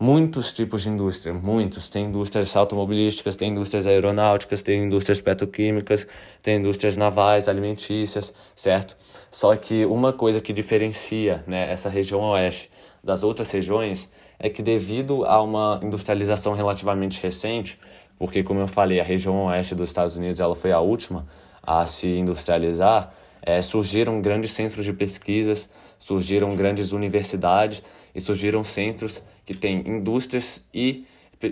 muitos 0.00 0.50
tipos 0.52 0.82
de 0.82 0.88
indústria, 0.88 1.34
muitos. 1.34 1.90
Tem 1.90 2.06
indústrias 2.06 2.56
automobilísticas, 2.56 3.36
tem 3.36 3.50
indústrias 3.50 3.86
aeronáuticas, 3.86 4.62
tem 4.62 4.84
indústrias 4.84 5.20
petroquímicas, 5.20 6.06
tem 6.40 6.56
indústrias 6.56 6.96
navais, 6.96 7.48
alimentícias, 7.48 8.32
certo? 8.54 8.96
Só 9.30 9.54
que 9.54 9.86
uma 9.86 10.12
coisa 10.12 10.40
que 10.40 10.52
diferencia 10.52 11.44
né, 11.46 11.70
essa 11.70 11.88
região 11.88 12.20
oeste 12.30 12.70
das 13.02 13.22
outras 13.22 13.50
regiões 13.50 14.12
é 14.38 14.48
que 14.48 14.62
devido 14.62 15.24
a 15.24 15.40
uma 15.40 15.78
industrialização 15.82 16.54
relativamente 16.54 17.22
recente, 17.22 17.78
porque 18.18 18.42
como 18.42 18.60
eu 18.60 18.66
falei, 18.66 18.98
a 18.98 19.04
região 19.04 19.46
oeste 19.46 19.74
dos 19.74 19.88
Estados 19.88 20.16
Unidos 20.16 20.40
ela 20.40 20.56
foi 20.56 20.72
a 20.72 20.80
última 20.80 21.26
a 21.62 21.86
se 21.86 22.08
industrializar, 22.08 23.12
é, 23.42 23.62
surgiram 23.62 24.20
grandes 24.20 24.50
centros 24.50 24.84
de 24.84 24.92
pesquisas, 24.92 25.70
surgiram 25.98 26.54
grandes 26.56 26.92
universidades 26.92 27.82
e 28.14 28.20
surgiram 28.20 28.64
centros 28.64 29.22
que 29.46 29.54
têm 29.54 29.86
indústrias 29.86 30.66
e 30.74 31.06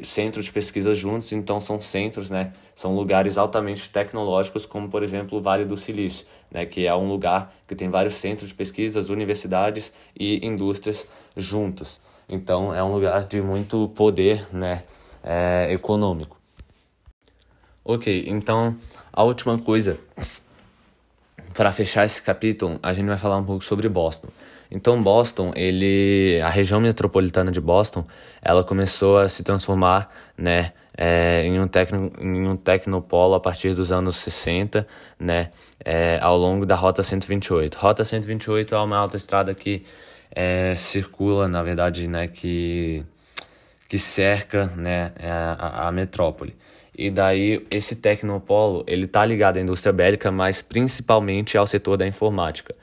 centros 0.05 0.47
de 0.47 0.53
pesquisa 0.53 0.93
juntos, 0.93 1.33
então 1.33 1.61
são 1.61 1.81
centros, 1.81 2.31
né, 2.31 2.53
são 2.75 2.95
lugares 2.95 3.39
altamente 3.39 3.89
tecnológicos, 3.89 4.67
como 4.67 4.89
por 4.89 5.03
exemplo 5.03 5.39
o 5.39 5.41
Vale 5.41 5.65
do 5.65 5.77
Silício, 5.77 6.27
né, 6.51 6.67
que 6.67 6.87
é 6.87 6.95
um 6.95 7.09
lugar 7.09 7.55
que 7.67 7.75
tem 7.75 7.89
vários 7.89 8.15
centros 8.15 8.49
de 8.49 8.55
pesquisas, 8.55 9.09
universidades 9.09 9.93
e 10.19 10.45
indústrias 10.47 11.07
juntos. 11.37 12.01
Então 12.29 12.75
é 12.75 12.83
um 12.83 12.93
lugar 12.93 13.25
de 13.25 13.41
muito 13.41 13.89
poder, 13.95 14.47
né, 14.53 14.83
é, 15.23 15.69
econômico. 15.73 16.39
Ok, 17.85 18.25
então 18.27 18.77
a 19.13 19.23
última 19.23 19.59
coisa 19.59 19.99
para 21.55 21.73
fechar 21.73 22.05
esse 22.05 22.23
capítulo, 22.23 22.79
a 22.83 22.93
gente 22.93 23.07
vai 23.07 23.17
falar 23.17 23.37
um 23.39 23.45
pouco 23.45 23.65
sobre 23.65 23.89
Boston. 23.89 24.29
Então 24.71 25.01
Boston, 25.01 25.53
ele, 25.57 26.41
a 26.45 26.49
região 26.49 26.81
metropolitana 26.81 27.51
de 27.51 27.61
Boston, 27.61 28.05
ela 28.43 28.63
começou 28.63 29.19
a 29.19 29.29
se 29.29 29.43
transformar, 29.43 30.11
né, 30.37 30.73
é, 30.97 31.45
em, 31.45 31.59
um 31.59 31.67
tecno, 31.67 32.11
em 32.21 32.47
um 32.47 32.57
tecnopolo 32.57 33.35
a 33.35 33.41
partir 33.41 33.75
dos 33.75 33.91
anos 33.91 34.17
60, 34.17 34.87
né, 35.19 35.51
é, 35.85 36.19
ao 36.21 36.37
longo 36.37 36.67
da 36.67 36.75
Rota 36.75 37.03
128. 37.03 37.75
Rota 37.77 38.05
128 38.05 38.75
é 38.75 38.79
uma 38.79 38.99
autoestrada 38.99 39.55
que 39.55 39.85
é, 40.31 40.75
circula, 40.75 41.49
na 41.49 41.63
verdade, 41.63 42.07
né, 42.07 42.29
que, 42.29 43.03
que 43.89 43.99
cerca, 43.99 44.67
né, 44.77 45.13
a, 45.19 45.89
a 45.89 45.93
metrópole. 45.93 46.55
E 46.99 47.11
daí 47.11 47.65
esse 47.71 47.95
tecnopolo, 47.95 48.85
ele 48.87 49.07
tá 49.07 49.25
ligado 49.25 49.57
à 49.57 49.61
indústria 49.61 49.93
bélica, 49.93 50.33
mas 50.33 50.61
principalmente 50.61 51.57
ao 51.57 51.65
setor 51.65 51.97
da 51.97 52.07
informática. 52.07 52.75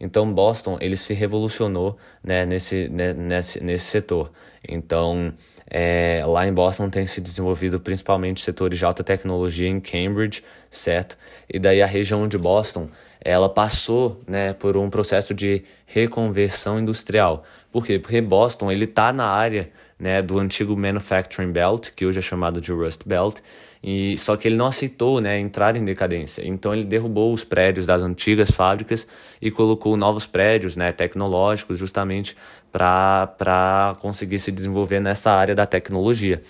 Então 0.00 0.32
Boston 0.32 0.78
ele 0.80 0.96
se 0.96 1.12
revolucionou 1.12 1.96
né, 2.24 2.46
nesse, 2.46 2.88
né, 2.88 3.12
nesse, 3.12 3.62
nesse 3.62 3.84
setor. 3.84 4.32
Então 4.68 5.32
é, 5.68 6.24
lá 6.26 6.46
em 6.46 6.52
Boston 6.52 6.88
tem 6.88 7.04
se 7.04 7.20
desenvolvido 7.20 7.78
principalmente 7.78 8.40
setores 8.40 8.78
de 8.78 8.84
alta 8.84 9.04
tecnologia 9.04 9.68
em 9.68 9.78
Cambridge, 9.78 10.42
certo? 10.70 11.16
E 11.48 11.58
daí 11.58 11.82
a 11.82 11.86
região 11.86 12.26
de 12.26 12.38
Boston 12.38 12.88
ela 13.20 13.48
passou 13.48 14.20
né, 14.26 14.54
por 14.54 14.76
um 14.76 14.88
processo 14.88 15.34
de 15.34 15.62
reconversão 15.86 16.78
industrial. 16.78 17.44
Por 17.70 17.84
quê? 17.84 17.98
Porque 17.98 18.20
Boston 18.20 18.72
ele 18.72 18.84
está 18.84 19.12
na 19.12 19.26
área 19.26 19.70
né, 19.98 20.22
do 20.22 20.38
antigo 20.38 20.76
Manufacturing 20.76 21.52
Belt, 21.52 21.90
que 21.94 22.06
hoje 22.06 22.18
é 22.18 22.22
chamado 22.22 22.60
de 22.60 22.72
Rust 22.72 23.02
Belt, 23.04 23.36
e 23.82 24.16
só 24.18 24.36
que 24.36 24.46
ele 24.46 24.56
não 24.56 24.66
aceitou, 24.66 25.20
né, 25.20 25.38
entrar 25.38 25.74
em 25.74 25.84
decadência. 25.84 26.46
Então 26.46 26.74
ele 26.74 26.84
derrubou 26.84 27.32
os 27.32 27.44
prédios 27.44 27.86
das 27.86 28.02
antigas 28.02 28.50
fábricas 28.50 29.08
e 29.40 29.50
colocou 29.50 29.96
novos 29.96 30.26
prédios, 30.26 30.76
né, 30.76 30.92
tecnológicos, 30.92 31.78
justamente 31.78 32.36
para 32.70 33.96
conseguir 34.00 34.38
se 34.38 34.52
desenvolver 34.52 35.00
nessa 35.00 35.30
área 35.30 35.54
da 35.54 35.64
tecnologia. 35.64 36.42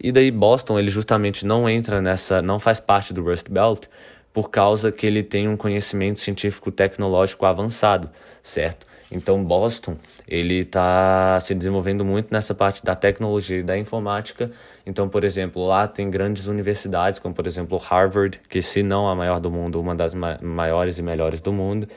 E 0.00 0.12
daí 0.12 0.30
Boston, 0.30 0.78
ele 0.78 0.88
justamente 0.88 1.44
não 1.44 1.68
entra 1.68 2.00
nessa, 2.00 2.40
não 2.40 2.60
faz 2.60 2.78
parte 2.78 3.12
do 3.12 3.24
Rust 3.24 3.50
Belt, 3.50 3.86
por 4.32 4.50
causa 4.50 4.92
que 4.92 5.04
ele 5.04 5.24
tem 5.24 5.48
um 5.48 5.56
conhecimento 5.56 6.20
científico 6.20 6.70
tecnológico 6.70 7.44
avançado, 7.44 8.08
certo? 8.40 8.86
Então 9.10 9.42
Boston, 9.42 9.96
ele 10.26 10.60
está 10.60 11.40
se 11.40 11.54
desenvolvendo 11.54 12.04
muito 12.04 12.32
nessa 12.32 12.54
parte 12.54 12.84
da 12.84 12.94
tecnologia 12.94 13.58
e 13.58 13.62
da 13.62 13.78
informática. 13.78 14.50
Então, 14.84 15.08
por 15.08 15.24
exemplo, 15.24 15.66
lá 15.66 15.88
tem 15.88 16.10
grandes 16.10 16.46
universidades, 16.46 17.18
como 17.18 17.34
por 17.34 17.46
exemplo 17.46 17.78
Harvard, 17.78 18.38
que 18.48 18.60
se 18.60 18.82
não 18.82 19.08
a 19.08 19.14
maior 19.14 19.40
do 19.40 19.50
mundo, 19.50 19.80
uma 19.80 19.94
das 19.94 20.14
maiores 20.14 20.98
e 20.98 21.02
melhores 21.02 21.40
do 21.40 21.52
mundo. 21.52 21.88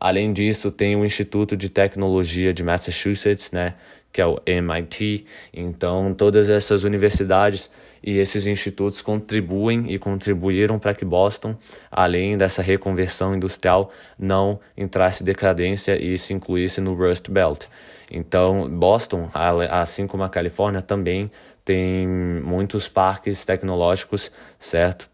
Além 0.00 0.32
disso, 0.32 0.70
tem 0.70 0.96
o 0.96 1.04
Instituto 1.04 1.56
de 1.56 1.68
Tecnologia 1.68 2.52
de 2.52 2.62
Massachusetts, 2.62 3.50
né, 3.50 3.74
que 4.12 4.20
é 4.20 4.26
o 4.26 4.40
MIT. 4.46 5.26
Então, 5.52 6.14
todas 6.14 6.48
essas 6.48 6.84
universidades 6.84 7.70
e 8.06 8.18
esses 8.18 8.46
institutos 8.46 9.02
contribuem 9.02 9.92
e 9.92 9.98
contribuíram 9.98 10.78
para 10.78 10.94
que 10.94 11.04
Boston, 11.04 11.56
além 11.90 12.38
dessa 12.38 12.62
reconversão 12.62 13.34
industrial, 13.34 13.90
não 14.16 14.60
entrasse 14.76 15.24
em 15.24 15.26
decadência 15.26 16.00
e 16.00 16.16
se 16.16 16.32
incluísse 16.32 16.80
no 16.80 16.94
Rust 16.94 17.28
Belt. 17.28 17.64
Então, 18.08 18.70
Boston, 18.70 19.28
assim 19.68 20.06
como 20.06 20.22
a 20.22 20.28
Califórnia, 20.28 20.80
também 20.80 21.28
tem 21.64 22.06
muitos 22.06 22.88
parques 22.88 23.44
tecnológicos, 23.44 24.30
certo? 24.56 25.10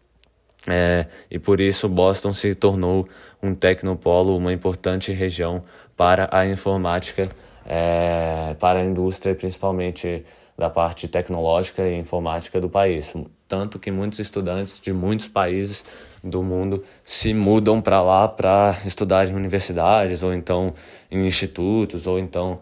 É, 0.67 1.07
e 1.29 1.39
por 1.39 1.59
isso 1.59 1.89
Boston 1.89 2.31
se 2.31 2.53
tornou 2.53 3.09
um 3.41 3.55
tecnopolo, 3.55 4.37
uma 4.37 4.53
importante 4.53 5.11
região 5.11 5.63
para 5.97 6.29
a 6.31 6.45
informática, 6.45 7.27
é, 7.65 8.55
para 8.59 8.79
a 8.79 8.85
indústria, 8.85 9.33
principalmente 9.33 10.23
da 10.57 10.69
parte 10.69 11.07
tecnológica 11.07 11.87
e 11.87 11.97
informática 11.97 12.59
do 12.61 12.69
país. 12.69 13.13
Tanto 13.47 13.79
que 13.79 13.91
muitos 13.91 14.19
estudantes 14.19 14.79
de 14.79 14.93
muitos 14.93 15.27
países 15.27 15.85
do 16.23 16.41
mundo 16.41 16.83
se 17.03 17.33
mudam 17.33 17.81
para 17.81 18.01
lá 18.01 18.27
para 18.27 18.77
estudar 18.85 19.27
em 19.27 19.35
universidades, 19.35 20.23
ou 20.23 20.33
então 20.33 20.73
em 21.11 21.25
institutos, 21.25 22.07
ou 22.07 22.17
então 22.17 22.59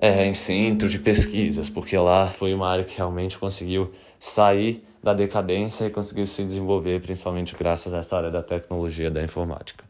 é, 0.00 0.26
em 0.26 0.32
centro 0.32 0.88
de 0.88 0.98
pesquisas, 0.98 1.68
porque 1.68 1.96
lá 1.96 2.28
foi 2.28 2.54
uma 2.54 2.68
área 2.68 2.84
que 2.84 2.96
realmente 2.96 3.36
conseguiu 3.36 3.92
sair 4.18 4.82
da 5.02 5.14
decadência 5.14 5.84
e 5.86 5.90
conseguiu 5.90 6.26
se 6.26 6.44
desenvolver, 6.44 7.00
principalmente 7.00 7.54
graças 7.56 7.92
a 7.92 7.98
essa 7.98 8.16
área 8.16 8.30
da 8.30 8.42
tecnologia 8.42 9.10
da 9.10 9.22
informática. 9.22 9.84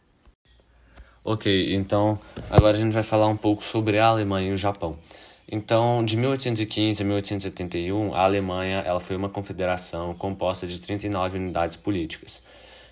Ok, 1.24 1.74
então 1.74 2.18
agora 2.50 2.74
a 2.74 2.78
gente 2.78 2.92
vai 2.92 3.02
falar 3.02 3.26
um 3.26 3.36
pouco 3.36 3.62
sobre 3.62 3.98
a 3.98 4.06
Alemanha 4.06 4.50
e 4.50 4.52
o 4.52 4.56
Japão. 4.56 4.96
Então, 5.50 6.04
de 6.04 6.14
1815 6.16 7.02
a 7.02 7.06
1871, 7.06 8.14
a 8.14 8.22
Alemanha 8.24 8.80
ela 8.80 9.00
foi 9.00 9.16
uma 9.16 9.30
confederação 9.30 10.14
composta 10.14 10.66
de 10.66 10.78
39 10.78 11.38
unidades 11.38 11.74
políticas. 11.74 12.42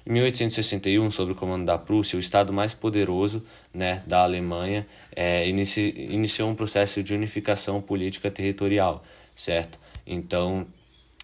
Em 0.06 0.12
1861, 0.12 1.10
sob 1.10 1.32
o 1.32 1.34
comando 1.34 1.66
da 1.66 1.76
Prússia, 1.76 2.16
o 2.16 2.20
estado 2.20 2.52
mais 2.52 2.72
poderoso 2.72 3.44
né, 3.74 4.02
da 4.06 4.22
Alemanha 4.22 4.86
é, 5.14 5.46
inici, 5.46 5.92
iniciou 6.08 6.48
um 6.48 6.54
processo 6.54 7.02
de 7.02 7.12
unificação 7.12 7.82
política 7.82 8.30
territorial, 8.30 9.04
certo? 9.34 9.78
Então, 10.06 10.66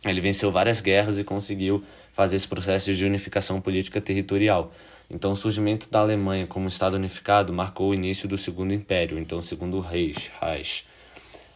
ele 0.05 0.21
venceu 0.21 0.51
várias 0.51 0.81
guerras 0.83 1.19
e 1.19 1.25
conseguiu 1.25 1.83
fazer 2.13 2.37
esse 2.37 2.49
processo 2.49 2.93
de 2.93 3.07
unificação 3.07 3.59
política 3.61 4.01
territorial. 4.01 4.71
Então, 5.09 5.33
o 5.33 5.37
surgimento 5.37 5.89
da 5.89 6.01
Alemanha 6.01 6.47
como 6.47 6.69
Estado 6.69 6.97
unificado 6.97 7.53
marcou 7.53 7.91
o 7.91 7.95
início 7.95 8.29
do 8.29 8.37
Segundo 8.37 8.75
Império, 8.75 9.19
então 9.19 9.41
Segundo 9.41 9.81
Reich. 9.81 10.31
Reich. 10.41 10.92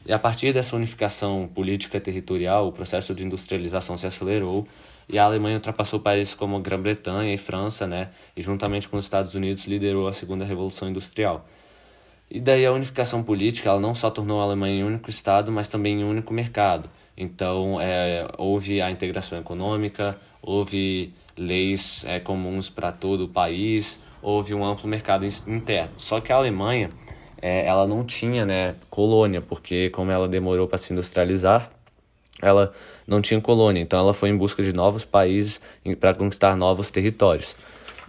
E 0.06 0.12
a 0.12 0.18
partir 0.18 0.52
dessa 0.52 0.76
unificação 0.76 1.50
política 1.52 2.00
territorial, 2.00 2.68
o 2.68 2.72
processo 2.72 3.12
de 3.12 3.24
industrialização 3.24 3.96
se 3.96 4.06
acelerou 4.06 4.66
e 5.08 5.18
a 5.18 5.24
Alemanha 5.24 5.56
ultrapassou 5.56 5.98
países 5.98 6.32
como 6.32 6.60
Grã-Bretanha 6.60 7.34
e 7.34 7.36
França, 7.36 7.88
né? 7.88 8.10
E 8.36 8.40
juntamente 8.40 8.88
com 8.88 8.96
os 8.96 9.04
Estados 9.04 9.34
Unidos 9.34 9.66
liderou 9.66 10.06
a 10.06 10.12
segunda 10.12 10.44
revolução 10.44 10.88
industrial. 10.88 11.44
E 12.30 12.40
daí 12.40 12.64
a 12.64 12.72
unificação 12.72 13.22
política, 13.22 13.68
ela 13.68 13.80
não 13.80 13.94
só 13.94 14.08
tornou 14.08 14.40
a 14.40 14.44
Alemanha 14.44 14.84
um 14.84 14.88
único 14.88 15.10
estado, 15.10 15.50
mas 15.50 15.66
também 15.66 16.04
um 16.04 16.10
único 16.10 16.32
mercado. 16.32 16.88
Então, 17.16 17.80
é, 17.80 18.28
houve 18.38 18.80
a 18.80 18.90
integração 18.90 19.38
econômica, 19.38 20.16
houve 20.42 21.14
leis 21.36 22.04
é, 22.04 22.20
comuns 22.20 22.68
para 22.70 22.92
todo 22.92 23.24
o 23.24 23.28
país, 23.28 24.00
houve 24.22 24.54
um 24.54 24.64
amplo 24.64 24.88
mercado 24.88 25.24
interno. 25.24 25.94
Só 25.98 26.20
que 26.20 26.32
a 26.32 26.36
Alemanha 26.36 26.90
é, 27.47 27.64
ela 27.64 27.86
não 27.86 28.02
tinha 28.02 28.44
né, 28.44 28.74
colônia, 28.90 29.40
porque 29.40 29.89
como 29.90 30.10
ela 30.10 30.27
demorou 30.27 30.66
para 30.66 30.78
se 30.78 30.93
industrializar, 30.93 31.70
ela 32.43 32.73
não 33.06 33.23
tinha 33.23 33.40
colônia, 33.40 33.81
então 33.81 34.01
ela 34.01 34.12
foi 34.12 34.31
em 34.31 34.36
busca 34.36 34.64
de 34.64 34.73
novos 34.73 35.05
países 35.05 35.60
para 36.01 36.12
conquistar 36.12 36.56
novos 36.56 36.90
territórios. 36.90 37.56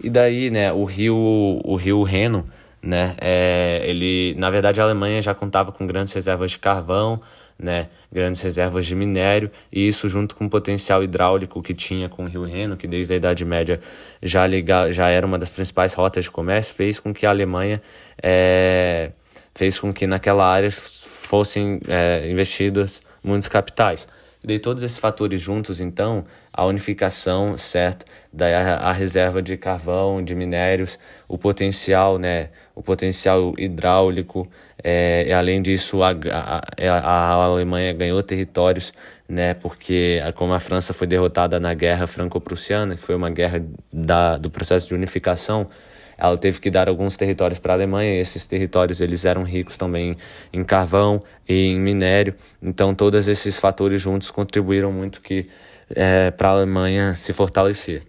E 0.02 0.10
daí, 0.10 0.50
né, 0.50 0.72
o 0.72 0.84
rio, 0.84 1.16
o 1.64 1.76
rio 1.76 2.02
Reno, 2.02 2.44
né, 2.82 3.14
é, 3.20 3.84
ele, 3.84 4.34
na 4.36 4.50
verdade, 4.50 4.80
a 4.80 4.84
Alemanha 4.84 5.22
já 5.22 5.36
contava 5.36 5.70
com 5.70 5.86
grandes 5.86 6.12
reservas 6.12 6.50
de 6.50 6.58
carvão, 6.58 7.20
né, 7.56 7.90
grandes 8.10 8.42
reservas 8.42 8.86
de 8.86 8.96
minério, 8.96 9.52
e 9.70 9.86
isso 9.86 10.08
junto 10.08 10.34
com 10.34 10.46
o 10.46 10.50
potencial 10.50 11.00
hidráulico 11.00 11.62
que 11.62 11.74
tinha 11.74 12.08
com 12.08 12.24
o 12.24 12.26
Rio 12.26 12.42
Reno, 12.42 12.76
que 12.76 12.88
desde 12.88 13.14
a 13.14 13.16
Idade 13.16 13.44
Média 13.44 13.78
já, 14.20 14.44
liga, 14.48 14.90
já 14.90 15.08
era 15.08 15.24
uma 15.24 15.38
das 15.38 15.52
principais 15.52 15.94
rotas 15.94 16.24
de 16.24 16.30
comércio, 16.32 16.74
fez 16.74 16.98
com 16.98 17.14
que 17.14 17.24
a 17.24 17.30
Alemanha 17.30 17.80
é, 18.20 19.12
fez 19.58 19.76
com 19.76 19.92
que 19.92 20.06
naquela 20.06 20.46
área 20.46 20.70
fossem 20.70 21.80
é, 21.88 22.30
investidos 22.30 23.02
muitos 23.24 23.48
capitais. 23.48 24.06
E 24.42 24.46
daí 24.46 24.58
todos 24.60 24.84
esses 24.84 24.98
fatores 24.98 25.40
juntos, 25.40 25.80
então, 25.80 26.24
a 26.52 26.64
unificação, 26.64 27.58
certo, 27.58 28.06
daí 28.32 28.54
a, 28.54 28.92
reserva 28.92 29.42
de 29.42 29.56
carvão, 29.56 30.22
de 30.22 30.32
minérios, 30.32 30.96
o 31.26 31.36
potencial, 31.36 32.18
né, 32.18 32.50
o 32.72 32.80
potencial 32.84 33.52
hidráulico, 33.58 34.48
é, 34.80 35.28
além 35.34 35.60
disso 35.60 36.04
a, 36.04 36.10
a, 36.12 36.62
a, 36.88 37.32
Alemanha 37.32 37.92
ganhou 37.92 38.22
territórios, 38.22 38.94
né, 39.28 39.54
porque 39.54 40.20
como 40.36 40.52
a 40.52 40.60
França 40.60 40.94
foi 40.94 41.08
derrotada 41.08 41.58
na 41.58 41.74
guerra 41.74 42.06
franco-prussiana, 42.06 42.94
que 42.94 43.02
foi 43.02 43.16
uma 43.16 43.28
guerra 43.28 43.60
da, 43.92 44.38
do 44.38 44.48
processo 44.50 44.86
de 44.86 44.94
unificação, 44.94 45.68
ela 46.18 46.36
teve 46.36 46.60
que 46.60 46.68
dar 46.70 46.88
alguns 46.88 47.16
territórios 47.16 47.58
para 47.60 47.72
a 47.72 47.76
Alemanha 47.76 48.16
e 48.16 48.18
esses 48.18 48.44
territórios 48.44 49.00
eles 49.00 49.24
eram 49.24 49.44
ricos 49.44 49.76
também 49.76 50.16
em 50.52 50.64
carvão 50.64 51.20
e 51.48 51.68
em 51.68 51.78
minério. 51.80 52.34
Então 52.60 52.94
todos 52.94 53.28
esses 53.28 53.60
fatores 53.60 54.02
juntos 54.02 54.30
contribuíram 54.30 54.92
muito 54.92 55.20
que 55.20 55.48
é, 55.94 56.32
para 56.32 56.48
a 56.48 56.52
Alemanha 56.52 57.14
se 57.14 57.32
fortalecer. 57.32 58.02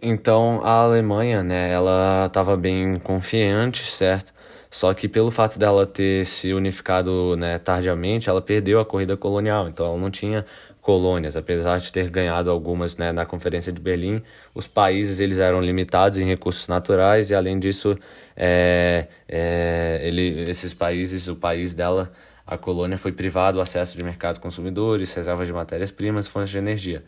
Então 0.00 0.60
a 0.62 0.82
Alemanha 0.82 1.42
né 1.42 1.72
ela 1.72 2.26
estava 2.26 2.56
bem 2.56 2.98
confiante 2.98 3.86
certo? 3.86 4.36
Só 4.70 4.92
que 4.92 5.08
pelo 5.08 5.30
fato 5.30 5.58
dela 5.58 5.86
ter 5.86 6.26
se 6.26 6.52
unificado 6.52 7.34
né, 7.36 7.58
tardiamente, 7.58 8.28
ela 8.28 8.42
perdeu 8.42 8.78
a 8.78 8.84
corrida 8.84 9.16
colonial. 9.16 9.68
Então 9.68 9.86
ela 9.86 9.96
não 9.96 10.10
tinha 10.10 10.44
colônias, 10.86 11.36
apesar 11.36 11.78
de 11.78 11.90
ter 11.90 12.08
ganhado 12.08 12.48
algumas 12.48 12.96
né, 12.96 13.10
na 13.10 13.26
Conferência 13.26 13.72
de 13.72 13.80
Berlim, 13.80 14.22
os 14.54 14.68
países 14.68 15.18
eles 15.18 15.40
eram 15.40 15.60
limitados 15.60 16.16
em 16.16 16.24
recursos 16.24 16.68
naturais 16.68 17.28
e 17.28 17.34
além 17.34 17.58
disso, 17.58 17.96
é, 18.36 19.08
é, 19.28 19.98
ele, 20.04 20.48
esses 20.48 20.72
países, 20.72 21.26
o 21.26 21.34
país 21.34 21.74
dela, 21.74 22.12
a 22.46 22.56
colônia 22.56 22.96
foi 22.96 23.10
privado 23.10 23.58
o 23.58 23.60
acesso 23.60 23.96
de 23.96 24.04
mercado 24.04 24.38
consumidores, 24.38 25.12
reservas 25.12 25.48
de 25.48 25.52
matérias-primas, 25.52 26.28
fontes 26.28 26.50
de 26.50 26.58
energia. 26.58 27.02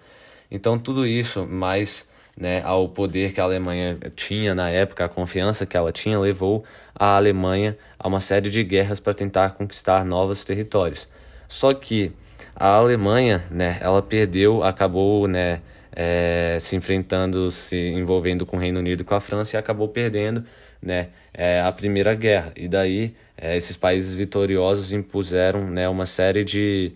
Então 0.50 0.76
tudo 0.76 1.06
isso, 1.06 1.46
mais 1.46 2.10
né, 2.36 2.60
ao 2.64 2.88
poder 2.88 3.32
que 3.32 3.40
a 3.40 3.44
Alemanha 3.44 3.96
tinha 4.16 4.56
na 4.56 4.68
época, 4.68 5.04
a 5.04 5.08
confiança 5.08 5.64
que 5.64 5.76
ela 5.76 5.92
tinha, 5.92 6.18
levou 6.18 6.64
a 6.92 7.16
Alemanha 7.16 7.78
a 7.96 8.08
uma 8.08 8.18
série 8.18 8.50
de 8.50 8.64
guerras 8.64 8.98
para 8.98 9.14
tentar 9.14 9.50
conquistar 9.50 10.04
novos 10.04 10.44
territórios. 10.44 11.08
Só 11.46 11.70
que 11.70 12.12
a 12.60 12.70
Alemanha, 12.70 13.44
né, 13.52 13.78
ela 13.80 14.02
perdeu, 14.02 14.64
acabou, 14.64 15.28
né, 15.28 15.60
é, 15.92 16.58
se 16.60 16.74
enfrentando, 16.74 17.48
se 17.52 17.76
envolvendo 17.76 18.44
com 18.44 18.56
o 18.56 18.60
Reino 18.60 18.80
Unido 18.80 19.02
e 19.02 19.04
com 19.04 19.14
a 19.14 19.20
França 19.20 19.56
e 19.56 19.58
acabou 19.58 19.86
perdendo, 19.88 20.44
né, 20.82 21.10
é, 21.32 21.60
a 21.60 21.70
Primeira 21.70 22.16
Guerra. 22.16 22.52
E 22.56 22.66
daí 22.66 23.14
é, 23.36 23.56
esses 23.56 23.76
países 23.76 24.16
vitoriosos 24.16 24.92
impuseram, 24.92 25.70
né, 25.70 25.88
uma 25.88 26.04
série 26.04 26.42
de, 26.42 26.92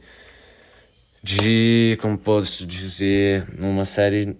de, 1.23 1.97
como 2.03 2.19
posso 2.19 2.67
dizer, 2.67 3.47
uma 3.61 3.85
série, 3.85 4.37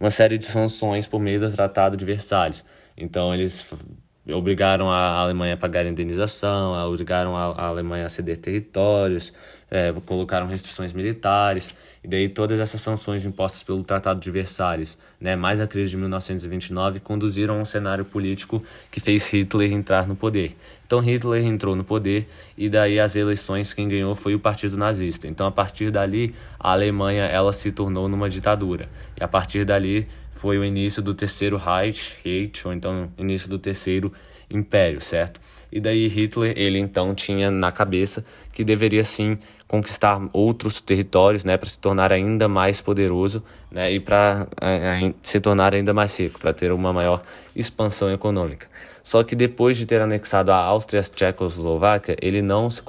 uma 0.00 0.10
série 0.10 0.38
de 0.38 0.46
sanções 0.46 1.06
por 1.06 1.20
meio 1.20 1.38
do 1.38 1.52
Tratado 1.52 1.98
de 1.98 2.04
Versalhes. 2.06 2.64
Então 2.96 3.34
eles 3.34 3.70
obrigaram 4.34 4.90
a 4.90 5.20
Alemanha 5.20 5.54
a 5.54 5.56
pagar 5.56 5.84
indenização, 5.86 6.72
obrigaram 6.88 7.36
a 7.36 7.66
Alemanha 7.66 8.06
a 8.06 8.08
ceder 8.08 8.38
territórios, 8.38 9.32
é, 9.70 9.92
colocaram 10.04 10.46
restrições 10.46 10.92
militares, 10.92 11.74
e 12.02 12.08
daí 12.08 12.28
todas 12.28 12.60
essas 12.60 12.80
sanções 12.80 13.26
impostas 13.26 13.62
pelo 13.64 13.82
Tratado 13.82 14.20
de 14.20 14.30
Versalhes, 14.30 14.98
né, 15.20 15.34
mais 15.34 15.60
a 15.60 15.66
crise 15.66 15.90
de 15.90 15.96
1929, 15.96 17.00
conduziram 17.00 17.56
a 17.56 17.58
um 17.58 17.64
cenário 17.64 18.04
político 18.04 18.62
que 18.90 19.00
fez 19.00 19.28
Hitler 19.28 19.72
entrar 19.72 20.06
no 20.06 20.14
poder. 20.14 20.56
Então 20.86 21.00
Hitler 21.00 21.44
entrou 21.44 21.74
no 21.74 21.82
poder 21.82 22.28
e 22.56 22.68
daí 22.68 23.00
as 23.00 23.16
eleições 23.16 23.74
quem 23.74 23.88
ganhou 23.88 24.14
foi 24.14 24.36
o 24.36 24.38
Partido 24.38 24.76
Nazista. 24.76 25.26
Então 25.26 25.44
a 25.46 25.50
partir 25.50 25.90
dali 25.90 26.32
a 26.60 26.70
Alemanha 26.70 27.24
ela 27.24 27.52
se 27.52 27.72
tornou 27.72 28.08
numa 28.08 28.30
ditadura. 28.30 28.88
E 29.20 29.24
a 29.24 29.26
partir 29.26 29.64
dali 29.64 30.06
foi 30.30 30.58
o 30.58 30.64
início 30.64 31.02
do 31.02 31.12
terceiro 31.12 31.56
Reich, 31.56 32.20
Reich 32.24 32.64
ou 32.64 32.72
então 32.72 33.10
início 33.18 33.48
do 33.48 33.58
terceiro 33.58 34.12
império, 34.48 35.00
certo? 35.00 35.40
E 35.72 35.80
daí 35.80 36.06
Hitler, 36.06 36.54
ele 36.56 36.78
então 36.78 37.14
tinha 37.14 37.50
na 37.50 37.72
cabeça 37.72 38.24
que 38.52 38.62
deveria 38.62 39.02
sim 39.02 39.38
conquistar 39.68 40.20
outros 40.32 40.80
territórios, 40.80 41.44
né, 41.44 41.56
para 41.56 41.68
se 41.68 41.78
tornar 41.78 42.12
ainda 42.12 42.48
mais 42.48 42.80
poderoso, 42.80 43.42
né, 43.70 43.92
e 43.92 43.98
para 43.98 44.46
é, 44.60 45.06
é, 45.06 45.14
se 45.22 45.40
tornar 45.40 45.74
ainda 45.74 45.92
mais 45.92 46.18
rico, 46.18 46.38
para 46.38 46.52
ter 46.52 46.70
uma 46.72 46.92
maior 46.92 47.22
expansão 47.54 48.12
econômica. 48.12 48.68
Só 49.02 49.22
que 49.22 49.34
depois 49.34 49.76
de 49.76 49.86
ter 49.86 50.00
anexado 50.00 50.50
a 50.50 50.56
Áustria 50.56 50.98
e 50.98 51.00
a 51.00 51.02
Tchecoslováquia, 51.02 52.16
ele 52.20 52.42
não 52.42 52.68
se 52.70 52.82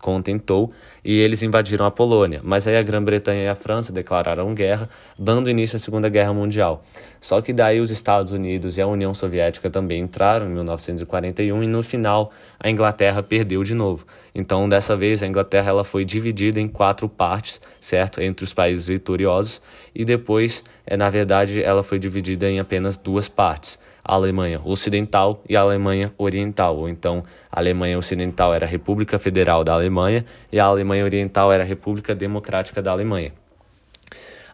contentou 0.00 0.72
e 1.04 1.18
eles 1.18 1.42
invadiram 1.42 1.86
a 1.86 1.90
Polônia. 1.90 2.40
Mas 2.42 2.66
aí 2.66 2.76
a 2.76 2.82
Grã-Bretanha 2.82 3.44
e 3.44 3.48
a 3.48 3.54
França 3.54 3.92
declararam 3.92 4.54
guerra, 4.54 4.88
dando 5.18 5.50
início 5.50 5.76
à 5.76 5.78
Segunda 5.78 6.08
Guerra 6.08 6.32
Mundial. 6.32 6.82
Só 7.20 7.40
que 7.40 7.52
daí 7.52 7.80
os 7.80 7.90
Estados 7.90 8.32
Unidos 8.32 8.78
e 8.78 8.82
a 8.82 8.86
União 8.86 9.12
Soviética 9.12 9.70
também 9.70 10.00
entraram 10.00 10.46
em 10.46 10.50
1941 10.50 11.62
e 11.62 11.66
no 11.66 11.82
final 11.82 12.32
a 12.58 12.70
Inglaterra 12.70 13.22
perdeu 13.22 13.62
de 13.62 13.74
novo. 13.74 14.06
Então 14.34 14.68
dessa 14.68 14.96
vez 14.96 15.22
a 15.22 15.26
Inglaterra 15.26 15.70
ela 15.70 15.84
foi 15.84 16.04
dividida 16.04 16.58
em 16.60 16.68
quatro 16.68 17.08
partes, 17.08 17.60
certo, 17.80 18.20
entre 18.20 18.44
os 18.44 18.54
países 18.54 18.86
vitoriosos 18.86 19.60
e 19.94 20.04
depois, 20.04 20.64
é, 20.86 20.96
na 20.96 21.10
verdade, 21.10 21.62
ela 21.62 21.82
foi 21.82 21.98
dividida 21.98 22.48
em 22.48 22.58
apenas 22.58 22.96
duas 22.96 23.28
partes 23.28 23.78
a 24.04 24.14
Alemanha 24.14 24.60
Ocidental 24.64 25.42
e 25.48 25.56
a 25.56 25.60
Alemanha 25.60 26.12
Oriental, 26.18 26.76
ou 26.76 26.88
então 26.88 27.22
a 27.50 27.60
Alemanha 27.60 27.98
Ocidental 27.98 28.54
era 28.54 28.66
a 28.66 28.68
República 28.68 29.18
Federal 29.18 29.62
da 29.64 29.74
Alemanha 29.74 30.24
e 30.50 30.58
a 30.58 30.64
Alemanha 30.64 31.04
Oriental 31.04 31.52
era 31.52 31.62
a 31.62 31.66
República 31.66 32.14
Democrática 32.14 32.82
da 32.82 32.90
Alemanha. 32.90 33.32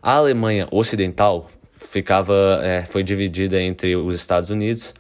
A 0.03 0.13
Alemanha 0.13 0.69
Ocidental 0.71 1.47
ficava, 1.73 2.61
é, 2.63 2.85
foi 2.85 3.03
dividida 3.03 3.61
entre 3.61 3.97
os 3.97 4.15
Estados 4.15 4.51
Unidos, 4.51 4.95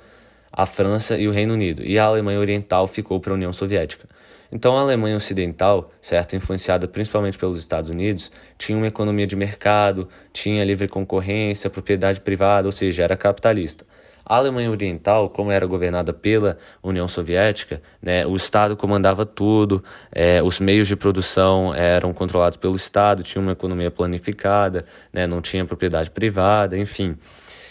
a 0.52 0.66
França 0.66 1.16
e 1.18 1.28
o 1.28 1.31
Reino 1.31 1.55
Unido, 1.55 1.82
e 1.85 1.98
a 1.98 2.05
Alemanha 2.05 2.40
Oriental 2.40 2.86
ficou 2.86 3.20
para 3.20 3.32
a 3.32 3.35
União 3.35 3.52
Soviética. 3.52 4.09
Então 4.51 4.78
a 4.78 4.81
Alemanha 4.81 5.16
Ocidental, 5.16 5.90
certo, 6.01 6.36
influenciada 6.36 6.86
principalmente 6.86 7.36
pelos 7.36 7.59
Estados 7.59 7.90
Unidos, 7.90 8.31
tinha 8.56 8.78
uma 8.78 8.86
economia 8.86 9.27
de 9.27 9.36
mercado, 9.36 10.09
tinha 10.32 10.64
livre 10.64 10.89
concorrência, 10.89 11.68
propriedade 11.68 12.20
privada, 12.20 12.68
ou 12.68 12.73
seja, 12.73 13.02
era 13.02 13.16
capitalista. 13.16 13.85
A 14.28 14.39
Alemanha 14.39 14.69
Oriental, 14.69 15.31
como 15.31 15.53
era 15.53 15.65
governada 15.66 16.12
pela 16.12 16.59
União 16.82 17.07
Soviética, 17.07 17.81
né, 18.03 18.27
o 18.27 18.35
Estado 18.35 18.77
comandava 18.77 19.24
tudo, 19.24 19.85
é, 20.11 20.43
os 20.43 20.59
meios 20.59 20.89
de 20.89 20.97
produção 20.97 21.73
eram 21.73 22.12
controlados 22.12 22.57
pelo 22.57 22.74
Estado, 22.74 23.23
tinha 23.23 23.40
uma 23.40 23.53
economia 23.53 23.89
planificada, 23.89 24.85
né, 25.12 25.28
não 25.28 25.40
tinha 25.40 25.65
propriedade 25.65 26.11
privada, 26.11 26.77
enfim. 26.77 27.16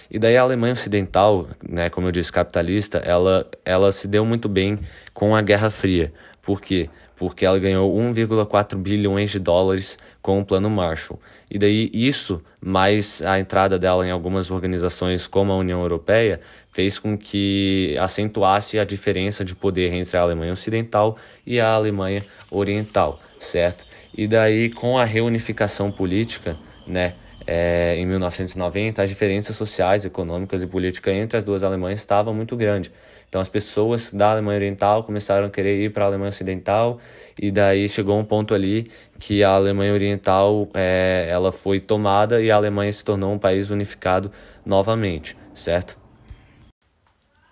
E 0.09 0.17
daí 0.17 0.37
a 0.37 0.43
Alemanha 0.43 0.71
Ocidental, 0.71 1.45
né, 1.67 1.89
como 1.89 2.07
eu 2.07 2.11
disse, 2.13 2.31
capitalista, 2.31 2.99
ela, 2.99 3.45
ela 3.65 3.91
se 3.91 4.07
deu 4.07 4.23
muito 4.23 4.47
bem 4.47 4.79
com 5.13 5.35
a 5.35 5.41
Guerra 5.41 5.69
Fria. 5.69 6.13
Por 6.41 6.61
quê? 6.61 6.89
Porque 7.17 7.45
ela 7.45 7.59
ganhou 7.59 7.93
1,4 7.93 8.77
bilhões 8.77 9.29
de 9.29 9.39
dólares 9.39 9.97
com 10.21 10.39
o 10.39 10.45
Plano 10.45 10.69
Marshall. 10.69 11.19
E 11.49 11.59
daí 11.59 11.89
isso, 11.93 12.41
mais 12.59 13.21
a 13.21 13.39
entrada 13.39 13.77
dela 13.77 14.05
em 14.05 14.11
algumas 14.11 14.49
organizações 14.49 15.27
como 15.27 15.51
a 15.51 15.57
União 15.57 15.81
Europeia, 15.81 16.39
fez 16.71 16.99
com 16.99 17.17
que 17.17 17.95
acentuasse 17.99 18.79
a 18.79 18.83
diferença 18.83 19.45
de 19.45 19.55
poder 19.55 19.93
entre 19.93 20.17
a 20.17 20.21
Alemanha 20.21 20.51
Ocidental 20.51 21.17
e 21.45 21.59
a 21.59 21.69
Alemanha 21.69 22.21
Oriental, 22.51 23.19
certo? 23.39 23.85
E 24.13 24.27
daí 24.27 24.69
com 24.69 24.97
a 24.97 25.05
reunificação 25.05 25.91
política, 25.91 26.57
né, 26.87 27.13
é, 27.47 27.95
em 27.95 28.05
1990, 28.05 29.03
as 29.03 29.09
diferenças 29.09 29.55
sociais, 29.55 30.03
econômicas 30.03 30.63
e 30.63 30.67
políticas 30.67 31.13
entre 31.13 31.37
as 31.37 31.43
duas 31.43 31.63
Alemanhas 31.63 31.99
estavam 31.99 32.33
muito 32.33 32.55
grandes. 32.55 32.91
Então 33.35 33.41
as 33.41 33.49
pessoas 33.49 34.13
da 34.13 34.31
Alemanha 34.31 34.59
Oriental 34.59 35.03
começaram 35.03 35.47
a 35.47 35.49
querer 35.49 35.77
ir 35.83 35.91
para 35.91 36.05
a 36.05 36.07
Alemanha 36.07 36.29
Ocidental 36.29 36.99
e 37.37 37.51
daí 37.51 37.85
chegou 37.89 38.17
um 38.17 38.23
ponto 38.23 38.55
ali 38.55 38.89
que 39.19 39.43
a 39.43 39.49
Alemanha 39.49 39.91
Oriental 39.91 40.69
é, 40.73 41.27
ela 41.29 41.51
foi 41.51 41.81
tomada 41.81 42.41
e 42.41 42.49
a 42.49 42.55
Alemanha 42.55 42.89
se 42.93 43.03
tornou 43.03 43.33
um 43.33 43.37
país 43.37 43.71
unificado 43.71 44.31
novamente, 44.65 45.35
certo? 45.53 45.97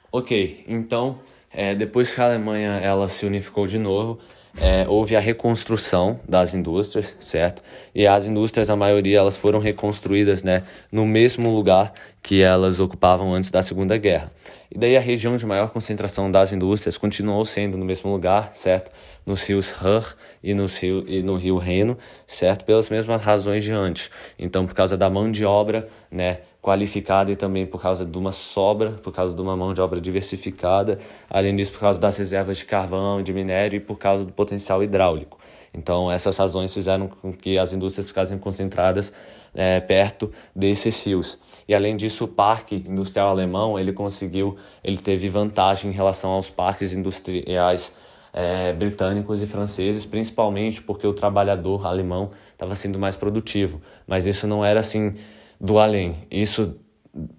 Ok, 0.09 0.63
então 0.69 1.19
é, 1.51 1.75
depois 1.75 2.15
que 2.15 2.21
a 2.21 2.27
Alemanha 2.27 2.79
ela 2.81 3.09
se 3.09 3.25
unificou 3.25 3.67
de 3.67 3.77
novo, 3.77 4.21
é, 4.57 4.87
houve 4.87 5.17
a 5.17 5.19
reconstrução 5.19 6.19
das 6.27 6.53
indústrias, 6.53 7.17
certo? 7.19 7.61
E 7.93 8.07
as 8.07 8.25
indústrias, 8.25 8.69
a 8.69 8.75
maioria, 8.77 9.17
elas 9.17 9.35
foram 9.35 9.59
reconstruídas 9.59 10.43
né, 10.43 10.63
no 10.89 11.05
mesmo 11.05 11.53
lugar 11.53 11.91
que 12.21 12.41
elas 12.41 12.79
ocupavam 12.79 13.33
antes 13.33 13.49
da 13.49 13.61
Segunda 13.61 13.97
Guerra. 13.97 14.31
E 14.73 14.77
daí 14.79 14.97
a 14.97 14.99
região 14.99 15.37
de 15.37 15.45
maior 15.45 15.69
concentração 15.69 16.31
das 16.31 16.51
indústrias 16.51 16.97
continuou 16.97 17.45
sendo 17.45 17.77
no 17.77 17.85
mesmo 17.85 18.11
lugar, 18.11 18.49
certo? 18.55 18.89
Nos 19.23 19.47
rios 19.47 19.69
Ruhr 19.69 20.15
e 20.41 20.55
no 20.55 20.65
rio, 20.65 21.03
e 21.07 21.21
no 21.21 21.35
rio 21.35 21.59
Reno, 21.59 21.95
certo? 22.25 22.65
Pelas 22.65 22.89
mesmas 22.89 23.21
razões 23.21 23.63
de 23.63 23.71
antes. 23.71 24.09
Então, 24.37 24.65
por 24.65 24.73
causa 24.73 24.97
da 24.97 25.11
mão 25.11 25.29
de 25.29 25.45
obra, 25.45 25.87
né? 26.09 26.39
qualificada 26.59 27.31
e 27.31 27.35
também 27.35 27.67
por 27.67 27.79
causa 27.79 28.03
de 28.03 28.17
uma 28.17 28.31
sobra, 28.31 28.91
por 28.93 29.13
causa 29.13 29.35
de 29.35 29.41
uma 29.41 29.55
mão 29.55 29.75
de 29.75 29.81
obra 29.81 30.01
diversificada, 30.01 30.97
além 31.29 31.55
disso 31.55 31.73
por 31.73 31.81
causa 31.81 31.99
das 31.99 32.17
reservas 32.17 32.57
de 32.57 32.65
carvão 32.65 33.21
de 33.21 33.31
minério 33.31 33.77
e 33.77 33.79
por 33.79 33.99
causa 33.99 34.25
do 34.25 34.31
potencial 34.31 34.81
hidráulico. 34.81 35.37
Então 35.71 36.09
essas 36.09 36.37
razões 36.37 36.73
fizeram 36.73 37.09
com 37.09 37.31
que 37.31 37.59
as 37.59 37.73
indústrias 37.73 38.07
ficassem 38.07 38.39
concentradas 38.39 39.13
é, 39.53 39.81
perto 39.81 40.31
desses 40.55 41.05
rios. 41.05 41.37
E 41.67 41.73
além 41.73 41.95
disso, 41.95 42.25
o 42.25 42.27
parque 42.27 42.83
industrial 42.87 43.29
alemão 43.29 43.79
ele 43.79 43.93
conseguiu, 43.93 44.57
ele 44.83 44.97
teve 44.97 45.29
vantagem 45.29 45.91
em 45.91 45.93
relação 45.93 46.31
aos 46.31 46.49
parques 46.49 46.93
industriais 46.93 47.95
é, 48.33 48.73
britânicos 48.73 49.41
e 49.41 49.47
franceses, 49.47 50.05
principalmente 50.05 50.81
porque 50.81 51.05
o 51.05 51.13
trabalhador 51.13 51.85
alemão 51.85 52.31
estava 52.51 52.73
sendo 52.75 52.97
mais 52.97 53.15
produtivo. 53.15 53.81
Mas 54.07 54.25
isso 54.25 54.47
não 54.47 54.65
era 54.65 54.79
assim 54.79 55.13
do 55.61 55.77
além. 55.77 56.27
Isso 56.29 56.75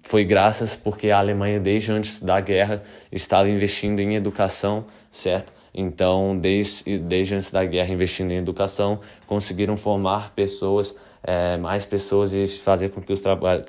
foi 0.01 0.23
graças 0.23 0.75
porque 0.75 1.09
a 1.09 1.19
Alemanha, 1.19 1.59
desde 1.59 1.91
antes 1.91 2.21
da 2.21 2.39
guerra, 2.39 2.81
estava 3.11 3.49
investindo 3.49 3.99
em 3.99 4.15
educação, 4.15 4.85
certo? 5.11 5.53
Então, 5.77 6.37
desde, 6.37 6.97
desde 6.97 7.35
antes 7.35 7.51
da 7.51 7.65
guerra, 7.65 7.91
investindo 7.91 8.31
em 8.31 8.37
educação, 8.37 9.01
conseguiram 9.27 9.75
formar 9.75 10.31
pessoas, 10.33 10.95
é, 11.25 11.57
mais 11.57 11.85
pessoas 11.85 12.33
e 12.33 12.45
fazer 12.47 12.89
com 12.89 13.01
que, 13.01 13.11
os 13.11 13.21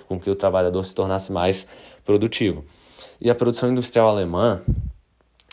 com 0.06 0.20
que 0.20 0.28
o 0.28 0.34
trabalhador 0.34 0.84
se 0.84 0.94
tornasse 0.94 1.32
mais 1.32 1.66
produtivo. 2.04 2.64
E 3.20 3.30
a 3.30 3.34
produção 3.34 3.70
industrial 3.70 4.08
alemã, 4.08 4.60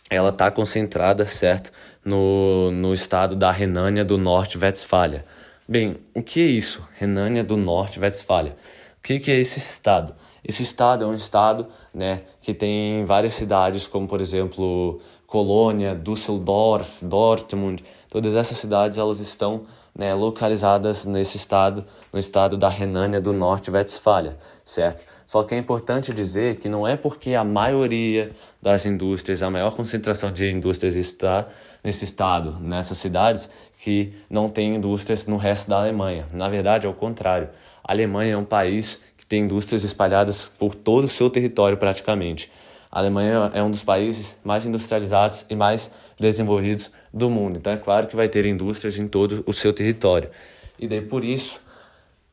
ela 0.10 0.30
está 0.30 0.52
concentrada, 0.52 1.26
certo, 1.26 1.72
no, 2.04 2.70
no 2.72 2.94
estado 2.94 3.36
da 3.36 3.50
Renânia 3.50 4.04
do 4.04 4.18
Norte-Westfália. 4.18 5.24
Bem, 5.68 5.96
o 6.14 6.22
que 6.22 6.42
é 6.42 6.46
isso? 6.46 6.86
Renânia 6.98 7.44
do 7.44 7.56
Norte-Westfália. 7.56 8.58
O 9.00 9.02
que, 9.02 9.20
que 9.20 9.32
é 9.32 9.40
esse 9.40 9.60
estado? 9.60 10.14
Esse 10.46 10.62
estado 10.62 11.06
é 11.06 11.08
um 11.08 11.14
estado 11.14 11.68
né, 11.94 12.24
que 12.42 12.54
tem 12.54 13.06
várias 13.06 13.34
cidades, 13.34 13.88
como 13.88 14.08
por 14.08 14.20
exemplo 14.20 15.00
Colônia, 15.26 15.96
Düsseldorf, 15.96 17.04
Dortmund. 17.04 17.84
Todas 18.10 18.36
essas 18.36 18.58
cidades 18.58 18.98
elas 18.98 19.22
estão 19.22 19.64
né, 19.96 20.14
localizadas 20.14 21.06
nesse 21.06 21.38
estado, 21.38 21.86
no 22.12 22.20
estado 22.20 22.58
da 22.58 22.68
Renânia 22.68 23.22
do 23.22 23.32
Norte-Westfália, 23.32 24.38
certo? 24.66 25.04
Só 25.28 25.44
que 25.44 25.56
é 25.56 25.58
importante 25.58 26.14
dizer 26.14 26.58
que 26.58 26.70
não 26.70 26.88
é 26.88 26.96
porque 26.96 27.34
a 27.34 27.44
maioria 27.44 28.32
das 28.62 28.86
indústrias, 28.86 29.42
a 29.42 29.50
maior 29.50 29.74
concentração 29.74 30.32
de 30.32 30.50
indústrias 30.50 30.96
está 30.96 31.48
nesse 31.84 32.06
estado, 32.06 32.58
nessas 32.60 32.98
cidades, 32.98 33.50
que 33.80 34.14
não 34.30 34.48
tem 34.48 34.76
indústrias 34.76 35.28
no 35.28 35.38
resto 35.38 35.70
da 35.70 35.78
Alemanha. 35.78 36.28
Na 36.32 36.50
verdade, 36.50 36.86
é 36.88 36.90
o 36.90 36.94
contrário. 36.94 37.50
A 37.84 37.92
Alemanha 37.92 38.34
é 38.34 38.38
um 38.38 38.46
país 38.46 39.04
que 39.18 39.26
tem 39.26 39.44
indústrias 39.44 39.84
espalhadas 39.84 40.50
por 40.50 40.76
todo 40.76 41.06
o 41.06 41.10
seu 41.10 41.30
território 41.30 41.78
praticamente. 41.78 42.52
A 42.94 43.00
Alemanha 43.00 43.50
é 43.56 43.64
um 43.64 43.72
dos 43.72 43.82
países 43.82 44.40
mais 44.44 44.68
industrializados 44.68 45.48
e 45.50 45.56
mais 45.56 45.92
desenvolvidos 46.20 46.92
do 47.12 47.28
mundo. 47.28 47.58
Então 47.58 47.74
é 47.74 47.78
claro 47.78 48.06
que 48.06 48.16
vai 48.16 48.30
ter 48.30 48.46
indústrias 48.46 49.00
em 49.00 49.08
todo 49.08 49.44
o 49.48 49.52
seu 49.52 49.74
território. 49.74 50.30
E 50.78 50.88
daí 50.88 51.02
por 51.02 51.26
isso 51.26 51.60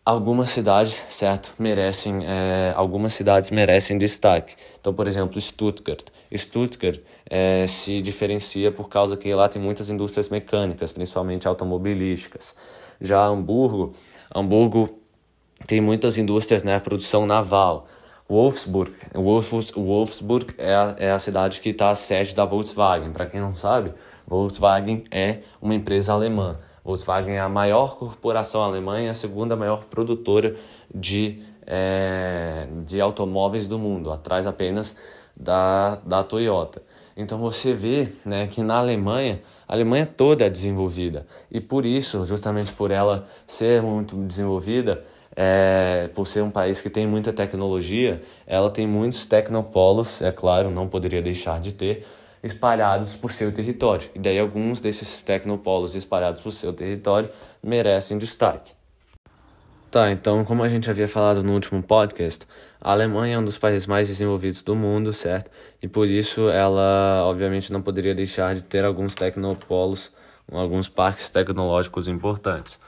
algumas 0.04 0.50
cidades, 0.50 1.02
certo, 1.08 1.54
merecem 1.58 2.26
é, 2.26 2.74
algumas 2.76 3.14
cidades 3.14 3.50
merecem 3.50 3.96
destaque. 3.96 4.54
Então, 4.78 4.92
por 4.92 5.08
exemplo, 5.08 5.40
Stuttgart. 5.40 6.04
Stuttgart 6.36 7.00
é, 7.24 7.66
se 7.66 8.02
diferencia 8.02 8.70
por 8.70 8.90
causa 8.90 9.16
que 9.16 9.32
lá 9.32 9.48
tem 9.48 9.62
muitas 9.62 9.88
indústrias 9.88 10.28
mecânicas, 10.28 10.92
principalmente 10.92 11.48
automobilísticas. 11.48 12.54
Já 13.00 13.24
Hamburgo, 13.24 13.94
Hamburgo 14.34 15.00
tem 15.66 15.80
muitas 15.80 16.18
indústrias, 16.18 16.64
né? 16.64 16.78
Produção 16.80 17.24
naval. 17.24 17.86
Wolfsburg, 18.30 18.92
Wolfsburg 19.74 20.54
é 20.56 20.72
a, 20.72 20.94
é 20.98 21.10
a 21.10 21.18
cidade 21.18 21.58
que 21.58 21.70
está 21.70 21.90
a 21.90 21.96
sede 21.96 22.32
da 22.32 22.44
Volkswagen. 22.44 23.10
Para 23.10 23.26
quem 23.26 23.40
não 23.40 23.56
sabe, 23.56 23.92
Volkswagen 24.24 25.02
é 25.10 25.40
uma 25.60 25.74
empresa 25.74 26.12
alemã. 26.12 26.56
Volkswagen 26.84 27.34
é 27.34 27.40
a 27.40 27.48
maior 27.48 27.96
corporação 27.96 28.62
alemã 28.62 29.00
e 29.00 29.08
a 29.08 29.14
segunda 29.14 29.56
maior 29.56 29.86
produtora 29.86 30.54
de, 30.94 31.42
é, 31.66 32.68
de 32.86 33.00
automóveis 33.00 33.66
do 33.66 33.80
mundo, 33.80 34.12
atrás 34.12 34.46
apenas 34.46 34.96
da, 35.36 35.96
da 35.96 36.22
Toyota. 36.22 36.80
Então 37.16 37.38
você 37.38 37.74
vê 37.74 38.08
né, 38.24 38.46
que 38.46 38.62
na 38.62 38.76
Alemanha, 38.76 39.42
a 39.66 39.74
Alemanha 39.74 40.06
toda 40.06 40.44
é 40.44 40.48
desenvolvida. 40.48 41.26
E 41.50 41.60
por 41.60 41.84
isso, 41.84 42.24
justamente 42.24 42.72
por 42.72 42.92
ela 42.92 43.26
ser 43.44 43.82
muito 43.82 44.14
desenvolvida, 44.16 45.04
é, 45.36 46.10
por 46.14 46.26
ser 46.26 46.42
um 46.42 46.50
país 46.50 46.80
que 46.80 46.90
tem 46.90 47.06
muita 47.06 47.32
tecnologia, 47.32 48.22
ela 48.46 48.70
tem 48.70 48.86
muitos 48.86 49.24
tecnopolos, 49.24 50.22
é 50.22 50.32
claro, 50.32 50.70
não 50.70 50.88
poderia 50.88 51.22
deixar 51.22 51.60
de 51.60 51.72
ter, 51.72 52.06
espalhados 52.42 53.14
por 53.14 53.30
seu 53.30 53.52
território. 53.52 54.08
E 54.14 54.18
daí 54.18 54.38
alguns 54.38 54.80
desses 54.80 55.20
tecnopolos 55.20 55.94
espalhados 55.94 56.40
por 56.40 56.50
seu 56.50 56.72
território 56.72 57.30
merecem 57.62 58.18
destaque. 58.18 58.72
Tá, 59.90 60.10
então, 60.12 60.44
como 60.44 60.62
a 60.62 60.68
gente 60.68 60.88
havia 60.88 61.08
falado 61.08 61.42
no 61.42 61.52
último 61.52 61.82
podcast, 61.82 62.46
a 62.80 62.92
Alemanha 62.92 63.34
é 63.34 63.38
um 63.38 63.44
dos 63.44 63.58
países 63.58 63.88
mais 63.88 64.06
desenvolvidos 64.06 64.62
do 64.62 64.76
mundo, 64.76 65.12
certo? 65.12 65.50
E 65.82 65.88
por 65.88 66.08
isso 66.08 66.48
ela, 66.48 67.24
obviamente, 67.24 67.72
não 67.72 67.82
poderia 67.82 68.14
deixar 68.14 68.54
de 68.54 68.62
ter 68.62 68.84
alguns 68.84 69.16
tecnopolos, 69.16 70.14
alguns 70.50 70.88
parques 70.88 71.28
tecnológicos 71.28 72.06
importantes. 72.06 72.78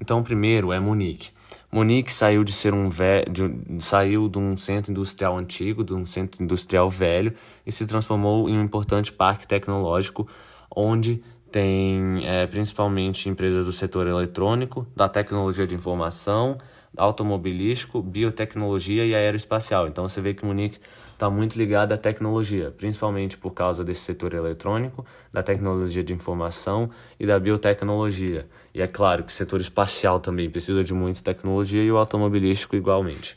Então, 0.00 0.20
o 0.20 0.22
primeiro 0.22 0.72
é 0.72 0.78
Munique. 0.78 1.30
Munique 1.74 2.12
saiu 2.12 2.44
de 2.44 2.52
ser 2.52 2.74
um 2.74 2.90
ve 2.90 3.24
de, 3.30 3.82
saiu 3.82 4.28
de 4.28 4.38
um 4.38 4.58
centro 4.58 4.92
industrial 4.92 5.38
antigo, 5.38 5.82
de 5.82 5.94
um 5.94 6.04
centro 6.04 6.42
industrial 6.42 6.90
velho 6.90 7.34
e 7.66 7.72
se 7.72 7.86
transformou 7.86 8.46
em 8.46 8.58
um 8.58 8.62
importante 8.62 9.10
parque 9.10 9.46
tecnológico 9.46 10.28
onde 10.70 11.22
tem 11.50 12.26
é, 12.26 12.46
principalmente 12.46 13.28
empresas 13.28 13.64
do 13.64 13.72
setor 13.72 14.06
eletrônico, 14.06 14.86
da 14.94 15.08
tecnologia 15.08 15.66
de 15.66 15.74
informação, 15.74 16.58
automobilístico, 16.96 18.02
biotecnologia 18.02 19.06
e 19.06 19.14
aeroespacial. 19.14 19.88
Então 19.88 20.06
você 20.06 20.20
vê 20.20 20.34
que 20.34 20.44
Munique 20.44 20.78
está 21.22 21.30
muito 21.30 21.56
ligado 21.56 21.92
à 21.92 21.96
tecnologia, 21.96 22.72
principalmente 22.76 23.36
por 23.38 23.52
causa 23.52 23.84
desse 23.84 24.00
setor 24.00 24.34
eletrônico, 24.34 25.06
da 25.32 25.40
tecnologia 25.40 26.02
de 26.02 26.12
informação 26.12 26.90
e 27.18 27.24
da 27.24 27.38
biotecnologia. 27.38 28.44
E 28.74 28.82
é 28.82 28.88
claro 28.88 29.22
que 29.22 29.30
o 29.30 29.34
setor 29.34 29.60
espacial 29.60 30.18
também 30.18 30.50
precisa 30.50 30.82
de 30.82 30.92
muita 30.92 31.22
tecnologia 31.22 31.80
e 31.80 31.92
o 31.92 31.96
automobilístico 31.96 32.74
igualmente. 32.74 33.36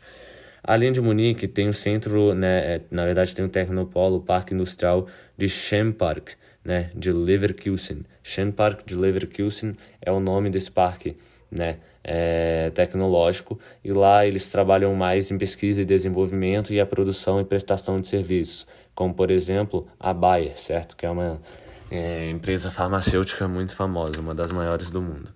Além 0.63 0.91
de 0.91 0.99
Munique, 0.99 1.47
tem 1.47 1.69
o 1.69 1.73
centro, 1.73 2.33
né, 2.33 2.75
é, 2.77 2.81
na 2.89 3.05
verdade 3.05 3.35
tem 3.35 3.45
o 3.45 3.49
Tecnopolo, 3.49 4.15
o 4.15 4.21
Parque 4.21 4.55
Industrial 4.55 5.05
de 5.37 5.47
Chempark, 5.47 6.29
né, 6.63 6.89
de 6.95 7.11
Leverkusen. 7.11 8.03
Chempark 8.23 8.83
de 8.83 8.95
Leverkusen 8.95 9.75
é 10.01 10.11
o 10.11 10.19
nome 10.19 10.49
desse 10.49 10.71
parque 10.71 11.15
né, 11.51 11.77
é, 12.07 12.69
tecnológico 12.69 13.59
e 13.83 13.91
lá 13.91 14.27
eles 14.27 14.47
trabalham 14.47 14.93
mais 14.93 15.31
em 15.31 15.37
pesquisa 15.39 15.81
e 15.81 15.85
desenvolvimento 15.85 16.71
e 16.71 16.79
a 16.79 16.85
produção 16.85 17.41
e 17.41 17.43
prestação 17.43 17.99
de 17.99 18.07
serviços, 18.07 18.67
como 18.93 19.11
por 19.11 19.31
exemplo 19.31 19.87
a 19.99 20.13
Bayer, 20.13 20.53
certo? 20.55 20.95
Que 20.95 21.07
é 21.07 21.09
uma 21.09 21.41
é, 21.89 22.29
empresa 22.29 22.69
farmacêutica 22.69 23.47
muito 23.47 23.75
famosa, 23.75 24.21
uma 24.21 24.35
das 24.35 24.51
maiores 24.51 24.91
do 24.91 25.01
mundo. 25.01 25.29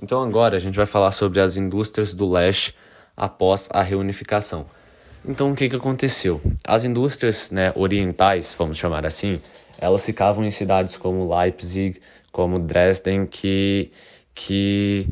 Então 0.00 0.22
agora 0.22 0.56
a 0.56 0.60
gente 0.60 0.76
vai 0.76 0.86
falar 0.86 1.10
sobre 1.10 1.40
as 1.40 1.56
indústrias 1.56 2.14
do 2.14 2.30
leste 2.30 2.76
após 3.16 3.68
a 3.72 3.82
reunificação. 3.82 4.64
Então 5.26 5.50
o 5.50 5.56
que, 5.56 5.68
que 5.68 5.74
aconteceu? 5.74 6.40
As 6.64 6.84
indústrias 6.84 7.50
né, 7.50 7.72
orientais, 7.74 8.54
vamos 8.56 8.78
chamar 8.78 9.04
assim, 9.04 9.40
elas 9.80 10.06
ficavam 10.06 10.44
em 10.44 10.52
cidades 10.52 10.96
como 10.96 11.36
Leipzig, 11.36 12.00
como 12.30 12.60
Dresden, 12.60 13.26
que 13.26 13.90
que 14.32 15.08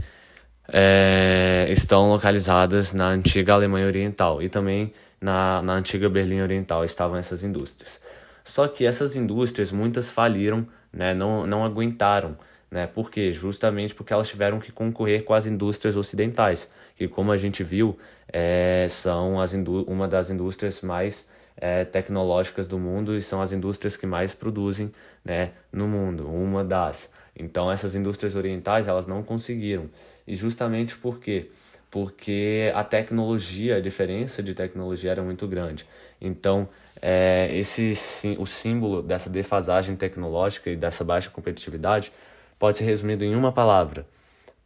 é, 0.69 1.67
estão 1.71 2.09
localizadas 2.09 2.93
na 2.93 3.09
antiga 3.09 3.55
Alemanha 3.55 3.87
Oriental 3.87 4.43
e 4.43 4.49
também 4.49 4.93
na, 5.21 5.63
na 5.63 5.75
antiga 5.75 6.09
Berlim 6.09 6.41
Oriental 6.41 6.85
estavam 6.85 7.17
essas 7.17 7.43
indústrias. 7.43 8.03
Só 8.45 8.69
que 8.69 8.87
essas 8.87 9.17
indústrias, 9.17 9.73
muitas 9.73 10.11
faliram, 10.11 10.67
né, 10.93 11.15
não, 11.15 11.47
não 11.47 11.65
aguentaram. 11.65 12.37
Né, 12.71 12.87
por 12.87 13.11
quê? 13.11 13.33
Justamente 13.33 13.95
porque 13.95 14.13
elas 14.13 14.29
tiveram 14.29 14.59
que 14.59 14.73
concorrer 14.73 15.25
com 15.25 15.35
as 15.35 15.47
indústrias 15.47 15.97
ocidentais, 15.97 16.69
que, 16.97 17.07
como 17.07 17.31
a 17.31 17.37
gente 17.37 17.63
viu, 17.63 17.97
é, 18.33 18.87
são 18.91 19.41
as 19.41 19.55
uma 19.55 20.09
das 20.09 20.31
indústrias 20.31 20.83
mais 20.83 21.29
é, 21.57 21.85
tecnológicas 21.85 22.67
do 22.67 22.79
mundo 22.79 23.17
e 23.17 23.23
são 23.23 23.41
as 23.41 23.53
indústrias 23.53 23.97
que 23.97 24.07
mais 24.07 24.35
produzem 24.35 24.93
né, 25.25 25.53
no 25.73 25.87
mundo, 25.87 26.29
uma 26.29 26.65
das. 26.65 27.13
Então 27.39 27.71
essas 27.71 27.95
indústrias 27.95 28.35
orientais 28.35 28.89
elas 28.89 29.07
não 29.07 29.23
conseguiram. 29.23 29.89
E 30.27 30.35
justamente 30.35 30.97
por 30.97 31.19
quê? 31.19 31.49
Porque 31.91 32.71
a 32.75 32.83
tecnologia, 32.83 33.77
a 33.77 33.81
diferença 33.81 34.43
de 34.43 34.55
tecnologia 34.55 35.11
era 35.11 35.23
muito 35.23 35.47
grande. 35.47 35.87
Então, 36.21 36.69
é, 37.01 37.49
esse 37.57 37.93
o 38.39 38.47
símbolo 38.47 39.03
dessa 39.03 39.31
defasagem 39.31 39.97
tecnológica 39.97 40.71
e 40.71 40.77
dessa 40.77 41.05
baixa 41.05 41.31
competitividade 41.31 42.13
pode 42.59 42.79
ser 42.79 42.85
resumido 42.85 43.25
em 43.25 43.35
uma 43.35 43.53
palavra: 43.53 44.07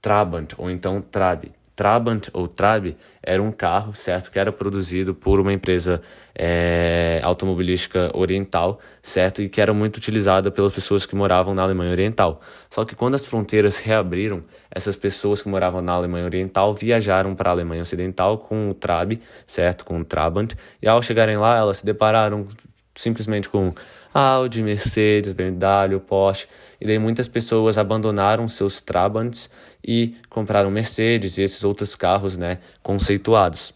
Trabant 0.00 0.52
ou 0.56 0.70
então 0.70 1.00
Trabe. 1.02 1.52
Trabant 1.80 2.28
ou 2.34 2.46
Trabe 2.46 2.94
era 3.22 3.42
um 3.42 3.50
carro, 3.50 3.94
certo, 3.94 4.30
que 4.30 4.38
era 4.38 4.52
produzido 4.52 5.14
por 5.14 5.40
uma 5.40 5.50
empresa 5.50 6.02
é, 6.34 7.18
automobilística 7.22 8.10
oriental, 8.14 8.78
certo, 9.00 9.40
e 9.40 9.48
que 9.48 9.62
era 9.62 9.72
muito 9.72 9.96
utilizada 9.96 10.50
pelas 10.50 10.74
pessoas 10.74 11.06
que 11.06 11.16
moravam 11.16 11.54
na 11.54 11.62
Alemanha 11.62 11.90
Oriental. 11.90 12.42
Só 12.68 12.84
que 12.84 12.94
quando 12.94 13.14
as 13.14 13.24
fronteiras 13.24 13.78
reabriram, 13.78 14.44
essas 14.70 14.94
pessoas 14.94 15.40
que 15.40 15.48
moravam 15.48 15.80
na 15.80 15.92
Alemanha 15.92 16.26
Oriental 16.26 16.74
viajaram 16.74 17.34
para 17.34 17.48
a 17.48 17.52
Alemanha 17.54 17.80
Ocidental 17.80 18.36
com 18.36 18.68
o 18.68 18.74
Trabe, 18.74 19.18
certo, 19.46 19.86
com 19.86 20.00
o 20.00 20.04
Trabant, 20.04 20.52
e 20.82 20.86
ao 20.86 21.00
chegarem 21.00 21.38
lá, 21.38 21.56
elas 21.56 21.78
se 21.78 21.86
depararam 21.86 22.46
simplesmente 22.94 23.48
com 23.48 23.72
Audi, 24.12 24.62
Mercedes, 24.62 25.32
BMW, 25.32 25.98
Porsche. 26.00 26.46
E 26.80 26.86
daí 26.86 26.98
muitas 26.98 27.28
pessoas 27.28 27.78
abandonaram 27.78 28.48
seus 28.48 28.82
Trabants 28.82 29.50
e 29.84 30.14
compraram 30.28 30.70
Mercedes 30.70 31.38
e 31.38 31.42
esses 31.42 31.62
outros 31.64 31.94
carros, 31.94 32.36
né, 32.36 32.58
conceituados, 32.82 33.72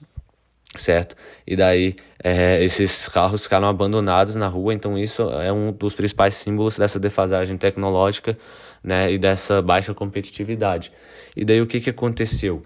certo? 0.77 1.17
E 1.47 1.55
daí 1.55 1.97
é, 2.23 2.63
esses 2.65 3.09
carros 3.09 3.45
ficaram 3.45 3.69
abandonados 3.69 4.35
na 4.35 4.49
rua, 4.49 4.75
então 4.75 4.99
isso 4.99 5.23
é 5.31 5.53
um 5.53 5.73
dos 5.73 5.95
principais 5.95 6.35
símbolos 6.35 6.79
dessa 6.79 6.99
defasagem 6.99 7.57
tecnológica, 7.57 8.37
né, 8.83 9.13
e 9.13 9.19
dessa 9.19 9.63
baixa 9.63 9.95
competitividade. 9.95 10.93
E 11.35 11.45
daí 11.45 11.61
o 11.61 11.67
que 11.67 11.81
que 11.81 11.91
aconteceu? 11.91 12.63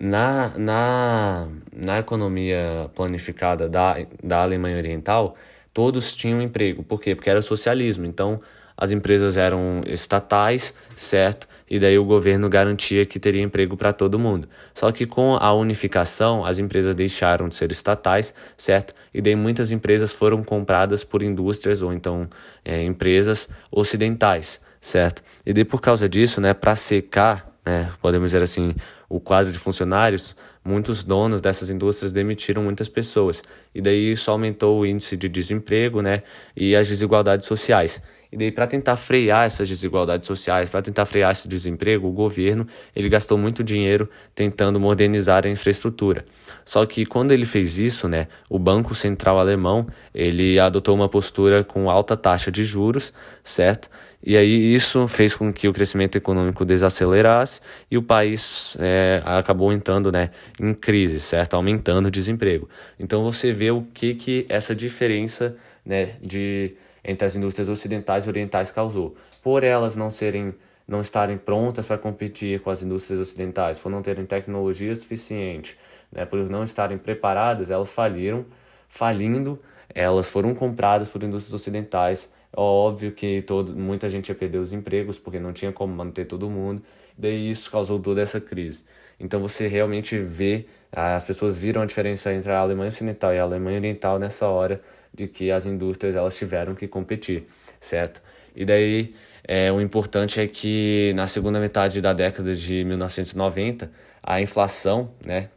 Na, 0.00 0.56
na, 0.56 1.48
na 1.74 1.98
economia 1.98 2.88
planificada 2.94 3.68
da, 3.68 3.96
da 4.22 4.42
Alemanha 4.42 4.76
Oriental, 4.76 5.34
todos 5.78 6.12
tinham 6.12 6.42
emprego. 6.42 6.82
Por 6.82 7.00
quê? 7.00 7.14
Porque 7.14 7.30
era 7.30 7.40
socialismo. 7.40 8.04
Então, 8.04 8.40
as 8.76 8.90
empresas 8.90 9.36
eram 9.36 9.80
estatais, 9.86 10.74
certo? 10.96 11.46
E 11.70 11.78
daí 11.78 11.96
o 11.96 12.04
governo 12.04 12.48
garantia 12.48 13.06
que 13.06 13.20
teria 13.20 13.42
emprego 13.42 13.76
para 13.76 13.92
todo 13.92 14.18
mundo. 14.18 14.48
Só 14.74 14.90
que 14.90 15.04
com 15.04 15.36
a 15.36 15.54
unificação, 15.54 16.44
as 16.44 16.58
empresas 16.58 16.96
deixaram 16.96 17.48
de 17.48 17.54
ser 17.54 17.70
estatais, 17.70 18.34
certo? 18.56 18.92
E 19.14 19.22
daí 19.22 19.36
muitas 19.36 19.70
empresas 19.70 20.12
foram 20.12 20.42
compradas 20.42 21.04
por 21.04 21.22
indústrias 21.22 21.80
ou 21.80 21.92
então 21.92 22.28
é, 22.64 22.82
empresas 22.82 23.48
ocidentais, 23.70 24.60
certo? 24.80 25.22
E 25.46 25.52
daí 25.52 25.64
por 25.64 25.80
causa 25.80 26.08
disso, 26.08 26.40
né, 26.40 26.54
para 26.54 26.74
secar, 26.74 27.52
né, 27.64 27.88
podemos 28.02 28.32
dizer 28.32 28.42
assim, 28.42 28.74
o 29.08 29.20
quadro 29.20 29.52
de 29.52 29.60
funcionários, 29.60 30.36
muitos 30.68 31.02
donos 31.02 31.40
dessas 31.40 31.70
indústrias 31.70 32.12
demitiram 32.12 32.62
muitas 32.62 32.88
pessoas. 32.88 33.42
E 33.74 33.80
daí 33.80 34.12
isso 34.12 34.30
aumentou 34.30 34.80
o 34.80 34.86
índice 34.86 35.16
de 35.16 35.28
desemprego 35.28 36.02
né, 36.02 36.22
e 36.54 36.76
as 36.76 36.88
desigualdades 36.88 37.46
sociais. 37.46 38.02
E 38.30 38.36
daí, 38.36 38.52
para 38.52 38.66
tentar 38.66 38.96
frear 38.96 39.46
essas 39.46 39.66
desigualdades 39.66 40.26
sociais, 40.26 40.68
para 40.68 40.82
tentar 40.82 41.06
frear 41.06 41.32
esse 41.32 41.48
desemprego, 41.48 42.06
o 42.06 42.12
governo 42.12 42.66
ele 42.94 43.08
gastou 43.08 43.38
muito 43.38 43.64
dinheiro 43.64 44.08
tentando 44.34 44.78
modernizar 44.78 45.46
a 45.46 45.48
infraestrutura. 45.48 46.26
Só 46.62 46.84
que 46.84 47.06
quando 47.06 47.32
ele 47.32 47.46
fez 47.46 47.78
isso, 47.78 48.06
né, 48.06 48.28
o 48.50 48.58
Banco 48.58 48.94
Central 48.94 49.38
Alemão 49.38 49.86
ele 50.14 50.60
adotou 50.60 50.94
uma 50.94 51.08
postura 51.08 51.64
com 51.64 51.88
alta 51.88 52.18
taxa 52.18 52.52
de 52.52 52.64
juros, 52.64 53.14
certo? 53.42 53.88
E 54.22 54.36
aí 54.36 54.74
isso 54.74 55.06
fez 55.06 55.34
com 55.34 55.52
que 55.52 55.68
o 55.68 55.72
crescimento 55.72 56.16
econômico 56.16 56.64
desacelerasse 56.64 57.60
e 57.90 57.96
o 57.96 58.02
país 58.02 58.76
é, 58.80 59.20
acabou 59.24 59.72
entrando 59.72 60.10
né, 60.10 60.30
em 60.60 60.74
crise, 60.74 61.20
certo? 61.20 61.54
Aumentando 61.54 62.06
o 62.06 62.10
desemprego. 62.10 62.68
Então 62.98 63.22
você 63.22 63.52
vê 63.52 63.70
o 63.70 63.82
que, 63.94 64.14
que 64.14 64.46
essa 64.48 64.74
diferença 64.74 65.56
né, 65.86 66.16
de 66.20 66.74
entre 67.04 67.26
as 67.26 67.36
indústrias 67.36 67.68
ocidentais 67.68 68.26
e 68.26 68.28
orientais 68.28 68.72
causou. 68.72 69.16
Por 69.42 69.62
elas 69.62 69.94
não 69.94 70.10
serem 70.10 70.54
não 70.86 71.00
estarem 71.02 71.36
prontas 71.36 71.84
para 71.84 71.98
competir 71.98 72.60
com 72.60 72.70
as 72.70 72.82
indústrias 72.82 73.20
ocidentais, 73.20 73.78
por 73.78 73.92
não 73.92 74.00
terem 74.00 74.24
tecnologia 74.24 74.94
suficiente, 74.94 75.78
né, 76.10 76.24
por 76.24 76.38
não 76.48 76.64
estarem 76.64 76.96
preparadas, 76.96 77.70
elas 77.70 77.92
faliram. 77.92 78.46
Falindo, 78.88 79.60
elas 79.94 80.30
foram 80.30 80.54
compradas 80.54 81.08
por 81.08 81.22
indústrias 81.22 81.52
ocidentais. 81.52 82.32
É 82.52 82.60
óbvio 82.60 83.12
que 83.12 83.42
todo, 83.42 83.74
muita 83.74 84.08
gente 84.08 84.28
ia 84.28 84.34
perder 84.34 84.58
os 84.58 84.72
empregos, 84.72 85.18
porque 85.18 85.38
não 85.38 85.52
tinha 85.52 85.72
como 85.72 85.94
manter 85.94 86.26
todo 86.26 86.48
mundo. 86.48 86.82
Daí 87.16 87.50
isso 87.50 87.70
causou 87.70 87.98
toda 88.00 88.20
essa 88.20 88.40
crise. 88.40 88.84
Então 89.20 89.40
você 89.40 89.66
realmente 89.66 90.16
vê, 90.18 90.66
as 90.92 91.24
pessoas 91.24 91.58
viram 91.58 91.82
a 91.82 91.86
diferença 91.86 92.32
entre 92.32 92.52
a 92.52 92.58
Alemanha 92.60 92.88
Ocidental 92.88 93.34
e 93.34 93.38
a 93.38 93.42
Alemanha 93.42 93.78
Oriental 93.78 94.18
nessa 94.18 94.46
hora 94.46 94.80
de 95.12 95.26
que 95.26 95.50
as 95.50 95.66
indústrias 95.66 96.14
elas 96.14 96.36
tiveram 96.36 96.74
que 96.74 96.86
competir, 96.86 97.44
certo? 97.80 98.22
E 98.54 98.64
daí 98.64 99.14
é, 99.42 99.72
o 99.72 99.80
importante 99.80 100.40
é 100.40 100.46
que 100.46 101.12
na 101.16 101.26
segunda 101.26 101.58
metade 101.58 102.00
da 102.00 102.12
década 102.12 102.54
de 102.54 102.84
1990 102.84 103.90
a 104.22 104.40
inflação, 104.40 105.10
né, 105.24 105.48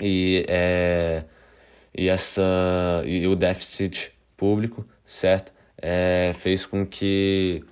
e, 0.00 0.44
é, 0.48 1.24
e 1.96 2.08
essa 2.08 2.42
e 3.06 3.26
o 3.26 3.36
déficit 3.36 4.12
público, 4.36 4.84
certo, 5.06 5.52
é, 5.86 6.32
fez 6.32 6.64
com 6.64 6.86
que 6.86 7.62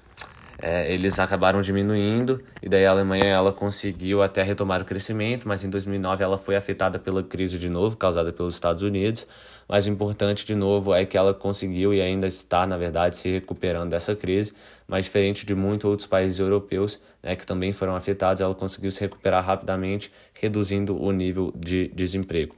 é, 0.61 0.93
eles 0.93 1.19
acabaram 1.19 1.63
diminuindo 1.63 2.45
e 2.63 2.69
daí 2.69 2.85
a 2.85 2.91
Alemanha 2.91 3.25
ela 3.25 3.55
conseguiu 3.55 4.23
até 4.23 4.43
retomar 4.43 4.83
o 4.83 4.85
crescimento, 4.85 5.49
mas 5.49 5.65
em 5.65 5.71
2009 5.71 6.23
ela 6.23 6.37
foi 6.37 6.55
afetada 6.55 6.99
pela 6.99 7.23
crise 7.23 7.59
de 7.59 7.71
novo 7.71 7.97
causada 7.97 8.31
pelos 8.31 8.53
Estados 8.53 8.83
Unidos. 8.83 9.27
Mas 9.67 9.87
o 9.87 9.89
importante 9.89 10.45
de 10.45 10.55
novo 10.55 10.93
é 10.93 11.07
que 11.07 11.17
ela 11.17 11.33
conseguiu 11.33 11.95
e 11.95 12.03
ainda 12.03 12.27
está, 12.27 12.67
na 12.67 12.77
verdade, 12.77 13.17
se 13.17 13.31
recuperando 13.31 13.89
dessa 13.89 14.15
crise, 14.15 14.53
mas 14.87 15.07
diferente 15.07 15.47
de 15.47 15.55
muitos 15.55 15.89
outros 15.89 16.07
países 16.07 16.39
europeus, 16.39 17.01
né, 17.23 17.35
que 17.35 17.47
também 17.47 17.73
foram 17.73 17.97
afetados, 17.97 18.43
ela 18.43 18.55
conseguiu 18.55 18.91
se 18.91 19.01
recuperar 19.01 19.43
rapidamente, 19.43 20.13
reduzindo 20.39 21.01
o 21.01 21.11
nível 21.13 21.51
de 21.57 21.89
desemprego. 21.95 22.57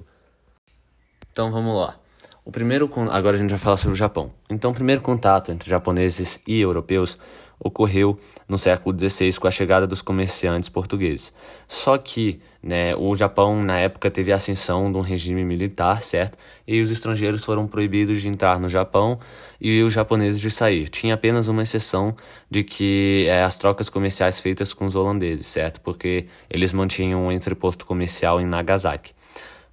Então 1.31 1.53
vamos 1.53 1.77
lá. 1.77 2.04
O 2.47 2.53
primeiro 2.53 2.91
agora 3.11 3.37
a 3.37 3.39
gente 3.39 3.49
vai 3.49 3.59
falar 3.59 3.79
sobre 3.79 3.95
o 3.95 3.97
Japão. 3.97 4.31
Então, 4.51 4.71
o 4.71 4.75
primeiro 4.75 5.01
contato 5.01 5.51
entre 5.51 5.71
japoneses 5.71 6.43
e 6.47 6.61
europeus 6.61 7.19
ocorreu 7.59 8.19
no 8.47 8.59
século 8.59 8.95
XVI 8.95 9.39
com 9.39 9.47
a 9.47 9.51
chegada 9.51 9.87
dos 9.87 10.03
comerciantes 10.03 10.69
portugueses. 10.69 11.33
Só 11.67 11.97
que 11.97 12.43
né, 12.63 12.95
o 12.97 13.15
Japão, 13.15 13.63
na 13.63 13.79
época, 13.79 14.11
teve 14.11 14.31
a 14.31 14.37
ascensão 14.37 14.93
de 14.93 14.99
um 14.99 15.01
regime 15.01 15.43
militar, 15.43 16.03
certo? 16.03 16.37
E 16.67 16.83
os 16.83 16.91
estrangeiros 16.91 17.43
foram 17.43 17.67
proibidos 17.67 18.21
de 18.21 18.29
entrar 18.29 18.61
no 18.61 18.69
Japão 18.69 19.19
e 19.59 19.83
os 19.83 19.95
japoneses 19.95 20.39
de 20.39 20.51
sair. 20.51 20.91
Tinha 20.91 21.15
apenas 21.15 21.49
uma 21.49 21.63
exceção 21.63 22.15
de 22.51 22.63
que 22.63 23.25
é, 23.27 23.43
as 23.43 23.57
trocas 23.57 23.89
comerciais 23.89 24.39
feitas 24.39 24.75
com 24.75 24.85
os 24.85 24.95
holandeses, 24.95 25.47
certo? 25.47 25.81
Porque 25.81 26.27
eles 26.51 26.75
mantinham 26.75 27.25
um 27.25 27.33
entreposto 27.33 27.87
comercial 27.87 28.39
em 28.39 28.45
Nagasaki. 28.45 29.15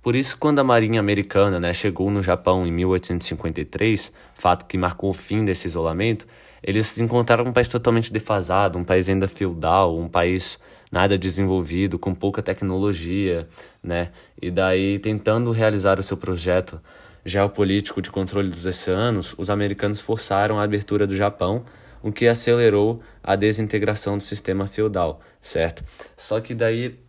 Por 0.02 0.16
isso, 0.16 0.38
quando 0.38 0.60
a 0.60 0.64
Marinha 0.64 1.00
Americana 1.00 1.60
né, 1.60 1.74
chegou 1.74 2.10
no 2.10 2.22
Japão 2.22 2.66
em 2.66 2.72
1853, 2.72 4.12
fato 4.34 4.66
que 4.66 4.78
marcou 4.78 5.12
o 5.12 5.14
fim 5.14 5.46
desse 5.46 5.68
isolamento, 5.68 6.26
eles 6.64 6.98
encontraram 6.98 7.46
um 7.46 7.54
país 7.54 7.70
totalmente 7.70 8.12
defasado, 8.12 8.80
um 8.80 8.84
país 8.84 9.08
ainda 9.10 9.28
feudal, 9.28 9.98
um 9.98 10.08
país 10.08 10.60
nada 10.92 11.18
desenvolvido, 11.18 11.98
com 11.98 12.14
pouca 12.14 12.42
tecnologia, 12.42 13.48
né? 13.82 14.10
E 14.42 14.52
daí, 14.52 15.00
tentando 15.00 15.52
realizar 15.52 16.00
o 16.00 16.04
seu 16.04 16.18
projeto 16.18 16.82
geopolítico 17.24 18.02
de 18.02 18.12
controle 18.12 18.50
dos 18.50 18.66
oceanos, 18.66 19.36
os 19.38 19.50
americanos 19.50 20.02
forçaram 20.02 20.60
a 20.60 20.64
abertura 20.64 21.08
do 21.08 21.16
Japão, 21.16 21.64
o 22.04 22.12
que 22.12 22.28
acelerou 22.28 23.02
a 23.24 23.36
desintegração 23.36 24.18
do 24.18 24.24
sistema 24.24 24.66
feudal, 24.66 25.22
certo? 25.40 25.84
Só 26.18 26.40
que 26.42 26.54
daí 26.54 27.00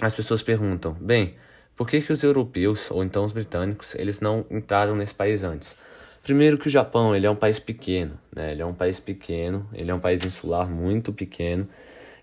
as 0.00 0.12
pessoas 0.12 0.42
perguntam, 0.42 0.92
bem, 1.00 1.36
por 1.76 1.88
que, 1.88 2.00
que 2.00 2.12
os 2.12 2.22
europeus, 2.22 2.90
ou 2.90 3.02
então 3.02 3.24
os 3.24 3.32
britânicos, 3.32 3.94
eles 3.94 4.20
não 4.20 4.44
entraram 4.50 4.94
nesse 4.94 5.14
país 5.14 5.42
antes? 5.42 5.78
Primeiro 6.22 6.56
que 6.56 6.68
o 6.68 6.70
Japão, 6.70 7.14
ele 7.14 7.26
é 7.26 7.30
um 7.30 7.36
país 7.36 7.58
pequeno, 7.58 8.18
né? 8.34 8.52
Ele 8.52 8.62
é 8.62 8.66
um 8.66 8.72
país 8.72 8.98
pequeno, 8.98 9.68
ele 9.74 9.90
é 9.90 9.94
um 9.94 10.00
país 10.00 10.24
insular 10.24 10.70
muito 10.70 11.12
pequeno. 11.12 11.68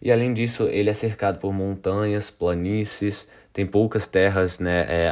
E 0.02 0.12
além 0.12 0.34
disso, 0.34 0.64
ele 0.64 0.90
é 0.90 0.94
cercado 0.94 1.38
por 1.38 1.54
montanhas, 1.54 2.32
planícies, 2.32 3.30
tem 3.54 3.68
poucas 3.68 4.08
terras 4.08 4.60
né, 4.60 4.86
é, 4.88 5.12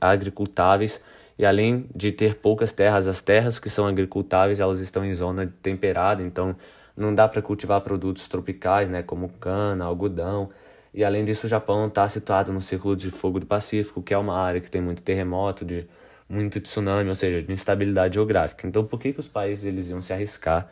agricultáveis. 0.00 1.02
E 1.38 1.44
além 1.44 1.86
de 1.94 2.12
ter 2.12 2.36
poucas 2.36 2.72
terras, 2.72 3.08
as 3.08 3.20
terras 3.20 3.58
que 3.58 3.68
são 3.68 3.86
agricultáveis, 3.86 4.60
elas 4.60 4.80
estão 4.80 5.04
em 5.04 5.12
zona 5.12 5.52
temperada, 5.62 6.22
então 6.22 6.56
não 6.96 7.14
dá 7.14 7.26
para 7.28 7.42
cultivar 7.42 7.80
produtos 7.80 8.28
tropicais, 8.28 8.88
né, 8.88 9.02
como 9.02 9.28
cana, 9.28 9.84
algodão. 9.84 10.50
E 10.92 11.04
além 11.04 11.24
disso, 11.24 11.46
o 11.46 11.48
Japão 11.50 11.86
está 11.86 12.08
situado 12.08 12.52
no 12.52 12.60
Círculo 12.60 12.96
de 12.96 13.10
Fogo 13.10 13.38
do 13.38 13.46
Pacífico, 13.46 14.02
que 14.02 14.12
é 14.12 14.18
uma 14.18 14.36
área 14.36 14.60
que 14.60 14.70
tem 14.70 14.80
muito 14.80 15.02
terremoto, 15.02 15.64
de 15.64 15.86
muito 16.28 16.60
tsunami, 16.60 17.08
ou 17.08 17.14
seja, 17.14 17.42
de 17.42 17.52
instabilidade 17.52 18.14
geográfica. 18.14 18.66
Então, 18.66 18.84
por 18.84 18.98
que, 18.98 19.12
que 19.12 19.20
os 19.20 19.28
países 19.28 19.64
eles 19.64 19.88
iam 19.88 20.02
se 20.02 20.12
arriscar 20.12 20.68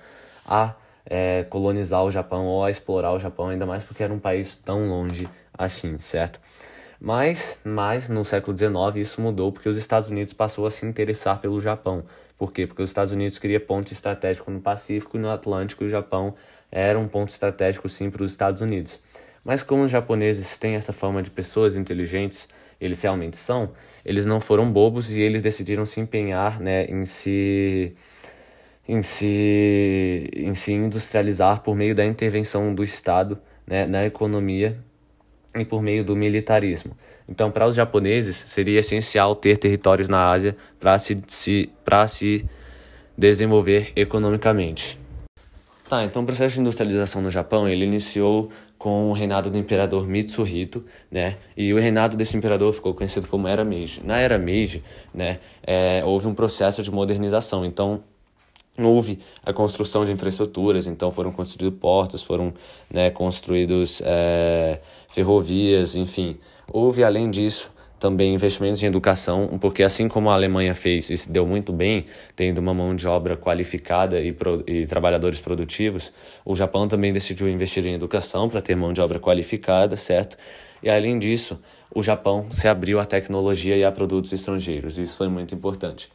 a 0.46 0.74
é, 1.04 1.44
colonizar 1.48 2.04
o 2.04 2.10
Japão 2.10 2.46
ou 2.46 2.64
a 2.64 2.70
explorar 2.70 3.12
o 3.12 3.18
Japão, 3.18 3.48
ainda 3.48 3.64
mais 3.64 3.82
porque 3.82 4.02
era 4.02 4.12
um 4.12 4.18
país 4.18 4.56
tão 4.56 4.88
longe 4.88 5.28
assim, 5.56 5.98
certo? 5.98 6.38
Mas, 7.00 7.60
mas 7.64 8.08
no 8.08 8.24
século 8.24 8.56
XIX 8.56 8.96
isso 8.96 9.20
mudou 9.20 9.52
porque 9.52 9.68
os 9.68 9.76
Estados 9.76 10.10
Unidos 10.10 10.32
passou 10.32 10.66
a 10.66 10.70
se 10.70 10.84
interessar 10.84 11.40
pelo 11.40 11.60
Japão. 11.60 12.04
Por 12.36 12.52
quê? 12.52 12.66
Porque 12.66 12.82
os 12.82 12.90
Estados 12.90 13.12
Unidos 13.12 13.38
queria 13.38 13.60
ponto 13.60 13.92
estratégico 13.92 14.50
no 14.50 14.60
Pacífico 14.60 15.16
e 15.16 15.20
no 15.20 15.30
Atlântico 15.30 15.84
e 15.84 15.86
o 15.86 15.90
Japão 15.90 16.34
era 16.70 16.98
um 16.98 17.08
ponto 17.08 17.30
estratégico 17.30 17.88
sim 17.88 18.10
para 18.10 18.22
os 18.22 18.30
Estados 18.30 18.60
Unidos. 18.60 19.00
Mas 19.48 19.62
como 19.62 19.84
os 19.84 19.90
japoneses 19.90 20.58
têm 20.58 20.74
essa 20.74 20.92
fama 20.92 21.22
de 21.22 21.30
pessoas 21.30 21.74
inteligentes, 21.74 22.50
eles 22.78 23.00
realmente 23.00 23.38
são, 23.38 23.70
eles 24.04 24.26
não 24.26 24.40
foram 24.40 24.70
bobos 24.70 25.10
e 25.10 25.22
eles 25.22 25.40
decidiram 25.40 25.86
se 25.86 26.00
empenhar 26.00 26.60
né, 26.60 26.84
em 26.84 27.06
se 27.06 27.94
em 28.86 29.00
se, 29.00 30.28
em 30.36 30.52
se 30.54 30.74
industrializar 30.74 31.62
por 31.62 31.74
meio 31.74 31.94
da 31.94 32.04
intervenção 32.04 32.74
do 32.74 32.82
Estado 32.82 33.38
né, 33.66 33.86
na 33.86 34.04
economia 34.04 34.78
e 35.58 35.64
por 35.64 35.80
meio 35.80 36.04
do 36.04 36.14
militarismo. 36.14 36.94
Então, 37.26 37.50
para 37.50 37.66
os 37.66 37.74
japoneses, 37.74 38.36
seria 38.36 38.80
essencial 38.80 39.34
ter 39.34 39.56
territórios 39.56 40.10
na 40.10 40.30
Ásia 40.30 40.54
para 40.78 40.98
se, 40.98 41.18
se, 41.26 41.70
se 42.06 42.44
desenvolver 43.16 43.92
economicamente. 43.96 44.98
Tá, 45.88 46.04
então 46.04 46.22
o 46.22 46.26
processo 46.26 46.56
de 46.56 46.60
industrialização 46.60 47.22
no 47.22 47.30
Japão, 47.30 47.66
ele 47.66 47.82
iniciou 47.82 48.50
com 48.78 49.10
o 49.10 49.12
reinado 49.12 49.50
do 49.50 49.58
imperador 49.58 50.06
Mitsuhito, 50.06 50.84
né? 51.10 51.36
E 51.56 51.74
o 51.74 51.78
reinado 51.78 52.16
desse 52.16 52.36
imperador 52.36 52.72
ficou 52.72 52.94
conhecido 52.94 53.26
como 53.26 53.48
Era 53.48 53.64
Meiji. 53.64 54.00
Na 54.04 54.18
Era 54.18 54.38
Meiji, 54.38 54.82
né, 55.12 55.40
é, 55.66 56.02
houve 56.04 56.28
um 56.28 56.34
processo 56.34 56.82
de 56.82 56.90
modernização. 56.90 57.64
Então, 57.64 58.04
houve 58.78 59.18
a 59.44 59.52
construção 59.52 60.04
de 60.04 60.12
infraestruturas, 60.12 60.86
então 60.86 61.10
foram 61.10 61.32
construídos 61.32 61.78
portos, 61.80 62.22
foram 62.22 62.52
né, 62.88 63.10
construídos 63.10 64.00
é, 64.04 64.80
ferrovias, 65.08 65.96
enfim. 65.96 66.36
Houve, 66.70 67.02
além 67.02 67.30
disso, 67.30 67.72
também 67.98 68.34
investimentos 68.34 68.82
em 68.82 68.86
educação, 68.86 69.58
porque 69.60 69.82
assim 69.82 70.08
como 70.08 70.30
a 70.30 70.34
Alemanha 70.34 70.74
fez 70.74 71.10
e 71.10 71.16
se 71.16 71.30
deu 71.30 71.46
muito 71.46 71.72
bem, 71.72 72.06
tendo 72.36 72.58
uma 72.58 72.72
mão 72.72 72.94
de 72.94 73.06
obra 73.08 73.36
qualificada 73.36 74.20
e, 74.20 74.32
pro, 74.32 74.62
e 74.66 74.86
trabalhadores 74.86 75.40
produtivos, 75.40 76.12
o 76.44 76.54
Japão 76.54 76.86
também 76.86 77.12
decidiu 77.12 77.48
investir 77.48 77.84
em 77.86 77.94
educação 77.94 78.48
para 78.48 78.60
ter 78.60 78.76
mão 78.76 78.92
de 78.92 79.00
obra 79.00 79.18
qualificada, 79.18 79.96
certo? 79.96 80.36
E 80.82 80.88
além 80.88 81.18
disso, 81.18 81.60
o 81.92 82.02
Japão 82.02 82.46
se 82.50 82.68
abriu 82.68 83.00
à 83.00 83.04
tecnologia 83.04 83.76
e 83.76 83.84
a 83.84 83.90
produtos 83.90 84.32
estrangeiros, 84.32 84.98
isso 84.98 85.16
foi 85.16 85.28
muito 85.28 85.54
importante. 85.54 86.08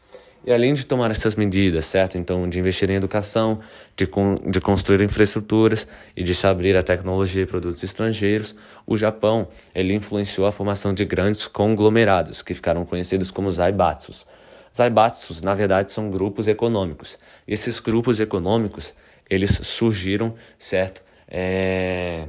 E 0.45 0.51
além 0.51 0.73
de 0.73 0.85
tomar 0.85 1.09
essas 1.09 1.35
medidas, 1.35 1.85
certo? 1.85 2.17
Então, 2.17 2.49
de 2.49 2.59
investir 2.59 2.89
em 2.89 2.95
educação, 2.95 3.61
de, 3.95 4.05
con 4.05 4.35
de 4.35 4.59
construir 4.59 5.01
infraestruturas 5.01 5.87
e 6.17 6.23
de 6.23 6.35
se 6.35 6.45
abrir 6.45 6.75
a 6.75 6.83
tecnologia 6.83 7.43
e 7.43 7.45
produtos 7.45 7.81
estrangeiros, 7.81 8.53
o 8.85 8.97
Japão 8.97 9.47
ele 9.73 9.93
influenciou 9.93 10.45
a 10.45 10.51
formação 10.51 10.93
de 10.93 11.05
grandes 11.05 11.47
conglomerados, 11.47 12.41
que 12.41 12.53
ficaram 12.53 12.83
conhecidos 12.85 13.31
como 13.31 13.49
zaibatsus. 13.49 14.27
Zaibatsus, 14.75 15.41
na 15.41 15.53
verdade, 15.53 15.91
são 15.91 16.09
grupos 16.09 16.47
econômicos. 16.47 17.17
E 17.47 17.53
esses 17.53 17.79
grupos 17.79 18.19
econômicos, 18.19 18.93
eles 19.29 19.51
surgiram, 19.63 20.35
certo? 20.57 21.01
É... 21.27 22.27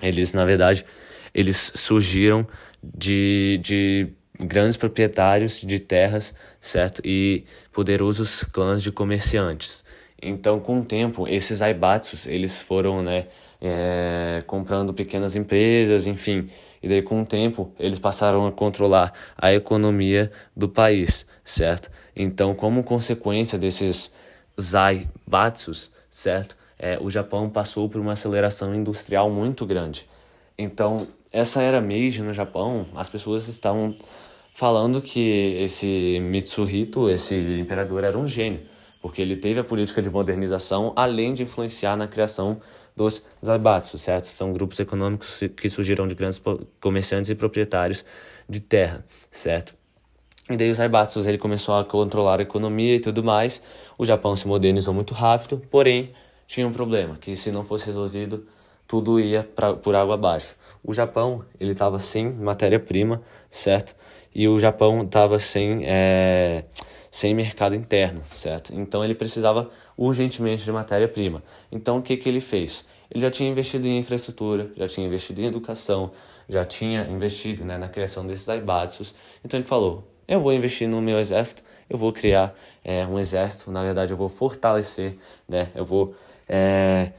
Eles, 0.00 0.32
na 0.32 0.44
verdade, 0.44 0.86
eles 1.34 1.72
surgiram 1.74 2.46
de, 2.82 3.58
de 3.60 4.08
grandes 4.38 4.76
proprietários 4.76 5.60
de 5.60 5.78
terras, 5.78 6.34
certo? 6.60 7.02
E 7.04 7.44
poderosos 7.72 8.44
clãs 8.44 8.82
de 8.82 8.92
comerciantes. 8.92 9.84
Então, 10.20 10.58
com 10.58 10.80
o 10.80 10.84
tempo, 10.84 11.28
esses 11.28 11.62
aibatsus, 11.62 12.26
eles 12.26 12.60
foram, 12.60 13.02
né, 13.02 13.26
é, 13.60 14.42
comprando 14.46 14.92
pequenas 14.92 15.36
empresas, 15.36 16.06
enfim. 16.06 16.48
E 16.82 16.88
daí, 16.88 17.02
com 17.02 17.22
o 17.22 17.26
tempo, 17.26 17.72
eles 17.78 17.98
passaram 17.98 18.46
a 18.46 18.52
controlar 18.52 19.12
a 19.36 19.52
economia 19.52 20.30
do 20.56 20.68
país, 20.68 21.26
certo? 21.44 21.90
Então, 22.14 22.54
como 22.54 22.82
consequência 22.84 23.58
desses 23.58 24.14
zaibatsus, 24.60 25.90
certo? 26.10 26.56
É, 26.78 26.98
o 27.00 27.10
Japão 27.10 27.50
passou 27.50 27.88
por 27.88 28.00
uma 28.00 28.12
aceleração 28.12 28.74
industrial 28.74 29.30
muito 29.30 29.66
grande. 29.66 30.06
Então, 30.56 31.06
essa 31.32 31.62
era 31.62 31.80
Meiji 31.80 32.22
no 32.22 32.32
Japão, 32.32 32.86
as 32.94 33.10
pessoas 33.10 33.48
estavam 33.48 33.94
falando 34.58 35.00
que 35.00 35.54
esse 35.60 36.18
Mitsuhito, 36.18 37.08
esse 37.08 37.36
imperador, 37.60 38.02
era 38.02 38.18
um 38.18 38.26
gênio, 38.26 38.62
porque 39.00 39.22
ele 39.22 39.36
teve 39.36 39.60
a 39.60 39.62
política 39.62 40.02
de 40.02 40.10
modernização, 40.10 40.92
além 40.96 41.32
de 41.32 41.44
influenciar 41.44 41.96
na 41.96 42.08
criação 42.08 42.58
dos 42.96 43.24
zaibatsu, 43.44 43.96
certo? 43.96 44.24
São 44.24 44.52
grupos 44.52 44.80
econômicos 44.80 45.44
que 45.56 45.70
surgiram 45.70 46.08
de 46.08 46.16
grandes 46.16 46.42
comerciantes 46.80 47.30
e 47.30 47.36
proprietários 47.36 48.04
de 48.48 48.58
terra, 48.58 49.04
certo? 49.30 49.76
E 50.50 50.56
daí 50.56 50.68
os 50.68 50.78
zaibatsus 50.78 51.28
ele 51.28 51.38
começou 51.38 51.76
a 51.76 51.84
controlar 51.84 52.40
a 52.40 52.42
economia 52.42 52.96
e 52.96 53.00
tudo 53.00 53.22
mais. 53.22 53.62
O 53.96 54.04
Japão 54.04 54.34
se 54.34 54.48
modernizou 54.48 54.92
muito 54.92 55.14
rápido, 55.14 55.62
porém 55.70 56.10
tinha 56.48 56.66
um 56.66 56.72
problema, 56.72 57.16
que 57.20 57.36
se 57.36 57.52
não 57.52 57.62
fosse 57.62 57.86
resolvido, 57.86 58.44
tudo 58.88 59.20
ia 59.20 59.44
pra, 59.44 59.74
por 59.74 59.94
água 59.94 60.14
abaixo. 60.14 60.56
O 60.82 60.92
Japão 60.92 61.44
ele 61.60 61.70
estava 61.70 62.00
sem 62.00 62.32
matéria-prima, 62.32 63.22
certo? 63.48 63.94
E 64.34 64.48
o 64.48 64.58
Japão 64.58 65.02
estava 65.02 65.38
sem, 65.38 65.82
é, 65.84 66.64
sem 67.10 67.34
mercado 67.34 67.74
interno, 67.74 68.22
certo? 68.30 68.72
Então 68.74 69.04
ele 69.04 69.14
precisava 69.14 69.70
urgentemente 69.96 70.64
de 70.64 70.72
matéria-prima. 70.72 71.42
Então 71.70 71.98
o 71.98 72.02
que, 72.02 72.16
que 72.16 72.28
ele 72.28 72.40
fez? 72.40 72.88
Ele 73.10 73.22
já 73.22 73.30
tinha 73.30 73.48
investido 73.48 73.88
em 73.88 73.98
infraestrutura, 73.98 74.70
já 74.76 74.86
tinha 74.86 75.06
investido 75.06 75.40
em 75.40 75.46
educação, 75.46 76.10
já 76.48 76.64
tinha 76.64 77.04
investido 77.04 77.64
né, 77.64 77.78
na 77.78 77.88
criação 77.88 78.26
desses 78.26 78.48
aibatsus. 78.48 79.14
Então 79.44 79.58
ele 79.58 79.66
falou: 79.66 80.04
eu 80.26 80.40
vou 80.40 80.52
investir 80.52 80.86
no 80.88 81.00
meu 81.00 81.18
exército, 81.18 81.62
eu 81.88 81.96
vou 81.96 82.12
criar 82.12 82.54
é, 82.84 83.06
um 83.06 83.18
exército, 83.18 83.70
na 83.70 83.82
verdade 83.82 84.12
eu 84.12 84.16
vou 84.16 84.28
fortalecer, 84.28 85.16
né? 85.48 85.70
Eu 85.74 85.84
vou 85.84 86.14
é, 86.46 87.12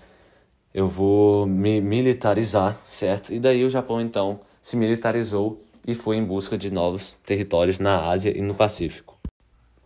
eu 0.73 0.87
vou 0.87 1.47
me 1.47 1.81
militarizar, 1.81 2.77
certo? 2.85 3.33
E 3.33 3.39
daí 3.39 3.65
o 3.65 3.69
Japão 3.69 3.99
então 3.99 4.39
se 4.61 4.77
militarizou 4.77 5.59
e 5.87 5.93
foi 5.93 6.17
em 6.17 6.23
busca 6.23 6.57
de 6.57 6.71
novos 6.71 7.13
territórios 7.25 7.79
na 7.79 8.09
Ásia 8.09 8.35
e 8.37 8.41
no 8.41 8.53
Pacífico. 8.53 9.17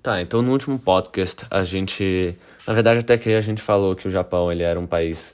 Tá, 0.01 0.21
então 0.21 0.41
no 0.41 0.51
último 0.51 0.77
podcast 0.77 1.45
a 1.49 1.63
gente, 1.63 2.37
na 2.67 2.73
verdade 2.73 2.99
até 2.99 3.17
que 3.17 3.31
a 3.31 3.39
gente 3.39 3.61
falou 3.61 3.95
que 3.95 4.05
o 4.07 4.11
Japão 4.11 4.51
ele 4.51 4.61
era 4.61 4.77
um 4.77 4.85
país 4.85 5.33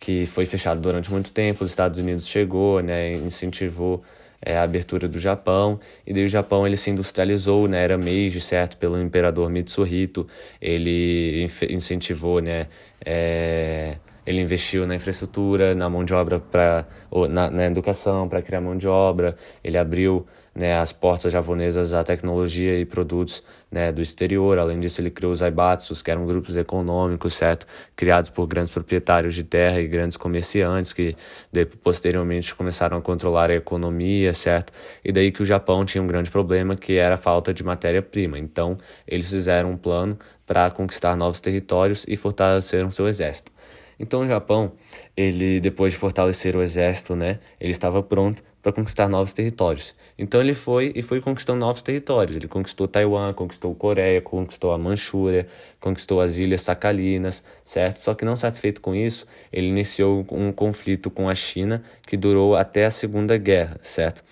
que 0.00 0.24
foi 0.26 0.46
fechado 0.46 0.80
durante 0.80 1.10
muito 1.10 1.30
tempo, 1.32 1.64
os 1.64 1.70
Estados 1.70 1.98
Unidos 1.98 2.26
chegou, 2.26 2.80
né, 2.80 3.12
incentivou 3.14 4.02
é, 4.40 4.56
a 4.56 4.62
abertura 4.62 5.08
do 5.08 5.18
Japão, 5.18 5.80
e 6.06 6.12
daí 6.12 6.24
o 6.24 6.28
Japão 6.28 6.66
ele 6.66 6.76
se 6.76 6.90
industrializou, 6.90 7.66
né, 7.66 7.82
era 7.82 7.98
Meiji, 7.98 8.40
certo, 8.40 8.76
pelo 8.76 9.00
imperador 9.00 9.50
Mitsuhito, 9.50 10.26
ele 10.60 11.46
incentivou, 11.68 12.40
né, 12.40 12.68
é, 13.04 13.96
ele 14.26 14.40
investiu 14.40 14.86
na 14.86 14.94
infraestrutura, 14.96 15.74
na 15.74 15.88
mão 15.88 16.04
de 16.04 16.12
obra 16.12 16.40
para 16.40 16.86
na, 17.30 17.50
na 17.50 17.66
educação 17.66 18.28
para 18.28 18.42
criar 18.42 18.60
mão 18.60 18.76
de 18.76 18.88
obra. 18.88 19.36
Ele 19.62 19.78
abriu 19.78 20.26
né, 20.56 20.78
as 20.78 20.90
portas 20.90 21.32
japonesas 21.32 21.92
à 21.92 22.02
tecnologia 22.02 22.78
e 22.78 22.84
produtos 22.86 23.42
né, 23.70 23.92
do 23.92 24.00
exterior. 24.00 24.58
Além 24.58 24.80
disso, 24.80 25.00
ele 25.00 25.10
criou 25.10 25.30
os 25.30 25.42
aibatsus, 25.42 26.00
que 26.00 26.10
eram 26.10 26.26
grupos 26.26 26.56
econômicos, 26.56 27.34
certo, 27.34 27.66
criados 27.94 28.30
por 28.30 28.46
grandes 28.46 28.72
proprietários 28.72 29.34
de 29.34 29.44
terra 29.44 29.80
e 29.80 29.86
grandes 29.86 30.16
comerciantes 30.16 30.94
que 30.94 31.14
daí, 31.52 31.66
posteriormente 31.66 32.54
começaram 32.54 32.96
a 32.96 33.02
controlar 33.02 33.50
a 33.50 33.54
economia, 33.54 34.32
certo? 34.32 34.72
E 35.04 35.12
daí 35.12 35.30
que 35.30 35.42
o 35.42 35.44
Japão 35.44 35.84
tinha 35.84 36.02
um 36.02 36.06
grande 36.06 36.30
problema 36.30 36.74
que 36.74 36.96
era 36.96 37.16
a 37.16 37.18
falta 37.18 37.52
de 37.52 37.62
matéria-prima. 37.62 38.38
Então, 38.38 38.78
eles 39.06 39.30
fizeram 39.30 39.72
um 39.72 39.76
plano 39.76 40.18
para 40.46 40.70
conquistar 40.70 41.14
novos 41.16 41.40
territórios 41.40 42.06
e 42.08 42.16
fortaleceram 42.16 42.90
seu 42.90 43.06
exército. 43.06 43.55
Então 43.98 44.20
o 44.20 44.26
Japão, 44.26 44.72
ele 45.16 45.60
depois 45.60 45.92
de 45.92 45.98
fortalecer 45.98 46.56
o 46.56 46.62
exército, 46.62 47.16
né, 47.16 47.38
ele 47.60 47.70
estava 47.70 48.02
pronto 48.02 48.42
para 48.66 48.72
conquistar 48.72 49.08
novos 49.08 49.32
territórios. 49.32 49.94
Então 50.18 50.40
ele 50.40 50.52
foi 50.52 50.92
e 50.96 51.00
foi 51.00 51.20
conquistando 51.20 51.60
novos 51.60 51.82
territórios. 51.82 52.34
Ele 52.34 52.48
conquistou 52.48 52.88
Taiwan, 52.88 53.32
conquistou 53.32 53.72
Coreia, 53.76 54.20
conquistou 54.20 54.72
a 54.72 54.78
Manchúria, 54.78 55.46
conquistou 55.78 56.20
as 56.20 56.36
ilhas 56.36 56.62
Sakalinas, 56.62 57.44
certo? 57.64 57.98
Só 57.98 58.12
que 58.12 58.24
não 58.24 58.34
satisfeito 58.34 58.80
com 58.80 58.92
isso, 58.92 59.24
ele 59.52 59.68
iniciou 59.68 60.26
um 60.32 60.50
conflito 60.50 61.10
com 61.10 61.28
a 61.28 61.34
China 61.34 61.80
que 62.04 62.16
durou 62.16 62.56
até 62.56 62.86
a 62.86 62.90
Segunda 62.90 63.36
Guerra, 63.38 63.78
certo? 63.82 64.24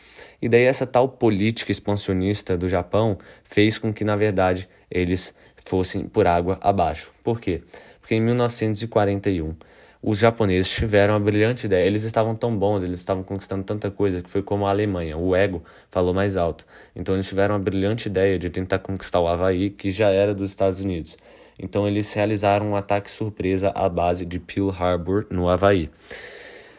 E 0.42 0.48
daí 0.48 0.64
essa 0.64 0.84
tal 0.84 1.08
política 1.08 1.70
expansionista 1.70 2.56
do 2.56 2.68
Japão 2.68 3.16
fez 3.44 3.78
com 3.78 3.94
que, 3.94 4.04
na 4.04 4.16
verdade, 4.16 4.68
eles 4.90 5.38
fossem 5.64 6.06
por 6.06 6.26
água 6.26 6.58
abaixo. 6.60 7.12
Por 7.22 7.40
quê? 7.40 7.62
Em 8.14 8.20
1941 8.20 9.54
os 10.06 10.18
japoneses 10.18 10.70
tiveram 10.70 11.14
a 11.14 11.18
brilhante 11.18 11.64
ideia. 11.64 11.86
Eles 11.86 12.02
estavam 12.04 12.34
tão 12.36 12.54
bons, 12.54 12.82
eles 12.82 12.98
estavam 12.98 13.22
conquistando 13.22 13.64
tanta 13.64 13.90
coisa 13.90 14.20
que 14.20 14.28
foi 14.28 14.42
como 14.42 14.66
a 14.66 14.70
Alemanha, 14.70 15.16
o 15.16 15.34
ego 15.34 15.64
falou 15.90 16.12
mais 16.12 16.36
alto. 16.36 16.66
Então 16.94 17.14
eles 17.14 17.26
tiveram 17.26 17.54
a 17.54 17.58
brilhante 17.58 18.08
ideia 18.08 18.38
de 18.38 18.50
tentar 18.50 18.80
conquistar 18.80 19.20
o 19.20 19.26
Havaí, 19.26 19.70
que 19.70 19.90
já 19.90 20.10
era 20.10 20.34
dos 20.34 20.50
Estados 20.50 20.80
Unidos. 20.80 21.16
Então 21.58 21.88
eles 21.88 22.12
realizaram 22.12 22.72
um 22.72 22.76
ataque 22.76 23.10
surpresa 23.10 23.72
à 23.74 23.88
base 23.88 24.26
de 24.26 24.38
Pearl 24.38 24.68
Harbor, 24.68 25.26
no 25.30 25.48
Havaí. 25.48 25.88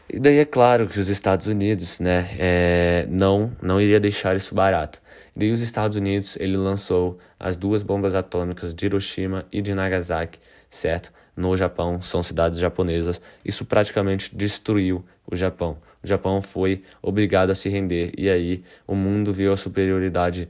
E 0.07 0.20
daí 0.20 0.38
é 0.38 0.45
claro 0.45 0.88
que 0.88 0.99
os 0.99 1.10
Estados 1.10 1.48
Unidos, 1.48 1.99
né, 1.99 2.30
é, 2.38 3.07
não 3.10 3.52
não 3.60 3.82
iria 3.82 3.99
deixar 3.99 4.36
isso 4.36 4.53
barato. 4.53 5.02
E 5.36 5.40
daí 5.40 5.52
os 5.52 5.62
Estados 5.62 5.98
Unidos 5.98 6.38
ele 6.40 6.57
lançou 6.57 7.18
as 7.40 7.57
duas 7.57 7.82
bombas 7.82 8.14
atômicas 8.14 8.72
de 8.72 8.86
Hiroshima 8.86 9.48
e 9.52 9.64
de 9.64 9.74
Nagasaki, 9.74 10.38
certo? 10.70 11.12
No 11.36 11.56
Japão, 11.57 12.02
são 12.02 12.24
cidades 12.24 12.57
japonesas. 12.60 13.22
Isso 13.44 13.66
praticamente 13.66 14.36
destruiu 14.36 15.03
o 15.30 15.36
Japão. 15.36 15.78
O 16.02 16.07
Japão 16.07 16.41
foi 16.41 16.84
obrigado 17.02 17.49
a 17.49 17.56
se 17.56 17.68
render 17.68 18.14
e 18.18 18.30
aí 18.30 18.64
o 18.88 18.95
mundo 18.95 19.34
viu 19.34 19.52
a 19.52 19.57
superioridade 19.57 20.48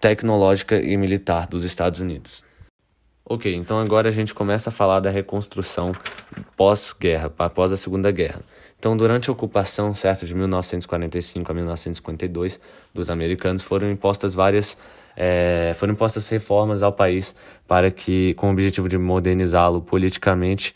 tecnológica 0.00 0.80
e 0.80 0.96
militar 0.96 1.46
dos 1.46 1.64
Estados 1.64 2.00
Unidos. 2.00 2.44
Ok, 3.28 3.52
então 3.52 3.80
agora 3.80 4.08
a 4.08 4.12
gente 4.12 4.32
começa 4.32 4.70
a 4.70 4.72
falar 4.72 5.00
da 5.00 5.10
reconstrução 5.10 5.92
pós-guerra, 6.56 7.32
após 7.38 7.72
a 7.72 7.76
Segunda 7.76 8.12
Guerra. 8.12 8.42
Então, 8.78 8.96
durante 8.96 9.28
a 9.28 9.32
ocupação, 9.32 9.92
certo, 9.94 10.26
de 10.26 10.34
1945 10.34 11.50
a 11.50 11.54
1952, 11.54 12.60
dos 12.94 13.10
americanos, 13.10 13.64
foram 13.64 13.90
impostas 13.90 14.34
várias, 14.34 14.78
é, 15.16 15.72
foram 15.74 15.94
impostas 15.94 16.28
reformas 16.28 16.82
ao 16.82 16.92
país 16.92 17.34
para 17.66 17.90
que, 17.90 18.34
com 18.34 18.48
o 18.48 18.52
objetivo 18.52 18.88
de 18.88 18.98
modernizá-lo 18.98 19.80
politicamente 19.80 20.74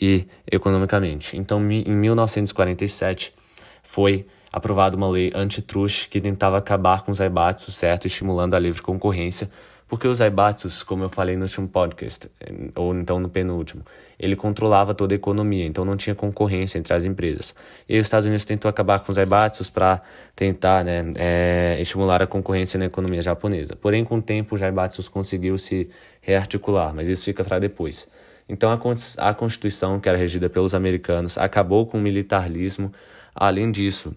e 0.00 0.26
economicamente. 0.50 1.36
Então, 1.36 1.60
em 1.70 1.92
1947, 1.92 3.34
foi 3.82 4.26
aprovada 4.50 4.96
uma 4.96 5.08
lei 5.08 5.30
antitruste 5.34 6.08
que 6.08 6.20
tentava 6.20 6.56
acabar 6.56 7.02
com 7.02 7.12
os 7.12 7.20
aibatsu, 7.20 7.70
certo, 7.70 8.06
estimulando 8.06 8.54
a 8.54 8.58
livre 8.58 8.80
concorrência 8.80 9.50
porque 9.92 10.08
os 10.08 10.22
Aibatsus, 10.22 10.82
como 10.82 11.04
eu 11.04 11.10
falei 11.10 11.36
no 11.36 11.42
último 11.42 11.68
podcast, 11.68 12.26
ou 12.74 12.94
então 12.94 13.20
no 13.20 13.28
penúltimo, 13.28 13.84
ele 14.18 14.34
controlava 14.34 14.94
toda 14.94 15.14
a 15.14 15.16
economia, 15.16 15.66
então 15.66 15.84
não 15.84 15.92
tinha 15.92 16.14
concorrência 16.14 16.78
entre 16.78 16.94
as 16.94 17.04
empresas. 17.04 17.54
E 17.86 17.98
os 17.98 18.06
Estados 18.06 18.26
Unidos 18.26 18.46
tentou 18.46 18.70
acabar 18.70 19.00
com 19.00 19.12
os 19.12 19.18
Aibatsus 19.18 19.68
para 19.68 20.00
tentar 20.34 20.82
né, 20.82 21.12
é, 21.16 21.76
estimular 21.78 22.22
a 22.22 22.26
concorrência 22.26 22.78
na 22.78 22.86
economia 22.86 23.20
japonesa. 23.20 23.76
Porém, 23.76 24.02
com 24.02 24.16
o 24.16 24.22
tempo, 24.22 24.54
os 24.54 24.62
Aibatsus 24.62 25.10
conseguiu 25.10 25.58
se 25.58 25.90
rearticular, 26.22 26.94
mas 26.94 27.10
isso 27.10 27.24
fica 27.24 27.44
para 27.44 27.58
depois. 27.58 28.08
Então, 28.48 28.70
a 29.18 29.34
Constituição, 29.34 30.00
que 30.00 30.08
era 30.08 30.16
regida 30.16 30.48
pelos 30.48 30.74
americanos, 30.74 31.36
acabou 31.36 31.84
com 31.84 31.98
o 31.98 32.00
militarismo. 32.00 32.90
Além 33.34 33.70
disso, 33.70 34.16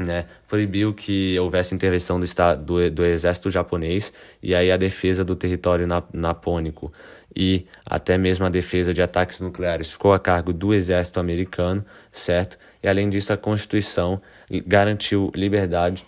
né, 0.00 0.26
proibiu 0.46 0.94
que 0.94 1.38
houvesse 1.40 1.74
intervenção 1.74 2.20
do, 2.20 2.26
do, 2.60 2.90
do, 2.90 3.04
exército 3.04 3.50
japonês 3.50 4.12
e 4.40 4.54
aí 4.54 4.70
a 4.70 4.76
defesa 4.76 5.24
do 5.24 5.34
território 5.34 5.88
napônico 6.12 6.92
e 7.34 7.66
até 7.84 8.16
mesmo 8.16 8.46
a 8.46 8.48
defesa 8.48 8.94
de 8.94 9.02
ataques 9.02 9.40
nucleares 9.40 9.90
ficou 9.90 10.12
a 10.12 10.18
cargo 10.18 10.52
do 10.52 10.72
exército 10.72 11.18
americano, 11.18 11.84
certo? 12.12 12.56
E 12.82 12.88
além 12.88 13.08
disso, 13.08 13.32
a 13.32 13.36
Constituição 13.36 14.20
garantiu 14.66 15.32
liberdade 15.34 16.06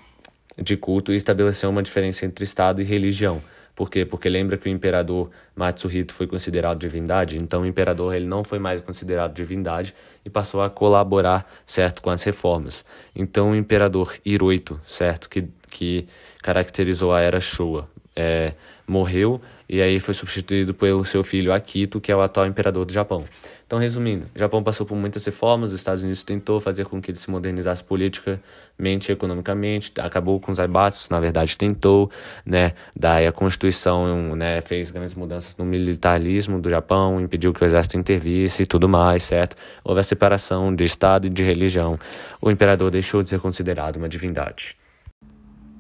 de 0.57 0.77
culto 0.77 1.13
e 1.13 1.17
estabeleceu 1.17 1.69
uma 1.69 1.83
diferença 1.83 2.25
entre 2.25 2.45
Estado 2.45 2.81
e 2.81 2.85
religião. 2.85 3.43
Por 3.81 3.89
quê? 3.89 4.05
Porque 4.05 4.29
lembra 4.29 4.59
que 4.59 4.69
o 4.69 4.71
imperador 4.71 5.31
Matsuhito 5.57 6.13
foi 6.13 6.27
considerado 6.27 6.79
divindade, 6.79 7.39
então 7.39 7.63
o 7.63 7.67
imperador 7.67 8.15
ele 8.15 8.27
não 8.27 8.45
foi 8.45 8.59
mais 8.59 8.83
considerado 8.83 9.33
divindade 9.33 9.95
e 10.23 10.29
passou 10.29 10.61
a 10.61 10.69
colaborar, 10.69 11.51
certo, 11.65 12.03
com 12.03 12.11
as 12.11 12.23
reformas. 12.23 12.85
Então 13.17 13.53
o 13.53 13.57
imperador 13.57 14.15
Hirohito, 14.23 14.79
certo, 14.85 15.31
que, 15.31 15.49
que 15.71 16.07
caracterizou 16.43 17.15
a 17.15 17.23
era 17.23 17.41
Showa, 17.41 17.89
é, 18.15 18.53
morreu 18.91 19.41
e 19.69 19.81
aí 19.81 20.01
foi 20.01 20.13
substituído 20.13 20.75
pelo 20.75 21.05
seu 21.05 21.23
filho 21.23 21.53
Akito, 21.53 22.01
que 22.01 22.11
é 22.11 22.17
o 22.17 22.21
atual 22.21 22.47
imperador 22.47 22.85
do 22.85 22.93
Japão. 22.93 23.25
Então, 23.65 23.79
resumindo, 23.79 24.27
o 24.35 24.39
Japão 24.39 24.65
passou 24.65 24.85
por 24.85 24.97
muitas 24.97 25.25
reformas, 25.25 25.71
os 25.71 25.79
Estados 25.79 26.03
Unidos 26.03 26.25
tentou 26.25 26.59
fazer 26.59 26.85
com 26.87 27.01
que 27.01 27.13
ele 27.13 27.19
se 27.19 27.31
modernizasse 27.31 27.85
politicamente 27.85 29.09
e 29.09 29.13
economicamente, 29.13 29.93
acabou 30.01 30.41
com 30.41 30.51
os 30.51 30.59
aibatsus, 30.59 31.09
na 31.09 31.21
verdade 31.21 31.57
tentou, 31.57 32.11
né, 32.45 32.73
daí 32.97 33.29
a 33.29 33.33
Constituição 33.33 34.35
né, 34.35 34.61
fez 34.61 34.91
grandes 34.91 35.15
mudanças 35.15 35.57
no 35.57 35.65
militarismo 35.65 36.61
do 36.61 36.69
Japão, 36.69 37.21
impediu 37.21 37.53
que 37.53 37.63
o 37.63 37.65
exército 37.65 37.97
intervisse 37.97 38.65
e 38.65 38.67
tudo 38.67 38.89
mais, 38.89 39.23
certo? 39.23 39.55
Houve 39.85 40.01
a 40.01 40.03
separação 40.03 40.75
de 40.75 40.83
Estado 40.83 41.29
e 41.29 41.31
de 41.31 41.45
religião. 41.45 41.97
O 42.43 42.51
imperador 42.51 42.91
deixou 42.91 43.23
de 43.23 43.29
ser 43.29 43.39
considerado 43.39 43.99
uma 43.99 44.09
divindade. 44.09 44.80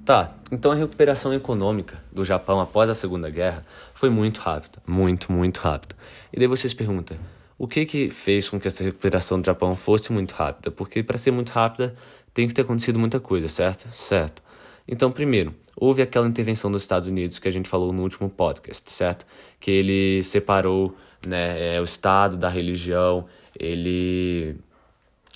Tá, 0.05 0.35
então 0.51 0.73
a 0.73 0.75
recuperação 0.75 1.33
econômica 1.35 2.03
do 2.11 2.25
Japão 2.25 2.61
após 2.61 2.89
a 2.89 2.95
Segunda 2.95 3.29
Guerra 3.29 3.63
foi 3.95 4.11
muito 4.11 4.39
rápida, 4.39 4.79
muito, 4.87 5.31
muito 5.31 5.59
rápida. 5.59 5.95
E 6.33 6.39
daí 6.39 6.49
vocês 6.49 6.73
perguntam, 6.73 7.17
o 7.59 7.69
que 7.69 7.85
que 7.85 8.09
fez 8.09 8.49
com 8.49 8.59
que 8.59 8.67
essa 8.67 8.83
recuperação 8.83 9.41
do 9.41 9.45
Japão 9.45 9.77
fosse 9.77 10.13
muito 10.13 10.33
rápida? 10.33 10.71
Porque 10.71 11.03
para 11.03 11.19
ser 11.19 11.31
muito 11.31 11.51
rápida 11.51 11.95
tem 12.33 12.49
que 12.49 12.55
ter 12.55 12.63
acontecido 12.63 12.99
muita 12.99 13.21
coisa, 13.21 13.49
certo? 13.49 13.87
Certo. 13.93 14.43
Então, 14.89 15.13
primeiro, 15.13 15.55
houve 15.77 16.03
aquela 16.03 16.27
intervenção 16.27 16.71
dos 16.73 16.83
Estados 16.83 17.09
Unidos 17.09 17.39
que 17.39 17.47
a 17.47 17.51
gente 17.51 17.69
falou 17.69 17.93
no 17.93 18.03
último 18.03 18.29
podcast, 18.31 18.91
certo? 18.91 19.27
Que 19.61 19.71
ele 19.71 20.23
separou 20.23 20.97
né, 21.27 21.77
é, 21.77 21.81
o 21.81 21.85
Estado 21.85 22.37
da 22.37 22.49
religião, 22.49 23.27
ele, 23.59 24.57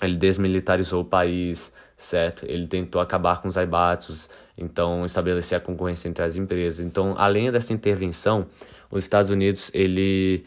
ele 0.03 0.17
desmilitarizou 0.17 1.03
o 1.03 1.05
país, 1.05 1.73
certo? 1.97 2.47
Ele 2.47 2.67
tentou 2.67 3.01
acabar 3.01 3.41
com 3.41 3.49
os 3.49 3.57
aibatsus, 3.57 4.29
então 4.57 5.05
estabelecer 5.05 5.59
a 5.59 5.61
concorrência 5.61 6.09
entre 6.09 6.25
as 6.25 6.37
empresas. 6.37 6.85
Então, 6.85 7.15
além 7.17 7.51
dessa 7.51 7.73
intervenção, 7.73 8.47
os 8.91 9.05
Estados 9.05 9.31
Unidos 9.31 9.71
ele 9.75 10.45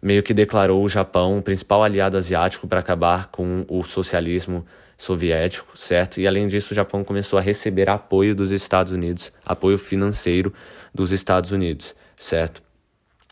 meio 0.00 0.22
que 0.22 0.34
declarou 0.34 0.84
o 0.84 0.88
Japão 0.88 1.38
o 1.38 1.42
principal 1.42 1.82
aliado 1.82 2.16
asiático 2.16 2.68
para 2.68 2.80
acabar 2.80 3.28
com 3.28 3.64
o 3.68 3.82
socialismo 3.82 4.64
soviético, 4.96 5.76
certo? 5.76 6.20
E 6.20 6.26
além 6.26 6.46
disso, 6.46 6.72
o 6.72 6.74
Japão 6.74 7.04
começou 7.04 7.38
a 7.38 7.42
receber 7.42 7.88
apoio 7.90 8.34
dos 8.34 8.50
Estados 8.50 8.92
Unidos, 8.92 9.32
apoio 9.44 9.78
financeiro 9.78 10.52
dos 10.94 11.12
Estados 11.12 11.52
Unidos, 11.52 11.94
certo? 12.16 12.62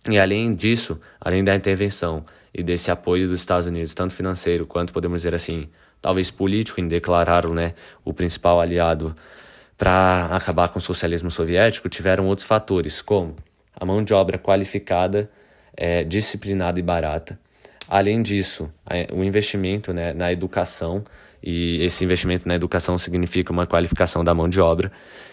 E 0.09 0.19
além 0.19 0.55
disso, 0.55 1.01
além 1.19 1.43
da 1.43 1.55
intervenção 1.55 2.23
e 2.53 2.63
desse 2.63 2.91
apoio 2.91 3.29
dos 3.29 3.41
Estados 3.41 3.67
Unidos, 3.67 3.95
tanto 3.95 4.15
financeiro 4.15 4.67
quanto, 4.67 4.93
podemos 4.93 5.21
dizer 5.21 5.35
assim, 5.35 5.69
talvez 6.01 6.31
político, 6.31 6.81
em 6.81 6.87
declarar 6.87 7.49
né, 7.49 7.73
o 8.05 8.13
principal 8.13 8.61
aliado 8.61 9.15
para 9.77 10.27
acabar 10.27 10.69
com 10.69 10.79
o 10.79 10.83
socialismo 10.83 11.31
soviético, 11.31 11.89
tiveram 11.89 12.27
outros 12.27 12.47
fatores, 12.47 13.03
como 13.03 13.35
a 13.75 13.85
mão 13.85 14.03
de 14.03 14.15
obra 14.15 14.39
qualificada 14.39 15.31
é, 15.77 16.05
disciplinada 16.05 16.79
e 16.79 16.83
barata. 16.83 17.39
Além 17.89 18.23
disso, 18.23 18.71
o 19.13 19.23
investimento 19.23 19.93
né, 19.93 20.15
na 20.15 20.33
educação, 20.33 21.05
e 21.43 21.83
esse 21.85 22.03
investimento 22.03 22.49
na 22.49 22.55
educação 22.55 22.97
significa 22.97 23.53
uma 23.53 23.67
qualificação 23.67 24.25
da 24.25 24.33
mão 24.33 24.49
de 24.49 24.59
obra. 24.61 24.91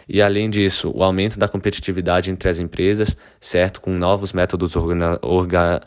E 0.09 0.21
além 0.21 0.49
disso, 0.49 0.91
o 0.93 1.03
aumento 1.03 1.39
da 1.39 1.47
competitividade 1.47 2.29
entre 2.29 2.49
as 2.49 2.59
empresas, 2.59 3.15
certo, 3.39 3.79
com 3.79 3.91
novos 3.91 4.33
métodos 4.33 4.73
orga 5.21 5.81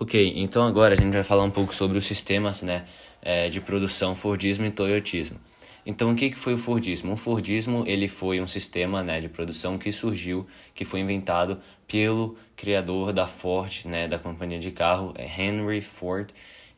Ok, 0.00 0.34
então 0.36 0.64
agora 0.64 0.94
a 0.94 0.96
gente 0.96 1.12
vai 1.12 1.24
falar 1.24 1.42
um 1.42 1.50
pouco 1.50 1.74
sobre 1.74 1.98
os 1.98 2.06
sistemas 2.06 2.62
né, 2.62 2.84
é, 3.20 3.48
de 3.48 3.60
produção 3.60 4.14
Fordismo 4.14 4.64
e 4.64 4.70
Toyotismo. 4.70 5.40
Então, 5.84 6.12
o 6.12 6.14
que, 6.14 6.32
foi 6.36 6.54
o 6.54 6.58
Fordismo? 6.58 7.14
O 7.14 7.16
Fordismo 7.16 7.82
ele 7.84 8.06
foi 8.06 8.40
um 8.40 8.46
sistema 8.46 9.02
né, 9.02 9.20
de 9.20 9.28
produção 9.28 9.76
que 9.76 9.90
surgiu, 9.90 10.46
que 10.72 10.84
foi 10.84 11.00
inventado 11.00 11.60
pelo 11.88 12.36
criador 12.54 13.12
da 13.12 13.26
Ford, 13.26 13.86
né, 13.86 14.06
da 14.06 14.20
companhia 14.20 14.60
de 14.60 14.70
carro, 14.70 15.12
é 15.16 15.24
Henry 15.24 15.80
Ford. 15.80 16.28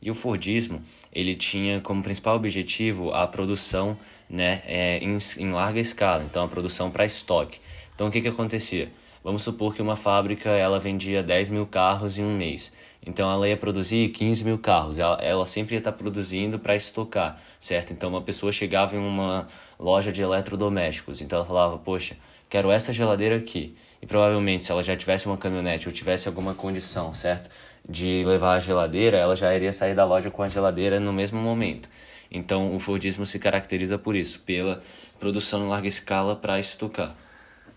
E 0.01 0.09
o 0.09 0.15
Fordismo 0.15 0.81
ele 1.13 1.35
tinha 1.35 1.79
como 1.79 2.01
principal 2.01 2.37
objetivo 2.37 3.11
a 3.11 3.27
produção 3.27 3.95
né, 4.27 4.63
é, 4.65 4.97
em, 4.97 5.15
em 5.37 5.51
larga 5.51 5.79
escala, 5.79 6.23
então 6.23 6.43
a 6.43 6.47
produção 6.47 6.89
para 6.89 7.05
estoque. 7.05 7.59
Então, 7.93 8.07
o 8.07 8.11
que, 8.11 8.19
que 8.19 8.29
acontecia? 8.29 8.89
Vamos 9.23 9.43
supor 9.43 9.75
que 9.75 9.81
uma 9.83 9.95
fábrica 9.95 10.49
ela 10.49 10.79
vendia 10.79 11.21
10 11.21 11.49
mil 11.51 11.67
carros 11.67 12.17
em 12.17 12.23
um 12.23 12.35
mês. 12.35 12.73
Então 13.05 13.31
ela 13.31 13.47
ia 13.47 13.57
produzir 13.57 14.09
15 14.09 14.43
mil 14.43 14.59
carros. 14.59 14.99
Ela, 14.99 15.15
ela 15.21 15.45
sempre 15.45 15.75
ia 15.75 15.79
estar 15.79 15.91
produzindo 15.91 16.59
para 16.59 16.75
estocar, 16.75 17.41
certo? 17.59 17.91
Então 17.93 18.09
uma 18.09 18.21
pessoa 18.21 18.51
chegava 18.51 18.95
em 18.95 18.99
uma 18.99 19.47
loja 19.79 20.11
de 20.11 20.21
eletrodomésticos. 20.21 21.21
Então 21.21 21.39
ela 21.39 21.47
falava, 21.47 21.77
poxa, 21.79 22.15
quero 22.49 22.69
essa 22.71 22.93
geladeira 22.93 23.37
aqui. 23.37 23.75
E 24.01 24.05
provavelmente 24.05 24.63
se 24.63 24.71
ela 24.71 24.83
já 24.83 24.95
tivesse 24.95 25.25
uma 25.25 25.37
caminhonete 25.37 25.87
ou 25.87 25.93
tivesse 25.93 26.27
alguma 26.27 26.53
condição, 26.53 27.13
certo? 27.13 27.49
De 27.87 28.23
levar 28.23 28.53
a 28.53 28.59
geladeira, 28.59 29.17
ela 29.17 29.35
já 29.35 29.53
iria 29.55 29.71
sair 29.71 29.95
da 29.95 30.05
loja 30.05 30.29
com 30.29 30.43
a 30.43 30.49
geladeira 30.49 30.99
no 30.99 31.11
mesmo 31.11 31.39
momento. 31.39 31.89
Então 32.31 32.75
o 32.75 32.79
Fordismo 32.79 33.25
se 33.25 33.39
caracteriza 33.39 33.97
por 33.97 34.15
isso, 34.15 34.39
pela 34.39 34.81
produção 35.19 35.65
em 35.65 35.69
larga 35.69 35.87
escala 35.87 36.35
para 36.35 36.59
estocar. 36.59 37.15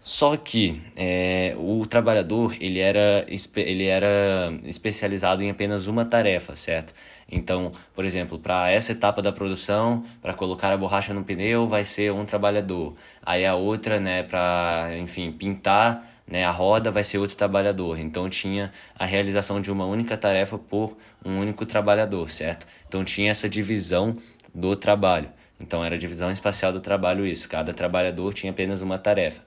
Só 0.07 0.37
que 0.37 0.83
é, 0.95 1.57
o 1.59 1.87
trabalhador 1.87 2.55
ele 2.61 2.79
era, 2.79 3.25
ele 3.57 3.87
era 3.87 4.53
especializado 4.65 5.43
em 5.43 5.49
apenas 5.49 5.87
uma 5.87 6.05
tarefa, 6.05 6.55
certo? 6.55 6.93
Então, 7.27 7.73
por 7.95 8.05
exemplo, 8.05 8.39
para 8.39 8.71
essa 8.71 8.93
etapa 8.93 9.23
da 9.23 9.33
produção, 9.33 10.05
para 10.21 10.35
colocar 10.35 10.71
a 10.71 10.77
borracha 10.77 11.15
no 11.15 11.25
pneu, 11.25 11.67
vai 11.67 11.87
ser 11.87 12.13
um 12.13 12.27
trabalhador. 12.27 12.95
Aí 13.23 13.47
a 13.47 13.55
outra, 13.55 13.99
né, 13.99 14.23
para, 14.23 14.91
enfim, 14.99 15.33
pintar 15.33 16.07
né, 16.29 16.45
a 16.45 16.51
roda 16.51 16.91
vai 16.91 17.03
ser 17.03 17.17
outro 17.17 17.35
trabalhador. 17.35 17.99
Então 17.99 18.29
tinha 18.29 18.73
a 18.95 19.07
realização 19.07 19.59
de 19.59 19.73
uma 19.73 19.87
única 19.87 20.19
tarefa 20.19 20.59
por 20.59 20.99
um 21.25 21.39
único 21.39 21.65
trabalhador, 21.65 22.29
certo? 22.29 22.67
Então 22.87 23.05
tinha 23.07 23.31
essa 23.31 23.49
divisão 23.49 24.19
do 24.55 24.77
trabalho. 24.77 25.31
Então 25.59 25.83
era 25.83 25.97
divisão 25.97 26.31
espacial 26.31 26.75
do 26.75 26.81
trabalho 26.83 27.27
isso. 27.27 27.49
Cada 27.49 27.73
trabalhador 27.73 28.35
tinha 28.35 28.53
apenas 28.53 28.83
uma 28.83 28.99
tarefa. 28.99 29.43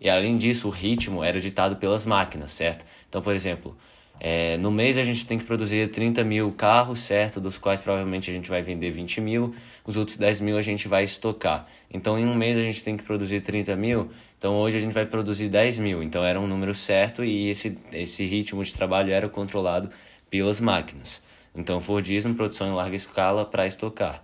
E 0.00 0.08
além 0.08 0.36
disso, 0.36 0.68
o 0.68 0.70
ritmo 0.70 1.22
era 1.22 1.40
ditado 1.40 1.76
pelas 1.76 2.04
máquinas, 2.06 2.52
certo? 2.52 2.84
Então, 3.08 3.22
por 3.22 3.34
exemplo, 3.34 3.76
é, 4.18 4.56
no 4.56 4.70
mês 4.70 4.96
a 4.96 5.02
gente 5.02 5.26
tem 5.26 5.38
que 5.38 5.44
produzir 5.44 5.90
30 5.90 6.24
mil 6.24 6.50
carros, 6.52 7.00
certo? 7.00 7.40
Dos 7.40 7.58
quais 7.58 7.80
provavelmente 7.80 8.30
a 8.30 8.32
gente 8.32 8.48
vai 8.48 8.62
vender 8.62 8.90
20 8.90 9.20
mil, 9.20 9.54
os 9.84 9.96
outros 9.96 10.16
10 10.16 10.40
mil 10.40 10.56
a 10.56 10.62
gente 10.62 10.88
vai 10.88 11.04
estocar. 11.04 11.66
Então, 11.90 12.18
em 12.18 12.26
um 12.26 12.34
mês 12.34 12.56
a 12.56 12.62
gente 12.62 12.82
tem 12.82 12.96
que 12.96 13.02
produzir 13.02 13.40
30 13.42 13.76
mil, 13.76 14.10
então 14.38 14.54
hoje 14.56 14.76
a 14.76 14.80
gente 14.80 14.92
vai 14.92 15.06
produzir 15.06 15.48
10 15.48 15.78
mil. 15.78 16.02
Então, 16.02 16.24
era 16.24 16.40
um 16.40 16.46
número 16.46 16.74
certo 16.74 17.24
e 17.24 17.48
esse, 17.48 17.78
esse 17.92 18.24
ritmo 18.24 18.64
de 18.64 18.72
trabalho 18.72 19.12
era 19.12 19.28
controlado 19.28 19.90
pelas 20.30 20.60
máquinas. 20.60 21.22
Então, 21.54 21.80
Fordismo, 21.80 22.34
produção 22.34 22.68
em 22.68 22.74
larga 22.74 22.96
escala 22.96 23.44
para 23.44 23.66
estocar. 23.66 24.22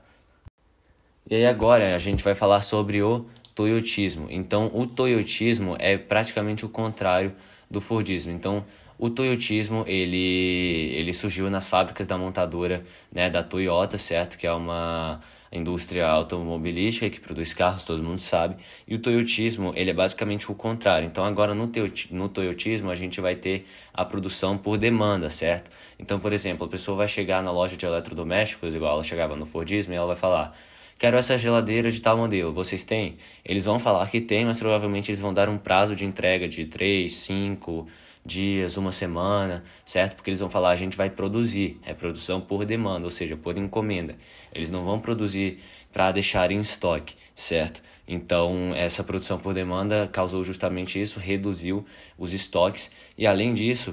E 1.31 1.37
aí 1.37 1.47
agora 1.47 1.95
a 1.95 1.99
gente 1.99 2.23
vai 2.23 2.35
falar 2.35 2.63
sobre 2.63 3.01
o 3.03 3.27
toyotismo. 3.55 4.27
Então, 4.31 4.71
o 4.73 4.87
toyotismo 4.87 5.77
é 5.79 5.97
praticamente 5.97 6.65
o 6.65 6.69
contrário 6.69 7.35
do 7.71 7.81
Fordismo. 7.81 8.33
Então, 8.33 8.65
o 8.99 9.11
toyotismo 9.11 9.85
ele, 9.87 10.93
ele 10.95 11.13
surgiu 11.13 11.51
nas 11.51 11.67
fábricas 11.67 12.07
da 12.07 12.17
montadora 12.17 12.85
né, 13.13 13.29
da 13.29 13.43
Toyota, 13.43 13.99
certo? 13.99 14.39
Que 14.39 14.47
é 14.47 14.53
uma 14.53 15.21
indústria 15.51 16.09
automobilística 16.09 17.11
que 17.11 17.21
produz 17.21 17.53
carros, 17.53 17.85
todo 17.85 18.03
mundo 18.03 18.19
sabe. 18.19 18.57
E 18.89 18.95
o 18.95 18.99
toyotismo 18.99 19.73
ele 19.77 19.91
é 19.91 19.95
basicamente 19.95 20.51
o 20.51 20.55
contrário. 20.55 21.07
Então, 21.07 21.25
agora 21.25 21.55
no, 21.55 21.71
no 22.11 22.29
toyotismo 22.29 22.91
a 22.91 22.95
gente 22.95 23.21
vai 23.21 23.35
ter 23.35 23.67
a 23.93 24.05
produção 24.05 24.57
por 24.57 24.79
demanda, 24.79 25.29
certo? 25.29 25.71
Então, 25.99 26.19
por 26.19 26.33
exemplo, 26.33 26.67
a 26.67 26.71
pessoa 26.71 26.97
vai 26.97 27.09
chegar 27.09 27.43
na 27.43 27.51
loja 27.51 27.77
de 27.77 27.85
eletrodomésticos, 27.85 28.75
igual 28.75 28.95
ela 28.95 29.05
chegava 29.05 29.37
no 29.37 29.45
Fordismo, 29.45 29.93
e 29.93 29.97
ela 29.97 30.07
vai 30.07 30.17
falar 30.17 30.57
Quero 31.03 31.17
essa 31.17 31.37
geladeira 31.37 31.91
de 31.91 32.01
tal 32.01 32.17
modelo, 32.17 32.53
vocês 32.53 32.85
têm? 32.85 33.17
Eles 33.45 33.65
vão 33.65 33.77
falar 33.77 34.09
que 34.09 34.21
tem, 34.21 34.45
mas 34.45 34.61
provavelmente 34.61 35.11
eles 35.11 35.21
vão 35.21 35.35
dar 35.35 35.49
um 35.49 35.59
prazo 35.59 35.97
de 35.97 36.05
entrega 36.05 36.49
de 36.49 36.65
3, 36.65 37.13
5 37.13 37.89
dias, 38.25 38.77
uma 38.77 38.93
semana, 38.93 39.65
certo? 39.85 40.15
Porque 40.15 40.31
eles 40.31 40.39
vão 40.39 40.49
falar, 40.49 40.71
a 40.71 40.77
gente 40.77 40.97
vai 40.97 41.11
produzir, 41.11 41.77
é 41.85 41.93
produção 41.93 42.41
por 42.41 42.65
demanda, 42.65 43.05
ou 43.05 43.11
seja, 43.11 43.37
por 43.37 43.59
encomenda. 43.59 44.15
Eles 44.55 44.71
não 44.71 44.85
vão 44.85 45.01
produzir 45.01 45.59
para 45.93 46.13
deixar 46.13 46.53
em 46.53 46.61
estoque, 46.61 47.17
certo? 47.35 47.83
Então, 48.07 48.73
essa 48.73 49.03
produção 49.03 49.41
por 49.41 49.53
demanda 49.53 50.07
causou 50.07 50.45
justamente 50.45 51.03
isso, 51.03 51.19
reduziu 51.19 51.85
os 52.17 52.33
estoques 52.33 52.93
e 53.19 53.27
além 53.27 53.55
disso, 53.55 53.93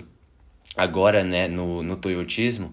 agora, 0.78 1.24
né, 1.24 1.48
no, 1.48 1.82
no 1.82 1.96
toyotismo, 1.96 2.72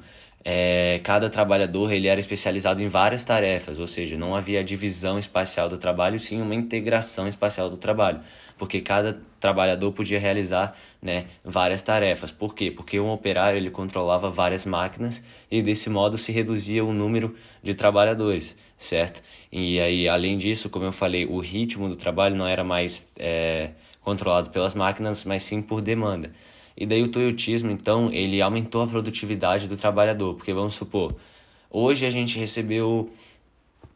é, 0.48 1.00
cada 1.02 1.28
trabalhador 1.28 1.92
ele 1.92 2.06
era 2.06 2.20
especializado 2.20 2.80
em 2.80 2.86
várias 2.86 3.24
tarefas, 3.24 3.80
ou 3.80 3.86
seja, 3.88 4.16
não 4.16 4.32
havia 4.32 4.62
divisão 4.62 5.18
espacial 5.18 5.68
do 5.68 5.76
trabalho, 5.76 6.20
sim 6.20 6.40
uma 6.40 6.54
integração 6.54 7.26
espacial 7.26 7.68
do 7.68 7.76
trabalho, 7.76 8.20
porque 8.56 8.80
cada 8.80 9.18
trabalhador 9.40 9.90
podia 9.90 10.20
realizar 10.20 10.76
né, 11.02 11.26
várias 11.44 11.82
tarefas. 11.82 12.30
Por 12.30 12.54
quê? 12.54 12.70
Porque 12.70 13.00
um 13.00 13.10
operário 13.10 13.56
ele 13.56 13.70
controlava 13.70 14.30
várias 14.30 14.64
máquinas 14.64 15.20
e 15.50 15.60
desse 15.60 15.90
modo 15.90 16.16
se 16.16 16.30
reduzia 16.30 16.84
o 16.84 16.92
número 16.92 17.34
de 17.60 17.74
trabalhadores, 17.74 18.56
certo? 18.78 19.20
E 19.50 19.80
aí, 19.80 20.08
além 20.08 20.38
disso, 20.38 20.70
como 20.70 20.84
eu 20.84 20.92
falei, 20.92 21.26
o 21.26 21.40
ritmo 21.40 21.88
do 21.88 21.96
trabalho 21.96 22.36
não 22.36 22.46
era 22.46 22.62
mais 22.62 23.10
é, 23.18 23.70
controlado 24.00 24.50
pelas 24.50 24.76
máquinas, 24.76 25.24
mas 25.24 25.42
sim 25.42 25.60
por 25.60 25.82
demanda. 25.82 26.30
E 26.76 26.86
daí 26.86 27.02
o 27.02 27.08
toyotismo, 27.08 27.70
então, 27.70 28.12
ele 28.12 28.42
aumentou 28.42 28.82
a 28.82 28.86
produtividade 28.86 29.66
do 29.66 29.76
trabalhador, 29.76 30.34
porque 30.34 30.52
vamos 30.52 30.74
supor, 30.74 31.14
hoje 31.70 32.04
a 32.04 32.10
gente 32.10 32.38
recebeu 32.38 33.10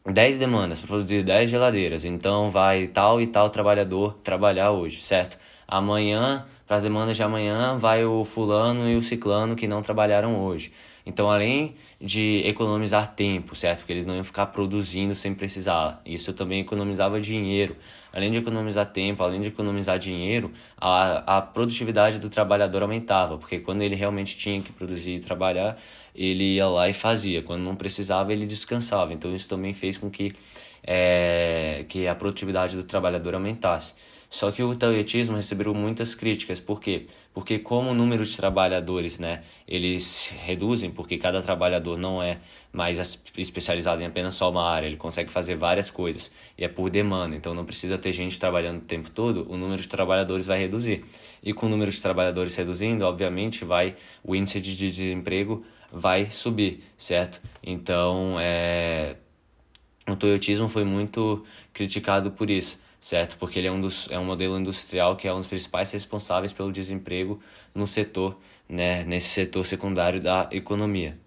10 0.05 0.37
demandas 0.37 0.79
para 0.79 0.87
produzir 0.87 1.23
10 1.23 1.49
geladeiras, 1.49 2.03
então 2.05 2.49
vai 2.49 2.87
tal 2.87 3.21
e 3.21 3.27
tal 3.27 3.49
trabalhador 3.51 4.15
trabalhar 4.23 4.71
hoje, 4.71 4.99
certo? 5.01 5.37
Amanhã, 5.67 6.45
para 6.65 6.77
as 6.77 6.83
demandas 6.83 7.15
de 7.15 7.21
amanhã, 7.23 7.77
vai 7.77 8.03
o 8.03 8.25
fulano 8.25 8.89
e 8.89 8.95
o 8.95 9.01
ciclano 9.01 9.55
que 9.55 9.67
não 9.67 9.81
trabalharam 9.81 10.41
hoje. 10.43 10.71
Então, 11.05 11.29
além 11.29 11.75
de 11.99 12.41
economizar 12.45 13.13
tempo, 13.13 13.55
certo? 13.55 13.79
Porque 13.79 13.93
eles 13.93 14.05
não 14.05 14.15
iam 14.15 14.23
ficar 14.23 14.47
produzindo 14.47 15.13
sem 15.13 15.33
precisar. 15.33 16.01
Isso 16.05 16.33
também 16.33 16.61
economizava 16.61 17.19
dinheiro. 17.19 17.75
Além 18.13 18.29
de 18.29 18.37
economizar 18.37 18.85
tempo, 18.87 19.23
além 19.23 19.39
de 19.39 19.47
economizar 19.47 19.97
dinheiro, 19.97 20.51
a, 20.77 21.37
a 21.37 21.41
produtividade 21.41 22.19
do 22.19 22.29
trabalhador 22.29 22.81
aumentava, 22.81 23.37
porque 23.37 23.59
quando 23.59 23.81
ele 23.81 23.95
realmente 23.95 24.37
tinha 24.37 24.61
que 24.61 24.71
produzir 24.71 25.15
e 25.15 25.19
trabalhar, 25.19 25.77
ele 26.13 26.55
ia 26.55 26.67
lá 26.67 26.89
e 26.89 26.93
fazia. 26.93 27.41
Quando 27.41 27.61
não 27.61 27.75
precisava, 27.75 28.33
ele 28.33 28.45
descansava. 28.45 29.13
Então, 29.13 29.33
isso 29.33 29.47
também 29.47 29.73
fez 29.73 29.97
com 29.97 30.09
que, 30.09 30.33
é, 30.83 31.85
que 31.87 32.07
a 32.07 32.13
produtividade 32.15 32.75
do 32.75 32.83
trabalhador 32.83 33.33
aumentasse. 33.33 33.93
Só 34.29 34.51
que 34.51 34.63
o 34.63 34.73
taoietismo 34.75 35.35
recebeu 35.35 35.73
muitas 35.73 36.15
críticas, 36.15 36.59
por 36.59 36.79
quê? 36.79 37.05
Porque 37.33 37.59
como 37.59 37.91
o 37.91 37.93
número 37.93 38.25
de 38.25 38.35
trabalhadores, 38.35 39.17
né, 39.17 39.43
eles 39.65 40.33
reduzem, 40.41 40.91
porque 40.91 41.17
cada 41.17 41.41
trabalhador 41.41 41.97
não 41.97 42.21
é 42.21 42.39
mais 42.73 43.19
especializado 43.37 44.03
em 44.03 44.05
apenas 44.05 44.35
só 44.35 44.49
uma 44.49 44.69
área, 44.69 44.85
ele 44.85 44.97
consegue 44.97 45.31
fazer 45.31 45.55
várias 45.55 45.89
coisas, 45.89 46.33
e 46.57 46.65
é 46.65 46.67
por 46.67 46.89
demanda, 46.89 47.33
então 47.33 47.53
não 47.53 47.63
precisa 47.63 47.97
ter 47.97 48.11
gente 48.11 48.37
trabalhando 48.37 48.81
o 48.81 48.85
tempo 48.85 49.09
todo, 49.09 49.49
o 49.49 49.55
número 49.55 49.81
de 49.81 49.87
trabalhadores 49.87 50.45
vai 50.45 50.59
reduzir. 50.59 51.05
E 51.41 51.53
com 51.53 51.67
o 51.67 51.69
número 51.69 51.89
de 51.89 52.01
trabalhadores 52.01 52.53
reduzindo, 52.55 53.05
obviamente, 53.05 53.63
vai 53.63 53.95
o 54.23 54.35
índice 54.35 54.59
de 54.59 54.75
desemprego 54.75 55.63
vai 55.91 56.25
subir, 56.29 56.83
certo? 56.97 57.41
Então, 57.63 58.37
é, 58.39 59.15
o 60.07 60.15
toyotismo 60.15 60.67
foi 60.67 60.83
muito 60.83 61.45
criticado 61.73 62.31
por 62.31 62.49
isso 62.49 62.79
certo? 63.01 63.35
Porque 63.37 63.57
ele 63.59 63.67
é 63.67 63.71
um, 63.71 63.81
dos, 63.81 64.09
é 64.11 64.19
um 64.19 64.23
modelo 64.23 64.57
industrial 64.57 65.15
que 65.17 65.27
é 65.27 65.33
um 65.33 65.39
dos 65.39 65.47
principais 65.47 65.91
responsáveis 65.91 66.53
pelo 66.53 66.71
desemprego 66.71 67.41
no 67.73 67.87
setor, 67.87 68.39
né, 68.69 69.03
nesse 69.03 69.29
setor 69.29 69.65
secundário 69.65 70.21
da 70.21 70.47
economia. 70.51 71.17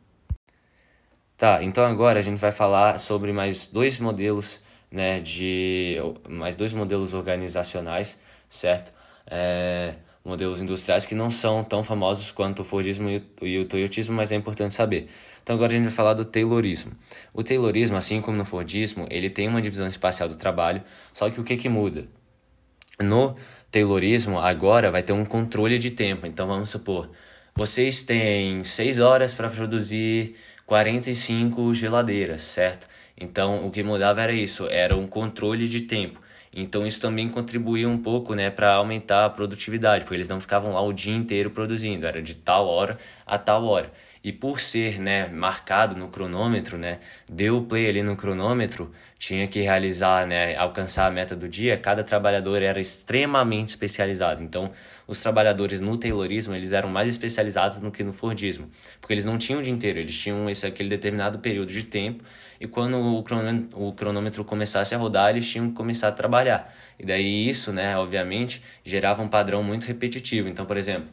Tá, 1.36 1.62
então 1.64 1.84
agora 1.84 2.20
a 2.20 2.22
gente 2.22 2.38
vai 2.38 2.52
falar 2.52 2.98
sobre 2.98 3.32
mais 3.32 3.66
dois 3.66 3.98
modelos, 3.98 4.60
né, 4.90 5.18
de 5.20 5.96
mais 6.28 6.54
dois 6.54 6.72
modelos 6.72 7.12
organizacionais, 7.12 8.20
certo? 8.48 8.92
É, 9.26 9.96
modelos 10.24 10.60
industriais 10.60 11.04
que 11.04 11.14
não 11.14 11.28
são 11.28 11.64
tão 11.64 11.82
famosos 11.82 12.30
quanto 12.30 12.62
o 12.62 12.64
Fordismo 12.64 13.08
e 13.42 13.58
o 13.58 13.64
Toyotismo, 13.66 14.14
mas 14.14 14.30
é 14.30 14.36
importante 14.36 14.74
saber. 14.74 15.08
Então 15.44 15.56
agora 15.56 15.72
a 15.72 15.76
gente 15.76 15.84
vai 15.84 15.92
falar 15.92 16.14
do 16.14 16.24
Taylorismo. 16.24 16.92
O 17.34 17.44
Taylorismo, 17.44 17.98
assim 17.98 18.22
como 18.22 18.34
no 18.34 18.46
Fordismo, 18.46 19.06
ele 19.10 19.28
tem 19.28 19.46
uma 19.46 19.60
divisão 19.60 19.86
espacial 19.86 20.26
do 20.26 20.36
trabalho, 20.36 20.82
só 21.12 21.28
que 21.28 21.38
o 21.38 21.44
que 21.44 21.58
que 21.58 21.68
muda? 21.68 22.08
No 22.98 23.34
Taylorismo, 23.70 24.38
agora 24.38 24.90
vai 24.90 25.02
ter 25.02 25.12
um 25.12 25.24
controle 25.24 25.78
de 25.78 25.90
tempo. 25.90 26.26
Então 26.26 26.46
vamos 26.46 26.70
supor, 26.70 27.10
vocês 27.54 28.00
têm 28.00 28.64
6 28.64 28.98
horas 28.98 29.34
para 29.34 29.50
produzir 29.50 30.34
45 30.64 31.74
geladeiras, 31.74 32.40
certo? 32.40 32.88
Então 33.14 33.66
o 33.66 33.70
que 33.70 33.82
mudava 33.82 34.22
era 34.22 34.32
isso, 34.32 34.66
era 34.70 34.96
um 34.96 35.06
controle 35.06 35.68
de 35.68 35.82
tempo. 35.82 36.18
Então 36.54 36.86
isso 36.86 37.02
também 37.02 37.28
contribuía 37.28 37.86
um 37.86 37.98
pouco, 37.98 38.34
né, 38.34 38.48
para 38.48 38.72
aumentar 38.74 39.26
a 39.26 39.30
produtividade, 39.30 40.04
porque 40.04 40.14
eles 40.14 40.28
não 40.28 40.40
ficavam 40.40 40.72
lá 40.72 40.80
o 40.80 40.92
dia 40.92 41.14
inteiro 41.14 41.50
produzindo, 41.50 42.06
era 42.06 42.22
de 42.22 42.34
tal 42.34 42.66
hora 42.66 42.98
a 43.26 43.36
tal 43.36 43.66
hora. 43.66 43.92
E 44.24 44.32
por 44.32 44.58
ser 44.58 44.98
né, 44.98 45.28
marcado 45.28 45.94
no 45.94 46.08
cronômetro, 46.08 46.78
né, 46.78 46.98
deu 47.30 47.58
o 47.58 47.62
play 47.66 47.86
ali 47.86 48.02
no 48.02 48.16
cronômetro, 48.16 48.90
tinha 49.18 49.46
que 49.46 49.60
realizar, 49.60 50.26
né, 50.26 50.56
alcançar 50.56 51.06
a 51.06 51.10
meta 51.10 51.36
do 51.36 51.46
dia, 51.46 51.76
cada 51.76 52.02
trabalhador 52.02 52.62
era 52.62 52.80
extremamente 52.80 53.68
especializado. 53.68 54.42
Então, 54.42 54.72
os 55.06 55.20
trabalhadores 55.20 55.82
no 55.82 55.98
Taylorismo, 55.98 56.54
eles 56.54 56.72
eram 56.72 56.88
mais 56.88 57.06
especializados 57.10 57.80
do 57.80 57.90
que 57.90 58.02
no 58.02 58.14
Fordismo, 58.14 58.70
porque 58.98 59.12
eles 59.12 59.26
não 59.26 59.36
tinham 59.36 59.60
o 59.60 59.62
dia 59.62 59.72
inteiro, 59.72 59.98
eles 59.98 60.16
tinham 60.18 60.48
esse 60.48 60.66
aquele 60.66 60.88
determinado 60.88 61.38
período 61.40 61.70
de 61.70 61.82
tempo 61.82 62.24
e 62.58 62.66
quando 62.66 62.98
o 62.98 63.22
cronômetro, 63.22 63.82
o 63.82 63.92
cronômetro 63.92 64.42
começasse 64.42 64.94
a 64.94 64.98
rodar, 64.98 65.30
eles 65.30 65.46
tinham 65.46 65.68
que 65.68 65.74
começar 65.74 66.08
a 66.08 66.12
trabalhar. 66.12 66.74
E 66.98 67.04
daí 67.04 67.46
isso, 67.46 67.72
né, 67.72 67.94
obviamente, 67.98 68.62
gerava 68.82 69.22
um 69.22 69.28
padrão 69.28 69.62
muito 69.62 69.84
repetitivo. 69.84 70.48
Então, 70.48 70.64
por 70.64 70.78
exemplo, 70.78 71.10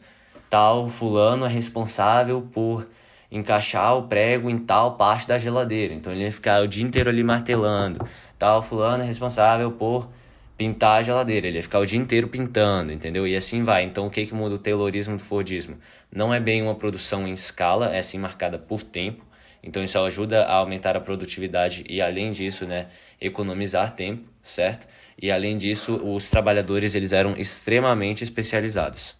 tal 0.50 0.88
fulano 0.88 1.46
é 1.46 1.50
responsável 1.50 2.48
por 2.54 2.88
encaixar 3.32 3.98
o 3.98 4.04
prego 4.04 4.50
em 4.50 4.58
tal 4.58 4.98
parte 4.98 5.28
da 5.28 5.38
geladeira. 5.38 5.94
Então 5.94 6.12
ele 6.12 6.24
ia 6.24 6.32
ficar 6.32 6.62
o 6.62 6.68
dia 6.68 6.84
inteiro 6.84 7.10
ali 7.10 7.24
martelando. 7.24 8.06
Tal 8.38 8.62
fulano 8.62 9.04
é 9.04 9.06
responsável 9.06 9.72
por 9.72 10.10
pintar 10.58 11.00
a 11.00 11.02
geladeira. 11.02 11.48
Ele 11.48 11.58
ia 11.58 11.64
ficar 11.64 11.80
o 11.80 11.86
dia 11.86 11.98
inteiro 11.98 12.28
pintando, 12.28 12.92
entendeu? 12.92 13.26
E 13.26 13.36
assim 13.36 13.64
vai. 13.64 13.84
Então 13.84 14.08
o 14.08 14.12
que, 14.12 14.26
que 14.26 14.34
muda 14.34 14.56
o 14.56 14.60
Taylorismo 14.60 15.16
do 15.16 15.24
Fordismo? 15.24 15.78
Não 16.12 16.34
é 16.34 16.40
bem 16.40 16.62
uma 16.62 16.76
produção 16.76 17.28
em 17.28 17.32
escala, 17.32 17.96
é 17.96 18.02
sim 18.02 18.20
marcada 18.20 18.60
por 18.60 18.84
tempo. 18.84 19.26
Então 19.64 19.84
isso 19.84 19.98
ajuda 20.00 20.44
a 20.44 20.56
aumentar 20.56 20.98
a 20.98 21.00
produtividade 21.00 21.84
e 21.88 22.02
além 22.02 22.32
disso, 22.32 22.66
né, 22.66 22.88
economizar 23.20 23.94
tempo, 23.96 24.28
certo? 24.42 24.88
E 25.22 25.32
além 25.32 25.58
disso, 25.58 25.96
os 26.04 26.30
trabalhadores 26.30 26.96
eles 26.96 27.14
eram 27.14 27.36
extremamente 27.38 28.24
especializados. 28.24 29.16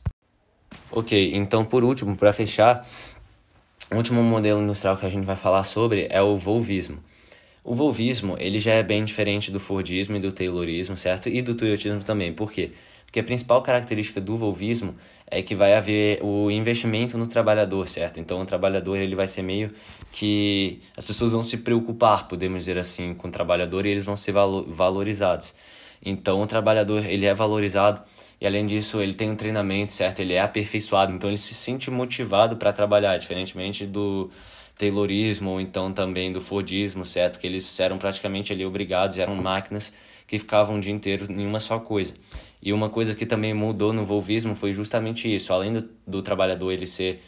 Ok, 0.92 1.36
então 1.36 1.64
por 1.64 1.84
último, 1.84 2.16
para 2.18 2.34
fechar, 2.34 2.86
o 3.92 3.98
último 3.98 4.24
modelo 4.24 4.62
industrial 4.62 4.96
que 4.96 5.06
a 5.06 5.10
gente 5.10 5.26
vai 5.26 5.36
falar 5.36 5.64
sobre 5.64 6.08
é 6.10 6.22
o 6.22 6.36
volvismo. 6.36 7.00
O 7.64 7.76
volvismo, 7.76 8.36
ele 8.40 8.58
já 8.58 8.74
é 8.74 8.82
bem 8.82 9.04
diferente 9.04 9.52
do 9.52 9.60
Fordismo 9.60 10.16
e 10.16 10.20
do 10.20 10.32
Taylorismo, 10.32 10.98
certo? 10.98 11.30
E 11.30 11.42
do 11.42 11.54
Toyotismo 11.54 12.02
também. 12.04 12.34
Por 12.34 12.52
quê? 12.52 12.72
Porque 13.06 13.20
a 13.20 13.24
principal 13.24 13.62
característica 13.62 14.22
do 14.22 14.38
volvismo 14.38 14.96
é 15.28 15.42
que 15.42 15.54
vai 15.54 15.76
haver 15.76 16.24
o 16.24 16.50
investimento 16.50 17.18
no 17.18 17.28
trabalhador, 17.28 17.88
certo? 17.90 18.22
Então 18.22 18.42
o 18.42 18.46
trabalhador 18.46 18.96
ele 18.96 19.16
vai 19.16 19.28
ser 19.28 19.42
meio 19.42 19.70
que 20.14 20.80
as 20.96 21.06
pessoas 21.06 21.34
vão 21.34 21.42
se 21.42 21.58
preocupar, 21.58 22.30
podemos 22.30 22.60
dizer 22.60 22.78
assim, 22.78 23.14
com 23.14 23.28
o 23.28 23.32
trabalhador 23.32 23.86
e 23.86 23.90
eles 23.90 24.06
vão 24.06 24.16
ser 24.16 24.34
valorizados. 24.68 25.54
Então 26.04 26.42
o 26.42 26.48
trabalhador 26.48 27.06
ele 27.06 27.26
é 27.26 27.34
valorizado 27.34 28.02
e 28.42 28.48
além 28.48 28.66
disso, 28.66 29.00
ele 29.00 29.14
tem 29.14 29.30
um 29.30 29.36
treinamento, 29.36 29.92
certo? 29.92 30.20
Ele 30.20 30.34
é 30.34 30.42
aperfeiçoado, 30.42 31.14
então 31.14 31.30
ele 31.30 31.38
se 31.38 31.54
sente 31.54 31.92
motivado 31.92 32.58
para 32.58 32.74
trabalhar, 32.74 33.16
diferentemente 33.18 33.86
do 33.86 34.32
Taylorismo 34.80 35.52
ou 35.52 35.62
então 35.62 35.94
também 35.94 36.32
do 36.32 36.42
Fordismo, 36.42 37.06
certo? 37.06 37.40
Que 37.40 37.46
eles 37.46 37.80
eram 37.80 38.00
praticamente 38.00 38.52
ali 38.52 38.66
obrigados, 38.66 39.20
eram 39.20 39.36
máquinas 39.36 39.94
que 40.26 40.40
ficavam 40.40 40.78
o 40.78 40.80
dia 40.80 40.92
inteiro 40.92 41.28
em 41.30 41.46
uma 41.46 41.60
só 41.60 41.78
coisa. 41.78 42.16
E 42.60 42.74
uma 42.74 42.90
coisa 42.90 43.14
que 43.14 43.28
também 43.28 43.54
mudou 43.54 43.94
no 43.94 44.04
Volvismo 44.04 44.56
foi 44.56 44.74
justamente 44.74 45.34
isso. 45.34 45.54
Além 45.54 45.74
do, 45.74 45.90
do 46.08 46.24
trabalhador 46.24 46.72
ele 46.72 46.88
ser 46.88 47.20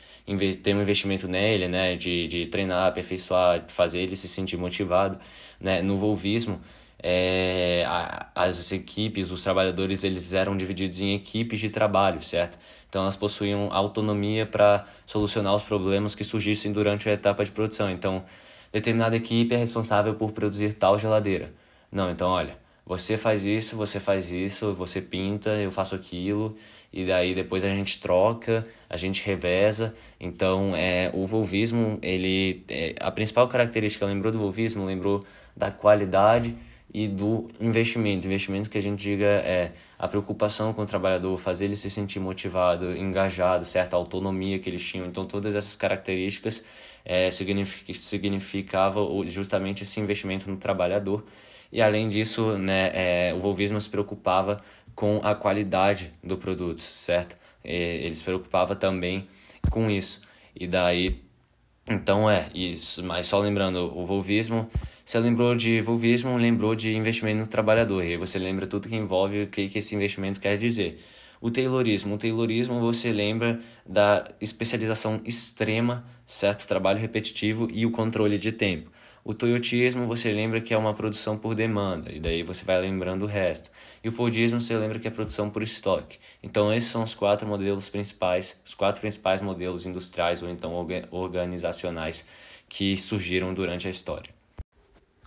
ter 0.64 0.74
um 0.74 0.82
investimento 0.82 1.28
nele, 1.28 1.68
né, 1.68 1.96
de, 1.96 2.28
de 2.28 2.46
treinar, 2.48 2.88
aperfeiçoar, 2.88 3.66
fazer 3.68 4.00
ele 4.00 4.16
se 4.16 4.28
sentir 4.28 4.58
motivado, 4.58 5.20
né, 5.60 5.82
no 5.82 5.96
Volvismo, 5.98 6.60
é, 7.04 7.84
a, 7.86 8.28
as 8.34 8.72
equipes, 8.72 9.30
os 9.30 9.44
trabalhadores, 9.44 10.06
eles 10.06 10.34
eram 10.34 10.56
divididos 10.56 11.02
em 11.02 11.14
equipes 11.14 11.60
de 11.60 11.70
trabalho, 11.70 12.22
certo? 12.22 12.58
Então 12.88 13.02
elas 13.02 13.18
possuíam 13.18 13.74
autonomia 13.74 14.46
para 14.46 14.86
solucionar 15.06 15.54
os 15.54 15.64
problemas 15.64 16.16
que 16.16 16.24
surgissem 16.24 16.72
durante 16.72 17.10
a 17.10 17.12
etapa 17.12 17.44
de 17.44 17.52
produção. 17.52 17.90
Então, 17.90 18.24
determinada 18.72 19.18
equipe 19.18 19.54
é 19.54 19.58
responsável 19.58 20.16
por 20.16 20.32
produzir 20.32 20.74
tal 20.74 20.98
geladeira. 20.98 21.54
Não, 21.92 22.10
então 22.10 22.30
olha, 22.30 22.58
você 22.86 23.18
faz 23.18 23.46
isso, 23.46 23.76
você 23.76 24.00
faz 24.00 24.32
isso, 24.32 24.74
você 24.74 25.02
pinta, 25.02 25.50
eu 25.52 25.72
faço 25.72 25.96
aquilo, 25.96 26.56
e 26.92 27.06
daí 27.06 27.36
depois 27.36 27.66
a 27.66 27.70
gente 27.70 28.00
troca, 28.00 28.64
a 28.90 28.96
gente 28.96 29.26
reveza. 29.26 29.94
Então, 30.20 30.74
é, 30.76 31.12
o 31.14 31.26
volvismo, 31.26 32.00
ele, 32.02 32.64
é, 32.70 32.96
a 33.00 33.12
principal 33.12 33.48
característica, 33.48 34.06
lembrou 34.06 34.32
do 34.32 34.40
volvismo, 34.40 34.86
lembrou 34.86 35.26
da 35.56 35.72
qualidade 35.72 36.56
e 36.94 37.08
do 37.08 37.50
investimento. 37.60 38.28
Investimento 38.28 38.70
que 38.70 38.78
a 38.78 38.82
gente 38.82 39.02
diga 39.02 39.26
é 39.26 39.72
a 39.98 40.08
preocupação 40.08 40.74
com 40.74 40.84
o 40.84 40.86
trabalhador, 40.86 41.36
fazer 41.38 41.66
ele 41.66 41.76
se 41.76 41.90
sentir 41.90 42.20
motivado, 42.20 42.96
engajado, 42.96 43.66
certa 43.66 43.96
autonomia 43.96 44.60
que 44.60 44.70
eles 44.70 44.86
tinham. 44.86 45.08
Então, 45.08 45.26
todas 45.26 45.56
essas 45.56 45.76
características 45.76 46.64
é, 47.04 47.32
signific, 47.32 47.94
significavam 47.96 49.26
justamente 49.26 49.84
esse 49.84 50.00
investimento 50.00 50.50
no 50.50 50.58
trabalhador. 50.58 51.26
E, 51.72 51.82
além 51.82 52.08
disso, 52.08 52.58
né, 52.60 52.92
é, 52.94 53.34
o 53.34 53.40
Volvismo 53.40 53.82
se 53.82 53.90
preocupava 53.90 54.62
com 54.94 55.20
a 55.24 55.34
qualidade 55.34 56.12
do 56.24 56.38
produto, 56.38 56.82
certo? 56.82 57.36
E, 57.66 57.74
ele 57.74 58.14
se 58.14 58.24
preocupava 58.24 58.76
também 58.76 59.28
com 59.72 59.90
isso. 59.90 60.22
E 60.56 60.68
daí, 60.68 61.20
então 61.90 62.30
é 62.30 62.50
isso. 62.54 63.04
Mas 63.04 63.26
só 63.26 63.40
lembrando, 63.40 63.92
o 63.98 64.06
Volvismo 64.06 64.70
você 65.06 65.20
lembrou 65.20 65.54
de 65.54 65.82
vulvismo, 65.82 66.38
lembrou 66.38 66.76
de 66.76 66.96
investimento 66.96 67.40
no 67.40 67.48
trabalhador. 67.48 68.04
E 68.06 68.16
você 68.16 68.40
lembra 68.40 68.66
tudo 68.66 68.88
que 68.88 68.96
envolve 68.96 69.44
o 69.44 69.48
que, 69.48 69.68
que 69.68 69.80
esse 69.80 69.94
investimento 69.96 70.40
quer 70.40 70.58
dizer. 70.58 70.98
O 71.42 71.52
Taylorismo. 71.52 72.16
O 72.16 72.18
Taylorismo 72.18 72.80
você 72.80 73.12
lembra 73.12 73.60
da 73.86 74.32
especialização 74.40 75.20
extrema, 75.26 76.06
certo? 76.26 76.66
Trabalho 76.66 77.00
repetitivo 77.00 77.68
e 77.72 77.86
o 77.86 77.92
controle 77.92 78.38
de 78.38 78.54
tempo. 78.54 78.90
O 79.26 79.34
Toyotismo 79.34 80.06
você 80.06 80.34
lembra 80.34 80.60
que 80.60 80.74
é 80.74 80.78
uma 80.78 80.94
produção 80.94 81.38
por 81.38 81.56
demanda, 81.56 82.12
e 82.12 82.20
daí 82.20 82.44
você 82.44 82.66
vai 82.66 82.82
lembrando 82.82 83.24
o 83.24 83.26
resto. 83.26 83.72
E 84.04 84.10
o 84.10 84.12
Fordismo 84.12 84.60
você 84.60 84.76
lembra 84.78 85.00
que 85.00 85.08
é 85.08 85.12
produção 85.12 85.50
por 85.50 85.64
estoque. 85.64 86.18
Então 86.42 86.74
esses 86.74 86.90
são 86.90 87.04
os 87.04 87.16
quatro 87.16 87.48
modelos 87.48 87.88
principais, 87.88 88.60
os 88.66 88.76
quatro 88.76 89.00
principais 89.00 89.42
modelos 89.42 89.86
industriais 89.86 90.44
ou 90.44 90.50
então 90.50 90.74
organizacionais 91.10 92.26
que 92.68 92.98
surgiram 92.98 93.54
durante 93.54 93.88
a 93.88 93.92
história. 93.92 94.33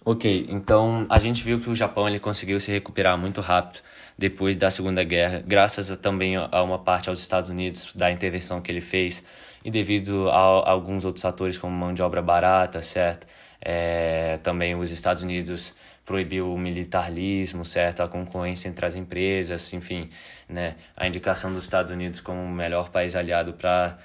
Ok, 0.08 0.46
então 0.48 1.04
a 1.10 1.18
gente 1.18 1.42
viu 1.42 1.60
que 1.60 1.68
o 1.68 1.74
Japão 1.74 2.08
ele 2.08 2.20
conseguiu 2.20 2.60
se 2.60 2.70
recuperar 2.70 3.18
muito 3.18 3.40
rápido 3.40 3.80
depois 4.16 4.56
da 4.56 4.70
Segunda 4.70 5.02
Guerra, 5.02 5.42
graças 5.44 5.90
a, 5.90 5.96
também 5.96 6.36
a 6.36 6.62
uma 6.62 6.78
parte 6.78 7.08
aos 7.08 7.18
Estados 7.18 7.50
Unidos 7.50 7.92
da 7.92 8.12
intervenção 8.12 8.62
que 8.62 8.70
ele 8.70 8.80
fez 8.80 9.24
e 9.64 9.70
devido 9.70 10.30
a, 10.30 10.34
a 10.34 10.70
alguns 10.70 11.04
outros 11.04 11.22
fatores 11.22 11.58
como 11.58 11.74
mão 11.76 11.92
de 11.92 12.02
obra 12.02 12.22
barata, 12.22 12.80
certo? 12.82 13.26
É, 13.60 14.38
também 14.44 14.76
os 14.76 14.92
Estados 14.92 15.24
Unidos 15.24 15.74
proibiu 16.04 16.54
o 16.54 16.56
militarismo, 16.56 17.64
certo? 17.64 18.00
A 18.00 18.06
concorrência 18.06 18.68
entre 18.68 18.86
as 18.86 18.94
empresas, 18.94 19.72
enfim, 19.72 20.08
né? 20.48 20.76
A 20.96 21.08
indicação 21.08 21.52
dos 21.52 21.64
Estados 21.64 21.90
Unidos 21.90 22.20
como 22.20 22.40
o 22.40 22.48
melhor 22.48 22.90
país 22.90 23.16
aliado 23.16 23.54
para 23.54 23.98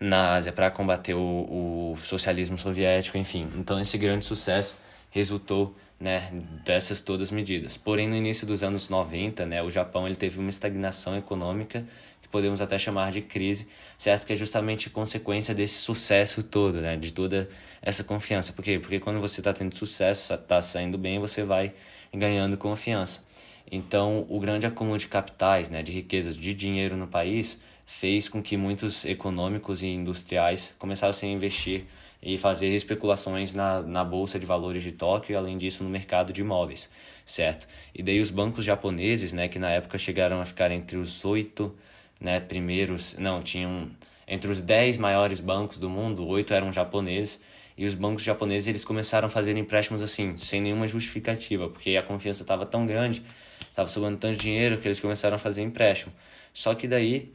na 0.00 0.34
Ásia 0.34 0.52
para 0.52 0.68
combater 0.72 1.14
o, 1.14 1.92
o 1.92 1.96
socialismo 1.96 2.58
soviético, 2.58 3.16
enfim. 3.16 3.48
Então 3.54 3.78
esse 3.78 3.96
grande 3.96 4.24
sucesso 4.24 4.82
resultou 5.14 5.72
né, 5.98 6.28
dessas 6.64 7.00
todas 7.00 7.30
medidas. 7.30 7.76
Porém, 7.76 8.08
no 8.08 8.16
início 8.16 8.44
dos 8.44 8.64
anos 8.64 8.88
90, 8.88 9.46
né, 9.46 9.62
o 9.62 9.70
Japão 9.70 10.08
ele 10.08 10.16
teve 10.16 10.40
uma 10.40 10.50
estagnação 10.50 11.16
econômica 11.16 11.86
que 12.20 12.26
podemos 12.28 12.60
até 12.60 12.76
chamar 12.76 13.12
de 13.12 13.22
crise, 13.22 13.68
certo? 13.96 14.26
Que 14.26 14.32
é 14.32 14.36
justamente 14.36 14.90
consequência 14.90 15.54
desse 15.54 15.76
sucesso 15.76 16.42
todo, 16.42 16.80
né, 16.80 16.96
de 16.96 17.12
toda 17.12 17.48
essa 17.80 18.02
confiança. 18.02 18.52
Por 18.52 18.64
quê? 18.64 18.80
Porque 18.80 18.98
quando 18.98 19.20
você 19.20 19.40
está 19.40 19.52
tendo 19.52 19.76
sucesso, 19.76 20.34
está 20.34 20.60
saindo 20.60 20.98
bem, 20.98 21.20
você 21.20 21.44
vai 21.44 21.72
ganhando 22.12 22.56
confiança. 22.56 23.22
Então, 23.70 24.26
o 24.28 24.40
grande 24.40 24.66
acúmulo 24.66 24.98
de 24.98 25.06
capitais, 25.06 25.70
né, 25.70 25.80
de 25.80 25.92
riquezas, 25.92 26.36
de 26.36 26.52
dinheiro 26.52 26.96
no 26.96 27.06
país, 27.06 27.62
fez 27.86 28.28
com 28.28 28.42
que 28.42 28.56
muitos 28.56 29.04
econômicos 29.04 29.80
e 29.84 29.86
industriais 29.86 30.74
começassem 30.76 31.30
a 31.30 31.32
investir 31.32 31.86
e 32.24 32.38
fazer 32.38 32.74
especulações 32.74 33.52
na, 33.52 33.82
na 33.82 34.02
bolsa 34.02 34.38
de 34.38 34.46
valores 34.46 34.82
de 34.82 34.92
Tóquio 34.92 35.34
e 35.34 35.36
além 35.36 35.58
disso 35.58 35.84
no 35.84 35.90
mercado 35.90 36.32
de 36.32 36.40
imóveis, 36.40 36.88
certo? 37.24 37.68
E 37.94 38.02
daí 38.02 38.18
os 38.18 38.30
bancos 38.30 38.64
japoneses, 38.64 39.34
né, 39.34 39.46
que 39.46 39.58
na 39.58 39.70
época 39.70 39.98
chegaram 39.98 40.40
a 40.40 40.46
ficar 40.46 40.70
entre 40.70 40.96
os 40.96 41.22
oito, 41.24 41.76
né, 42.18 42.40
primeiros, 42.40 43.14
não, 43.18 43.42
tinham 43.42 43.90
entre 44.26 44.50
os 44.50 44.62
dez 44.62 44.96
maiores 44.96 45.38
bancos 45.38 45.76
do 45.76 45.90
mundo, 45.90 46.26
oito 46.26 46.54
eram 46.54 46.72
japoneses 46.72 47.38
e 47.76 47.84
os 47.84 47.94
bancos 47.94 48.22
japoneses 48.22 48.68
eles 48.68 48.84
começaram 48.84 49.26
a 49.26 49.28
fazer 49.28 49.56
empréstimos 49.56 50.00
assim, 50.00 50.38
sem 50.38 50.62
nenhuma 50.62 50.86
justificativa, 50.86 51.68
porque 51.68 51.96
a 51.96 52.02
confiança 52.02 52.42
estava 52.42 52.64
tão 52.64 52.86
grande, 52.86 53.22
estava 53.68 53.88
sobrando 53.88 54.16
tanto 54.16 54.38
dinheiro 54.38 54.78
que 54.78 54.88
eles 54.88 55.00
começaram 55.00 55.36
a 55.36 55.38
fazer 55.38 55.62
empréstimo. 55.62 56.14
Só 56.54 56.74
que 56.74 56.88
daí, 56.88 57.34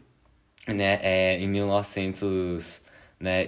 né, 0.68 0.99
é, 1.03 1.38
em 1.40 1.48
1990, 1.48 2.90
né, 3.20 3.45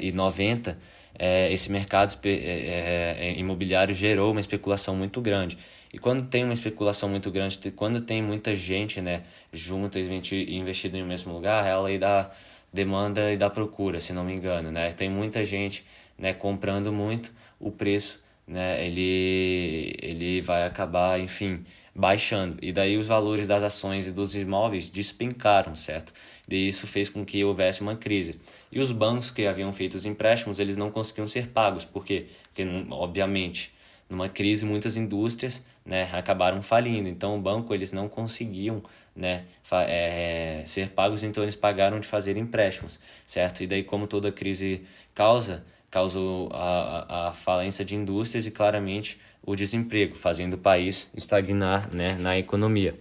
é, 1.17 1.51
esse 1.51 1.71
mercado 1.71 2.17
é, 2.23 2.29
é, 2.29 3.15
é, 3.19 3.39
imobiliário 3.39 3.93
gerou 3.93 4.31
uma 4.31 4.39
especulação 4.39 4.95
muito 4.95 5.21
grande. 5.21 5.57
E 5.93 5.99
quando 5.99 6.27
tem 6.27 6.43
uma 6.43 6.53
especulação 6.53 7.09
muito 7.09 7.29
grande, 7.29 7.59
quando 7.71 8.01
tem 8.01 8.21
muita 8.21 8.55
gente 8.55 9.01
né, 9.01 9.23
junta 9.51 9.99
e 9.99 10.57
investida 10.57 10.97
em 10.97 11.03
um 11.03 11.07
mesmo 11.07 11.33
lugar, 11.33 11.65
é 11.67 11.71
a 11.71 11.81
lei 11.81 11.97
da, 11.99 12.31
demanda 12.71 13.31
e 13.31 13.37
da 13.37 13.49
procura, 13.49 13.99
se 13.99 14.13
não 14.13 14.23
me 14.23 14.33
engano, 14.33 14.71
né? 14.71 14.91
Tem 14.93 15.09
muita 15.09 15.43
gente, 15.43 15.85
né, 16.17 16.33
comprando 16.33 16.91
muito, 16.91 17.31
o 17.59 17.71
preço, 17.71 18.23
né, 18.47 18.85
ele 18.85 19.95
ele 20.01 20.41
vai 20.41 20.65
acabar, 20.65 21.19
enfim, 21.19 21.63
baixando. 21.93 22.57
E 22.61 22.71
daí 22.71 22.97
os 22.97 23.07
valores 23.07 23.47
das 23.47 23.63
ações 23.63 24.07
e 24.07 24.11
dos 24.11 24.35
imóveis 24.35 24.89
despencaram, 24.89 25.75
certo? 25.75 26.13
E 26.49 26.67
isso 26.67 26.87
fez 26.87 27.09
com 27.09 27.25
que 27.25 27.43
houvesse 27.43 27.81
uma 27.81 27.95
crise. 27.95 28.39
E 28.71 28.79
os 28.79 28.91
bancos 28.91 29.31
que 29.31 29.45
haviam 29.45 29.71
feito 29.71 29.95
os 29.95 30.05
empréstimos, 30.05 30.59
eles 30.59 30.75
não 30.75 30.89
conseguiam 30.89 31.27
ser 31.27 31.47
pagos, 31.47 31.85
por 31.85 32.05
quê? 32.05 32.27
Porque 32.43 32.65
obviamente, 32.89 33.73
numa 34.09 34.29
crise 34.29 34.65
muitas 34.65 34.97
indústrias, 34.97 35.65
né, 35.85 36.09
acabaram 36.13 36.61
falindo. 36.61 37.09
Então 37.09 37.37
o 37.37 37.41
banco 37.41 37.73
eles 37.73 37.91
não 37.91 38.07
conseguiam 38.07 38.81
né, 39.15 39.45
é, 39.87 40.63
ser 40.65 40.89
pagos, 40.89 41.23
então 41.23 41.43
eles 41.43 41.55
pagaram 41.55 41.99
de 41.99 42.07
fazer 42.07 42.37
empréstimos, 42.37 42.99
certo? 43.25 43.63
E 43.63 43.67
daí, 43.67 43.83
como 43.83 44.07
toda 44.07 44.31
crise 44.31 44.81
causa, 45.13 45.65
causou 45.89 46.49
a, 46.53 47.27
a 47.27 47.33
falência 47.33 47.83
de 47.83 47.95
indústrias 47.95 48.45
e 48.45 48.51
claramente 48.51 49.19
o 49.51 49.55
desemprego, 49.55 50.15
fazendo 50.15 50.53
o 50.53 50.57
país 50.57 51.11
estagnar 51.15 51.93
né, 51.93 52.17
na 52.19 52.37
economia. 52.37 52.93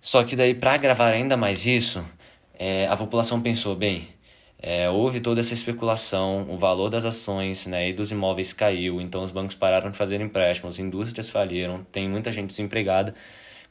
Só 0.00 0.24
que 0.24 0.34
daí, 0.34 0.54
para 0.54 0.74
agravar 0.74 1.12
ainda 1.12 1.36
mais 1.36 1.66
isso, 1.66 2.04
é, 2.58 2.86
a 2.86 2.96
população 2.96 3.40
pensou, 3.40 3.74
bem, 3.74 4.08
é, 4.60 4.88
houve 4.90 5.20
toda 5.20 5.40
essa 5.40 5.54
especulação, 5.54 6.46
o 6.48 6.56
valor 6.56 6.88
das 6.88 7.04
ações 7.04 7.66
né, 7.66 7.90
e 7.90 7.92
dos 7.92 8.10
imóveis 8.10 8.52
caiu, 8.52 9.00
então 9.00 9.22
os 9.22 9.30
bancos 9.30 9.54
pararam 9.54 9.90
de 9.90 9.96
fazer 9.96 10.20
empréstimos, 10.20 10.78
indústrias 10.78 11.30
faliram, 11.30 11.84
tem 11.92 12.08
muita 12.08 12.32
gente 12.32 12.48
desempregada, 12.48 13.14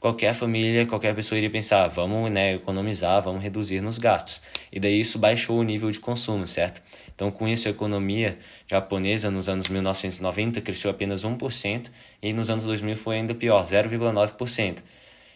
qualquer 0.00 0.34
família, 0.34 0.86
qualquer 0.86 1.14
pessoa 1.14 1.36
iria 1.38 1.50
pensar, 1.50 1.88
vamos 1.88 2.30
né, 2.30 2.54
economizar, 2.54 3.20
vamos 3.22 3.42
reduzir 3.42 3.80
nos 3.80 3.98
gastos. 3.98 4.40
E 4.72 4.78
daí 4.78 5.00
isso 5.00 5.18
baixou 5.18 5.58
o 5.58 5.62
nível 5.62 5.90
de 5.90 5.98
consumo, 5.98 6.46
certo? 6.46 6.82
Então, 7.14 7.30
com 7.30 7.48
isso, 7.48 7.68
a 7.68 7.70
economia 7.70 8.38
japonesa 8.66 9.30
nos 9.30 9.48
anos 9.48 9.68
1990 9.68 10.60
cresceu 10.60 10.90
apenas 10.90 11.24
1% 11.24 11.90
e 12.22 12.32
nos 12.32 12.48
anos 12.50 12.64
2000 12.64 12.96
foi 12.96 13.16
ainda 13.16 13.34
pior, 13.34 13.62
0,9%. 13.62 14.78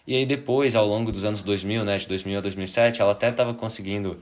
E 0.07 0.17
aí 0.17 0.27
depois, 0.27 0.75
ao 0.75 0.87
longo 0.87 1.13
dos 1.13 1.25
anos 1.25 1.43
2000, 1.43 1.85
né, 1.85 1.97
de 1.97 2.09
2000 2.09 2.39
a 2.39 2.41
2007, 2.41 3.01
ela 3.01 3.13
até 3.13 3.29
estava 3.29 3.55
conseguindo 3.55 4.21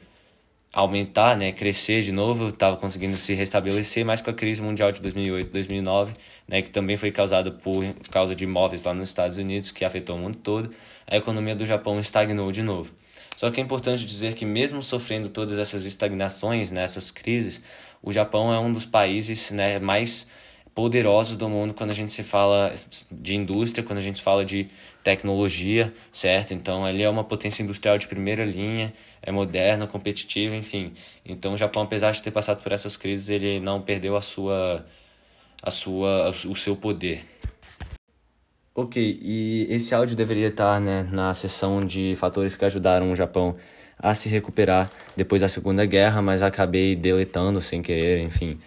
aumentar, 0.72 1.36
né, 1.36 1.50
crescer 1.52 2.02
de 2.02 2.12
novo, 2.12 2.48
estava 2.48 2.76
conseguindo 2.76 3.16
se 3.16 3.34
restabelecer, 3.34 4.04
mas 4.04 4.20
com 4.20 4.30
a 4.30 4.32
crise 4.32 4.62
mundial 4.62 4.92
de 4.92 5.00
2008, 5.00 5.50
2009, 5.50 6.14
né, 6.46 6.62
que 6.62 6.70
também 6.70 6.96
foi 6.96 7.10
causada 7.10 7.50
por 7.50 7.84
causa 8.10 8.34
de 8.34 8.44
imóveis 8.44 8.84
lá 8.84 8.94
nos 8.94 9.08
Estados 9.08 9.36
Unidos, 9.36 9.72
que 9.72 9.84
afetou 9.84 10.16
o 10.16 10.18
mundo 10.18 10.38
todo, 10.38 10.70
a 11.06 11.16
economia 11.16 11.56
do 11.56 11.66
Japão 11.66 11.98
estagnou 11.98 12.52
de 12.52 12.62
novo. 12.62 12.92
Só 13.36 13.50
que 13.50 13.60
é 13.60 13.64
importante 13.64 14.04
dizer 14.04 14.34
que 14.34 14.44
mesmo 14.44 14.82
sofrendo 14.82 15.28
todas 15.28 15.58
essas 15.58 15.84
estagnações, 15.86 16.70
nessas 16.70 17.10
né, 17.10 17.20
crises, 17.20 17.62
o 18.02 18.12
Japão 18.12 18.52
é 18.52 18.58
um 18.58 18.72
dos 18.72 18.86
países 18.86 19.50
né, 19.50 19.78
mais 19.78 20.28
poderosos 20.74 21.36
do 21.36 21.48
mundo 21.48 21.74
quando 21.74 21.90
a 21.90 21.94
gente 21.94 22.12
se 22.12 22.22
fala 22.22 22.72
de 23.10 23.36
indústria, 23.36 23.84
quando 23.84 23.98
a 23.98 24.02
gente 24.02 24.22
fala 24.22 24.44
de 24.44 24.68
tecnologia, 25.02 25.92
certo? 26.12 26.54
Então, 26.54 26.86
ele 26.88 27.02
é 27.02 27.08
uma 27.08 27.24
potência 27.24 27.62
industrial 27.62 27.98
de 27.98 28.06
primeira 28.06 28.44
linha, 28.44 28.92
é 29.22 29.32
moderno, 29.32 29.86
competitivo, 29.86 30.54
enfim. 30.54 30.92
Então, 31.24 31.54
o 31.54 31.56
Japão, 31.56 31.82
apesar 31.82 32.12
de 32.12 32.22
ter 32.22 32.30
passado 32.30 32.62
por 32.62 32.72
essas 32.72 32.96
crises, 32.96 33.28
ele 33.28 33.60
não 33.60 33.80
perdeu 33.82 34.16
a 34.16 34.22
sua 34.22 34.84
a 35.62 35.70
sua 35.70 36.30
o 36.30 36.56
seu 36.56 36.74
poder. 36.74 37.24
Ok, 38.74 39.18
e 39.20 39.66
esse 39.68 39.94
áudio 39.94 40.16
deveria 40.16 40.48
estar 40.48 40.80
né, 40.80 41.06
na 41.10 41.34
seção 41.34 41.84
de 41.84 42.14
fatores 42.14 42.56
que 42.56 42.64
ajudaram 42.64 43.12
o 43.12 43.16
Japão 43.16 43.56
a 43.98 44.14
se 44.14 44.28
recuperar 44.28 44.88
depois 45.16 45.42
da 45.42 45.48
Segunda 45.48 45.84
Guerra, 45.84 46.22
mas 46.22 46.42
acabei 46.42 46.96
deletando 46.96 47.60
sem 47.60 47.82
querer, 47.82 48.22
enfim. 48.22 48.58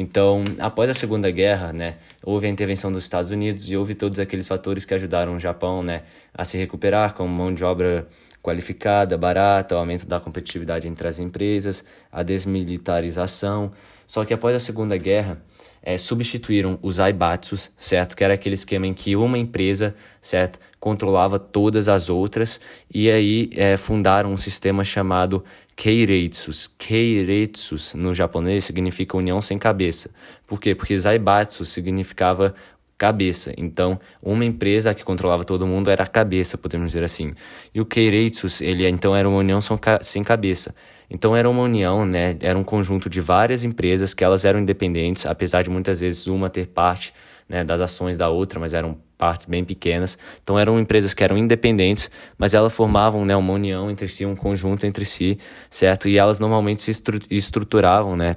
Então, 0.00 0.44
após 0.60 0.88
a 0.88 0.94
Segunda 0.94 1.28
Guerra, 1.28 1.72
né, 1.72 1.96
houve 2.22 2.46
a 2.46 2.48
intervenção 2.48 2.92
dos 2.92 3.02
Estados 3.02 3.32
Unidos 3.32 3.68
e 3.68 3.76
houve 3.76 3.96
todos 3.96 4.20
aqueles 4.20 4.46
fatores 4.46 4.84
que 4.84 4.94
ajudaram 4.94 5.34
o 5.34 5.40
Japão 5.40 5.82
né, 5.82 6.02
a 6.32 6.44
se 6.44 6.56
recuperar, 6.56 7.14
como 7.14 7.28
mão 7.28 7.52
de 7.52 7.64
obra 7.64 8.06
qualificada, 8.40 9.18
barata, 9.18 9.74
o 9.74 9.78
aumento 9.78 10.06
da 10.06 10.20
competitividade 10.20 10.86
entre 10.86 11.08
as 11.08 11.18
empresas, 11.18 11.84
a 12.12 12.22
desmilitarização. 12.22 13.72
Só 14.06 14.24
que 14.24 14.32
após 14.32 14.54
a 14.54 14.60
Segunda 14.60 14.96
Guerra, 14.96 15.42
é, 15.82 15.98
substituíram 15.98 16.78
os 16.80 17.00
aibatsus, 17.00 17.68
certo? 17.76 18.16
Que 18.16 18.22
era 18.22 18.34
aquele 18.34 18.54
esquema 18.54 18.86
em 18.86 18.94
que 18.94 19.16
uma 19.16 19.36
empresa, 19.36 19.96
certo, 20.20 20.60
controlava 20.78 21.40
todas 21.40 21.88
as 21.88 22.08
outras 22.08 22.60
e 22.92 23.10
aí 23.10 23.50
é, 23.52 23.76
fundaram 23.76 24.32
um 24.32 24.36
sistema 24.36 24.84
chamado 24.84 25.44
Keiretsus. 25.78 26.66
Keiretsus 26.76 27.94
no 27.94 28.12
japonês 28.12 28.64
significa 28.64 29.16
união 29.16 29.40
sem 29.40 29.56
cabeça. 29.56 30.10
Por 30.44 30.60
quê? 30.60 30.74
Porque 30.74 30.98
Zaibatsu 30.98 31.64
significava 31.64 32.52
cabeça. 32.98 33.54
Então, 33.56 34.00
uma 34.20 34.44
empresa 34.44 34.92
que 34.92 35.04
controlava 35.04 35.44
todo 35.44 35.68
mundo 35.68 35.88
era 35.88 36.02
a 36.02 36.06
cabeça, 36.08 36.58
podemos 36.58 36.90
dizer 36.90 37.04
assim. 37.04 37.32
E 37.72 37.80
o 37.80 37.86
Keiretsus, 37.86 38.60
ele 38.60 38.88
então 38.88 39.14
era 39.14 39.28
uma 39.28 39.38
união 39.38 39.60
sem 40.02 40.24
cabeça. 40.24 40.74
Então 41.08 41.36
era 41.36 41.48
uma 41.48 41.62
união, 41.62 42.04
né? 42.04 42.36
Era 42.40 42.58
um 42.58 42.64
conjunto 42.64 43.08
de 43.08 43.20
várias 43.20 43.62
empresas 43.62 44.12
que 44.12 44.24
elas 44.24 44.44
eram 44.44 44.58
independentes, 44.58 45.26
apesar 45.26 45.62
de 45.62 45.70
muitas 45.70 46.00
vezes 46.00 46.26
uma 46.26 46.50
ter 46.50 46.66
parte 46.66 47.14
né, 47.48 47.62
das 47.62 47.80
ações 47.80 48.18
da 48.18 48.28
outra, 48.28 48.58
mas 48.58 48.74
eram 48.74 48.98
partes 49.18 49.46
bem 49.46 49.64
pequenas. 49.64 50.16
Então 50.42 50.58
eram 50.58 50.78
empresas 50.78 51.12
que 51.12 51.24
eram 51.24 51.36
independentes, 51.36 52.10
mas 52.38 52.54
elas 52.54 52.72
formavam 52.72 53.24
né, 53.24 53.36
uma 53.36 53.52
união 53.52 53.90
entre 53.90 54.08
si, 54.08 54.24
um 54.24 54.36
conjunto 54.36 54.86
entre 54.86 55.04
si, 55.04 55.38
certo? 55.68 56.08
E 56.08 56.16
elas 56.16 56.38
normalmente 56.38 56.82
se 56.82 57.02
estruturavam, 57.28 58.16
né? 58.16 58.36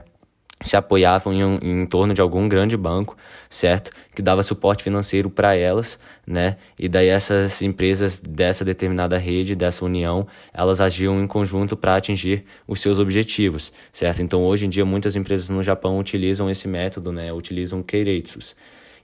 se 0.64 0.76
apoiavam 0.78 1.34
em, 1.34 1.82
em 1.82 1.86
torno 1.86 2.14
de 2.14 2.22
algum 2.22 2.48
grande 2.48 2.78
banco, 2.78 3.18
certo? 3.50 3.92
Que 4.16 4.22
dava 4.22 4.44
suporte 4.44 4.84
financeiro 4.84 5.30
para 5.30 5.56
elas, 5.56 6.00
né? 6.26 6.58
E 6.78 6.88
daí 6.88 7.08
essas 7.08 7.62
empresas 7.62 8.20
dessa 8.20 8.64
determinada 8.64 9.18
rede, 9.18 9.56
dessa 9.56 9.84
união, 9.84 10.28
elas 10.54 10.80
agiam 10.82 11.22
em 11.22 11.28
conjunto 11.28 11.76
para 11.76 11.96
atingir 11.96 12.46
os 12.68 12.80
seus 12.80 13.00
objetivos, 13.00 13.74
certo? 13.92 14.22
Então 14.22 14.44
hoje 14.44 14.66
em 14.66 14.70
dia 14.70 14.86
muitas 14.86 15.16
empresas 15.16 15.50
no 15.50 15.64
Japão 15.64 15.98
utilizam 16.00 16.50
esse 16.50 16.68
método, 16.68 17.12
né? 17.12 17.32
Utilizam 17.34 17.82
keiretsus. 17.82 18.56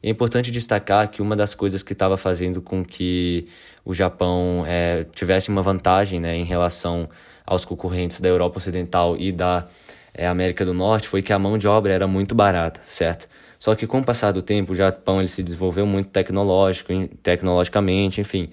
E 0.02 0.08
é 0.08 0.12
importante 0.12 0.52
destacar 0.52 1.10
que 1.10 1.22
uma 1.22 1.36
das 1.36 1.56
coisas 1.56 1.82
que 1.82 1.94
estava 1.94 2.18
fazendo 2.18 2.62
com 2.62 2.84
que 2.84 3.48
o 3.84 3.94
Japão 3.94 4.64
é, 4.68 5.06
tivesse 5.16 5.50
uma 5.50 5.62
vantagem, 5.62 6.20
né, 6.20 6.36
em 6.36 6.44
relação 6.44 7.08
aos 7.46 7.66
concorrentes 7.66 8.20
da 8.20 8.28
Europa 8.28 8.58
Ocidental 8.58 9.16
e 9.18 9.32
da 9.32 9.66
é, 10.14 10.28
América 10.28 10.66
do 10.66 10.74
Norte 10.74 11.08
foi 11.08 11.22
que 11.22 11.32
a 11.32 11.40
mão 11.40 11.58
de 11.58 11.68
obra 11.68 11.94
era 11.94 12.08
muito 12.08 12.36
barata, 12.36 12.82
certo? 12.84 13.28
Só 13.60 13.74
que 13.76 13.88
com 13.88 14.00
o 14.00 14.04
passar 14.04 14.32
do 14.32 14.42
tempo, 14.42 14.74
o 14.74 14.76
Japão 14.76 15.20
ele 15.20 15.28
se 15.28 15.42
desenvolveu 15.42 15.86
muito 15.86 16.10
tecnológico, 16.10 16.94
tecnologicamente, 17.24 18.22
enfim. 18.22 18.50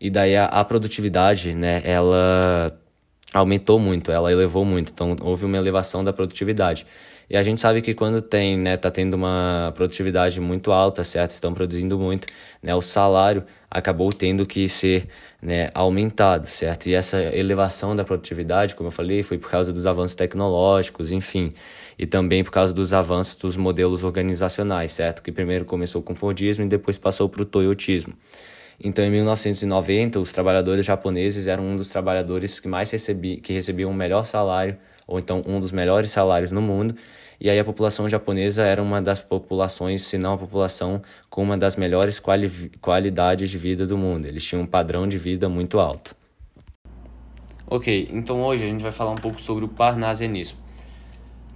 E 0.00 0.10
daí 0.10 0.36
a, 0.36 0.46
a 0.46 0.64
produtividade, 0.64 1.54
né, 1.54 1.82
ela 1.84 2.72
aumentou 3.34 3.78
muito, 3.78 4.10
ela 4.10 4.32
elevou 4.32 4.64
muito. 4.64 4.90
Então 4.92 5.14
houve 5.22 5.44
uma 5.44 5.56
elevação 5.56 6.02
da 6.02 6.12
produtividade. 6.12 6.86
E 7.30 7.36
a 7.36 7.42
gente 7.42 7.60
sabe 7.60 7.82
que 7.82 7.94
quando 7.94 8.22
tem, 8.22 8.56
né, 8.56 8.76
tá 8.78 8.90
tendo 8.90 9.14
uma 9.14 9.70
produtividade 9.76 10.40
muito 10.40 10.72
alta, 10.72 11.04
certo? 11.04 11.32
Estão 11.32 11.52
produzindo 11.52 11.98
muito, 11.98 12.26
né? 12.62 12.74
O 12.74 12.80
salário 12.80 13.44
acabou 13.70 14.10
tendo 14.10 14.46
que 14.46 14.66
ser, 14.66 15.08
né, 15.42 15.68
aumentado, 15.74 16.46
certo? 16.46 16.86
E 16.86 16.94
essa 16.94 17.20
elevação 17.20 17.94
da 17.94 18.02
produtividade, 18.02 18.74
como 18.74 18.88
eu 18.88 18.92
falei, 18.92 19.22
foi 19.22 19.36
por 19.36 19.50
causa 19.50 19.70
dos 19.72 19.86
avanços 19.86 20.14
tecnológicos, 20.14 21.12
enfim, 21.12 21.50
e 21.98 22.06
também 22.06 22.42
por 22.42 22.50
causa 22.50 22.72
dos 22.72 22.94
avanços 22.94 23.36
dos 23.36 23.58
modelos 23.58 24.04
organizacionais, 24.04 24.92
certo? 24.92 25.22
Que 25.22 25.30
primeiro 25.30 25.66
começou 25.66 26.00
com 26.00 26.14
o 26.14 26.16
Fordismo 26.16 26.64
e 26.64 26.68
depois 26.68 26.96
passou 26.96 27.28
para 27.28 27.42
o 27.42 27.44
Toyotismo. 27.44 28.14
Então, 28.82 29.04
em 29.04 29.10
1990, 29.10 30.18
os 30.18 30.32
trabalhadores 30.32 30.86
japoneses 30.86 31.46
eram 31.46 31.64
um 31.64 31.76
dos 31.76 31.90
trabalhadores 31.90 32.58
que 32.58 32.68
mais 32.68 32.90
recebi, 32.90 33.36
que 33.38 33.52
recebiam 33.52 33.90
o 33.90 33.94
melhor 33.94 34.24
salário 34.24 34.78
ou 35.08 35.18
então 35.18 35.42
um 35.46 35.58
dos 35.58 35.72
melhores 35.72 36.10
salários 36.10 36.52
no 36.52 36.60
mundo. 36.60 36.94
E 37.40 37.48
aí 37.48 37.58
a 37.58 37.64
população 37.64 38.08
japonesa 38.08 38.64
era 38.64 38.82
uma 38.82 39.00
das 39.00 39.20
populações, 39.20 40.02
se 40.02 40.18
não 40.18 40.34
a 40.34 40.38
população 40.38 41.00
com 41.30 41.42
uma 41.42 41.56
das 41.56 41.76
melhores 41.76 42.18
quali 42.18 42.50
qualidades 42.80 43.50
de 43.50 43.58
vida 43.58 43.86
do 43.86 43.96
mundo. 43.96 44.26
Eles 44.26 44.44
tinham 44.44 44.62
um 44.62 44.66
padrão 44.66 45.06
de 45.06 45.18
vida 45.18 45.48
muito 45.48 45.78
alto. 45.78 46.16
Ok, 47.66 48.08
então 48.12 48.42
hoje 48.42 48.64
a 48.64 48.66
gente 48.66 48.82
vai 48.82 48.90
falar 48.90 49.12
um 49.12 49.16
pouco 49.16 49.40
sobre 49.40 49.64
o 49.64 49.68
parnasianismo. 49.68 50.58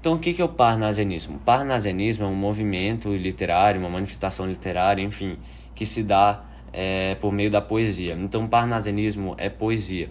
Então, 0.03 0.15
o 0.15 0.19
que 0.19 0.43
é 0.43 0.45
o 0.45 0.49
parnasianismo? 0.49 1.37
O 1.37 1.39
parnasianismo 1.39 2.25
é 2.25 2.29
um 2.29 2.35
movimento 2.35 3.15
literário, 3.15 3.81
uma 3.81 3.89
manifestação 3.89 4.47
literária, 4.47 5.01
enfim, 5.01 5.39
que 5.77 5.87
se 5.87 6.03
dá 6.03 6.45
é, 6.73 7.15
por 7.21 7.33
meio 7.33 7.49
da 7.49 7.61
poesia. 7.61 8.19
Então, 8.21 8.49
parnasianismo 8.49 9.37
é 9.39 9.49
poesia. 9.49 10.11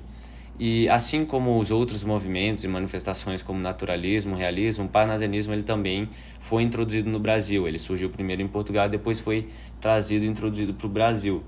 E 0.63 0.87
assim 0.89 1.25
como 1.25 1.57
os 1.57 1.71
outros 1.71 2.03
movimentos 2.03 2.63
e 2.63 2.67
manifestações 2.67 3.41
como 3.41 3.59
naturalismo, 3.59 4.35
realismo, 4.35 4.85
o 4.85 4.87
parnasianismo 4.87 5.55
ele 5.55 5.63
também 5.63 6.07
foi 6.39 6.61
introduzido 6.61 7.09
no 7.09 7.19
Brasil. 7.19 7.67
Ele 7.67 7.79
surgiu 7.79 8.11
primeiro 8.11 8.43
em 8.43 8.47
Portugal, 8.47 8.87
depois 8.87 9.19
foi 9.19 9.47
trazido 9.79 10.23
e 10.23 10.27
introduzido 10.27 10.71
para 10.75 10.85
o 10.85 10.89
Brasil. 10.91 11.41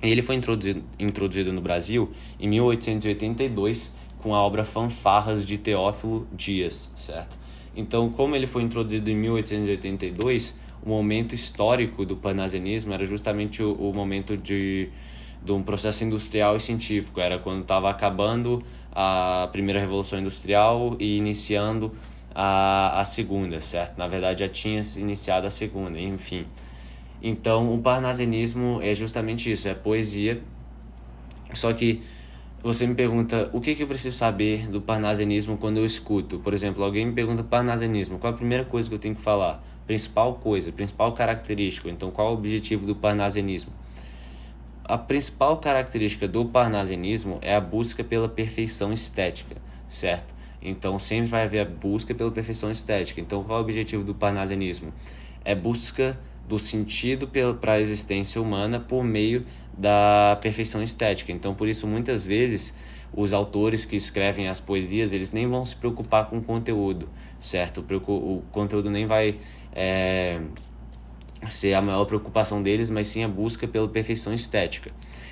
Ele 0.00 0.22
foi 0.22 0.36
introduzido, 0.36 0.82
introduzido 0.98 1.52
no 1.52 1.60
Brasil 1.60 2.12
em 2.40 2.48
1882, 2.48 3.94
com 4.16 4.34
a 4.34 4.40
obra 4.42 4.64
Fanfarras 4.64 5.44
de 5.44 5.58
Teófilo 5.58 6.26
Dias, 6.32 6.90
certo? 6.96 7.38
Então, 7.76 8.08
como 8.08 8.34
ele 8.34 8.46
foi 8.46 8.62
introduzido 8.62 9.10
em 9.10 9.16
1882, 9.16 10.58
o 10.82 10.88
momento 10.88 11.34
histórico 11.34 12.06
do 12.06 12.16
panasianismo 12.16 12.94
era 12.94 13.04
justamente 13.04 13.62
o, 13.62 13.74
o 13.74 13.92
momento 13.92 14.34
de, 14.34 14.88
de 15.44 15.52
um 15.52 15.62
processo 15.62 16.02
industrial 16.04 16.56
e 16.56 16.60
científico. 16.60 17.20
Era 17.20 17.38
quando 17.38 17.62
estava 17.62 17.90
acabando 17.90 18.62
a 18.92 19.48
primeira 19.52 19.78
revolução 19.78 20.18
industrial 20.18 20.96
e 20.98 21.16
iniciando 21.16 21.92
a, 22.34 23.00
a 23.00 23.04
segunda, 23.04 23.60
certo? 23.60 23.98
Na 23.98 24.06
verdade, 24.06 24.40
já 24.40 24.48
tinha 24.48 24.82
iniciado 24.96 25.46
a 25.46 25.50
segunda, 25.50 26.00
enfim. 26.00 26.46
Então, 27.22 27.74
o 27.74 27.78
parnasianismo 27.78 28.80
é 28.82 28.92
justamente 28.94 29.50
isso, 29.50 29.68
é 29.68 29.74
poesia. 29.74 30.42
Só 31.54 31.72
que 31.72 32.02
você 32.62 32.86
me 32.86 32.94
pergunta 32.94 33.50
o 33.52 33.60
que, 33.60 33.74
que 33.74 33.82
eu 33.82 33.86
preciso 33.86 34.16
saber 34.16 34.68
do 34.68 34.80
parnasianismo 34.80 35.56
quando 35.58 35.76
eu 35.76 35.84
escuto. 35.84 36.38
Por 36.38 36.54
exemplo, 36.54 36.82
alguém 36.82 37.06
me 37.06 37.12
pergunta 37.12 37.42
parnasianismo, 37.42 38.18
qual 38.18 38.32
a 38.32 38.36
primeira 38.36 38.64
coisa 38.64 38.88
que 38.88 38.94
eu 38.94 38.98
tenho 38.98 39.14
que 39.14 39.20
falar? 39.20 39.62
Principal 39.86 40.34
coisa, 40.34 40.72
principal 40.72 41.12
característica. 41.12 41.90
Então, 41.90 42.10
qual 42.10 42.30
o 42.30 42.34
objetivo 42.34 42.86
do 42.86 42.94
parnasianismo? 42.94 43.72
A 44.86 44.98
principal 44.98 45.56
característica 45.56 46.28
do 46.28 46.44
parnasianismo 46.44 47.38
é 47.40 47.54
a 47.54 47.60
busca 47.60 48.04
pela 48.04 48.28
perfeição 48.28 48.92
estética, 48.92 49.56
certo? 49.88 50.34
Então, 50.60 50.98
sempre 50.98 51.26
vai 51.26 51.44
haver 51.44 51.60
a 51.60 51.64
busca 51.64 52.14
pela 52.14 52.30
perfeição 52.30 52.70
estética. 52.70 53.18
Então, 53.18 53.42
qual 53.42 53.58
é 53.58 53.62
o 53.62 53.64
objetivo 53.64 54.04
do 54.04 54.14
parnasianismo? 54.14 54.92
É 55.42 55.54
busca 55.54 56.18
do 56.46 56.58
sentido 56.58 57.26
para 57.58 57.72
a 57.72 57.80
existência 57.80 58.40
humana 58.42 58.78
por 58.78 59.02
meio 59.02 59.46
da 59.76 60.38
perfeição 60.42 60.82
estética. 60.82 61.32
Então, 61.32 61.54
por 61.54 61.66
isso, 61.66 61.86
muitas 61.86 62.26
vezes, 62.26 62.74
os 63.10 63.32
autores 63.32 63.86
que 63.86 63.96
escrevem 63.96 64.48
as 64.48 64.60
poesias, 64.60 65.14
eles 65.14 65.32
nem 65.32 65.46
vão 65.46 65.64
se 65.64 65.76
preocupar 65.76 66.26
com 66.26 66.38
o 66.38 66.44
conteúdo, 66.44 67.08
certo? 67.38 67.82
O 68.06 68.42
conteúdo 68.50 68.90
nem 68.90 69.06
vai 69.06 69.38
é, 69.72 70.40
ser 71.48 71.74
a 71.74 71.82
maior 71.82 72.04
preocupação 72.04 72.62
deles, 72.62 72.90
mas 72.90 73.06
sim 73.06 73.24
a 73.24 73.28
busca 73.28 73.66
pela 73.66 73.88
perfeição 73.88 74.32
estética. 74.32 74.90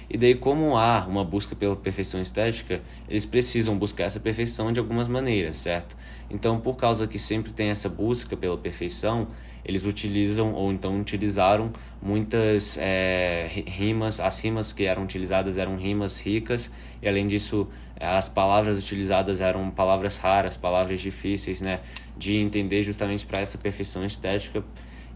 E 0.08 0.18
daí, 0.18 0.34
como 0.34 0.76
há 0.76 1.06
uma 1.06 1.24
busca 1.24 1.56
pela 1.56 1.74
perfeição 1.74 2.20
estética, 2.20 2.82
eles 3.08 3.24
precisam 3.24 3.78
buscar 3.78 4.04
essa 4.04 4.20
perfeição 4.20 4.70
de 4.70 4.78
algumas 4.78 5.08
maneiras, 5.08 5.56
certo? 5.56 5.96
Então, 6.30 6.60
por 6.60 6.76
causa 6.76 7.06
que 7.06 7.18
sempre 7.18 7.52
tem 7.52 7.68
essa 7.68 7.88
busca 7.88 8.36
pela 8.36 8.58
perfeição, 8.58 9.28
eles 9.64 9.86
utilizam 9.86 10.52
ou 10.52 10.72
então 10.72 10.98
utilizaram 11.00 11.72
muitas 12.00 12.76
é, 12.78 13.48
rimas. 13.66 14.20
As 14.20 14.38
rimas 14.40 14.72
que 14.72 14.84
eram 14.84 15.04
utilizadas 15.04 15.56
eram 15.56 15.76
rimas 15.76 16.20
ricas, 16.20 16.70
e 17.00 17.08
além 17.08 17.26
disso, 17.26 17.68
as 17.98 18.28
palavras 18.28 18.78
utilizadas 18.82 19.40
eram 19.40 19.70
palavras 19.70 20.18
raras, 20.18 20.56
palavras 20.56 21.00
difíceis 21.00 21.60
né, 21.60 21.80
de 22.18 22.36
entender, 22.36 22.82
justamente 22.82 23.24
para 23.24 23.40
essa 23.40 23.56
perfeição 23.56 24.04
estética. 24.04 24.64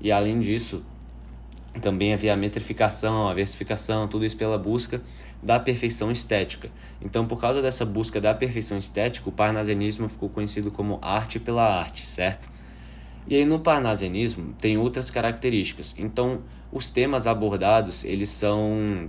E 0.01 0.13
além 0.13 0.41
disso, 0.41 0.85
também 1.81 2.13
havia 2.13 2.33
a 2.33 2.37
metrificação, 2.37 3.29
a 3.29 3.35
versificação, 3.35 4.09
tudo 4.09 4.25
isso 4.25 4.37
pela 4.37 4.59
busca 4.59 5.01
da 5.43 5.59
perfeição 5.61 6.11
estética. 6.11 6.71
Então, 7.03 7.27
por 7.27 7.41
causa 7.41 7.61
dessa 7.61 7.85
busca 7.85 8.21
da 8.21 8.35
perfeição 8.35 8.77
estética, 8.77 9.29
o 9.29 9.33
parnasianismo 9.33 10.09
ficou 10.09 10.29
conhecido 10.29 10.71
como 10.71 10.99
arte 11.03 11.39
pela 11.39 11.63
arte, 11.63 12.07
certo? 12.07 12.49
E 13.29 13.35
aí 13.35 13.45
no 13.45 13.59
parnasianismo 13.59 14.55
tem 14.59 14.79
outras 14.79 15.11
características. 15.11 15.95
Então, 15.99 16.43
os 16.73 16.91
temas 16.91 17.27
abordados, 17.27 18.05
eles 18.05 18.31
são 18.31 19.09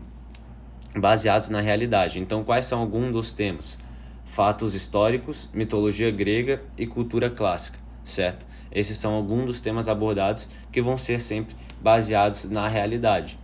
baseados 0.96 1.50
na 1.50 1.62
realidade. 1.62 2.20
Então, 2.20 2.44
quais 2.44 2.66
são 2.66 2.80
alguns 2.80 3.12
dos 3.12 3.32
temas? 3.32 3.78
Fatos 4.26 4.76
históricos, 4.76 5.50
mitologia 5.54 6.12
grega 6.12 6.62
e 6.78 6.86
cultura 6.86 7.30
clássica, 7.30 7.80
certo? 8.04 8.46
Esses 8.72 8.98
são 8.98 9.14
alguns 9.14 9.46
dos 9.46 9.60
temas 9.60 9.88
abordados 9.88 10.50
que 10.72 10.82
vão 10.82 10.98
ser 10.98 11.20
sempre 11.20 11.56
baseados 11.82 12.46
na 12.46 12.68
realidade. 12.68 13.38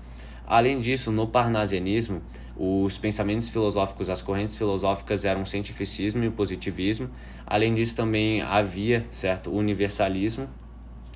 Além 0.46 0.80
disso, 0.80 1.12
no 1.12 1.28
parnasianismo, 1.28 2.22
os 2.56 2.98
pensamentos 2.98 3.50
filosóficos, 3.50 4.10
as 4.10 4.22
correntes 4.22 4.58
filosóficas 4.58 5.26
eram 5.26 5.42
o 5.42 5.46
cientificismo 5.46 6.24
e 6.24 6.28
o 6.28 6.32
positivismo. 6.32 7.10
Além 7.46 7.74
disso, 7.74 7.96
também 7.96 8.42
havia, 8.42 9.06
certo, 9.10 9.50
o 9.50 9.56
universalismo 9.56 10.48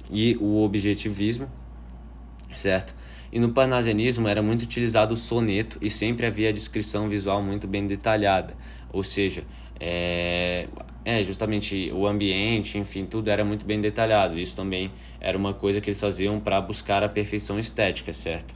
e 0.10 0.38
o 0.38 0.64
objetivismo, 0.64 1.50
certo? 2.54 2.96
E 3.32 3.40
no 3.40 3.50
parnasianismo 3.50 4.28
era 4.28 4.42
muito 4.42 4.64
utilizado 4.64 5.14
o 5.14 5.18
soneto 5.18 5.78
e 5.82 5.90
sempre 5.90 6.26
havia 6.26 6.50
a 6.50 6.52
descrição 6.52 7.08
visual 7.08 7.44
muito 7.44 7.68
bem 7.68 7.86
detalhada, 7.86 8.56
ou 8.92 9.04
seja, 9.04 9.44
é, 9.80 10.68
é, 11.08 11.24
justamente 11.24 11.90
o 11.96 12.06
ambiente, 12.06 12.78
enfim, 12.78 13.06
tudo 13.06 13.30
era 13.30 13.46
muito 13.46 13.66
bem 13.66 13.80
detalhado. 13.80 14.38
Isso 14.38 14.58
também 14.58 14.92
era 15.22 15.38
uma 15.38 15.54
coisa 15.54 15.80
que 15.80 15.90
eles 15.90 16.02
faziam 16.02 16.38
para 16.38 16.60
buscar 16.60 17.02
a 17.02 17.08
perfeição 17.08 17.58
estética, 17.58 18.12
certo? 18.12 18.54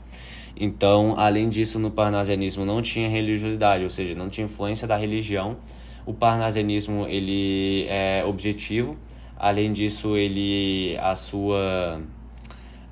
Então, 0.54 1.14
além 1.16 1.48
disso, 1.48 1.78
no 1.78 1.90
parnasianismo 1.90 2.66
não 2.66 2.82
tinha 2.82 3.08
religiosidade, 3.08 3.84
ou 3.84 3.88
seja, 3.88 4.14
não 4.14 4.28
tinha 4.28 4.44
influência 4.44 4.86
da 4.86 4.98
religião. 4.98 5.56
O 6.04 6.12
parnasianismo 6.12 7.06
ele 7.06 7.86
é 7.88 8.22
objetivo. 8.22 8.98
Além 9.38 9.72
disso, 9.72 10.14
ele 10.14 10.94
a 11.00 11.14
sua 11.14 12.02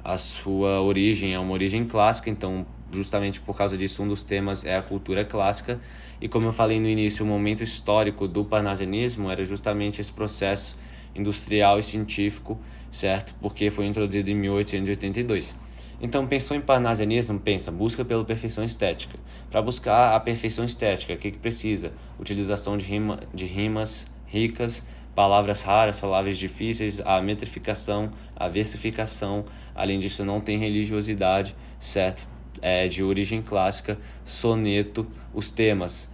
a 0.02 0.16
sua 0.16 0.80
origem 0.80 1.34
é 1.34 1.38
uma 1.38 1.52
origem 1.52 1.84
clássica, 1.84 2.30
então 2.30 2.64
justamente 2.90 3.38
por 3.42 3.54
causa 3.54 3.76
disso, 3.76 4.02
um 4.02 4.08
dos 4.08 4.22
temas 4.22 4.64
é 4.64 4.74
a 4.74 4.80
cultura 4.80 5.22
clássica. 5.22 5.78
E 6.20 6.28
como 6.28 6.48
eu 6.48 6.52
falei 6.52 6.78
no 6.78 6.88
início, 6.88 7.24
o 7.24 7.28
momento 7.28 7.62
histórico 7.62 8.28
do 8.28 8.44
panasianismo 8.44 9.30
era 9.30 9.42
justamente 9.42 10.00
esse 10.00 10.12
processo 10.12 10.76
industrial 11.14 11.78
e 11.78 11.82
científico, 11.82 12.58
certo? 12.90 13.34
Porque 13.40 13.70
foi 13.70 13.86
introduzido 13.86 14.30
em 14.30 14.34
1882. 14.34 15.56
Então, 16.02 16.26
pensou 16.26 16.56
em 16.56 16.60
parnasianismo? 16.60 17.38
Pensa, 17.38 17.70
busca 17.70 18.04
pela 18.04 18.24
perfeição 18.24 18.64
estética. 18.64 19.18
Para 19.50 19.60
buscar 19.60 20.14
a 20.14 20.20
perfeição 20.20 20.64
estética, 20.64 21.12
o 21.12 21.16
que, 21.16 21.30
que 21.30 21.38
precisa? 21.38 21.92
Utilização 22.18 22.76
de, 22.76 22.84
rima, 22.84 23.20
de 23.34 23.44
rimas 23.44 24.06
ricas, 24.26 24.84
palavras 25.14 25.62
raras, 25.62 25.98
palavras 25.98 26.38
difíceis, 26.38 27.02
a 27.04 27.20
metrificação, 27.20 28.10
a 28.34 28.48
versificação. 28.48 29.44
Além 29.74 29.98
disso, 29.98 30.24
não 30.24 30.40
tem 30.40 30.56
religiosidade, 30.56 31.54
certo? 31.78 32.26
É, 32.60 32.88
de 32.88 33.02
origem 33.02 33.42
clássica, 33.42 33.98
soneto, 34.24 35.06
os 35.32 35.50
temas 35.50 36.10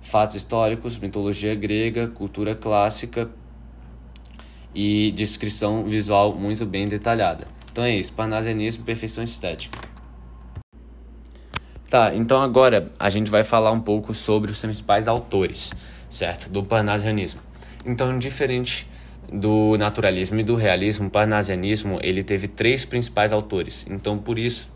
fatos 0.00 0.36
históricos, 0.36 0.98
mitologia 0.98 1.54
grega, 1.54 2.08
cultura 2.08 2.54
clássica 2.54 3.28
e 4.74 5.12
descrição 5.12 5.84
visual 5.84 6.34
muito 6.34 6.64
bem 6.64 6.84
detalhada. 6.84 7.46
Então 7.70 7.84
é 7.84 7.96
isso, 7.96 8.12
parnasianismo, 8.12 8.84
perfeição 8.84 9.22
estética. 9.22 9.78
Tá, 11.88 12.14
então 12.14 12.42
agora 12.42 12.90
a 12.98 13.08
gente 13.08 13.30
vai 13.30 13.42
falar 13.42 13.72
um 13.72 13.80
pouco 13.80 14.12
sobre 14.12 14.50
os 14.50 14.60
principais 14.60 15.08
autores, 15.08 15.72
certo? 16.10 16.50
Do 16.50 16.62
parnasianismo. 16.62 17.40
Então, 17.84 18.18
diferente 18.18 18.86
do 19.32 19.76
naturalismo 19.78 20.40
e 20.40 20.44
do 20.44 20.54
realismo, 20.54 21.08
o 21.08 21.10
parnasianismo 21.10 21.98
ele 22.02 22.22
teve 22.22 22.46
três 22.48 22.84
principais 22.84 23.32
autores. 23.32 23.86
Então, 23.88 24.18
por 24.18 24.38
isso, 24.38 24.70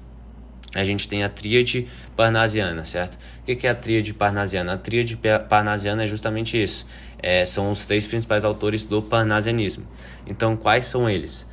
a 0.75 0.85
gente 0.85 1.07
tem 1.07 1.23
a 1.23 1.29
tríade 1.29 1.87
parnasiana, 2.17 2.85
certo? 2.85 3.19
O 3.43 3.45
que 3.45 3.67
é 3.67 3.71
a 3.71 3.75
tríade 3.75 4.15
parnasiana? 4.15 4.75
A 4.75 4.79
tríade 4.79 5.19
parnasiana 5.49 6.05
é 6.05 6.07
justamente 6.07 6.61
isso. 6.61 6.87
É, 7.23 7.45
são 7.45 7.71
os 7.71 7.85
três 7.85 8.07
principais 8.07 8.45
autores 8.45 8.85
do 8.85 9.03
parnasianismo. 9.03 9.85
Então, 10.27 10.57
quais 10.57 10.87
são 10.87 11.09
eles? 11.09 11.49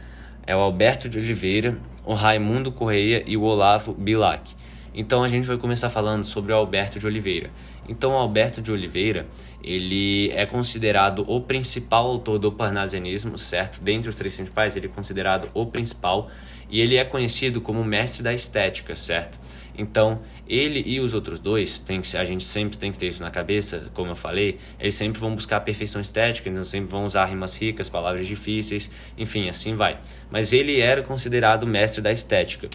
É 0.48 0.56
o 0.56 0.60
Alberto 0.60 1.10
de 1.10 1.20
Oliveira, 1.20 1.78
o 2.06 2.14
Raimundo 2.14 2.72
Correia 2.72 3.24
e 3.28 3.36
o 3.36 3.42
Olavo 3.42 3.94
Bilac. 3.94 4.56
Então, 4.94 5.22
a 5.22 5.28
gente 5.28 5.46
vai 5.48 5.58
começar 5.58 5.90
falando 5.90 6.24
sobre 6.24 6.54
o 6.54 6.56
Alberto 6.56 6.98
de 6.98 7.06
Oliveira. 7.06 7.52
Então, 7.88 8.12
o 8.12 8.16
Alberto 8.16 8.62
de 8.62 8.72
Oliveira, 8.72 9.28
ele 9.64 10.32
é 10.32 10.46
considerado 10.46 11.26
o 11.28 11.42
principal 11.42 12.08
autor 12.08 12.40
do 12.40 12.52
parnasianismo, 12.52 13.38
certo? 13.38 13.82
Dentre 13.82 14.10
os 14.10 14.16
três 14.16 14.36
principais, 14.36 14.76
ele 14.76 14.88
é 14.88 14.90
considerado 14.90 15.50
o 15.54 15.66
principal 15.66 16.30
e 16.70 16.80
ele 16.80 16.98
é 16.98 17.04
conhecido 17.04 17.60
como 17.60 17.84
mestre 17.84 18.24
da 18.24 18.34
estética, 18.34 18.96
certo? 18.96 19.40
Então, 19.78 20.22
ele 20.48 20.84
e 20.86 21.00
os 21.00 21.14
outros 21.14 21.40
dois, 21.40 21.80
tem 21.80 22.02
que, 22.02 22.18
a 22.18 22.24
gente 22.24 22.44
sempre 22.44 22.78
tem 22.78 22.92
que 22.92 22.98
ter 22.98 23.08
isso 23.08 23.22
na 23.22 23.32
cabeça, 23.32 23.90
como 23.94 24.12
eu 24.12 24.16
falei, 24.16 24.58
eles 24.80 24.96
sempre 24.96 25.20
vão 25.20 25.34
buscar 25.34 25.58
a 25.58 25.62
perfeição 25.62 26.02
estética, 26.02 26.50
então 26.50 26.64
sempre 26.64 26.90
vão 26.90 27.06
usar 27.06 27.26
rimas 27.26 27.60
ricas, 27.60 27.90
palavras 27.90 28.28
difíceis, 28.28 28.92
enfim, 29.18 29.48
assim 29.48 29.76
vai. 29.76 30.00
Mas 30.30 30.52
ele 30.52 30.82
era 30.82 31.02
considerado 31.02 31.66
mestre 31.66 32.02
da 32.02 32.12
estética. 32.12 32.68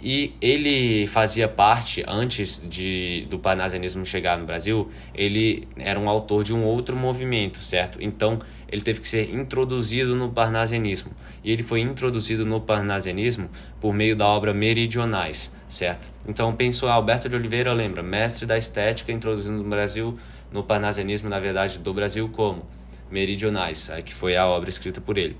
E 0.00 0.34
ele 0.42 1.06
fazia 1.06 1.48
parte, 1.48 2.04
antes 2.06 2.60
de, 2.68 3.26
do 3.30 3.38
panasianismo 3.38 4.04
chegar 4.04 4.38
no 4.38 4.44
Brasil, 4.44 4.90
ele 5.14 5.66
era 5.76 5.98
um 5.98 6.08
autor 6.08 6.44
de 6.44 6.54
um 6.54 6.64
outro 6.64 6.94
movimento, 6.94 7.64
certo? 7.64 7.98
Então, 8.00 8.38
ele 8.68 8.82
teve 8.82 9.00
que 9.00 9.08
ser 9.08 9.34
introduzido 9.34 10.14
no 10.14 10.30
parnasianismo. 10.30 11.12
E 11.42 11.50
ele 11.50 11.62
foi 11.62 11.80
introduzido 11.80 12.44
no 12.44 12.60
parnasianismo 12.60 13.48
por 13.80 13.94
meio 13.94 14.14
da 14.14 14.26
obra 14.26 14.52
Meridionais, 14.52 15.50
certo? 15.68 16.06
Então, 16.28 16.54
pensou 16.54 16.90
Alberto 16.90 17.28
de 17.28 17.36
Oliveira, 17.36 17.72
lembra, 17.72 18.02
mestre 18.02 18.44
da 18.44 18.58
estética, 18.58 19.12
introduzido 19.12 19.56
no 19.56 19.64
Brasil, 19.64 20.18
no 20.52 20.62
parnasianismo, 20.62 21.30
na 21.30 21.38
verdade, 21.38 21.78
do 21.78 21.94
Brasil 21.94 22.28
como 22.28 22.66
meridionais, 23.10 23.90
que 24.04 24.12
foi 24.12 24.36
a 24.36 24.46
obra 24.46 24.68
escrita 24.68 25.00
por 25.00 25.16
ele. 25.16 25.36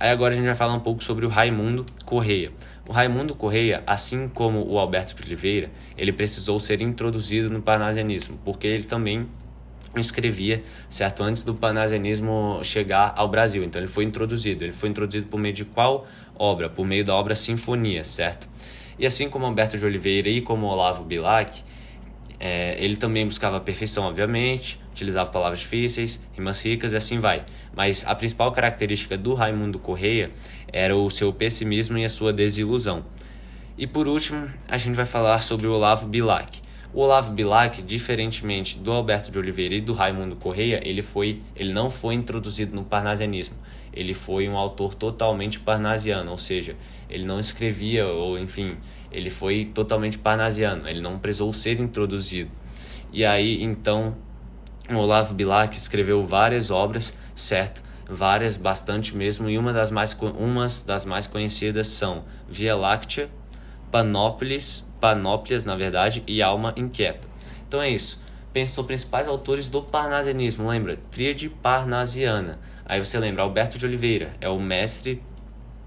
Aí 0.00 0.10
agora 0.10 0.32
a 0.32 0.36
gente 0.36 0.46
vai 0.46 0.54
falar 0.54 0.74
um 0.74 0.80
pouco 0.80 1.02
sobre 1.02 1.26
o 1.26 1.28
Raimundo 1.28 1.84
Correia. 2.04 2.52
O 2.88 2.92
Raimundo 2.92 3.34
Correia, 3.34 3.82
assim 3.86 4.26
como 4.26 4.66
o 4.66 4.78
Alberto 4.78 5.14
de 5.14 5.22
Oliveira, 5.22 5.70
ele 5.94 6.10
precisou 6.10 6.58
ser 6.58 6.80
introduzido 6.80 7.50
no 7.50 7.60
parnasianismo, 7.60 8.40
porque 8.42 8.66
ele 8.66 8.84
também 8.84 9.28
escrevia, 9.94 10.62
certo, 10.88 11.22
antes 11.22 11.42
do 11.42 11.54
parnasianismo 11.54 12.60
chegar 12.62 13.12
ao 13.14 13.28
Brasil. 13.28 13.62
Então 13.62 13.78
ele 13.78 13.88
foi 13.88 14.04
introduzido. 14.04 14.64
Ele 14.64 14.72
foi 14.72 14.88
introduzido 14.88 15.26
por 15.26 15.38
meio 15.38 15.52
de 15.52 15.66
qual 15.66 16.06
obra? 16.34 16.70
Por 16.70 16.86
meio 16.86 17.04
da 17.04 17.14
obra 17.14 17.34
Sinfonia, 17.34 18.02
certo? 18.04 18.48
E 18.98 19.04
assim 19.04 19.28
como 19.28 19.44
Alberto 19.44 19.76
de 19.76 19.84
Oliveira 19.84 20.30
e 20.30 20.40
como 20.40 20.66
Olavo 20.66 21.04
Bilac, 21.04 21.62
é, 22.40 22.82
ele 22.82 22.96
também 22.96 23.26
buscava 23.26 23.60
perfeição, 23.60 24.04
obviamente, 24.04 24.80
utilizava 24.90 25.30
palavras 25.30 25.60
difíceis, 25.60 26.20
rimas 26.32 26.64
ricas 26.64 26.92
e 26.92 26.96
assim 26.96 27.18
vai. 27.18 27.44
Mas 27.74 28.06
a 28.06 28.14
principal 28.14 28.50
característica 28.52 29.16
do 29.16 29.34
Raimundo 29.34 29.78
Correia 29.78 30.30
era 30.72 30.96
o 30.96 31.08
seu 31.10 31.32
pessimismo 31.32 31.98
e 31.98 32.04
a 32.04 32.08
sua 32.08 32.32
desilusão. 32.32 33.04
E 33.76 33.86
por 33.86 34.08
último, 34.08 34.48
a 34.66 34.76
gente 34.76 34.94
vai 34.94 35.06
falar 35.06 35.40
sobre 35.40 35.66
o 35.66 35.74
Olavo 35.74 36.06
Bilac. 36.06 36.60
O 36.92 37.00
Olavo 37.00 37.32
Bilac, 37.32 37.82
diferentemente 37.82 38.78
do 38.78 38.90
Alberto 38.90 39.30
de 39.30 39.38
Oliveira 39.38 39.74
e 39.74 39.80
do 39.80 39.92
Raimundo 39.92 40.36
Correia, 40.36 40.80
ele, 40.82 41.02
foi, 41.02 41.42
ele 41.54 41.72
não 41.72 41.88
foi 41.90 42.14
introduzido 42.14 42.74
no 42.74 42.82
parnasianismo. 42.82 43.56
Ele 43.92 44.14
foi 44.14 44.48
um 44.48 44.56
autor 44.56 44.94
totalmente 44.94 45.60
parnasiano, 45.60 46.30
ou 46.30 46.38
seja, 46.38 46.76
ele 47.08 47.24
não 47.24 47.38
escrevia, 47.38 48.06
ou 48.06 48.38
enfim, 48.38 48.68
ele 49.12 49.30
foi 49.30 49.64
totalmente 49.64 50.18
parnasiano, 50.18 50.88
ele 50.88 51.00
não 51.00 51.18
precisou 51.18 51.52
ser 51.52 51.78
introduzido. 51.78 52.50
E 53.12 53.24
aí, 53.24 53.62
então, 53.62 54.16
o 54.90 54.96
Olavo 54.96 55.34
Bilac 55.34 55.76
escreveu 55.76 56.24
várias 56.24 56.70
obras, 56.70 57.16
certo? 57.34 57.82
Várias, 58.08 58.56
bastante 58.56 59.14
mesmo, 59.14 59.50
e 59.50 59.58
uma 59.58 59.70
das 59.72 59.90
mais, 59.90 60.18
umas 60.38 60.82
das 60.82 61.04
mais 61.04 61.26
conhecidas 61.26 61.88
são 61.88 62.22
Via 62.48 62.74
Láctea, 62.74 63.28
Panópolis, 63.90 64.86
Panóplias, 64.98 65.66
na 65.66 65.76
verdade, 65.76 66.22
e 66.26 66.42
Alma 66.42 66.72
Inquieta. 66.74 67.28
Então 67.66 67.82
é 67.82 67.90
isso. 67.90 68.22
Pensam 68.50 68.82
principais 68.82 69.28
autores 69.28 69.68
do 69.68 69.82
parnasianismo, 69.82 70.68
lembra? 70.68 70.96
Tríade 71.10 71.50
parnasiana. 71.50 72.58
Aí 72.84 72.98
você 72.98 73.18
lembra, 73.18 73.42
Alberto 73.42 73.78
de 73.78 73.84
Oliveira 73.84 74.32
é 74.40 74.48
o 74.48 74.58
mestre 74.58 75.22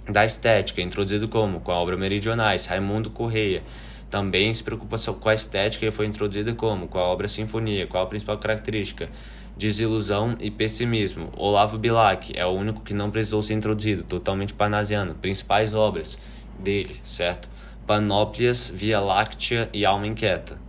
da 0.07 0.23
estética, 0.23 0.81
introduzido 0.81 1.27
como? 1.27 1.59
Com 1.59 1.71
a 1.71 1.79
obra 1.79 1.97
Meridionais, 1.97 2.67
Raimundo 2.67 3.09
Correia. 3.09 3.63
Também 4.11 4.53
se 4.53 4.63
preocupa 4.63 4.97
com 4.97 5.29
a 5.29 5.33
estética 5.33 5.85
e 5.85 5.91
foi 5.91 6.05
introduzido 6.05 6.53
como? 6.55 6.87
Com 6.87 6.99
a 6.99 7.03
obra 7.03 7.27
Sinfonia. 7.27 7.87
Qual 7.87 8.03
a 8.03 8.07
principal 8.07 8.37
característica? 8.37 9.09
Desilusão 9.57 10.35
e 10.39 10.49
pessimismo. 10.49 11.29
Olavo 11.37 11.77
Bilac 11.77 12.31
é 12.35 12.45
o 12.45 12.49
único 12.49 12.81
que 12.81 12.93
não 12.93 13.11
precisou 13.11 13.43
ser 13.43 13.53
introduzido, 13.53 14.03
totalmente 14.03 14.53
parnasiano. 14.53 15.15
Principais 15.15 15.73
obras 15.73 16.17
dele, 16.59 16.95
certo? 17.03 17.49
Panóplias, 17.85 18.71
Via 18.73 18.99
Láctea 18.99 19.69
e 19.73 19.85
Alma 19.85 20.07
Inquieta. 20.07 20.59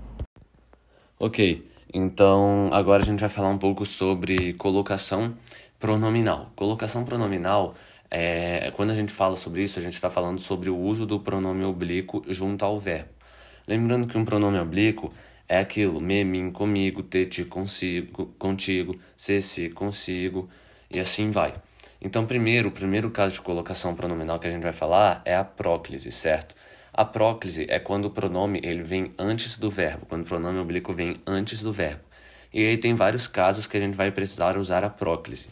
Ok, 1.19 1.71
então 1.93 2.69
agora 2.73 3.03
a 3.03 3.07
gente 3.07 3.21
vai 3.21 3.29
falar 3.29 3.49
um 3.49 3.59
pouco 3.59 3.87
sobre 3.87 4.55
colocação 4.55 5.35
pronominal. 5.79 6.51
Colocação 6.57 7.05
pronominal 7.05 7.75
é, 8.15 8.71
quando 8.77 8.91
a 8.91 8.95
gente 8.95 9.11
fala 9.11 9.37
sobre 9.37 9.63
isso, 9.63 9.79
a 9.79 9.83
gente 9.83 9.95
está 9.95 10.11
falando 10.11 10.39
sobre 10.39 10.69
o 10.69 10.77
uso 10.77 11.07
do 11.07 11.19
pronome 11.19 11.65
oblíquo 11.65 12.23
junto 12.29 12.63
ao 12.63 12.79
verbo. 12.79 13.09
Lembrando 13.67 14.07
que 14.07 14.19
um 14.19 14.25
pronome 14.25 14.59
oblíquo 14.59 15.11
é 15.53 15.59
aquilo, 15.59 16.01
me, 16.01 16.25
mim, 16.25 16.51
comigo, 16.51 17.03
te, 17.03 17.27
te, 17.27 17.45
consigo, 17.45 18.35
contigo, 18.39 18.99
se, 19.15 19.43
se, 19.43 19.69
consigo, 19.69 20.49
e 20.91 20.99
assim 20.99 21.31
vai. 21.31 21.53
Então, 22.01 22.25
primeiro, 22.25 22.71
o 22.71 22.73
primeiro 22.73 23.11
caso 23.11 23.35
de 23.35 23.43
colocação 23.43 23.95
pronominal 23.95 24.39
que 24.39 24.47
a 24.47 24.51
gente 24.51 24.63
vai 24.63 24.73
falar 24.73 25.21
é 25.27 25.37
a 25.37 25.45
próclise, 25.45 26.11
certo? 26.11 26.55
A 26.91 27.05
próclise 27.05 27.67
é 27.69 27.79
quando 27.79 28.07
o 28.07 28.11
pronome 28.11 28.63
ele 28.65 28.83
vem 28.83 29.13
antes 29.19 29.59
do 29.59 29.69
verbo, 29.69 30.07
quando 30.07 30.23
o 30.23 30.25
pronome 30.25 30.59
oblíquo 30.59 30.95
vem 30.95 31.17
antes 31.27 31.61
do 31.61 31.71
verbo. 31.71 32.01
E 32.51 32.67
aí 32.67 32.79
tem 32.79 32.95
vários 32.95 33.27
casos 33.27 33.67
que 33.67 33.77
a 33.77 33.81
gente 33.81 33.95
vai 33.95 34.11
precisar 34.11 34.57
usar 34.57 34.83
a 34.85 34.89
próclise. 34.89 35.51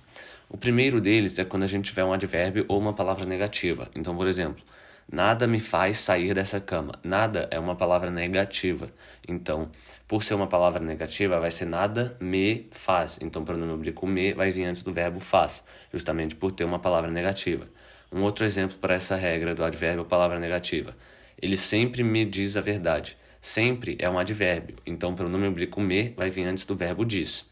O 0.49 0.57
primeiro 0.57 0.99
deles 0.99 1.39
é 1.39 1.45
quando 1.45 1.65
a 1.65 1.67
gente 1.67 1.91
tiver 1.91 2.05
um 2.05 2.13
advérbio 2.15 2.65
ou 2.69 2.79
uma 2.79 2.95
palavra 2.95 3.27
negativa. 3.27 3.91
Então, 3.95 4.17
por 4.17 4.27
exemplo, 4.27 4.65
nada 5.11 5.47
me 5.47 5.59
faz 5.59 5.99
sair 5.99 6.35
dessa 6.35 6.61
cama. 6.61 6.93
Nada 7.03 7.49
é 7.51 7.59
uma 7.59 7.75
palavra 7.75 8.11
negativa. 8.11 8.89
Então, 9.27 9.69
por 10.07 10.23
ser 10.23 10.35
uma 10.35 10.47
palavra 10.47 10.85
negativa, 10.85 11.41
vai 11.41 11.51
ser 11.51 11.65
nada 11.65 12.17
me 12.21 12.69
faz. 12.71 13.19
Então, 13.21 13.43
o 13.43 13.45
pronome 13.45 13.73
oblíquo 13.73 14.07
me 14.07 14.33
vai 14.33 14.53
vir 14.53 14.65
antes 14.65 14.83
do 14.83 14.93
verbo 14.93 15.19
faz, 15.19 15.65
justamente 15.93 16.35
por 16.35 16.53
ter 16.53 16.65
uma 16.65 16.79
palavra 16.79 17.11
negativa. 17.11 17.69
Um 18.13 18.23
outro 18.23 18.45
exemplo 18.45 18.79
para 18.79 18.95
essa 18.95 19.17
regra 19.17 19.55
do 19.55 19.65
advérbio 19.65 20.05
palavra 20.05 20.39
negativa. 20.39 20.97
Ele 21.41 21.57
sempre 21.57 22.03
me 22.03 22.25
diz 22.25 22.57
a 22.57 22.61
verdade. 22.61 23.17
Sempre 23.41 23.97
é 23.99 24.09
um 24.09 24.19
advérbio. 24.19 24.77
Então, 24.87 25.13
o 25.13 25.17
pronome 25.17 25.47
oblíquo 25.47 25.81
me 25.81 26.11
vai 26.11 26.31
vir 26.31 26.45
antes 26.45 26.65
do 26.65 26.77
verbo 26.77 27.05
diz. 27.05 27.51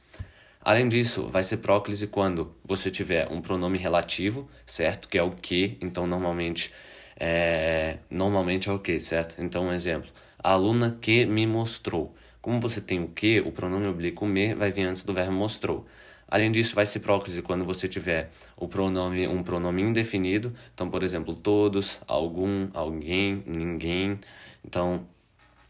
Além 0.61 0.89
disso, 0.89 1.27
vai 1.29 1.43
ser 1.43 1.59
próclise 1.59 2.07
quando 2.07 2.55
você 2.65 2.91
tiver 2.91 3.29
um 3.33 3.41
pronome 3.41 3.79
relativo, 3.79 4.49
certo? 4.67 5.09
Que 5.09 5.17
é 5.17 5.23
o 5.23 5.31
que, 5.31 5.79
então 5.81 6.07
normalmente 6.07 6.73
é, 7.19 7.99
normalmente 8.09 8.69
é 8.69 8.73
o 8.73 8.79
que, 8.79 9.01
certo? 9.01 9.43
Então, 9.43 9.67
um 9.67 9.73
exemplo. 9.73 10.11
A 10.39 10.53
aluna 10.53 10.97
que 11.01 11.27
me 11.27 11.47
mostrou. 11.47 12.15
Como 12.41 12.61
você 12.61 12.81
tem 12.81 13.03
o 13.03 13.09
que, 13.09 13.41
o 13.41 13.51
pronome 13.51 13.87
oblíquo 13.89 14.25
me 14.25 14.55
vai 14.55 14.71
vir 14.71 14.85
antes 14.85 15.03
do 15.03 15.13
verbo 15.13 15.33
mostrou. 15.33 15.85
Além 16.29 16.53
disso, 16.53 16.75
vai 16.75 16.87
ser 16.87 17.01
próclise 17.01 17.43
quando 17.43 17.65
você 17.65 17.89
tiver 17.89 18.31
o 18.57 18.69
pronome, 18.69 19.27
um 19.27 19.43
pronome 19.43 19.83
indefinido. 19.83 20.55
Então, 20.73 20.89
por 20.89 21.03
exemplo, 21.03 21.35
todos, 21.35 22.01
algum, 22.07 22.69
alguém, 22.73 23.43
ninguém. 23.47 24.21
Então, 24.65 25.07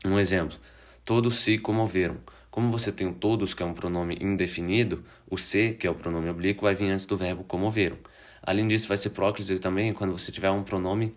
um 0.04 0.18
exemplo. 0.18 0.56
Todos 1.04 1.36
se 1.36 1.58
comoveram. 1.58 2.18
Como 2.50 2.70
você 2.70 2.92
tem 2.92 3.06
o 3.06 3.12
todos, 3.12 3.54
que 3.54 3.62
é 3.62 3.66
um 3.66 3.72
pronome 3.72 4.18
indefinido, 4.20 5.04
o 5.30 5.38
se, 5.38 5.72
que 5.72 5.86
é 5.86 5.90
o 5.90 5.94
pronome 5.94 6.28
oblíquo, 6.28 6.62
vai 6.62 6.74
vir 6.74 6.90
antes 6.90 7.06
do 7.06 7.16
verbo 7.16 7.44
comoveram. 7.44 7.96
Além 8.42 8.66
disso, 8.66 8.88
vai 8.88 8.96
ser 8.96 9.10
próclise 9.10 9.58
também 9.58 9.92
quando 9.94 10.12
você 10.12 10.32
tiver 10.32 10.50
um 10.50 10.62
pronome 10.62 11.14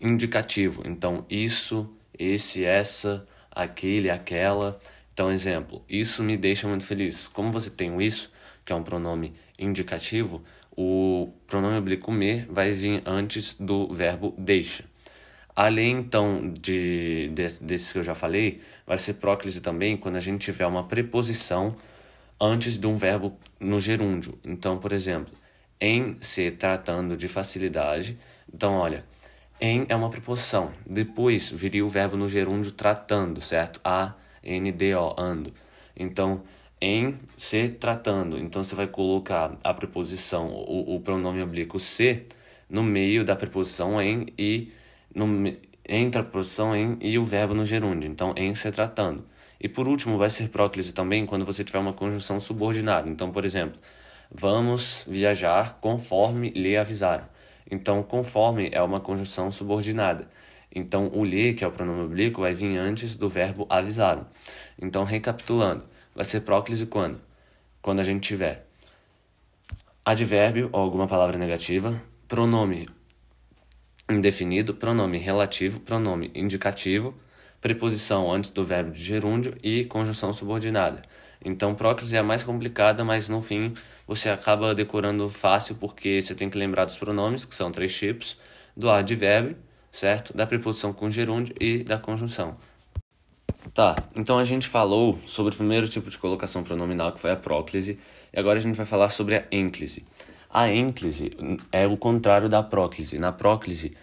indicativo. 0.00 0.82
Então, 0.86 1.24
isso, 1.28 1.88
esse, 2.18 2.64
essa, 2.64 3.26
aquele, 3.50 4.10
aquela. 4.10 4.80
Então, 5.12 5.30
exemplo, 5.30 5.84
isso 5.88 6.22
me 6.22 6.36
deixa 6.36 6.66
muito 6.66 6.84
feliz. 6.84 7.28
Como 7.28 7.52
você 7.52 7.70
tem 7.70 7.90
o 7.90 8.00
isso, 8.00 8.32
que 8.64 8.72
é 8.72 8.76
um 8.76 8.82
pronome 8.82 9.34
indicativo, 9.58 10.42
o 10.76 11.32
pronome 11.46 11.76
oblíquo 11.76 12.10
me 12.10 12.42
vai 12.42 12.72
vir 12.72 13.02
antes 13.04 13.54
do 13.54 13.92
verbo 13.92 14.34
deixa. 14.38 14.84
Além 15.54 15.96
então 15.96 16.54
de, 16.54 17.28
de, 17.34 17.60
desses 17.60 17.92
que 17.92 17.98
eu 17.98 18.02
já 18.02 18.14
falei, 18.14 18.60
vai 18.86 18.96
ser 18.96 19.14
próclise 19.14 19.60
também 19.60 19.96
quando 19.96 20.16
a 20.16 20.20
gente 20.20 20.40
tiver 20.42 20.66
uma 20.66 20.84
preposição 20.84 21.76
antes 22.40 22.78
de 22.78 22.86
um 22.86 22.96
verbo 22.96 23.36
no 23.58 23.78
gerúndio. 23.78 24.38
Então, 24.44 24.78
por 24.78 24.92
exemplo, 24.92 25.34
em 25.80 26.16
se 26.20 26.50
tratando 26.50 27.16
de 27.16 27.28
facilidade. 27.28 28.16
Então, 28.52 28.74
olha, 28.74 29.04
em 29.60 29.86
é 29.88 29.96
uma 29.96 30.10
preposição. 30.10 30.72
Depois 30.86 31.50
viria 31.50 31.84
o 31.84 31.88
verbo 31.88 32.16
no 32.16 32.28
gerúndio 32.28 32.72
tratando, 32.72 33.40
certo? 33.40 33.80
A, 33.84 34.14
N, 34.42 34.72
D, 34.72 34.94
O, 34.94 35.14
ando. 35.18 35.52
Então, 35.96 36.42
em 36.80 37.18
se 37.36 37.68
tratando. 37.68 38.38
Então, 38.38 38.62
você 38.62 38.74
vai 38.74 38.86
colocar 38.86 39.58
a 39.62 39.74
preposição, 39.74 40.48
o, 40.48 40.96
o 40.96 41.00
pronome 41.00 41.42
oblíquo 41.42 41.78
se, 41.78 42.26
no 42.68 42.82
meio 42.82 43.24
da 43.24 43.36
preposição 43.36 44.00
em 44.00 44.26
e 44.38 44.72
no, 45.14 45.26
entre 45.86 46.20
a 46.20 46.24
posição 46.24 46.74
em 46.74 46.96
e 47.00 47.18
o 47.18 47.24
verbo 47.24 47.52
no 47.52 47.66
gerúndio, 47.66 48.08
então 48.08 48.32
em 48.36 48.54
se 48.54 48.70
tratando. 48.70 49.26
E 49.60 49.68
por 49.68 49.86
último, 49.88 50.16
vai 50.16 50.30
ser 50.30 50.48
próclise 50.48 50.92
também 50.92 51.26
quando 51.26 51.44
você 51.44 51.62
tiver 51.64 51.80
uma 51.80 51.92
conjunção 51.92 52.40
subordinada. 52.40 53.08
Então, 53.08 53.30
por 53.30 53.44
exemplo, 53.44 53.78
vamos 54.30 55.04
viajar 55.06 55.78
conforme 55.80 56.50
lhe 56.50 56.76
avisaram. 56.76 57.24
Então, 57.70 58.02
conforme 58.02 58.68
é 58.72 58.82
uma 58.82 59.00
conjunção 59.00 59.50
subordinada. 59.50 60.28
Então, 60.74 61.10
o 61.12 61.24
lhe, 61.24 61.54
que 61.54 61.64
é 61.64 61.66
o 61.66 61.72
pronome 61.72 62.02
oblíquo, 62.02 62.40
vai 62.40 62.54
vir 62.54 62.76
antes 62.76 63.16
do 63.16 63.28
verbo 63.28 63.66
avisaram. 63.68 64.26
Então, 64.80 65.04
recapitulando, 65.04 65.84
vai 66.14 66.24
ser 66.24 66.40
próclise 66.40 66.86
quando? 66.86 67.20
Quando 67.82 68.00
a 68.00 68.04
gente 68.04 68.26
tiver 68.26 68.66
advérbio 70.04 70.68
ou 70.72 70.80
alguma 70.80 71.06
palavra 71.06 71.38
negativa, 71.38 72.02
pronome 72.26 72.88
indefinido, 74.10 74.74
pronome 74.74 75.18
relativo, 75.18 75.80
pronome 75.80 76.30
indicativo, 76.34 77.14
preposição 77.60 78.32
antes 78.32 78.50
do 78.50 78.64
verbo 78.64 78.90
de 78.90 79.02
gerúndio 79.02 79.56
e 79.62 79.84
conjunção 79.84 80.32
subordinada. 80.32 81.02
Então, 81.44 81.74
próclise 81.74 82.16
é 82.16 82.20
a 82.20 82.22
mais 82.22 82.42
complicada, 82.42 83.04
mas 83.04 83.28
no 83.28 83.40
fim 83.40 83.72
você 84.10 84.28
acaba 84.28 84.74
decorando 84.74 85.30
fácil 85.30 85.76
porque 85.76 86.20
você 86.20 86.34
tem 86.34 86.50
que 86.50 86.58
lembrar 86.58 86.84
dos 86.84 86.98
pronomes, 86.98 87.44
que 87.44 87.54
são 87.54 87.70
três 87.70 87.94
tipos, 87.96 88.36
do 88.76 88.90
advérbio, 88.90 89.56
certo? 89.92 90.36
Da 90.36 90.44
preposição 90.44 90.92
com 90.92 91.08
gerúndio 91.08 91.54
e 91.60 91.84
da 91.84 91.96
conjunção. 91.96 92.56
Tá, 93.72 93.94
então 94.16 94.36
a 94.36 94.42
gente 94.42 94.66
falou 94.66 95.16
sobre 95.24 95.54
o 95.54 95.56
primeiro 95.56 95.88
tipo 95.88 96.10
de 96.10 96.18
colocação 96.18 96.64
pronominal, 96.64 97.12
que 97.12 97.20
foi 97.20 97.30
a 97.30 97.36
próclise, 97.36 98.00
e 98.32 98.40
agora 98.40 98.58
a 98.58 98.60
gente 98.60 98.74
vai 98.74 98.84
falar 98.84 99.10
sobre 99.10 99.36
a 99.36 99.44
ênclise. 99.52 100.04
A 100.52 100.68
ênclise 100.68 101.30
é 101.70 101.86
o 101.86 101.96
contrário 101.96 102.48
da 102.48 102.64
próclise. 102.64 103.16
Na 103.16 103.30
próclise, 103.30 103.94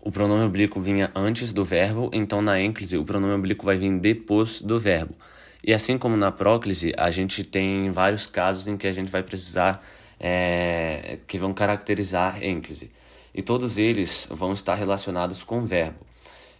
o 0.00 0.10
pronome 0.10 0.44
oblíquo 0.44 0.80
vinha 0.80 1.12
antes 1.14 1.52
do 1.52 1.66
verbo, 1.66 2.08
então 2.14 2.40
na 2.40 2.58
ênclise 2.58 2.96
o 2.96 3.04
pronome 3.04 3.34
oblíquo 3.34 3.66
vai 3.66 3.76
vir 3.76 4.00
depois 4.00 4.62
do 4.62 4.80
verbo. 4.80 5.14
E 5.68 5.74
assim 5.74 5.98
como 5.98 6.16
na 6.16 6.32
próclise, 6.32 6.94
a 6.96 7.10
gente 7.10 7.44
tem 7.44 7.90
vários 7.90 8.26
casos 8.26 8.66
em 8.66 8.78
que 8.78 8.86
a 8.86 8.90
gente 8.90 9.10
vai 9.10 9.22
precisar, 9.22 9.84
é, 10.18 11.18
que 11.26 11.36
vão 11.36 11.52
caracterizar 11.52 12.42
ênclise. 12.42 12.90
E 13.34 13.42
todos 13.42 13.76
eles 13.76 14.26
vão 14.30 14.54
estar 14.54 14.74
relacionados 14.76 15.44
com 15.44 15.58
o 15.58 15.66
verbo. 15.66 15.98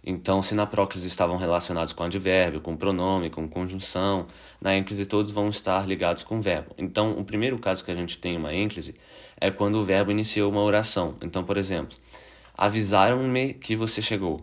Então, 0.05 0.43
se 0.43 0.53
na 0.53 0.67
próclise 0.67 1.07
estavam 1.07 1.37
relacionados 1.37 1.91
com 1.91 2.03
advérbio, 2.03 2.61
com 2.61 2.77
pronome, 2.77 3.31
com 3.31 3.47
conjunção, 3.47 4.27
na 4.61 4.75
ênclise 4.75 5.07
todos 5.07 5.31
vão 5.31 5.49
estar 5.49 5.87
ligados 5.87 6.21
com 6.21 6.37
o 6.37 6.41
verbo. 6.41 6.75
Então, 6.77 7.17
o 7.17 7.25
primeiro 7.25 7.57
caso 7.57 7.83
que 7.83 7.89
a 7.89 7.95
gente 7.95 8.19
tem 8.19 8.37
uma 8.37 8.53
ênclise 8.53 8.93
é 9.41 9.49
quando 9.49 9.79
o 9.79 9.83
verbo 9.83 10.11
iniciou 10.11 10.51
uma 10.51 10.61
oração. 10.61 11.15
Então, 11.23 11.43
por 11.43 11.57
exemplo, 11.57 11.97
avisaram-me 12.55 13.55
que 13.55 13.75
você 13.75 14.03
chegou. 14.03 14.39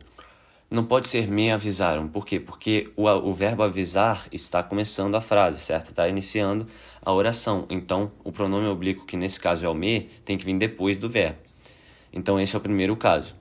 Não 0.68 0.84
pode 0.84 1.08
ser 1.08 1.28
me 1.28 1.50
avisaram. 1.50 2.08
Por 2.08 2.26
quê? 2.26 2.40
Porque 2.40 2.90
o, 2.96 3.06
o 3.06 3.32
verbo 3.32 3.62
avisar 3.62 4.26
está 4.32 4.62
começando 4.62 5.14
a 5.14 5.20
frase, 5.20 5.60
certo? 5.60 5.90
Está 5.90 6.08
iniciando 6.08 6.66
a 7.00 7.12
oração. 7.12 7.66
Então, 7.70 8.10
o 8.24 8.32
pronome 8.32 8.66
oblíquo, 8.66 9.06
que 9.06 9.16
nesse 9.16 9.38
caso 9.38 9.64
é 9.64 9.68
o 9.68 9.74
me, 9.74 10.10
tem 10.24 10.36
que 10.36 10.44
vir 10.44 10.58
depois 10.58 10.98
do 10.98 11.08
verbo. 11.08 11.38
Então, 12.12 12.40
esse 12.40 12.56
é 12.56 12.58
o 12.58 12.62
primeiro 12.62 12.96
caso. 12.96 13.36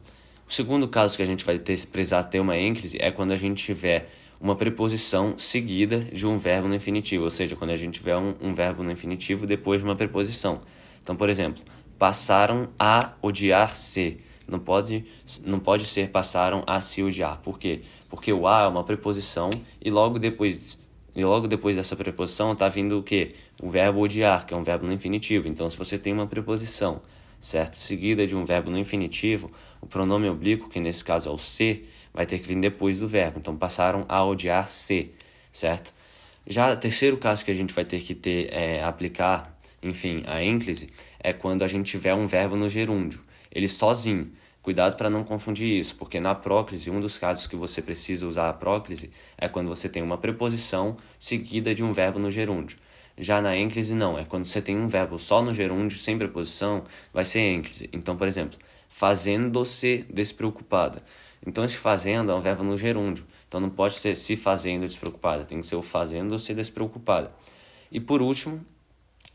O 0.47 0.53
segundo 0.53 0.87
caso 0.87 1.17
que 1.17 1.23
a 1.23 1.25
gente 1.25 1.43
vai 1.43 1.57
ter, 1.57 1.83
precisar 1.87 2.23
ter 2.23 2.39
uma 2.39 2.55
ênclise 2.55 2.97
é 3.01 3.09
quando 3.09 3.31
a 3.31 3.35
gente 3.35 3.63
tiver 3.63 4.07
uma 4.39 4.55
preposição 4.55 5.35
seguida 5.39 6.01
de 6.01 6.27
um 6.27 6.37
verbo 6.37 6.67
no 6.67 6.75
infinitivo, 6.75 7.23
ou 7.23 7.31
seja, 7.31 7.55
quando 7.55 7.71
a 7.71 7.75
gente 7.75 7.95
tiver 7.95 8.15
um, 8.15 8.35
um 8.39 8.53
verbo 8.53 8.83
no 8.83 8.91
infinitivo 8.91 9.47
depois 9.47 9.81
de 9.81 9.85
uma 9.85 9.95
preposição. 9.95 10.61
Então, 11.01 11.15
por 11.15 11.29
exemplo, 11.29 11.63
passaram 11.97 12.69
a 12.77 13.13
odiar-se. 13.21 14.19
Não 14.48 14.59
pode, 14.59 15.06
não 15.43 15.59
pode 15.59 15.85
ser 15.85 16.09
passaram 16.09 16.64
a 16.67 16.80
se 16.82 17.01
odiar. 17.01 17.40
Por 17.41 17.57
quê? 17.57 17.82
Porque 18.09 18.32
o 18.32 18.48
a 18.48 18.64
é 18.64 18.67
uma 18.67 18.83
preposição 18.83 19.49
e 19.82 19.90
logo 19.90 20.19
depois 20.19 20.83
e 21.15 21.24
logo 21.24 21.48
depois 21.48 21.77
dessa 21.77 21.95
preposição 21.95 22.51
está 22.51 22.67
vindo 22.67 22.99
o 22.99 23.03
quê? 23.03 23.35
O 23.64 23.69
verbo 23.69 24.01
odiar, 24.01 24.45
que 24.45 24.53
é 24.53 24.57
um 24.57 24.64
verbo 24.64 24.85
no 24.85 24.91
infinitivo. 24.91 25.48
Então, 25.48 25.69
se 25.69 25.77
você 25.77 25.98
tem 25.98 26.11
uma 26.11 26.27
preposição 26.27 27.01
certo? 27.45 27.77
Seguida 27.77 28.25
de 28.25 28.35
um 28.35 28.43
verbo 28.43 28.72
no 28.72 28.77
infinitivo, 28.80 29.51
o 29.80 29.85
pronome 29.85 30.27
oblíquo, 30.27 30.67
que 30.67 30.80
nesse 30.80 31.03
caso 31.03 31.30
é 31.30 31.32
o 31.32 31.38
se, 31.38 31.85
vai 32.11 32.25
ter 32.25 32.40
que 32.40 32.48
vir 32.48 32.59
depois 32.59 32.99
do 32.99 33.07
verbo. 33.07 33.38
Então 33.40 33.56
passaram 33.56 34.03
a 34.09 34.24
odiar 34.25 34.67
se, 34.67 35.11
certo? 35.51 35.93
Já 36.48 36.74
o 36.74 36.77
terceiro 36.77 37.17
caso 37.17 37.45
que 37.45 37.51
a 37.51 37.53
gente 37.53 37.74
vai 37.74 37.85
ter 37.85 38.01
que 38.01 38.15
ter 38.15 38.51
é, 38.51 38.83
aplicar, 38.83 39.56
enfim, 39.82 40.24
a 40.25 40.43
ênclise, 40.43 40.90
é 41.19 41.33
quando 41.33 41.64
a 41.64 41.67
gente 41.67 41.85
tiver 41.85 42.15
um 42.15 42.25
verbo 42.25 42.56
no 42.56 42.67
gerúndio, 42.67 43.24
ele 43.56 43.69
sozinho. 43.69 44.32
Cuidado 44.61 44.98
para 44.98 45.09
não 45.09 45.24
confundir 45.24 45.80
isso, 45.80 45.95
porque 45.95 46.19
na 46.19 46.35
próclise, 46.35 46.90
um 46.90 47.00
dos 47.00 47.17
casos 47.17 47.48
que 47.48 47.56
você 47.56 47.82
precisa 47.82 48.27
usar 48.27 48.50
a 48.50 48.53
próclise 48.53 49.11
é 49.38 49.48
quando 49.48 49.69
você 49.69 49.88
tem 49.88 50.03
uma 50.03 50.17
preposição 50.17 50.98
seguida 51.17 51.74
de 51.74 51.84
um 51.84 51.93
verbo 51.93 52.19
no 52.19 52.30
gerúndio. 52.30 52.77
Já 53.17 53.42
na 53.42 53.56
ênclise, 53.56 53.93
não. 53.93 54.17
É 54.17 54.25
quando 54.25 54.43
você 54.45 54.61
tem 54.61 54.75
um 54.75 54.88
verbo 54.88 55.17
só 55.17 55.42
no 55.42 55.53
gerúndio, 55.53 55.98
sem 55.98 56.17
preposição, 56.17 56.84
vai 57.14 57.24
ser 57.24 57.40
ênclise. 57.40 57.90
Então, 57.93 58.17
por 58.17 58.27
exemplo, 58.27 58.58
fazendo-se 58.90 60.06
despreocupada. 60.11 61.01
Então, 61.45 61.64
esse 61.64 61.77
fazendo 61.77 62.32
é 62.32 62.35
um 62.35 62.42
verbo 62.42 62.64
no 62.64 62.75
gerúndio. 62.75 63.24
Então, 63.48 63.61
não 63.61 63.69
pode 63.69 63.93
ser 63.93 64.17
se 64.17 64.35
fazendo 64.35 64.85
despreocupada. 64.85 65.45
Tem 65.45 65.61
que 65.61 65.67
ser 65.67 65.75
o 65.75 65.82
fazendo-se 65.82 66.53
despreocupada. 66.53 67.32
E, 67.92 68.00
por 68.00 68.22
último, 68.22 68.66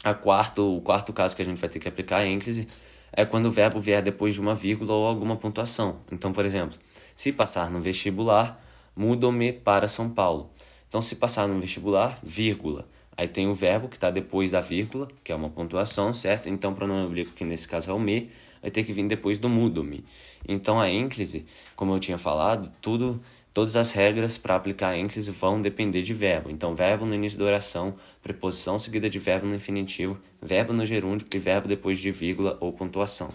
a 0.03 0.13
quarto, 0.13 0.77
o 0.77 0.81
quarto 0.81 1.13
caso 1.13 1.37
que 1.37 1.43
a 1.43 1.45
gente 1.45 1.61
vai 1.61 1.71
ter 1.71 1.79
que 1.79 1.89
aplicar 1.89 2.19
a 2.19 2.27
ênclise 2.27 2.67
é 3.13 3.25
quando 3.25 3.47
o 3.47 3.51
verbo 3.51 3.81
vier 3.81 4.03
depois 4.03 4.35
de 4.35 4.41
uma 4.41 4.55
vírgula 4.55 4.93
ou 4.93 5.07
alguma 5.07 5.37
pontuação. 5.37 6.01
Então, 6.13 6.33
por 6.33 6.45
exemplo, 6.45 6.79
se 7.15 7.33
passar 7.33 7.71
no 7.71 7.81
vestibular, 7.81 8.63
mudo-me 8.95 9.53
para 9.53 9.89
São 9.89 10.09
Paulo. 10.09 10.51
Então, 10.89 11.01
se 11.01 11.17
passar 11.17 11.47
no 11.49 11.61
vestibular, 11.61 12.19
vírgula 12.23 12.87
Aí 13.21 13.29
tem 13.29 13.47
o 13.47 13.53
verbo 13.53 13.87
que 13.87 13.97
está 13.97 14.11
depois 14.11 14.53
da 14.53 14.61
vírgula, 14.61 15.07
que 15.23 15.31
é 15.31 15.35
uma 15.35 15.51
pontuação, 15.51 16.11
certo? 16.15 16.49
Então, 16.49 16.73
o 16.73 16.75
pronome 16.75 17.05
oblíquo, 17.05 17.33
que 17.33 17.45
nesse 17.45 17.69
caso 17.69 17.91
é 17.91 17.93
o 17.93 17.99
me, 17.99 18.31
vai 18.63 18.71
ter 18.71 18.83
que 18.83 18.95
vir 18.95 19.07
depois 19.07 19.39
do 19.39 19.47
mudo-me. 19.47 20.03
Então, 20.49 20.81
a 20.81 20.89
ênclise, 20.89 21.45
como 21.77 21.93
eu 21.93 22.01
tinha 22.01 22.17
falado, 22.17 22.73
tudo, 22.81 23.21
todas 23.53 23.77
as 23.77 23.93
regras 23.93 24.39
para 24.39 24.55
aplicar 24.55 24.97
ênclise 24.97 25.31
vão 25.31 25.61
depender 25.61 26.03
de 26.03 26.15
verbo. 26.15 26.51
Então, 26.51 26.75
verbo 26.75 27.05
no 27.05 27.15
início 27.15 27.39
da 27.39 27.45
oração, 27.45 27.95
preposição 28.23 28.79
seguida 28.79 29.09
de 29.09 29.19
verbo 29.19 29.47
no 29.47 29.55
infinitivo, 29.55 30.19
verbo 30.41 30.73
no 30.73 30.87
gerúndio 30.87 31.27
e 31.35 31.39
verbo 31.39 31.69
depois 31.69 31.99
de 31.99 32.11
vírgula 32.11 32.57
ou 32.61 32.73
pontuação. 32.73 33.31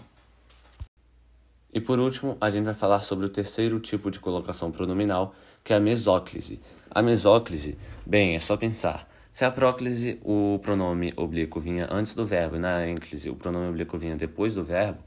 E 1.72 1.80
por 1.80 1.98
último, 1.98 2.38
a 2.40 2.48
gente 2.48 2.64
vai 2.64 2.74
falar 2.74 3.02
sobre 3.02 3.26
o 3.26 3.28
terceiro 3.28 3.78
tipo 3.78 4.10
de 4.10 4.18
colocação 4.18 4.72
pronominal, 4.72 5.34
que 5.62 5.72
é 5.72 5.76
a 5.76 5.80
mesóclise. 5.80 6.58
A 6.90 7.02
mesóclise, 7.02 7.76
bem, 8.06 8.34
é 8.34 8.40
só 8.40 8.56
pensar. 8.56 9.06
Se 9.30 9.44
a 9.44 9.50
próclise 9.50 10.18
o 10.24 10.58
pronome 10.62 11.12
oblíquo 11.14 11.60
vinha 11.60 11.86
antes 11.90 12.14
do 12.14 12.24
verbo 12.24 12.56
e 12.56 12.58
na 12.58 12.88
ênclise 12.88 13.28
o 13.28 13.36
pronome 13.36 13.68
oblíquo 13.68 13.98
vinha 13.98 14.16
depois 14.16 14.54
do 14.54 14.64
verbo, 14.64 14.98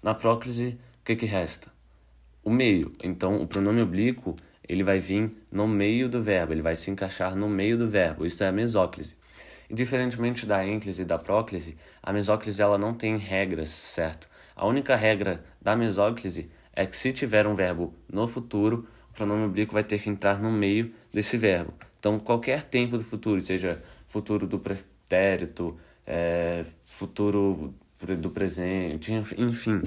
na 0.00 0.14
próclise 0.14 0.78
o 1.00 1.04
que, 1.04 1.16
que 1.16 1.26
resta? 1.26 1.66
O 2.44 2.50
meio. 2.50 2.92
Então 3.02 3.42
o 3.42 3.46
pronome 3.48 3.82
oblíquo 3.82 4.36
ele 4.68 4.82
vai 4.82 4.98
vir 4.98 5.30
no 5.50 5.66
meio 5.66 6.08
do 6.08 6.22
verbo, 6.22 6.52
ele 6.52 6.62
vai 6.62 6.76
se 6.76 6.90
encaixar 6.90 7.34
no 7.34 7.48
meio 7.48 7.76
do 7.76 7.88
verbo. 7.88 8.24
Isso 8.24 8.42
é 8.44 8.48
a 8.48 8.52
mesóclise. 8.52 9.16
E 9.68 9.74
diferentemente 9.74 10.46
da 10.46 10.66
ênclise 10.66 11.02
e 11.02 11.04
da 11.04 11.18
próclise, 11.18 11.76
a 12.02 12.12
mesóclise 12.12 12.60
ela 12.60 12.78
não 12.78 12.94
tem 12.94 13.16
regras, 13.16 13.70
certo? 13.70 14.28
A 14.54 14.66
única 14.66 14.94
regra 14.94 15.42
da 15.60 15.74
mesóclise 15.74 16.50
é 16.74 16.86
que 16.86 16.96
se 16.96 17.12
tiver 17.12 17.46
um 17.46 17.54
verbo 17.54 17.94
no 18.10 18.26
futuro, 18.28 18.86
o 19.10 19.14
pronome 19.14 19.44
oblíquo 19.44 19.72
vai 19.72 19.84
ter 19.84 20.00
que 20.00 20.10
entrar 20.10 20.40
no 20.40 20.50
meio 20.50 20.92
desse 21.12 21.36
verbo. 21.36 21.72
Então, 21.98 22.18
qualquer 22.18 22.62
tempo 22.64 22.98
do 22.98 23.04
futuro, 23.04 23.44
seja 23.44 23.82
futuro 24.06 24.46
do 24.46 24.58
pretérito, 24.58 25.78
é, 26.06 26.64
futuro 26.84 27.74
do 28.18 28.30
presente, 28.30 29.12
enfim, 29.38 29.80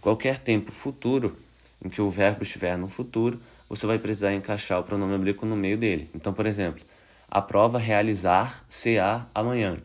qualquer 0.00 0.38
tempo 0.38 0.70
futuro 0.70 1.36
em 1.84 1.88
que 1.88 2.00
o 2.00 2.08
verbo 2.08 2.42
estiver 2.42 2.78
no 2.78 2.88
futuro, 2.88 3.40
você 3.68 3.86
vai 3.86 3.98
precisar 3.98 4.34
encaixar 4.34 4.80
o 4.80 4.84
pronome 4.84 5.14
oblíquo 5.14 5.44
no 5.44 5.56
meio 5.56 5.76
dele. 5.76 6.08
Então, 6.14 6.32
por 6.32 6.46
exemplo, 6.46 6.84
a 7.28 7.42
prova 7.42 7.78
realizar-se-á 7.78 9.26
amanhã. 9.34 9.76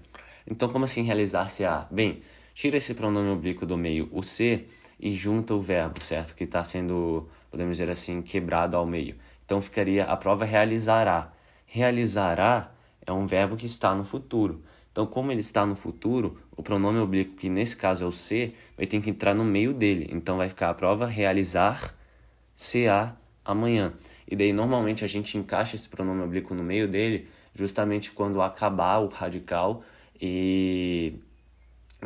Então, 0.45 0.69
como 0.69 0.85
assim 0.85 1.01
realizar-se-á? 1.03 1.87
Bem, 1.89 2.21
tira 2.53 2.77
esse 2.77 2.93
pronome 2.93 3.29
oblíquo 3.29 3.65
do 3.65 3.75
meio, 3.77 4.07
o 4.11 4.21
se, 4.21 4.67
e 4.99 5.11
junta 5.13 5.55
o 5.55 5.59
verbo, 5.59 6.03
certo? 6.03 6.35
Que 6.35 6.43
está 6.43 6.63
sendo, 6.63 7.27
podemos 7.49 7.77
dizer 7.77 7.89
assim, 7.89 8.21
quebrado 8.21 8.77
ao 8.77 8.85
meio. 8.85 9.15
Então, 9.45 9.59
ficaria 9.59 10.05
a 10.05 10.15
prova 10.15 10.45
realizará. 10.45 11.33
Realizará 11.65 12.71
é 13.05 13.11
um 13.11 13.25
verbo 13.25 13.57
que 13.57 13.65
está 13.65 13.95
no 13.95 14.03
futuro. 14.03 14.61
Então, 14.91 15.07
como 15.07 15.31
ele 15.31 15.39
está 15.39 15.65
no 15.65 15.75
futuro, 15.75 16.37
o 16.55 16.61
pronome 16.61 16.99
oblíquo, 16.99 17.35
que 17.35 17.49
nesse 17.49 17.75
caso 17.75 18.03
é 18.03 18.07
o 18.07 18.11
ser, 18.11 18.55
vai 18.77 18.85
ter 18.85 19.01
que 19.01 19.09
entrar 19.09 19.33
no 19.33 19.43
meio 19.43 19.73
dele. 19.73 20.07
Então, 20.11 20.37
vai 20.37 20.49
ficar 20.49 20.69
a 20.69 20.73
prova 20.73 21.07
realizar-se-á 21.07 23.15
amanhã. 23.51 23.93
E 24.27 24.35
daí, 24.35 24.53
normalmente, 24.53 25.03
a 25.03 25.07
gente 25.07 25.37
encaixa 25.37 25.75
esse 25.75 25.87
pronome 25.89 26.23
oblíquo 26.23 26.53
no 26.53 26.63
meio 26.63 26.87
dele 26.87 27.27
justamente 27.53 28.11
quando 28.11 28.41
acabar 28.41 28.99
o 28.99 29.07
radical 29.07 29.83
e 30.19 31.15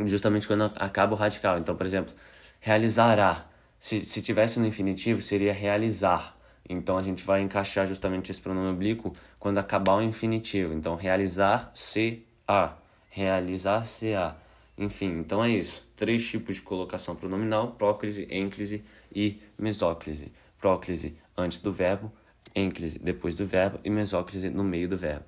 justamente 0.05 0.47
quando 0.47 0.63
acaba 0.75 1.13
o 1.13 1.17
radical. 1.17 1.57
Então, 1.57 1.75
por 1.75 1.85
exemplo, 1.85 2.13
realizará. 2.59 3.45
Se, 3.77 4.03
se 4.03 4.21
tivesse 4.21 4.59
no 4.59 4.65
infinitivo, 4.65 5.21
seria 5.21 5.53
realizar. 5.53 6.35
Então 6.67 6.97
a 6.97 7.01
gente 7.01 7.23
vai 7.23 7.41
encaixar 7.41 7.85
justamente 7.85 8.31
esse 8.31 8.41
pronome 8.41 8.69
oblíquo 8.69 9.13
quando 9.37 9.59
acabar 9.59 9.95
o 9.97 10.01
infinitivo. 10.01 10.73
Então 10.73 10.95
realizar-se-a, 10.95 12.75
realizar-se-a. 13.09 14.35
Enfim, 14.77 15.19
então 15.19 15.43
é 15.43 15.51
isso. 15.51 15.87
Três 15.95 16.27
tipos 16.27 16.55
de 16.55 16.61
colocação 16.61 17.15
pronominal: 17.15 17.73
próclise, 17.73 18.27
ênclise 18.29 18.83
e 19.13 19.39
mesóclise. 19.57 20.31
Próclise 20.59 21.15
antes 21.37 21.59
do 21.59 21.71
verbo, 21.71 22.11
ênclise 22.55 22.99
depois 22.99 23.35
do 23.35 23.45
verbo 23.45 23.79
e 23.83 23.89
mesóclise 23.89 24.49
no 24.49 24.63
meio 24.63 24.87
do 24.87 24.97
verbo. 24.97 25.25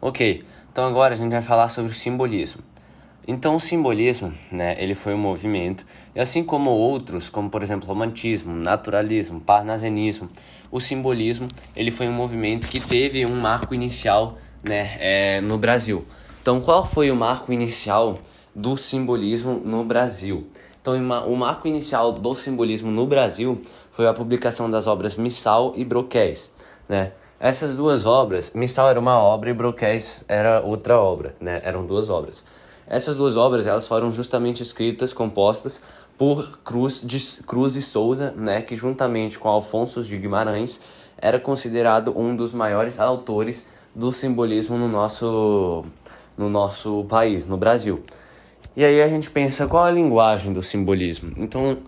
Ok, 0.00 0.44
então 0.70 0.86
agora 0.86 1.14
a 1.14 1.16
gente 1.16 1.32
vai 1.32 1.42
falar 1.42 1.68
sobre 1.68 1.90
o 1.90 1.94
simbolismo. 1.94 2.62
Então 3.26 3.56
o 3.56 3.60
simbolismo, 3.60 4.34
né, 4.52 4.76
ele 4.78 4.94
foi 4.94 5.14
um 5.14 5.18
movimento, 5.18 5.86
e 6.14 6.20
assim 6.20 6.44
como 6.44 6.68
outros, 6.68 7.30
como 7.30 7.48
por 7.48 7.62
exemplo 7.62 7.88
romantismo, 7.88 8.54
naturalismo, 8.54 9.40
parnasianismo, 9.40 10.28
o 10.70 10.78
simbolismo, 10.78 11.48
ele 11.74 11.90
foi 11.90 12.06
um 12.06 12.12
movimento 12.12 12.68
que 12.68 12.78
teve 12.78 13.24
um 13.24 13.40
marco 13.40 13.74
inicial, 13.74 14.36
né, 14.62 14.96
é, 14.98 15.40
no 15.40 15.56
Brasil. 15.56 16.04
Então 16.42 16.60
qual 16.60 16.84
foi 16.84 17.10
o 17.10 17.16
marco 17.16 17.50
inicial 17.50 18.18
do 18.54 18.76
simbolismo 18.76 19.58
no 19.64 19.82
Brasil? 19.84 20.46
Então 20.82 20.94
o 21.26 21.34
marco 21.34 21.66
inicial 21.66 22.12
do 22.12 22.34
simbolismo 22.34 22.90
no 22.90 23.06
Brasil 23.06 23.62
foi 23.94 24.08
a 24.08 24.12
publicação 24.12 24.68
das 24.68 24.86
obras 24.88 25.14
Missal 25.14 25.72
e 25.76 25.84
Broquéis, 25.84 26.52
né? 26.88 27.12
Essas 27.38 27.76
duas 27.76 28.06
obras, 28.06 28.52
Missal 28.52 28.90
era 28.90 28.98
uma 28.98 29.18
obra 29.18 29.50
e 29.50 29.54
Broquéis 29.54 30.24
era 30.28 30.60
outra 30.60 30.98
obra, 30.98 31.36
né? 31.40 31.60
Eram 31.64 31.86
duas 31.86 32.10
obras. 32.10 32.44
Essas 32.88 33.16
duas 33.16 33.36
obras, 33.36 33.66
elas 33.66 33.86
foram 33.86 34.10
justamente 34.10 34.62
escritas, 34.62 35.12
compostas 35.12 35.80
por 36.18 36.58
Cruz, 36.64 37.02
de, 37.02 37.18
Cruz 37.44 37.76
e 37.76 37.82
Souza, 37.82 38.32
né? 38.36 38.62
Que 38.62 38.74
juntamente 38.74 39.38
com 39.38 39.48
Alfonso 39.48 40.02
de 40.02 40.16
Guimarães 40.16 40.80
era 41.16 41.38
considerado 41.38 42.16
um 42.18 42.34
dos 42.34 42.52
maiores 42.52 42.98
autores 42.98 43.64
do 43.94 44.10
simbolismo 44.10 44.76
no 44.76 44.88
nosso, 44.88 45.84
no 46.36 46.48
nosso 46.48 47.04
país, 47.08 47.46
no 47.46 47.56
Brasil. 47.56 48.02
E 48.76 48.84
aí 48.84 49.00
a 49.00 49.08
gente 49.08 49.30
pensa 49.30 49.68
qual 49.68 49.84
a 49.84 49.90
linguagem 49.90 50.52
do 50.52 50.62
simbolismo. 50.62 51.32
Então, 51.36 51.78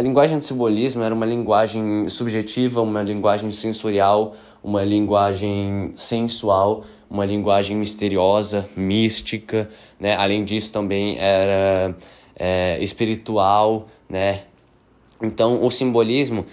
a 0.00 0.02
linguagem 0.02 0.38
do 0.38 0.44
simbolismo 0.44 1.02
era 1.02 1.14
uma 1.14 1.26
linguagem 1.26 2.08
subjetiva, 2.08 2.80
uma 2.80 3.02
linguagem 3.02 3.52
sensorial, 3.52 4.34
uma 4.64 4.82
linguagem 4.82 5.92
sensual, 5.94 6.84
uma 7.10 7.26
linguagem 7.26 7.76
misteriosa, 7.76 8.66
mística, 8.74 9.68
né? 9.98 10.16
Além 10.16 10.42
disso 10.42 10.72
também 10.72 11.18
era 11.18 11.94
é, 12.34 12.82
espiritual, 12.82 13.88
né? 14.08 14.44
Então 15.22 15.62
o 15.62 15.70
simbolismo, 15.70 16.46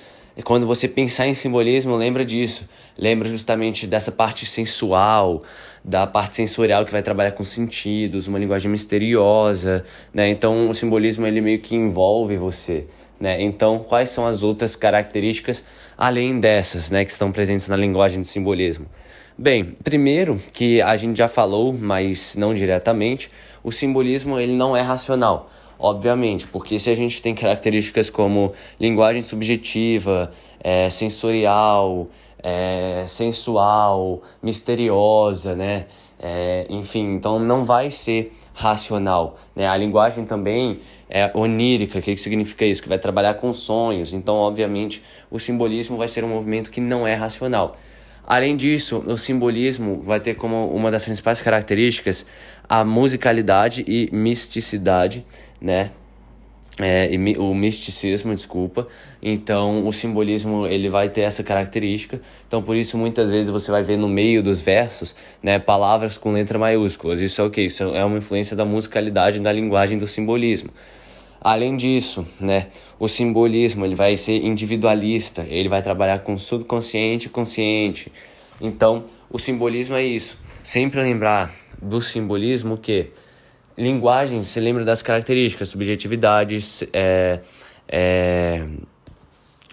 quando 0.43 0.67
você 0.67 0.85
pensar 0.85 1.25
em 1.25 1.33
simbolismo, 1.33 1.95
lembra 1.95 2.25
disso, 2.25 2.67
lembra 2.97 3.29
justamente 3.29 3.87
dessa 3.87 4.11
parte 4.11 4.45
sensual, 4.45 5.41
da 5.85 6.05
parte 6.05 6.35
sensorial 6.35 6.83
que 6.83 6.91
vai 6.91 7.01
trabalhar 7.01 7.31
com 7.31 7.45
sentidos, 7.45 8.27
uma 8.27 8.39
linguagem 8.39 8.69
misteriosa, 8.69 9.85
né? 10.13 10.29
Então 10.29 10.69
o 10.69 10.73
simbolismo 10.73 11.25
ele 11.25 11.39
meio 11.39 11.61
que 11.61 11.77
envolve 11.77 12.35
você. 12.35 12.85
Né? 13.19 13.41
Então, 13.41 13.79
quais 13.79 14.09
são 14.09 14.25
as 14.27 14.43
outras 14.43 14.75
características 14.75 15.63
além 15.97 16.39
dessas 16.39 16.91
né, 16.91 17.03
que 17.03 17.11
estão 17.11 17.31
presentes 17.31 17.67
na 17.67 17.75
linguagem 17.75 18.21
do 18.21 18.27
simbolismo? 18.27 18.85
Bem, 19.37 19.75
primeiro 19.83 20.39
que 20.53 20.81
a 20.81 20.95
gente 20.95 21.17
já 21.17 21.27
falou, 21.27 21.71
mas 21.71 22.35
não 22.35 22.53
diretamente, 22.53 23.29
o 23.63 23.71
simbolismo 23.71 24.39
ele 24.39 24.53
não 24.53 24.75
é 24.75 24.81
racional, 24.81 25.49
obviamente, 25.77 26.47
porque 26.47 26.79
se 26.79 26.89
a 26.89 26.95
gente 26.95 27.21
tem 27.21 27.35
características 27.35 28.09
como 28.09 28.53
linguagem 28.79 29.21
subjetiva, 29.21 30.31
é, 30.59 30.89
sensorial, 30.89 32.07
é, 32.41 33.05
sensual, 33.07 34.21
misteriosa, 34.41 35.55
né? 35.55 35.85
É, 36.19 36.65
enfim, 36.69 37.13
então 37.13 37.37
não 37.39 37.63
vai 37.63 37.91
ser 37.91 38.33
racional. 38.53 39.37
Né? 39.55 39.67
A 39.67 39.77
linguagem 39.77 40.25
também 40.25 40.79
é 41.09 41.31
onírica, 41.33 41.99
o 41.99 42.01
que, 42.01 42.15
que 42.15 42.21
significa 42.21 42.65
isso? 42.65 42.83
Que 42.83 42.89
vai 42.89 42.99
trabalhar 42.99 43.35
com 43.35 43.53
sonhos. 43.53 44.13
Então, 44.13 44.35
obviamente, 44.35 45.03
o 45.31 45.39
simbolismo 45.39 45.97
vai 45.97 46.07
ser 46.07 46.23
um 46.23 46.29
movimento 46.29 46.69
que 46.69 46.81
não 46.81 47.07
é 47.07 47.13
racional. 47.13 47.77
Além 48.25 48.57
disso, 48.57 49.01
o 49.07 49.17
simbolismo 49.17 50.01
vai 50.01 50.19
ter 50.19 50.35
como 50.35 50.69
uma 50.69 50.91
das 50.91 51.05
principais 51.05 51.41
características 51.41 52.25
a 52.67 52.83
musicalidade 52.83 53.85
e 53.87 54.09
misticidade, 54.11 55.25
né? 55.61 55.91
É, 56.79 57.09
o 57.39 57.55
misticismo, 57.55 58.35
desculpa. 58.35 58.85
Então, 59.23 59.87
o 59.87 59.91
simbolismo 59.91 60.67
ele 60.67 60.89
vai 60.89 61.09
ter 61.09 61.21
essa 61.21 61.43
característica. 61.43 62.21
Então, 62.47 62.61
por 62.61 62.75
isso 62.75 62.97
muitas 62.97 63.31
vezes 63.31 63.49
você 63.49 63.71
vai 63.71 63.81
ver 63.81 63.97
no 63.97 64.07
meio 64.07 64.43
dos 64.43 64.61
versos, 64.61 65.15
né, 65.41 65.57
palavras 65.57 66.19
com 66.19 66.31
letra 66.33 66.59
maiúsculas. 66.59 67.19
Isso 67.19 67.41
é 67.41 67.43
o 67.45 67.49
que? 67.49 67.61
Isso 67.61 67.81
é 67.83 68.05
uma 68.05 68.17
influência 68.17 68.55
da 68.55 68.63
musicalidade 68.63 69.39
da 69.39 69.51
linguagem 69.51 69.97
do 69.97 70.05
simbolismo. 70.05 70.69
Além 71.39 71.75
disso, 71.75 72.27
né, 72.39 72.67
o 72.99 73.07
simbolismo 73.07 73.85
ele 73.85 73.95
vai 73.95 74.17
ser 74.17 74.43
individualista. 74.43 75.45
Ele 75.49 75.69
vai 75.69 75.81
trabalhar 75.81 76.19
com 76.19 76.37
subconsciente 76.37 77.27
e 77.27 77.29
consciente. 77.29 78.11
Então, 78.61 79.05
o 79.29 79.37
simbolismo 79.37 79.95
é 79.95 80.03
isso. 80.03 80.37
Sempre 80.63 81.01
lembrar 81.01 81.53
do 81.81 82.01
simbolismo 82.01 82.77
que 82.77 83.11
linguagem, 83.77 84.43
você 84.43 84.59
lembra 84.59 84.83
das 84.83 85.01
características, 85.01 85.69
subjetividade, 85.69 86.57
é, 86.91 87.39
é, 87.87 88.67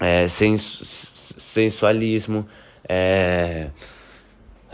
é, 0.01 0.29
sens, 0.29 0.63
sensualismo, 0.63 2.47
é, 2.87 3.71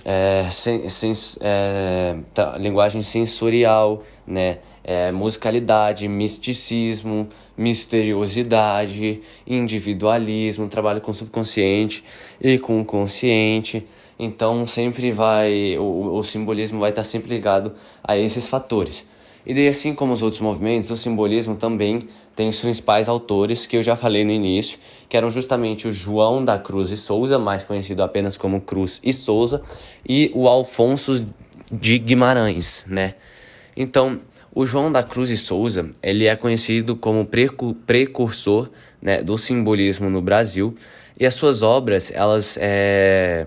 é, 0.05 0.49
sen, 0.51 0.89
sens, 0.89 1.39
é, 1.41 2.17
tá, 2.35 2.57
linguagem 2.59 3.03
sensorial, 3.03 4.03
né? 4.27 4.59
É, 4.83 5.13
musicalidade, 5.13 6.09
misticismo, 6.09 7.29
misteriosidade, 7.57 9.21
individualismo, 9.47 10.69
trabalho 10.69 11.01
com 11.01 11.11
o 11.11 11.15
subconsciente 11.15 12.03
e 12.41 12.59
com 12.59 12.81
o 12.81 12.85
consciente. 12.85 13.87
Então 14.19 14.67
sempre 14.67 15.11
vai 15.11 15.77
o, 15.79 16.17
o 16.17 16.23
simbolismo 16.23 16.81
vai 16.81 16.91
estar 16.91 17.05
sempre 17.05 17.31
ligado 17.35 17.73
a 18.03 18.17
esses 18.17 18.47
fatores. 18.47 19.09
E 19.45 19.55
daí, 19.55 19.69
assim 19.69 19.95
como 19.95 20.13
os 20.13 20.23
outros 20.23 20.41
movimentos, 20.41 20.91
o 20.91 20.97
simbolismo 20.97 21.57
também 21.57 22.09
tem 22.37 22.49
os 22.49 22.61
principais 22.61 23.09
autores 23.09 23.67
que 23.67 23.77
eu 23.77 23.83
já 23.83 23.97
falei 23.97 24.25
no 24.25 24.31
início, 24.31 24.79
que 25.09 25.17
eram 25.17 25.31
justamente 25.31 25.89
o 25.89 25.93
João 25.93 26.45
da 26.45 26.59
Cruz 26.59 26.91
e 26.91 26.97
Souza, 26.97 27.39
mais 27.39 27.65
conhecido 27.65 28.03
apenas 28.03 28.37
como 28.37 28.61
Cruz 28.61 29.01
e 29.03 29.13
Souza, 29.13 29.63
e 30.07 30.31
o 30.35 30.47
Alfonso 30.47 31.27
de 31.73 31.99
Guimarães, 31.99 32.85
né? 32.87 33.15
Então, 33.77 34.21
o 34.53 34.67
João 34.67 34.91
da 34.91 35.03
Cruz 35.03 35.31
e 35.31 35.37
Souza, 35.37 35.91
ele 36.03 36.27
é 36.27 36.35
conhecido 36.35 36.97
como 36.97 37.29
precursor 37.87 38.69
né, 39.01 39.23
do 39.23 39.39
simbolismo 39.39 40.11
no 40.11 40.21
Brasil, 40.21 40.75
e 41.19 41.27
as 41.27 41.35
suas 41.35 41.63
obras, 41.63 42.11
elas 42.15 42.59
é, 42.61 43.47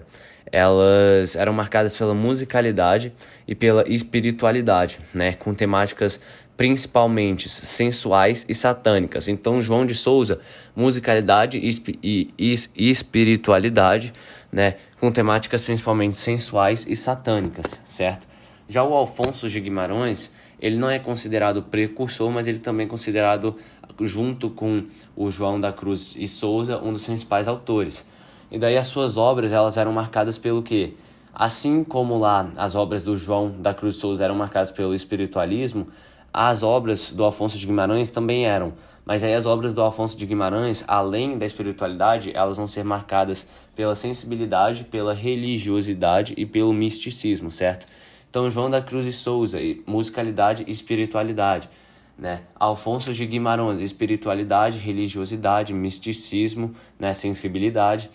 elas 0.51 1.35
eram 1.35 1.51
marcadas 1.51 1.97
pela 1.97 2.13
musicalidade 2.13 3.11
e 3.47 3.55
pela 3.55 3.83
espiritualidade, 3.89 4.99
né, 5.13 5.33
com 5.33 5.53
temáticas 5.53 6.21
principalmente 6.55 7.49
sensuais 7.49 8.45
e 8.47 8.53
satânicas. 8.53 9.27
Então, 9.27 9.59
João 9.59 9.85
de 9.85 9.95
Souza, 9.95 10.39
musicalidade 10.75 11.57
e, 11.57 11.97
e, 12.03 12.31
e 12.37 12.89
espiritualidade, 12.91 14.13
né, 14.51 14.75
com 14.99 15.11
temáticas 15.11 15.63
principalmente 15.63 16.15
sensuais 16.15 16.85
e 16.87 16.95
satânicas, 16.95 17.81
certo? 17.83 18.27
Já 18.69 18.83
o 18.83 18.93
Alfonso 18.93 19.49
de 19.49 19.59
Guimarães, 19.59 20.31
ele 20.63 20.77
não 20.77 20.89
é 20.89 20.97
considerado 20.97 21.61
precursor, 21.61 22.31
mas 22.31 22.47
ele 22.47 22.57
também 22.57 22.85
é 22.85 22.89
considerado, 22.89 23.57
junto 23.99 24.49
com 24.49 24.85
o 25.13 25.29
João 25.29 25.59
da 25.59 25.73
Cruz 25.73 26.15
e 26.17 26.25
Souza, 26.25 26.79
um 26.81 26.93
dos 26.93 27.05
principais 27.05 27.49
autores. 27.49 28.07
E 28.49 28.57
daí 28.57 28.77
as 28.77 28.87
suas 28.87 29.17
obras, 29.17 29.51
elas 29.51 29.75
eram 29.75 29.91
marcadas 29.91 30.37
pelo 30.37 30.63
quê? 30.63 30.93
Assim 31.33 31.83
como 31.83 32.17
lá 32.17 32.49
as 32.55 32.75
obras 32.75 33.03
do 33.03 33.17
João 33.17 33.51
da 33.59 33.73
Cruz 33.73 33.97
Souza 33.97 34.23
eram 34.23 34.35
marcadas 34.35 34.71
pelo 34.71 34.95
espiritualismo, 34.95 35.89
as 36.33 36.63
obras 36.63 37.11
do 37.11 37.25
Afonso 37.25 37.57
de 37.57 37.65
Guimarães 37.67 38.09
também 38.09 38.45
eram. 38.45 38.71
Mas 39.03 39.21
aí 39.21 39.33
as 39.33 39.45
obras 39.45 39.73
do 39.73 39.83
Afonso 39.83 40.17
de 40.17 40.25
Guimarães, 40.25 40.81
além 40.87 41.37
da 41.37 41.45
espiritualidade, 41.45 42.31
elas 42.33 42.55
vão 42.55 42.67
ser 42.67 42.85
marcadas 42.85 43.45
pela 43.75 43.97
sensibilidade, 43.97 44.85
pela 44.85 45.13
religiosidade 45.13 46.33
e 46.37 46.45
pelo 46.45 46.71
misticismo, 46.71 47.51
certo? 47.51 47.85
Então 48.33 48.49
João 48.49 48.67
da 48.67 48.81
Cruz 48.81 49.05
e 49.05 49.11
Souza, 49.11 49.59
musicalidade 49.85 50.63
e 50.65 50.71
espiritualidade 50.71 51.69
né? 52.17 52.41
Alfonso 52.55 53.13
de 53.13 53.25
Guimarães, 53.27 53.79
espiritualidade, 53.79 54.79
religiosidade, 54.79 55.71
misticismo, 55.71 56.73
né? 56.99 57.13
sensibilidade. 57.13 58.09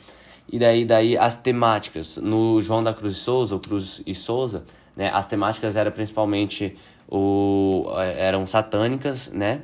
E 0.50 0.58
daí, 0.58 0.84
daí 0.84 1.16
as 1.16 1.36
temáticas. 1.36 2.16
No 2.16 2.60
João 2.60 2.80
da 2.80 2.94
Cruz 2.94 3.14
e 3.14 3.20
Souza, 3.20 3.56
o 3.56 3.60
Cruz 3.60 4.02
e 4.06 4.14
Souza, 4.14 4.64
né? 4.96 5.10
as 5.12 5.26
temáticas 5.26 5.76
eram 5.76 5.92
principalmente 5.92 6.76
o, 7.08 7.82
eram 8.16 8.46
satânicas 8.46 9.32
né? 9.32 9.62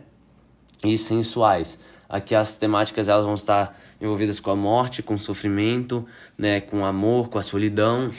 e 0.84 0.98
sensuais. 0.98 1.80
Aqui 2.08 2.34
as 2.34 2.56
temáticas 2.56 3.08
elas 3.08 3.24
vão 3.24 3.34
estar 3.34 3.76
envolvidas 4.00 4.38
com 4.38 4.50
a 4.50 4.56
morte, 4.56 5.02
com 5.02 5.14
o 5.14 5.18
sofrimento, 5.18 6.06
né? 6.36 6.60
com 6.60 6.80
o 6.80 6.84
amor, 6.84 7.28
com 7.28 7.38
a 7.38 7.42
solidão. 7.42 8.10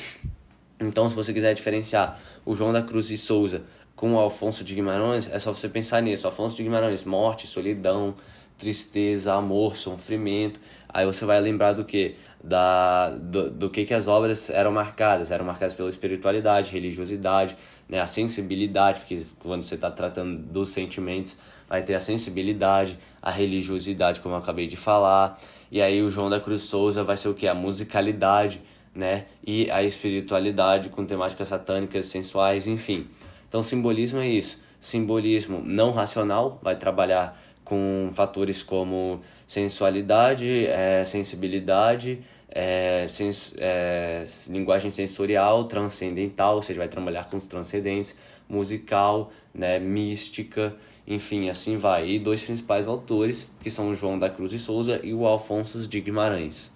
Então, 0.80 1.10
se 1.10 1.16
você 1.16 1.34
quiser 1.34 1.54
diferenciar 1.54 2.20
o 2.46 2.54
João 2.56 2.74
da 2.74 2.82
Cruz 2.82 3.10
e 3.10 3.18
Souza 3.18 3.64
com 3.96 4.14
o 4.14 4.18
Alfonso 4.18 4.64
de 4.64 4.76
Guimarães, 4.76 5.30
é 5.32 5.40
só 5.40 5.54
você 5.54 5.70
pensar 5.70 6.02
nisso. 6.02 6.28
Alfonso 6.28 6.56
de 6.56 6.64
Guimarães, 6.64 7.06
morte, 7.06 7.48
solidão, 7.48 8.14
tristeza, 8.58 9.34
amor, 9.34 9.78
sofrimento. 9.78 10.60
Aí 10.90 11.06
você 11.06 11.26
vai 11.26 11.40
lembrar 11.40 11.74
do 11.74 11.86
que? 11.86 12.16
Da, 12.44 13.10
do, 13.10 13.50
do 13.50 13.70
que, 13.70 13.86
que 13.86 13.94
as 13.94 14.08
obras 14.08 14.50
eram 14.50 14.72
marcadas. 14.72 15.32
Eram 15.32 15.46
marcadas 15.46 15.74
pela 15.74 15.90
espiritualidade, 15.90 16.72
religiosidade, 16.72 17.56
né? 17.88 18.00
a 18.00 18.06
sensibilidade, 18.06 19.00
porque 19.00 19.26
quando 19.40 19.64
você 19.64 19.76
está 19.76 19.90
tratando 19.90 20.38
dos 20.38 20.70
sentimentos, 20.70 21.38
vai 21.68 21.82
ter 21.84 21.96
a 21.96 22.00
sensibilidade, 22.00 23.00
a 23.22 23.32
religiosidade, 23.32 24.20
como 24.20 24.36
eu 24.36 24.40
acabei 24.40 24.68
de 24.68 24.78
falar. 24.78 25.40
E 25.72 25.82
aí 25.82 26.02
o 26.02 26.10
João 26.10 26.30
da 26.30 26.40
Cruz 26.40 26.64
Souza 26.64 27.04
vai 27.04 27.18
ser 27.18 27.30
o 27.30 27.34
que? 27.34 27.48
A 27.48 27.56
musicalidade, 27.56 28.62
né? 28.96 29.26
E 29.46 29.70
a 29.70 29.84
espiritualidade 29.84 30.90
com 30.90 31.06
temáticas 31.06 31.50
satânicas, 31.50 32.06
sensuais, 32.06 32.66
enfim. 32.66 33.06
Então, 33.48 33.62
simbolismo 33.62 34.20
é 34.20 34.28
isso. 34.28 34.62
Simbolismo 34.80 35.62
não 35.64 35.92
racional 35.92 36.60
vai 36.64 36.76
trabalhar 36.76 37.40
com 37.64 38.10
fatores 38.14 38.64
como 38.64 39.22
sensualidade, 39.48 40.66
é, 40.68 41.04
sensibilidade, 41.04 42.20
é, 42.50 43.06
sens 43.08 43.54
é, 43.58 44.26
linguagem 44.48 44.92
sensorial, 44.92 45.66
transcendental, 45.66 46.56
ou 46.56 46.62
seja, 46.62 46.80
vai 46.80 46.88
trabalhar 46.88 47.28
com 47.30 47.36
os 47.36 47.48
transcendentes, 47.48 48.16
musical, 48.48 49.32
né, 49.54 49.80
mística, 49.80 50.76
enfim, 51.08 51.50
assim 51.50 51.78
vai. 51.78 52.08
E 52.10 52.20
dois 52.20 52.44
principais 52.44 52.88
autores, 52.88 53.52
que 53.62 53.72
são 53.72 53.90
o 53.90 53.96
João 53.96 54.18
da 54.18 54.30
Cruz 54.30 54.52
de 54.52 54.60
Souza 54.60 55.00
e 55.04 55.14
o 55.14 55.26
Alfonso 55.26 55.88
de 55.88 56.00
Guimarães. 56.00 56.75